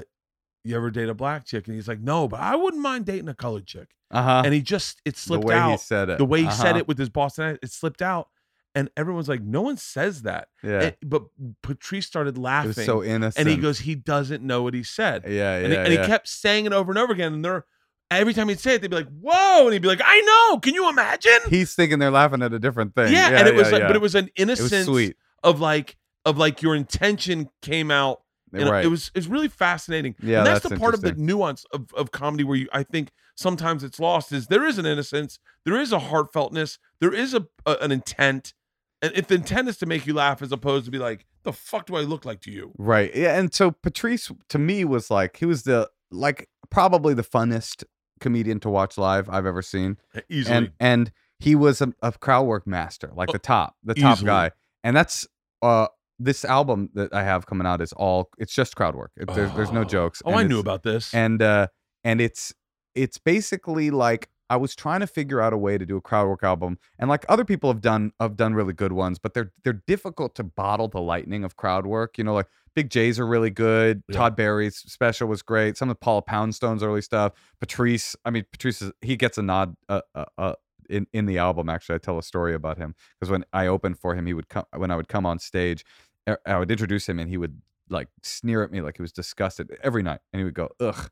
you 0.64 0.76
ever 0.76 0.90
date 0.90 1.08
a 1.08 1.14
black 1.14 1.44
chick? 1.44 1.66
And 1.66 1.74
he's 1.76 1.88
like, 1.88 2.00
no, 2.00 2.26
but 2.28 2.40
I 2.40 2.56
wouldn't 2.56 2.82
mind 2.82 3.04
dating 3.06 3.28
a 3.28 3.34
colored 3.34 3.66
chick. 3.66 3.88
Uh-huh. 4.10 4.42
And 4.44 4.54
he 4.54 4.60
just 4.62 5.00
it 5.04 5.16
slipped 5.16 5.42
the 5.42 5.48
slipped 5.48 5.48
way 5.48 5.54
out 5.54 5.70
he 5.72 5.76
said 5.78 6.08
it. 6.10 6.18
the 6.18 6.24
way 6.24 6.42
he 6.42 6.50
said 6.50 6.68
Uh-huh. 6.70 6.78
it 6.78 6.88
with 6.88 6.98
his 6.98 7.08
Boston 7.08 7.44
accent, 7.44 7.60
it 7.62 7.70
slipped 7.72 8.00
out, 8.02 8.28
and 8.74 8.88
everyone's 8.96 9.28
like, 9.28 9.42
no 9.42 9.62
one 9.62 9.76
says 9.76 10.22
that. 10.22 10.48
Yeah. 10.62 10.80
And- 10.82 10.96
but 11.04 11.24
Patrice 11.62 12.06
started 12.06 12.36
it 12.36 12.40
laughing, 12.40 12.68
was 12.76 12.84
so 12.84 13.02
innocent. 13.02 13.40
and 13.46 13.48
he 13.48 13.60
goes, 13.60 13.80
he 13.80 13.94
doesn't 13.94 14.42
know 14.42 14.62
what 14.62 14.74
he 14.74 14.82
said, 14.84 15.24
Yeah, 15.26 15.32
yeah. 15.32 15.56
and, 15.64 15.72
he, 15.72 15.78
and 15.78 15.92
yeah. 15.94 16.00
he 16.02 16.06
kept 16.06 16.28
saying 16.28 16.66
it 16.66 16.72
over 16.72 16.92
and 16.92 16.98
over 16.98 17.12
again, 17.12 17.32
and 17.32 17.44
they're 17.44 17.64
every 18.10 18.32
time 18.34 18.48
he'd 18.48 18.60
say 18.60 18.74
it, 18.74 18.80
they'd 18.82 18.90
be 18.90 18.96
like, 18.96 19.08
whoa, 19.20 19.64
and 19.64 19.72
he'd 19.72 19.82
be 19.82 19.88
like, 19.88 20.02
I 20.04 20.20
know, 20.20 20.60
can 20.60 20.74
you 20.74 20.88
imagine? 20.88 21.32
He's 21.50 21.74
thinking 21.74 21.98
they're 21.98 22.10
laughing 22.12 22.42
at 22.42 22.52
a 22.52 22.58
different 22.60 22.94
thing. 22.94 23.12
yeah, 23.12 23.30
and 23.30 23.48
it 23.48 23.54
was 23.54 23.66
yeah, 23.68 23.72
like, 23.72 23.80
yeah. 23.80 23.86
but 23.88 23.96
it 23.96 24.02
was 24.02 24.14
an 24.14 24.28
It 24.36 24.46
was 24.48 24.60
innocence 24.60 24.86
sweet. 24.86 25.16
of 25.42 25.60
like 25.60 25.96
of 26.24 26.38
like 26.38 26.62
your 26.62 26.74
intention 26.74 27.50
came 27.62 27.90
out 27.90 28.22
and 28.52 28.70
right. 28.70 28.84
it 28.84 28.88
was 28.88 29.10
it 29.14 29.18
was 29.18 29.28
really 29.28 29.48
fascinating. 29.48 30.14
Yeah, 30.22 30.38
and 30.38 30.46
that's, 30.46 30.60
that's 30.60 30.74
the 30.74 30.80
part 30.80 30.94
of 30.94 31.00
the 31.00 31.12
nuance 31.12 31.64
of, 31.72 31.92
of 31.94 32.12
comedy 32.12 32.44
where 32.44 32.56
you 32.56 32.68
I 32.72 32.82
think 32.82 33.10
sometimes 33.34 33.82
it's 33.82 33.98
lost 33.98 34.32
is 34.32 34.46
there 34.46 34.66
is 34.66 34.78
an 34.78 34.86
innocence, 34.86 35.38
there 35.64 35.78
is 35.78 35.92
a 35.92 35.98
heartfeltness, 35.98 36.78
there 37.00 37.12
is 37.12 37.34
a, 37.34 37.46
a 37.66 37.76
an 37.80 37.90
intent, 37.92 38.54
and 39.02 39.12
if 39.14 39.26
the 39.26 39.34
intent 39.34 39.68
is 39.68 39.76
to 39.78 39.86
make 39.86 40.06
you 40.06 40.14
laugh 40.14 40.40
as 40.40 40.52
opposed 40.52 40.84
to 40.84 40.90
be 40.90 40.98
like 40.98 41.26
the 41.42 41.52
fuck 41.52 41.86
do 41.86 41.96
I 41.96 42.00
look 42.00 42.24
like 42.24 42.40
to 42.42 42.50
you? 42.50 42.72
Right. 42.78 43.14
Yeah. 43.14 43.38
And 43.38 43.52
so 43.52 43.70
Patrice 43.70 44.30
to 44.48 44.58
me 44.58 44.84
was 44.84 45.10
like 45.10 45.36
he 45.36 45.46
was 45.46 45.64
the 45.64 45.90
like 46.10 46.48
probably 46.70 47.14
the 47.14 47.22
funnest 47.24 47.84
comedian 48.20 48.60
to 48.60 48.70
watch 48.70 48.96
live 48.96 49.28
I've 49.28 49.46
ever 49.46 49.62
seen. 49.62 49.98
Easily. 50.28 50.56
And 50.56 50.72
and 50.80 51.12
he 51.38 51.54
was 51.54 51.82
a, 51.82 51.92
a 52.02 52.12
crowd 52.12 52.44
work 52.44 52.66
master, 52.66 53.10
like 53.14 53.28
Oh, 53.28 53.32
the 53.32 53.38
top, 53.38 53.76
the 53.82 53.94
top 53.94 54.18
easily. 54.18 54.26
guy. 54.26 54.50
And 54.82 54.96
that's 54.96 55.26
uh 55.60 55.88
this 56.18 56.44
album 56.44 56.90
that 56.94 57.12
I 57.14 57.22
have 57.24 57.46
coming 57.46 57.66
out 57.66 57.80
is 57.80 57.92
all 57.92 58.30
it's 58.38 58.54
just 58.54 58.76
crowd 58.76 58.94
work. 58.94 59.10
It, 59.16 59.26
there's, 59.34 59.52
there's 59.54 59.72
no 59.72 59.80
Oh. 59.82 59.84
jokes. 59.84 60.22
oh, 60.24 60.30
and 60.30 60.40
I 60.40 60.42
knew 60.44 60.60
about 60.60 60.82
this. 60.82 61.12
and 61.14 61.40
uh 61.42 61.66
and 62.04 62.20
it's 62.20 62.52
it's 62.94 63.18
basically 63.18 63.90
like 63.90 64.28
I 64.50 64.56
was 64.56 64.76
trying 64.76 65.00
to 65.00 65.06
figure 65.06 65.40
out 65.40 65.52
a 65.54 65.56
way 65.56 65.78
to 65.78 65.86
do 65.86 65.96
a 65.96 66.00
crowd 66.02 66.28
work 66.28 66.42
album, 66.44 66.78
and 66.98 67.08
like 67.08 67.24
other 67.30 67.44
people 67.46 67.70
have 67.70 67.80
done 67.80 68.12
have 68.20 68.36
done 68.36 68.54
really 68.54 68.74
good 68.74 68.92
ones, 68.92 69.18
but 69.18 69.32
they're 69.34 69.52
they're 69.64 69.82
difficult 69.86 70.34
to 70.36 70.44
bottle 70.44 70.86
the 70.86 71.00
lightning 71.00 71.44
of 71.44 71.56
crowd 71.56 71.86
work. 71.86 72.18
You 72.18 72.24
know, 72.24 72.34
like 72.34 72.46
Big 72.76 72.90
Jay's 72.90 73.18
are 73.18 73.26
really 73.26 73.50
good. 73.50 74.02
Yeah. 74.08 74.16
Todd 74.18 74.36
Barry's 74.36 74.76
special 74.76 75.28
was 75.28 75.40
great. 75.42 75.76
Some 75.78 75.88
of 75.90 75.98
Paula 75.98 76.22
Poundstone's 76.22 76.82
early 76.82 77.00
stuff. 77.02 77.32
Patrice, 77.58 78.14
I 78.24 78.30
mean 78.30 78.44
Patrice, 78.52 78.82
is, 78.82 78.92
he 79.00 79.16
gets 79.16 79.38
a 79.38 79.42
nod 79.42 79.76
uh, 79.88 80.02
uh, 80.14 80.24
uh, 80.36 80.54
in 80.88 81.06
in 81.12 81.26
the 81.26 81.38
album. 81.38 81.68
Actually, 81.68 81.96
I 81.96 81.98
tell 81.98 82.18
a 82.18 82.22
story 82.22 82.54
about 82.54 82.78
him 82.78 82.94
because 83.18 83.30
when 83.30 83.44
I 83.52 83.66
opened 83.66 83.98
for 83.98 84.14
him, 84.14 84.26
he 84.26 84.34
would 84.34 84.48
come 84.48 84.64
when 84.76 84.90
I 84.90 84.96
would 84.96 85.08
come 85.08 85.26
on 85.26 85.38
stage, 85.38 85.84
I- 86.26 86.36
I 86.46 86.58
would 86.58 86.70
introduce 86.70 87.08
him, 87.08 87.18
and 87.18 87.28
he 87.28 87.36
would 87.36 87.60
like 87.88 88.08
sneer 88.22 88.62
at 88.62 88.70
me 88.70 88.80
like 88.80 88.96
he 88.96 89.02
was 89.02 89.12
disgusted 89.12 89.76
every 89.82 90.02
night, 90.02 90.20
and 90.32 90.40
he 90.40 90.44
would 90.44 90.54
go, 90.54 90.70
"Ugh, 90.80 91.10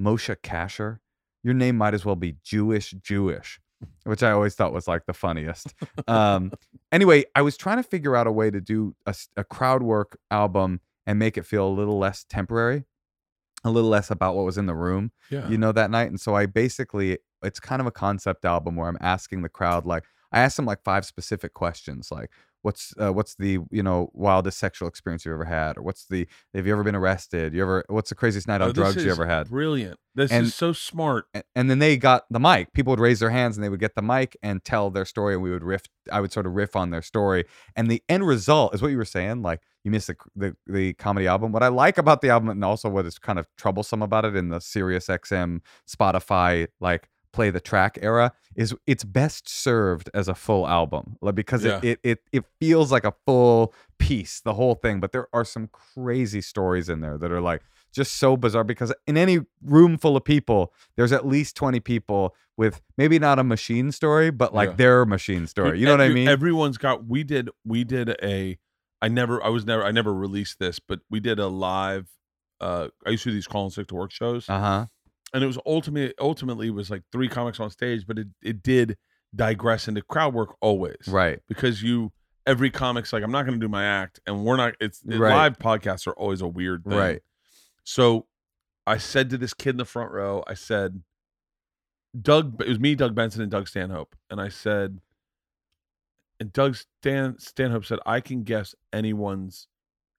Moshe 0.00 0.36
Kasher, 0.42 0.98
your 1.42 1.54
name 1.54 1.76
might 1.76 1.94
as 1.94 2.04
well 2.04 2.16
be 2.16 2.36
Jewish 2.44 2.90
Jewish," 2.90 3.60
which 4.04 4.22
I 4.22 4.30
always 4.30 4.54
thought 4.54 4.72
was 4.72 4.88
like 4.88 5.06
the 5.06 5.14
funniest. 5.14 5.74
Um, 6.06 6.52
anyway, 6.92 7.24
I 7.34 7.42
was 7.42 7.56
trying 7.56 7.76
to 7.76 7.82
figure 7.82 8.16
out 8.16 8.26
a 8.26 8.32
way 8.32 8.50
to 8.50 8.60
do 8.60 8.94
a 9.36 9.44
crowd 9.44 9.82
work 9.82 10.18
album 10.30 10.80
and 11.06 11.18
make 11.18 11.38
it 11.38 11.44
feel 11.46 11.66
a 11.66 11.70
little 11.70 11.98
less 11.98 12.24
temporary, 12.28 12.84
a 13.64 13.70
little 13.70 13.90
less 13.90 14.10
about 14.10 14.34
what 14.34 14.44
was 14.44 14.58
in 14.58 14.66
the 14.66 14.74
room 14.74 15.12
yeah. 15.30 15.48
you 15.48 15.58
know 15.58 15.72
that 15.72 15.90
night 15.90 16.08
and 16.08 16.20
so 16.20 16.34
i 16.34 16.46
basically 16.46 17.18
it's 17.42 17.60
kind 17.60 17.80
of 17.80 17.86
a 17.86 17.90
concept 17.92 18.44
album 18.44 18.76
where 18.76 18.88
i'm 18.88 18.98
asking 19.00 19.42
the 19.42 19.48
crowd 19.48 19.86
like 19.86 20.04
i 20.32 20.40
asked 20.40 20.56
them 20.56 20.66
like 20.66 20.82
five 20.82 21.04
specific 21.04 21.54
questions 21.54 22.10
like 22.10 22.30
what's 22.62 22.92
uh, 23.00 23.10
what's 23.10 23.36
the 23.36 23.58
you 23.70 23.82
know 23.82 24.10
wildest 24.12 24.58
sexual 24.58 24.86
experience 24.86 25.24
you've 25.24 25.32
ever 25.32 25.46
had? 25.46 25.78
Or 25.78 25.82
what's 25.82 26.04
the 26.04 26.28
have 26.52 26.66
you 26.66 26.72
ever 26.74 26.84
been 26.84 26.94
arrested? 26.94 27.54
You 27.54 27.62
ever 27.62 27.86
what's 27.88 28.10
the 28.10 28.14
craziest 28.14 28.46
night 28.46 28.60
Oh, 28.60 28.64
on 28.64 28.68
this 28.74 28.76
drugs 28.76 29.02
you 29.02 29.10
ever 29.10 29.24
had? 29.24 29.48
Brilliant. 29.48 29.98
This 30.14 30.30
And- 30.30 30.44
is 30.44 30.54
so 30.54 30.74
smart. 30.74 31.24
A- 31.32 31.42
and 31.56 31.70
then 31.70 31.78
they 31.78 31.96
got 31.96 32.24
the 32.28 32.38
mic. 32.38 32.74
People 32.74 32.90
would 32.90 33.00
raise 33.00 33.18
their 33.20 33.30
hands 33.30 33.56
and 33.56 33.64
they 33.64 33.70
would 33.70 33.80
get 33.80 33.94
the 33.94 34.02
mic 34.02 34.36
and 34.42 34.62
tell 34.62 34.90
their 34.90 35.06
story 35.06 35.32
and 35.32 35.42
we 35.42 35.50
would 35.50 35.64
riff 35.64 35.84
i 36.12 36.20
would 36.20 36.32
sort 36.32 36.44
of 36.44 36.52
riff 36.52 36.76
on 36.76 36.90
their 36.90 37.00
story. 37.00 37.46
And 37.76 37.90
the 37.90 38.02
end 38.10 38.26
result 38.26 38.74
is 38.74 38.82
what 38.82 38.90
you 38.90 38.98
were 38.98 39.06
saying 39.06 39.40
like 39.40 39.62
you 39.82 39.90
missed 39.90 40.08
the, 40.08 40.16
the, 40.36 40.56
the 40.66 40.92
comedy 40.92 41.26
album. 41.26 41.52
What 41.52 41.62
i 41.62 41.68
like 41.68 41.96
about 41.96 42.20
the 42.20 42.28
album 42.28 42.50
and 42.50 42.62
also 42.62 42.90
what 42.90 43.06
is 43.06 43.18
kind 43.18 43.38
of 43.38 43.46
troublesome 43.56 44.02
about 44.02 44.26
it 44.26 44.36
in 44.36 44.50
the 44.50 44.60
sirius 44.60 45.06
xm 45.06 45.60
spotify 45.88 46.66
like 46.80 47.08
play 47.32 47.50
the 47.50 47.60
track 47.60 47.98
era 48.02 48.32
is 48.56 48.74
it's 48.86 49.04
best 49.04 49.48
served 49.48 50.10
as 50.12 50.28
a 50.28 50.34
full 50.34 50.66
album 50.66 51.16
because 51.34 51.64
Yeah. 51.64 51.78
it, 51.82 51.84
it 51.84 51.98
it 52.02 52.18
it 52.32 52.44
feels 52.60 52.90
like 52.90 53.04
a 53.04 53.14
full 53.26 53.72
piece 53.98 54.40
the 54.40 54.54
whole 54.54 54.74
thing 54.74 54.98
but 55.00 55.12
there 55.12 55.28
are 55.32 55.44
some 55.44 55.68
crazy 55.68 56.40
stories 56.40 56.88
in 56.88 57.00
there 57.00 57.16
that 57.18 57.30
are 57.30 57.40
like 57.40 57.62
just 57.92 58.16
so 58.18 58.36
bizarre 58.36 58.64
because 58.64 58.92
in 59.06 59.16
any 59.16 59.40
room 59.62 59.96
full 59.98 60.16
of 60.16 60.24
people 60.24 60.72
there's 60.96 61.12
at 61.12 61.26
least 61.26 61.54
20 61.56 61.80
people 61.80 62.34
with 62.56 62.80
maybe 62.96 63.18
not 63.18 63.38
a 63.38 63.44
machine 63.44 63.92
story 63.92 64.30
but 64.30 64.52
like 64.54 64.70
Yeah. 64.70 64.74
their 64.76 65.06
machine 65.06 65.46
story 65.46 65.78
you 65.78 65.86
know 65.86 65.92
what 65.92 66.00
i 66.00 66.08
mean 66.08 66.28
Everyone's 66.28 66.78
got. 66.78 67.06
We 67.06 67.22
did. 67.24 67.48
We 67.64 67.84
did 67.84 68.16
a. 68.22 68.58
I 69.02 69.08
never. 69.08 69.42
I 69.42 69.48
was 69.48 69.64
never. 69.64 69.82
I 69.84 69.92
never 69.92 70.12
released 70.12 70.58
this, 70.58 70.78
but 70.78 71.00
we 71.10 71.20
did 71.20 71.38
a 71.38 71.46
live. 71.46 72.08
Uh, 72.60 72.88
I 73.06 73.10
used 73.10 73.22
to 73.24 73.30
do 73.30 73.34
these 73.34 73.46
call 73.46 73.64
and 73.64 73.72
sick 73.72 73.86
to 73.88 73.94
work 73.94 74.10
shows, 74.12 74.46
uh-huh 74.48 74.86
and 75.32 75.42
it 75.44 75.46
was 75.46 75.58
ultimately 75.66 76.14
ultimately 76.18 76.68
it 76.68 76.74
was 76.74 76.90
like 76.90 77.02
three 77.12 77.28
comics 77.28 77.60
on 77.60 77.70
stage, 77.70 78.06
but 78.06 78.18
it 78.18 78.28
it 78.42 78.62
did 78.62 78.96
digress 79.34 79.86
into 79.88 80.02
crowd 80.02 80.34
work 80.34 80.56
always, 80.60 81.06
right 81.06 81.40
Because 81.48 81.82
you 81.82 82.12
every 82.46 82.70
comic's 82.70 83.12
like 83.12 83.22
I'm 83.22 83.30
not 83.32 83.44
going 83.46 83.58
to 83.60 83.64
do 83.64 83.68
my 83.70 83.84
act, 83.84 84.20
and 84.26 84.44
we're 84.44 84.56
not. 84.56 84.74
It's 84.80 85.02
it- 85.08 85.18
Right. 85.18 85.34
live 85.34 85.58
podcasts 85.58 86.06
are 86.06 86.12
always 86.14 86.40
a 86.40 86.48
weird 86.48 86.84
thing, 86.84 86.94
right 86.98 87.22
So 87.84 88.26
I 88.86 88.96
said 88.98 89.30
to 89.30 89.38
this 89.38 89.54
kid 89.54 89.70
in 89.70 89.76
the 89.76 89.84
front 89.84 90.10
row, 90.10 90.42
I 90.48 90.54
said, 90.54 91.02
Doug, 92.20 92.60
it 92.60 92.68
was 92.68 92.80
me, 92.80 92.94
Doug 92.96 93.14
Benson, 93.14 93.40
and 93.42 93.50
Doug 93.50 93.68
Stanhope. 93.68 94.16
And 94.30 94.40
I 94.40 94.48
said, 94.48 94.98
and 96.40 96.52
Doug 96.52 96.76
Stan, 96.76 97.38
Stanhope 97.38 97.84
said, 97.84 97.98
I 98.06 98.20
can 98.20 98.42
guess 98.42 98.74
anyone's 98.92 99.68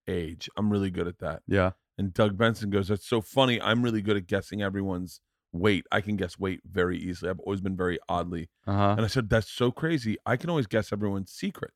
age. 0.08 0.50
I'm 0.56 0.70
really 0.72 0.92
good 0.92 1.08
at 1.08 1.20
that. 1.20 1.42
yeah 1.48 1.72
And 2.02 2.16
Doug 2.16 2.36
Benson 2.36 2.72
goes, 2.72 2.88
That's 2.88 3.06
so 3.06 3.22
funny. 3.22 3.62
I'm 3.62 3.84
really 3.84 4.02
good 4.02 4.18
at 4.18 4.26
guessing 4.26 4.60
everyone's 4.64 5.22
weight. 5.54 5.86
I 5.92 6.02
can 6.02 6.16
guess 6.16 6.40
weight 6.40 6.62
very 6.66 6.98
easily. 6.98 7.30
I've 7.30 7.40
always 7.42 7.62
been 7.62 7.78
very 7.78 8.00
oddly. 8.10 8.50
uh-huh 8.66 8.96
And 8.98 9.02
I 9.02 9.08
said, 9.08 9.30
That's 9.30 9.52
so 9.52 9.70
crazy. 9.70 10.18
I 10.26 10.36
can 10.36 10.50
always 10.50 10.66
guess 10.66 10.92
everyone's 10.92 11.32
secret. 11.32 11.72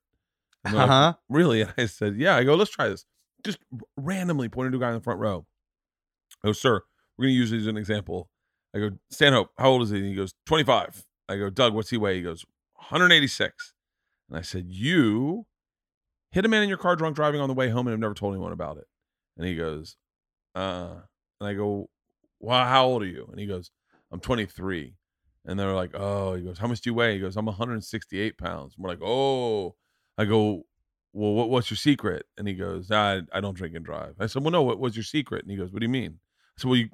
They're 0.64 0.74
like, 0.74 0.90
uh-huh 0.90 1.12
really? 1.28 1.60
And 1.62 1.72
I 1.78 1.86
said, 1.86 2.16
yeah. 2.16 2.34
I 2.34 2.42
go, 2.42 2.56
let's 2.56 2.72
try 2.72 2.88
this. 2.88 3.04
Just 3.44 3.58
randomly 3.96 4.48
pointed 4.48 4.72
to 4.72 4.78
a 4.78 4.80
guy 4.80 4.88
in 4.88 4.94
the 4.94 5.00
front 5.00 5.20
row. 5.20 5.46
Oh, 6.42 6.50
sir, 6.50 6.80
we're 7.16 7.26
going 7.26 7.34
to 7.34 7.38
use 7.38 7.52
this 7.52 7.60
as 7.60 7.66
an 7.68 7.76
example. 7.76 8.28
I 8.74 8.80
go, 8.80 8.90
Stanhope, 9.12 9.50
how 9.58 9.70
old 9.70 9.82
is 9.82 9.90
he? 9.90 9.98
And 9.98 10.06
he 10.08 10.14
goes, 10.16 10.34
25. 10.46 11.04
I 11.28 11.36
go, 11.36 11.50
Doug, 11.50 11.72
what's 11.72 11.90
he 11.90 11.96
weigh? 11.98 12.16
He 12.16 12.22
goes, 12.22 12.44
186. 12.74 13.74
And 14.28 14.36
I 14.36 14.42
said, 14.42 14.66
you 14.70 15.46
hit 16.32 16.44
a 16.44 16.48
man 16.48 16.64
in 16.64 16.68
your 16.68 16.78
car 16.78 16.96
drunk 16.96 17.14
driving 17.14 17.40
on 17.40 17.46
the 17.46 17.54
way 17.54 17.68
home 17.68 17.86
and 17.86 17.92
have 17.92 18.00
never 18.00 18.14
told 18.14 18.34
anyone 18.34 18.52
about 18.52 18.76
it. 18.76 18.88
And 19.36 19.46
he 19.46 19.54
goes, 19.54 19.96
uh, 20.56 20.94
and 21.40 21.48
I 21.48 21.54
go, 21.54 21.90
well, 22.40 22.64
how 22.64 22.86
old 22.86 23.02
are 23.02 23.06
you? 23.06 23.28
And 23.30 23.38
he 23.38 23.46
goes, 23.46 23.70
I'm 24.10 24.20
23. 24.20 24.94
And 25.44 25.58
they're 25.58 25.74
like, 25.74 25.92
oh, 25.94 26.34
he 26.34 26.42
goes, 26.42 26.58
how 26.58 26.66
much 26.66 26.80
do 26.80 26.90
you 26.90 26.94
weigh? 26.94 27.14
He 27.14 27.20
goes, 27.20 27.36
I'm 27.36 27.46
168 27.46 28.38
pounds. 28.38 28.74
And 28.74 28.82
we're 28.82 28.90
like, 28.90 29.02
oh, 29.02 29.76
I 30.18 30.24
go, 30.24 30.64
well, 31.12 31.32
what, 31.34 31.50
what's 31.50 31.70
your 31.70 31.76
secret? 31.76 32.24
And 32.36 32.48
he 32.48 32.54
goes, 32.54 32.90
I, 32.90 33.20
I 33.32 33.40
don't 33.40 33.56
drink 33.56 33.76
and 33.76 33.84
drive. 33.84 34.14
I 34.18 34.26
said, 34.26 34.42
well, 34.42 34.50
no, 34.50 34.62
what 34.62 34.80
was 34.80 34.96
your 34.96 35.04
secret? 35.04 35.42
And 35.42 35.50
he 35.50 35.56
goes, 35.56 35.72
what 35.72 35.80
do 35.80 35.84
you 35.84 35.90
mean? 35.90 36.18
I 36.58 36.62
said, 36.62 36.68
well, 36.68 36.78
you, 36.78 36.88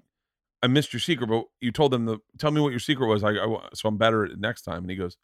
I 0.62 0.66
missed 0.66 0.92
your 0.92 1.00
secret, 1.00 1.28
but 1.28 1.44
you 1.60 1.72
told 1.72 1.92
them 1.92 2.06
to 2.06 2.20
tell 2.38 2.50
me 2.50 2.60
what 2.60 2.70
your 2.70 2.80
secret 2.80 3.06
was. 3.06 3.24
I, 3.24 3.30
I 3.30 3.68
so 3.74 3.88
I'm 3.88 3.96
better 3.96 4.24
at 4.24 4.32
it 4.32 4.40
next 4.40 4.62
time. 4.62 4.78
And 4.78 4.90
he 4.90 4.96
goes, 4.96 5.16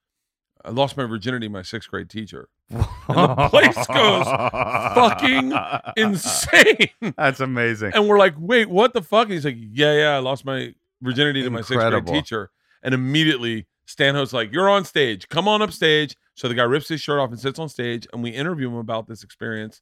I 0.64 0.70
lost 0.70 0.96
my 0.96 1.04
virginity 1.04 1.46
to 1.46 1.50
my 1.52 1.62
sixth 1.62 1.88
grade 1.90 2.10
teacher. 2.10 2.48
And 2.70 2.80
the 3.08 3.48
place 3.50 3.74
goes 3.86 4.24
fucking 4.26 5.52
Insane. 5.96 6.88
that's 7.16 7.40
amazing 7.40 7.92
And 7.94 8.08
we're 8.08 8.18
like, 8.18 8.34
wait, 8.38 8.68
what 8.68 8.92
the 8.92 9.00
fuck? 9.02 9.24
And 9.24 9.32
he's 9.32 9.44
like, 9.44 9.56
yeah, 9.58 9.94
yeah, 9.96 10.16
I 10.16 10.18
lost 10.18 10.44
my 10.44 10.74
virginity 11.00 11.42
to 11.42 11.50
my 11.50 11.60
sixth 11.60 11.74
grade 11.74 11.86
Incredible. 11.86 12.12
teacher. 12.12 12.50
And 12.82 12.92
immediately 12.94 13.66
Stanhope's 13.86 14.32
like, 14.32 14.52
you're 14.52 14.68
on 14.68 14.84
stage. 14.84 15.28
Come 15.28 15.48
on 15.48 15.62
up 15.62 15.72
stage. 15.72 16.14
So 16.34 16.46
the 16.48 16.54
guy 16.54 16.64
rips 16.64 16.88
his 16.88 17.00
shirt 17.00 17.18
off 17.18 17.30
and 17.30 17.40
sits 17.40 17.58
on 17.58 17.68
stage, 17.68 18.06
and 18.12 18.22
we 18.22 18.30
interview 18.30 18.68
him 18.68 18.76
about 18.76 19.08
this 19.08 19.24
experience. 19.24 19.80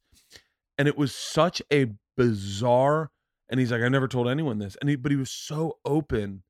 And 0.78 0.86
it 0.88 0.96
was 0.96 1.14
such 1.14 1.60
a 1.72 1.86
bizarre. 2.16 3.10
And 3.48 3.60
he's 3.60 3.70
like, 3.72 3.82
I 3.82 3.88
never 3.88 4.08
told 4.08 4.28
anyone 4.28 4.58
this. 4.58 4.76
And 4.80 4.88
he, 4.88 4.96
but 4.96 5.10
he 5.10 5.16
was 5.16 5.30
so 5.30 5.78
open 5.84 6.42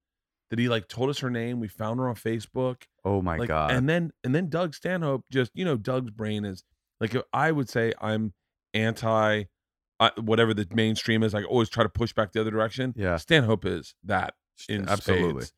that 0.51 0.59
he 0.59 0.69
like 0.69 0.89
told 0.89 1.11
us 1.11 1.19
her 1.21 1.31
name. 1.31 1.61
We 1.61 1.69
found 1.69 2.01
her 2.01 2.09
on 2.09 2.15
Facebook. 2.15 2.83
Oh 3.05 3.23
my 3.23 3.37
like, 3.37 3.49
god. 3.49 3.73
And 3.73 3.89
then 3.89 4.13
and 4.25 4.35
then 4.35 4.49
Doug 4.49 4.75
Stanhope 4.75 5.25
just 5.31 5.51
you 5.55 5.65
know 5.65 5.77
Doug's 5.77 6.11
brain 6.11 6.45
is 6.45 6.65
like 7.01 7.15
if 7.15 7.23
I 7.33 7.53
would 7.53 7.69
say 7.69 7.93
I'm 8.01 8.33
anti 8.75 9.45
uh, 9.99 10.11
whatever 10.21 10.55
the 10.55 10.67
mainstream 10.73 11.23
is. 11.23 11.35
I 11.35 11.43
always 11.43 11.69
try 11.69 11.83
to 11.83 11.89
push 11.89 12.13
back 12.13 12.33
the 12.33 12.41
other 12.41 12.51
direction. 12.51 12.95
Yeah. 12.97 13.17
Stanhope 13.17 13.65
is 13.65 13.95
that 14.05 14.35
in 14.69 14.89
Absolutely. 14.89 15.43
spades. 15.43 15.53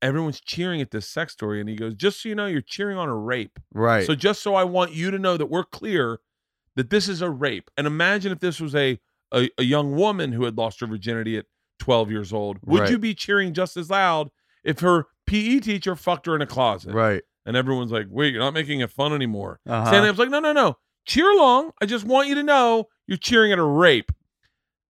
Everyone's 0.00 0.40
cheering 0.40 0.80
at 0.80 0.90
this 0.90 1.08
sex 1.08 1.32
story, 1.32 1.60
and 1.60 1.68
he 1.68 1.76
goes, 1.76 1.94
"Just 1.94 2.22
so 2.22 2.28
you 2.28 2.34
know, 2.34 2.46
you're 2.46 2.60
cheering 2.60 2.98
on 2.98 3.08
a 3.08 3.16
rape. 3.16 3.58
right. 3.72 4.04
So 4.04 4.16
just 4.16 4.42
so 4.42 4.54
I 4.54 4.64
want 4.64 4.92
you 4.92 5.12
to 5.12 5.18
know 5.18 5.36
that 5.36 5.46
we're 5.46 5.64
clear 5.64 6.18
that 6.74 6.90
this 6.90 7.08
is 7.08 7.22
a 7.22 7.30
rape. 7.30 7.70
And 7.76 7.86
imagine 7.86 8.32
if 8.32 8.40
this 8.40 8.60
was 8.60 8.74
a 8.74 8.98
a, 9.32 9.48
a 9.58 9.62
young 9.62 9.94
woman 9.94 10.32
who 10.32 10.44
had 10.44 10.58
lost 10.58 10.80
her 10.80 10.86
virginity 10.86 11.38
at 11.38 11.46
12 11.82 12.10
years 12.12 12.32
old. 12.32 12.58
Would 12.64 12.80
Right. 12.82 12.90
you 12.90 12.98
be 12.98 13.12
cheering 13.14 13.52
just 13.54 13.76
as 13.76 13.90
loud 13.90 14.30
if 14.64 14.78
her 14.80 15.06
PE 15.26 15.58
teacher 15.60 15.96
fucked 15.96 16.26
her 16.26 16.36
in 16.36 16.40
a 16.42 16.46
closet? 16.46 16.94
right. 16.94 17.22
And 17.44 17.56
everyone's 17.56 17.90
like, 17.90 18.06
"Wait, 18.08 18.32
you're 18.32 18.40
not 18.42 18.54
making 18.54 18.78
it 18.80 18.90
fun 18.90 19.12
anymore." 19.12 19.58
Uh-huh. 19.68 19.86
Stanhope's 19.86 20.18
like, 20.20 20.30
"No, 20.30 20.38
no, 20.38 20.52
no. 20.52 20.76
Cheer 21.06 21.28
along. 21.28 21.72
I 21.82 21.86
just 21.86 22.04
want 22.04 22.28
you 22.28 22.36
to 22.36 22.42
know 22.44 22.86
you're 23.08 23.18
cheering 23.18 23.50
at 23.50 23.58
a 23.58 23.64
rape." 23.64 24.12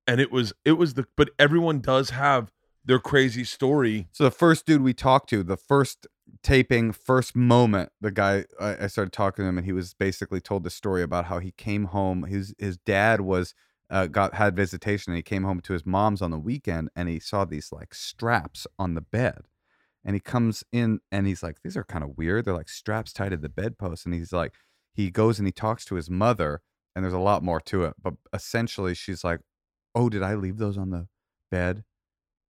And 0.07 0.21
it 0.21 0.31
was 0.31 0.53
it 0.65 0.73
was 0.73 0.93
the 0.95 1.07
but 1.17 1.31
everyone 1.39 1.81
does 1.81 2.11
have 2.11 2.53
their 2.85 2.99
crazy 2.99 3.45
story. 3.45 4.09
So 4.13 4.25
the 4.25 4.31
first 4.31 4.67
dude 4.67 4.83
we 4.83 4.93
talked 4.93 5.31
to, 5.31 5.43
the 5.43 5.57
first 5.57 6.07
taping, 6.43 6.93
first 6.93 7.35
moment, 7.35 7.91
the 8.03 8.11
guy 8.11 8.45
I, 8.61 8.85
I 8.85 8.87
started 8.89 9.13
talking 9.13 9.45
to 9.45 9.49
him, 9.49 9.57
and 9.57 9.65
he 9.65 9.73
was 9.73 9.95
basically 9.95 10.41
told 10.43 10.65
the 10.65 10.71
story 10.71 11.03
about 11.03 11.27
how 11.27 11.39
he 11.39 11.53
came 11.53 11.85
home. 11.87 12.25
His 12.25 12.55
his 12.59 12.77
dad 12.77 13.23
was 13.23 13.55
uh, 13.93 14.07
got 14.07 14.35
had 14.35 14.57
visitation, 14.57 15.13
and 15.13 15.19
he 15.19 15.23
came 15.23 15.45
home 15.45 15.61
to 15.61 15.75
his 15.75 15.87
mom's 15.87 16.23
on 16.23 16.31
the 16.33 16.39
weekend, 16.39 16.89
and 16.97 17.09
he 17.09 17.21
saw 17.21 17.45
these 17.45 17.71
like 17.71 17.95
straps 17.95 18.67
on 18.79 18.95
the 18.95 19.01
bed, 19.03 19.43
and 20.05 20.17
he 20.17 20.21
comes 20.21 20.65
in, 20.73 21.01
and 21.13 21.27
he's 21.27 21.43
like, 21.43 21.59
these 21.63 21.77
are 21.77 21.85
kind 21.85 22.03
of 22.03 22.17
weird. 22.17 22.45
They're 22.45 22.55
like 22.55 22.71
straps 22.71 23.13
tied 23.13 23.31
to 23.31 23.37
the 23.37 23.49
bedpost, 23.49 24.07
and 24.07 24.15
he's 24.15 24.33
like, 24.33 24.55
he 24.95 25.11
goes 25.11 25.39
and 25.39 25.47
he 25.47 25.53
talks 25.53 25.85
to 25.87 25.95
his 25.95 26.11
mother, 26.11 26.63
and 26.97 27.05
there's 27.05 27.15
a 27.15 27.19
lot 27.19 27.43
more 27.43 27.61
to 27.61 27.85
it, 27.85 27.95
but 28.03 28.15
essentially 28.33 28.95
she's 28.95 29.25
like, 29.25 29.41
oh, 29.95 30.09
did 30.09 30.23
I 30.23 30.35
leave 30.35 30.59
those 30.59 30.79
on 30.79 30.91
the 30.91 31.09
bed? 31.51 31.85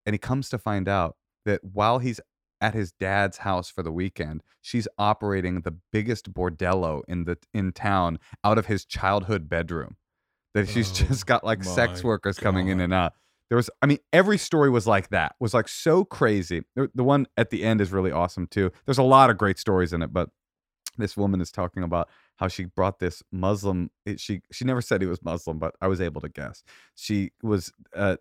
And 0.06 0.14
he 0.14 0.18
comes 0.18 0.48
to 0.50 0.58
find 0.58 0.88
out 0.88 1.16
that 1.44 1.62
while 1.64 1.98
he's 1.98 2.20
at 2.60 2.74
his 2.74 2.92
dad's 2.92 3.38
house 3.38 3.68
for 3.68 3.82
the 3.82 3.92
weekend, 3.92 4.42
she's 4.60 4.86
operating 4.96 5.62
the 5.62 5.76
biggest 5.90 6.32
bordello 6.32 7.02
in 7.08 7.24
the 7.24 7.36
in 7.52 7.72
town 7.72 8.18
out 8.44 8.58
of 8.58 8.66
his 8.66 8.84
childhood 8.84 9.48
bedroom. 9.48 9.96
That 10.54 10.68
she's 10.68 10.90
Oh 10.90 11.06
just 11.06 11.26
got 11.26 11.44
like 11.44 11.64
sex 11.64 12.04
workers 12.04 12.38
coming 12.38 12.68
in 12.68 12.80
and 12.80 12.92
out. 12.92 13.14
There 13.48 13.56
was, 13.56 13.68
I 13.82 13.86
mean, 13.86 13.98
every 14.12 14.38
story 14.38 14.70
was 14.70 14.86
like 14.86 15.10
that. 15.10 15.34
Was 15.38 15.54
like 15.54 15.68
so 15.68 16.04
crazy. 16.04 16.62
The 16.74 16.90
the 16.94 17.04
one 17.04 17.26
at 17.36 17.50
the 17.50 17.64
end 17.64 17.80
is 17.80 17.92
really 17.92 18.12
awesome 18.12 18.46
too. 18.46 18.70
There's 18.86 18.98
a 18.98 19.02
lot 19.02 19.30
of 19.30 19.38
great 19.38 19.58
stories 19.58 19.92
in 19.92 20.02
it, 20.02 20.12
but 20.12 20.30
this 20.98 21.16
woman 21.16 21.40
is 21.40 21.50
talking 21.50 21.82
about 21.82 22.08
how 22.36 22.48
she 22.48 22.64
brought 22.64 22.98
this 22.98 23.22
Muslim. 23.32 23.90
She 24.16 24.42
she 24.50 24.64
never 24.64 24.80
said 24.80 25.00
he 25.00 25.06
was 25.06 25.22
Muslim, 25.22 25.58
but 25.58 25.74
I 25.80 25.88
was 25.88 26.00
able 26.00 26.20
to 26.20 26.28
guess. 26.28 26.62
She 26.94 27.32
was 27.42 27.72
uh, 27.94 28.16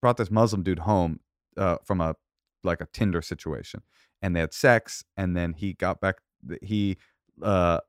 brought 0.00 0.16
this 0.16 0.30
Muslim 0.30 0.62
dude 0.62 0.80
home 0.80 1.20
uh, 1.56 1.76
from 1.84 2.00
a 2.00 2.16
like 2.64 2.80
a 2.80 2.86
Tinder 2.92 3.22
situation, 3.22 3.82
and 4.20 4.36
they 4.36 4.40
had 4.40 4.52
sex, 4.52 5.04
and 5.16 5.36
then 5.36 5.54
he 5.54 5.72
got 5.74 6.00
back. 6.00 6.16
He 6.60 6.96
uh, 7.42 7.80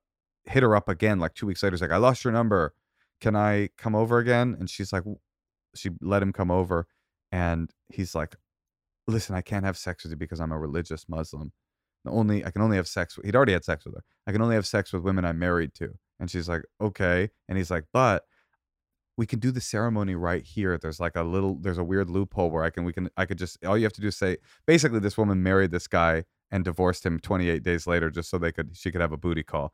hit 0.46 0.64
her 0.64 0.76
up 0.76 0.90
again 0.90 1.20
like 1.20 1.34
two 1.34 1.48
weeks 1.48 1.64
later. 1.64 1.76
He's 1.76 1.82
like, 1.82 1.92
"I 1.92 1.98
lost 1.98 2.24
your 2.24 2.34
number. 2.34 2.74
Can 3.24 3.36
I 3.36 3.70
come 3.78 3.96
over 3.96 4.20
again?" 4.20 4.56
And 4.60 4.70
she's 4.70 4.94
like, 4.94 5.04
she 5.76 5.90
let 6.02 6.22
him 6.22 6.34
come 6.34 6.52
over, 6.52 6.88
and 7.32 7.72
he's 7.90 8.14
like, 8.16 8.36
"Listen, 9.08 9.36
I 9.36 9.42
can't 9.42 9.66
have 9.66 9.78
sex 9.78 10.04
with 10.04 10.12
you 10.12 10.18
because 10.18 10.40
I'm 10.42 10.52
a 10.52 10.60
religious 10.60 11.06
Muslim. 11.10 11.52
Only 12.06 12.46
I 12.46 12.52
can 12.52 12.62
only 12.62 12.78
have 12.78 12.88
sex. 12.88 13.16
With, 13.18 13.26
he'd 13.26 13.36
already 13.36 13.54
had 13.54 13.66
sex 13.66 13.86
with 13.86 13.96
her. 13.96 14.04
I 14.28 14.32
can 14.34 14.42
only 14.42 14.56
have 14.56 14.68
sex 14.68 14.94
with 14.94 15.04
women 15.04 15.26
I'm 15.26 15.40
married 15.40 15.74
to." 15.76 15.94
And 16.20 16.30
she's 16.30 16.50
like, 16.50 16.64
"Okay." 16.82 17.30
And 17.48 17.58
he's 17.58 17.72
like, 17.72 17.86
"But." 17.94 18.24
we 19.18 19.26
can 19.28 19.40
do 19.40 19.52
the 19.52 19.62
ceremony 19.62 20.16
right 20.16 20.44
here. 20.44 20.78
There's 20.78 21.00
like 21.00 21.16
a 21.16 21.24
little, 21.24 21.56
there's 21.62 21.78
a 21.78 21.84
weird 21.84 22.10
loophole 22.10 22.50
where 22.50 22.64
I 22.64 22.70
can, 22.72 22.84
we 22.84 22.94
can, 22.94 23.10
I 23.16 23.26
could 23.26 23.38
just, 23.38 23.64
all 23.64 23.78
you 23.78 23.84
have 23.84 23.94
to 23.94 24.02
do 24.02 24.08
is 24.08 24.18
say, 24.18 24.38
basically, 24.66 25.00
this 25.00 25.18
woman 25.18 25.44
married 25.44 25.72
this 25.72 25.88
guy 25.88 26.24
and 26.52 26.64
divorced 26.64 27.06
him 27.06 27.20
28 27.20 27.64
days 27.64 27.86
later 27.88 28.10
just 28.10 28.30
so 28.30 28.38
they 28.38 28.52
could, 28.52 28.76
she 28.76 28.92
could 28.92 29.02
have 29.02 29.12
a 29.12 29.18
booty 29.18 29.44
call. 29.44 29.74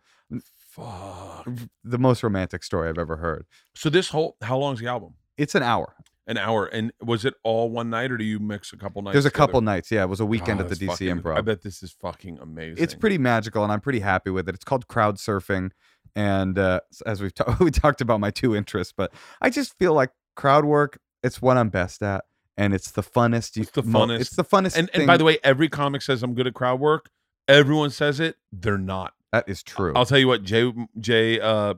Fuck. 0.79 1.47
The 1.83 1.97
most 1.97 2.23
romantic 2.23 2.63
story 2.63 2.89
I've 2.89 2.97
ever 2.97 3.17
heard. 3.17 3.45
So 3.75 3.89
this 3.89 4.09
whole 4.09 4.37
how 4.41 4.57
long's 4.57 4.79
the 4.79 4.87
album? 4.87 5.15
It's 5.37 5.55
an 5.55 5.63
hour. 5.63 5.95
An 6.27 6.37
hour. 6.37 6.65
And 6.67 6.91
was 7.01 7.25
it 7.25 7.33
all 7.43 7.69
one 7.71 7.89
night 7.89 8.11
or 8.11 8.17
do 8.17 8.23
you 8.23 8.39
mix 8.39 8.71
a 8.71 8.77
couple 8.77 9.01
nights? 9.01 9.13
There's 9.13 9.25
a 9.25 9.29
together? 9.29 9.47
couple 9.47 9.61
nights. 9.61 9.89
Yeah. 9.91 10.03
It 10.03 10.09
was 10.09 10.19
a 10.19 10.25
weekend 10.25 10.59
Oh, 10.61 10.63
at 10.63 10.69
the 10.69 10.75
DC 10.75 10.87
fucking- 10.89 11.21
Improv. 11.21 11.37
I 11.37 11.41
bet 11.41 11.61
this 11.63 11.81
is 11.81 11.91
fucking 11.99 12.37
amazing. 12.39 12.83
it's 12.83 12.93
pretty 12.93 13.17
magical 13.17 13.63
and 13.63 13.71
I'm 13.71 13.81
pretty 13.81 13.99
happy 14.01 14.29
with 14.29 14.47
it. 14.47 14.55
It's 14.55 14.63
called 14.63 14.87
crowd 14.87 15.17
surfing. 15.17 15.71
And 16.15 16.57
uh, 16.59 16.81
as 17.05 17.21
we've 17.21 17.33
ta- 17.33 17.57
we 17.61 17.71
talked 17.71 18.01
about 18.01 18.19
my 18.19 18.31
two 18.31 18.55
interests, 18.55 18.93
but 18.95 19.11
I 19.41 19.49
just 19.49 19.77
feel 19.79 19.93
like 19.93 20.11
crowd 20.35 20.65
work, 20.65 20.99
it's 21.23 21.41
what 21.41 21.57
I'm 21.57 21.69
best 21.69 22.01
at. 22.03 22.25
And 22.57 22.73
it's 22.73 22.91
the 22.91 23.03
funnest. 23.03 23.55
You, 23.55 23.61
It's 23.63 23.71
the 23.71 23.83
mo- 23.83 24.05
funnest. 24.05 24.19
It's 24.19 24.35
the 24.35 24.43
funnest. 24.43 24.75
And, 24.77 24.89
and 24.93 25.07
by 25.07 25.15
the 25.17 25.23
way, 25.23 25.37
every 25.43 25.69
comic 25.69 26.01
says 26.01 26.21
I'm 26.21 26.33
good 26.35 26.45
at 26.45 26.53
crowd 26.53 26.79
work. 26.79 27.09
Everyone 27.47 27.89
says 27.89 28.19
it. 28.19 28.35
They're 28.51 28.77
not. 28.77 29.13
That 29.31 29.47
is 29.47 29.63
true. 29.63 29.93
I'll 29.95 30.05
tell 30.05 30.17
you 30.17 30.27
what, 30.27 30.43
Jay, 30.43 30.71
Jay, 30.99 31.39
uh, 31.39 31.75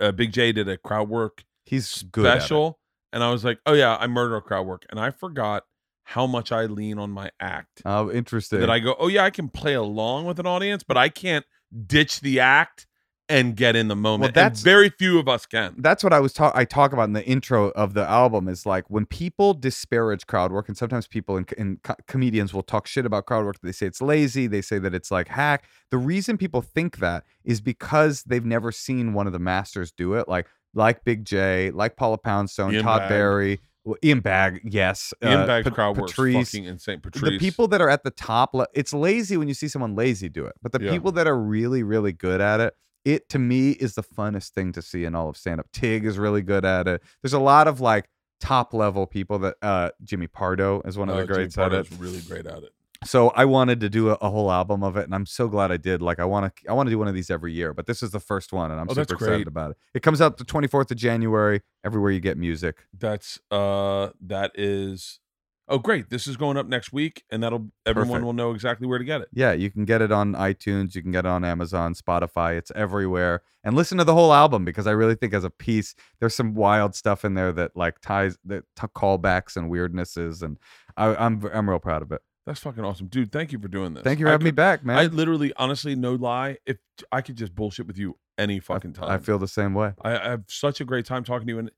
uh, 0.00 0.12
Big 0.12 0.32
Jay 0.32 0.52
did 0.52 0.68
a 0.68 0.76
crowd 0.76 1.08
work 1.08 1.44
He's 1.64 2.02
good. 2.02 2.26
at 2.26 2.38
it. 2.38 2.40
special, 2.40 2.78
and 3.12 3.22
I 3.22 3.30
was 3.30 3.44
like, 3.44 3.58
oh 3.66 3.72
yeah, 3.72 3.96
I 3.96 4.06
murder 4.06 4.40
crowd 4.40 4.66
work, 4.66 4.84
and 4.90 4.98
I 4.98 5.10
forgot 5.10 5.64
how 6.04 6.26
much 6.26 6.52
I 6.52 6.66
lean 6.66 6.98
on 6.98 7.10
my 7.10 7.30
act. 7.40 7.82
Oh, 7.84 8.10
interesting. 8.10 8.60
that 8.60 8.70
I 8.70 8.78
go, 8.78 8.94
oh 8.98 9.08
yeah, 9.08 9.24
I 9.24 9.30
can 9.30 9.48
play 9.48 9.74
along 9.74 10.26
with 10.26 10.38
an 10.38 10.46
audience, 10.46 10.82
but 10.82 10.96
I 10.96 11.08
can't 11.08 11.46
ditch 11.86 12.20
the 12.20 12.40
act 12.40 12.86
and 13.28 13.56
get 13.56 13.74
in 13.74 13.88
the 13.88 13.96
moment. 13.96 14.28
And 14.28 14.34
that's- 14.34 14.60
very 14.62 14.90
few 14.90 15.18
of 15.18 15.28
us 15.28 15.46
can. 15.46 15.74
that's 15.78 16.04
what 16.04 16.12
I 16.12 16.20
was 16.20 16.32
talk 16.32 16.52
I 16.54 16.64
talk 16.64 16.92
about 16.92 17.04
in 17.04 17.14
the 17.14 17.24
intro 17.24 17.70
of 17.70 17.94
the 17.94 18.06
album 18.06 18.48
is 18.48 18.66
like 18.66 18.84
when 18.90 19.06
people 19.06 19.54
disparage 19.54 20.26
crowd 20.26 20.52
work 20.52 20.68
and 20.68 20.76
sometimes 20.76 21.06
people 21.06 21.36
in, 21.38 21.46
in 21.56 21.78
co- 21.82 21.96
comedians 22.06 22.52
will 22.52 22.62
talk 22.62 22.86
shit 22.86 23.06
about 23.06 23.24
crowd 23.26 23.44
work 23.46 23.56
they 23.62 23.72
say 23.72 23.86
it's 23.86 24.02
lazy 24.02 24.46
they 24.46 24.60
say 24.60 24.78
that 24.78 24.94
it's 24.94 25.10
like 25.10 25.28
hack 25.28 25.64
the 25.90 25.96
reason 25.96 26.36
people 26.36 26.60
think 26.60 26.98
that 26.98 27.24
is 27.44 27.60
because 27.62 28.24
they've 28.24 28.44
never 28.44 28.70
seen 28.70 29.14
one 29.14 29.26
of 29.26 29.32
the 29.32 29.38
masters 29.38 29.90
do 29.90 30.12
it 30.14 30.28
like 30.28 30.46
like 30.74 31.02
Big 31.04 31.24
Jay 31.24 31.70
like 31.70 31.96
Paula 31.96 32.18
Poundstone 32.18 32.74
Ian 32.74 32.82
Todd. 32.84 33.08
Barry 33.08 33.60
well, 33.86 33.96
Ian 34.04 34.20
Bagg 34.20 34.60
yes 34.64 35.14
Ian 35.22 35.40
uh, 35.40 35.46
Bagg's 35.46 35.64
Pat- 35.64 35.74
crowd 35.74 35.96
work's 35.96 36.12
Patrice 36.12 36.50
fucking 36.50 36.64
insane. 36.66 37.00
Patrice. 37.00 37.22
the 37.30 37.38
people 37.38 37.68
that 37.68 37.80
are 37.80 37.88
at 37.88 38.04
the 38.04 38.10
top 38.10 38.54
it's 38.74 38.92
lazy 38.92 39.38
when 39.38 39.48
you 39.48 39.54
see 39.54 39.68
someone 39.68 39.94
lazy 39.94 40.28
do 40.28 40.44
it 40.44 40.52
but 40.62 40.72
the 40.72 40.82
Yeah. 40.82 40.90
people 40.90 41.10
that 41.12 41.26
are 41.26 41.38
really 41.38 41.82
really 41.82 42.12
good 42.12 42.42
at 42.42 42.60
it 42.60 42.74
it 43.04 43.28
to 43.30 43.38
me 43.38 43.70
is 43.72 43.94
the 43.94 44.02
funnest 44.02 44.50
thing 44.50 44.72
to 44.72 44.82
see 44.82 45.04
in 45.04 45.14
all 45.14 45.28
of 45.28 45.36
stand 45.36 45.60
up 45.60 45.66
tig 45.72 46.04
is 46.04 46.18
really 46.18 46.42
good 46.42 46.64
at 46.64 46.88
it. 46.88 47.02
There's 47.22 47.32
a 47.34 47.38
lot 47.38 47.68
of 47.68 47.80
like 47.80 48.08
top 48.40 48.74
level 48.74 49.06
people 49.06 49.38
that 49.38 49.54
uh 49.62 49.90
jimmy 50.02 50.26
pardo 50.26 50.82
is 50.84 50.98
one 50.98 51.08
of 51.08 51.14
Uh, 51.16 51.20
the 51.20 51.26
Jimmy 51.26 51.36
greats 51.36 51.56
at 51.58 51.72
it. 51.72 51.88
really 51.98 52.20
great 52.22 52.46
at 52.46 52.62
it. 52.64 52.70
so 53.04 53.28
i 53.30 53.44
wanted 53.44 53.80
to 53.80 53.88
do 53.88 54.10
a, 54.10 54.14
a 54.20 54.28
whole 54.28 54.50
album 54.50 54.82
of 54.82 54.96
it 54.96 55.04
and 55.04 55.14
i'm 55.14 55.24
so 55.24 55.48
glad 55.48 55.70
i 55.72 55.76
did. 55.78 56.02
Like 56.02 56.18
i 56.18 56.24
want 56.24 56.54
to 56.54 56.68
i 56.70 56.72
want 56.74 56.88
to 56.88 56.90
do 56.90 56.98
one 56.98 57.08
of 57.08 57.14
these 57.14 57.30
every 57.30 57.52
year 57.54 57.72
but 57.72 57.86
this 57.86 58.02
is 58.02 58.10
the 58.10 58.20
first 58.20 58.52
one 58.52 58.70
and 58.70 58.78
i'm 58.80 58.88
Oh, 58.90 58.94
super 58.94 59.14
excited 59.14 59.46
about 59.46 59.70
it. 59.70 59.76
It 59.94 60.02
comes 60.02 60.20
out 60.20 60.36
the 60.36 60.44
24th 60.44 60.90
of 60.90 60.96
january. 60.96 61.60
Everywhere 61.84 62.10
you 62.10 62.20
get 62.20 62.36
music. 62.36 62.84
That's 62.98 63.38
uh 63.50 64.10
that 64.22 64.50
is 64.56 65.20
oh 65.68 65.78
great. 65.78 66.10
This 66.10 66.26
is 66.26 66.36
going 66.36 66.56
up 66.56 66.66
next 66.66 66.92
week, 66.92 67.24
and 67.30 67.42
that'll 67.42 67.70
everyone 67.86 68.08
Perfect. 68.10 68.24
will 68.24 68.32
know 68.32 68.50
exactly 68.52 68.86
where 68.86 68.98
to 68.98 69.04
get 69.04 69.20
it. 69.20 69.28
Yeah, 69.32 69.52
you 69.52 69.70
can 69.70 69.84
get 69.84 70.02
it 70.02 70.12
on 70.12 70.34
iTunes, 70.34 70.94
you 70.94 71.02
can 71.02 71.12
get 71.12 71.24
it 71.24 71.28
on 71.28 71.44
Amazon, 71.44 71.94
Spotify, 71.94 72.56
it's 72.56 72.72
everywhere. 72.74 73.42
And 73.62 73.74
listen 73.74 73.98
to 73.98 74.04
the 74.04 74.14
whole 74.14 74.32
album 74.32 74.64
because 74.64 74.86
I 74.86 74.92
really 74.92 75.14
think 75.14 75.32
as 75.32 75.44
a 75.44 75.50
piece 75.50 75.94
there's 76.20 76.34
some 76.34 76.54
wild 76.54 76.94
stuff 76.94 77.24
in 77.24 77.34
there 77.34 77.52
that 77.52 77.76
like 77.76 78.00
ties 78.00 78.36
that 78.44 78.64
t- 78.76 78.86
callbacks 78.94 79.56
and 79.56 79.70
weirdnesses 79.70 80.42
and 80.42 80.58
I, 80.96 81.14
I'm 81.14 81.42
I'm 81.52 81.68
real 81.68 81.78
proud 81.78 82.02
of 82.02 82.12
it. 82.12 82.20
That's 82.46 82.60
fucking 82.60 82.84
awesome, 82.84 83.06
dude. 83.06 83.32
Thank 83.32 83.52
you 83.52 83.58
for 83.58 83.68
doing 83.68 83.94
this. 83.94 84.04
Thank 84.04 84.18
you 84.18 84.26
for 84.26 84.28
I 84.28 84.32
having 84.32 84.44
me 84.44 84.50
back, 84.50 84.84
man. 84.84 84.98
I 84.98 85.06
literally, 85.06 85.54
honestly, 85.56 85.94
no 85.94 86.14
lie. 86.14 86.58
If 86.66 86.76
I 87.10 87.22
could 87.22 87.36
just 87.36 87.54
bullshit 87.54 87.86
with 87.86 87.96
you 87.96 88.18
any 88.36 88.60
fucking 88.60 88.92
time, 88.92 89.10
I 89.10 89.16
feel 89.16 89.38
the 89.38 89.48
same 89.48 89.72
way. 89.72 89.94
I, 90.02 90.18
I 90.18 90.30
have 90.30 90.44
such 90.46 90.82
a 90.82 90.84
great 90.84 91.06
time 91.06 91.24
talking 91.24 91.46
to 91.46 91.52
you. 91.54 91.58
And 91.58 91.70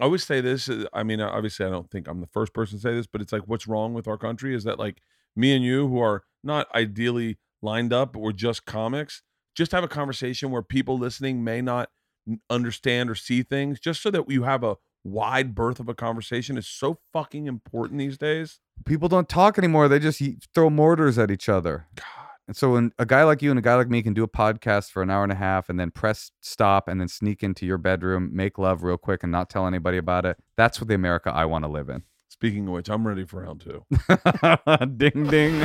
I 0.00 0.04
always 0.04 0.24
say 0.24 0.40
this. 0.40 0.68
uh, 0.68 0.86
I 0.92 1.02
mean, 1.02 1.20
obviously, 1.20 1.66
I 1.66 1.70
don't 1.70 1.90
think 1.90 2.08
I'm 2.08 2.20
the 2.20 2.26
first 2.26 2.54
person 2.54 2.78
to 2.78 2.82
say 2.82 2.94
this, 2.94 3.06
but 3.06 3.20
it's 3.20 3.32
like, 3.32 3.42
what's 3.46 3.68
wrong 3.68 3.94
with 3.94 4.08
our 4.08 4.16
country 4.16 4.54
is 4.54 4.64
that 4.64 4.78
like 4.78 5.02
me 5.36 5.54
and 5.54 5.64
you, 5.64 5.88
who 5.88 6.00
are 6.00 6.24
not 6.42 6.66
ideally 6.74 7.38
lined 7.62 7.92
up, 7.92 8.14
but 8.14 8.20
we're 8.20 8.32
just 8.32 8.64
comics, 8.64 9.22
just 9.54 9.72
have 9.72 9.84
a 9.84 9.88
conversation 9.88 10.50
where 10.50 10.62
people 10.62 10.98
listening 10.98 11.44
may 11.44 11.60
not 11.60 11.90
understand 12.48 13.10
or 13.10 13.14
see 13.14 13.42
things, 13.42 13.78
just 13.78 14.02
so 14.02 14.10
that 14.10 14.30
you 14.30 14.44
have 14.44 14.64
a 14.64 14.76
wide 15.04 15.54
berth 15.54 15.80
of 15.80 15.88
a 15.88 15.94
conversation 15.94 16.58
is 16.58 16.66
so 16.66 16.98
fucking 17.12 17.46
important 17.46 17.98
these 17.98 18.18
days. 18.18 18.60
People 18.84 19.08
don't 19.08 19.28
talk 19.28 19.58
anymore. 19.58 19.88
They 19.88 19.98
just 19.98 20.22
throw 20.54 20.70
mortars 20.70 21.18
at 21.18 21.30
each 21.30 21.48
other. 21.48 21.86
God. 21.94 22.29
And 22.50 22.56
so 22.56 22.72
when 22.72 22.90
a 22.98 23.06
guy 23.06 23.22
like 23.22 23.42
you 23.42 23.50
and 23.50 23.60
a 23.60 23.62
guy 23.62 23.76
like 23.76 23.88
me 23.88 24.02
can 24.02 24.12
do 24.12 24.24
a 24.24 24.28
podcast 24.28 24.90
for 24.90 25.04
an 25.04 25.08
hour 25.08 25.22
and 25.22 25.30
a 25.30 25.36
half 25.36 25.68
and 25.68 25.78
then 25.78 25.92
press 25.92 26.32
stop 26.40 26.88
and 26.88 27.00
then 27.00 27.06
sneak 27.06 27.44
into 27.44 27.64
your 27.64 27.78
bedroom, 27.78 28.28
make 28.32 28.58
love 28.58 28.82
real 28.82 28.98
quick 28.98 29.22
and 29.22 29.30
not 29.30 29.48
tell 29.48 29.68
anybody 29.68 29.98
about 29.98 30.26
it, 30.26 30.36
that's 30.56 30.80
what 30.80 30.88
the 30.88 30.96
America 30.96 31.30
I 31.32 31.44
want 31.44 31.64
to 31.64 31.70
live 31.70 31.88
in. 31.88 32.02
Speaking 32.28 32.66
of 32.66 32.72
which, 32.72 32.90
I'm 32.90 33.06
ready 33.06 33.24
for 33.24 33.42
round 33.42 33.60
two. 33.60 33.84
ding 34.96 35.28
ding. 35.28 35.64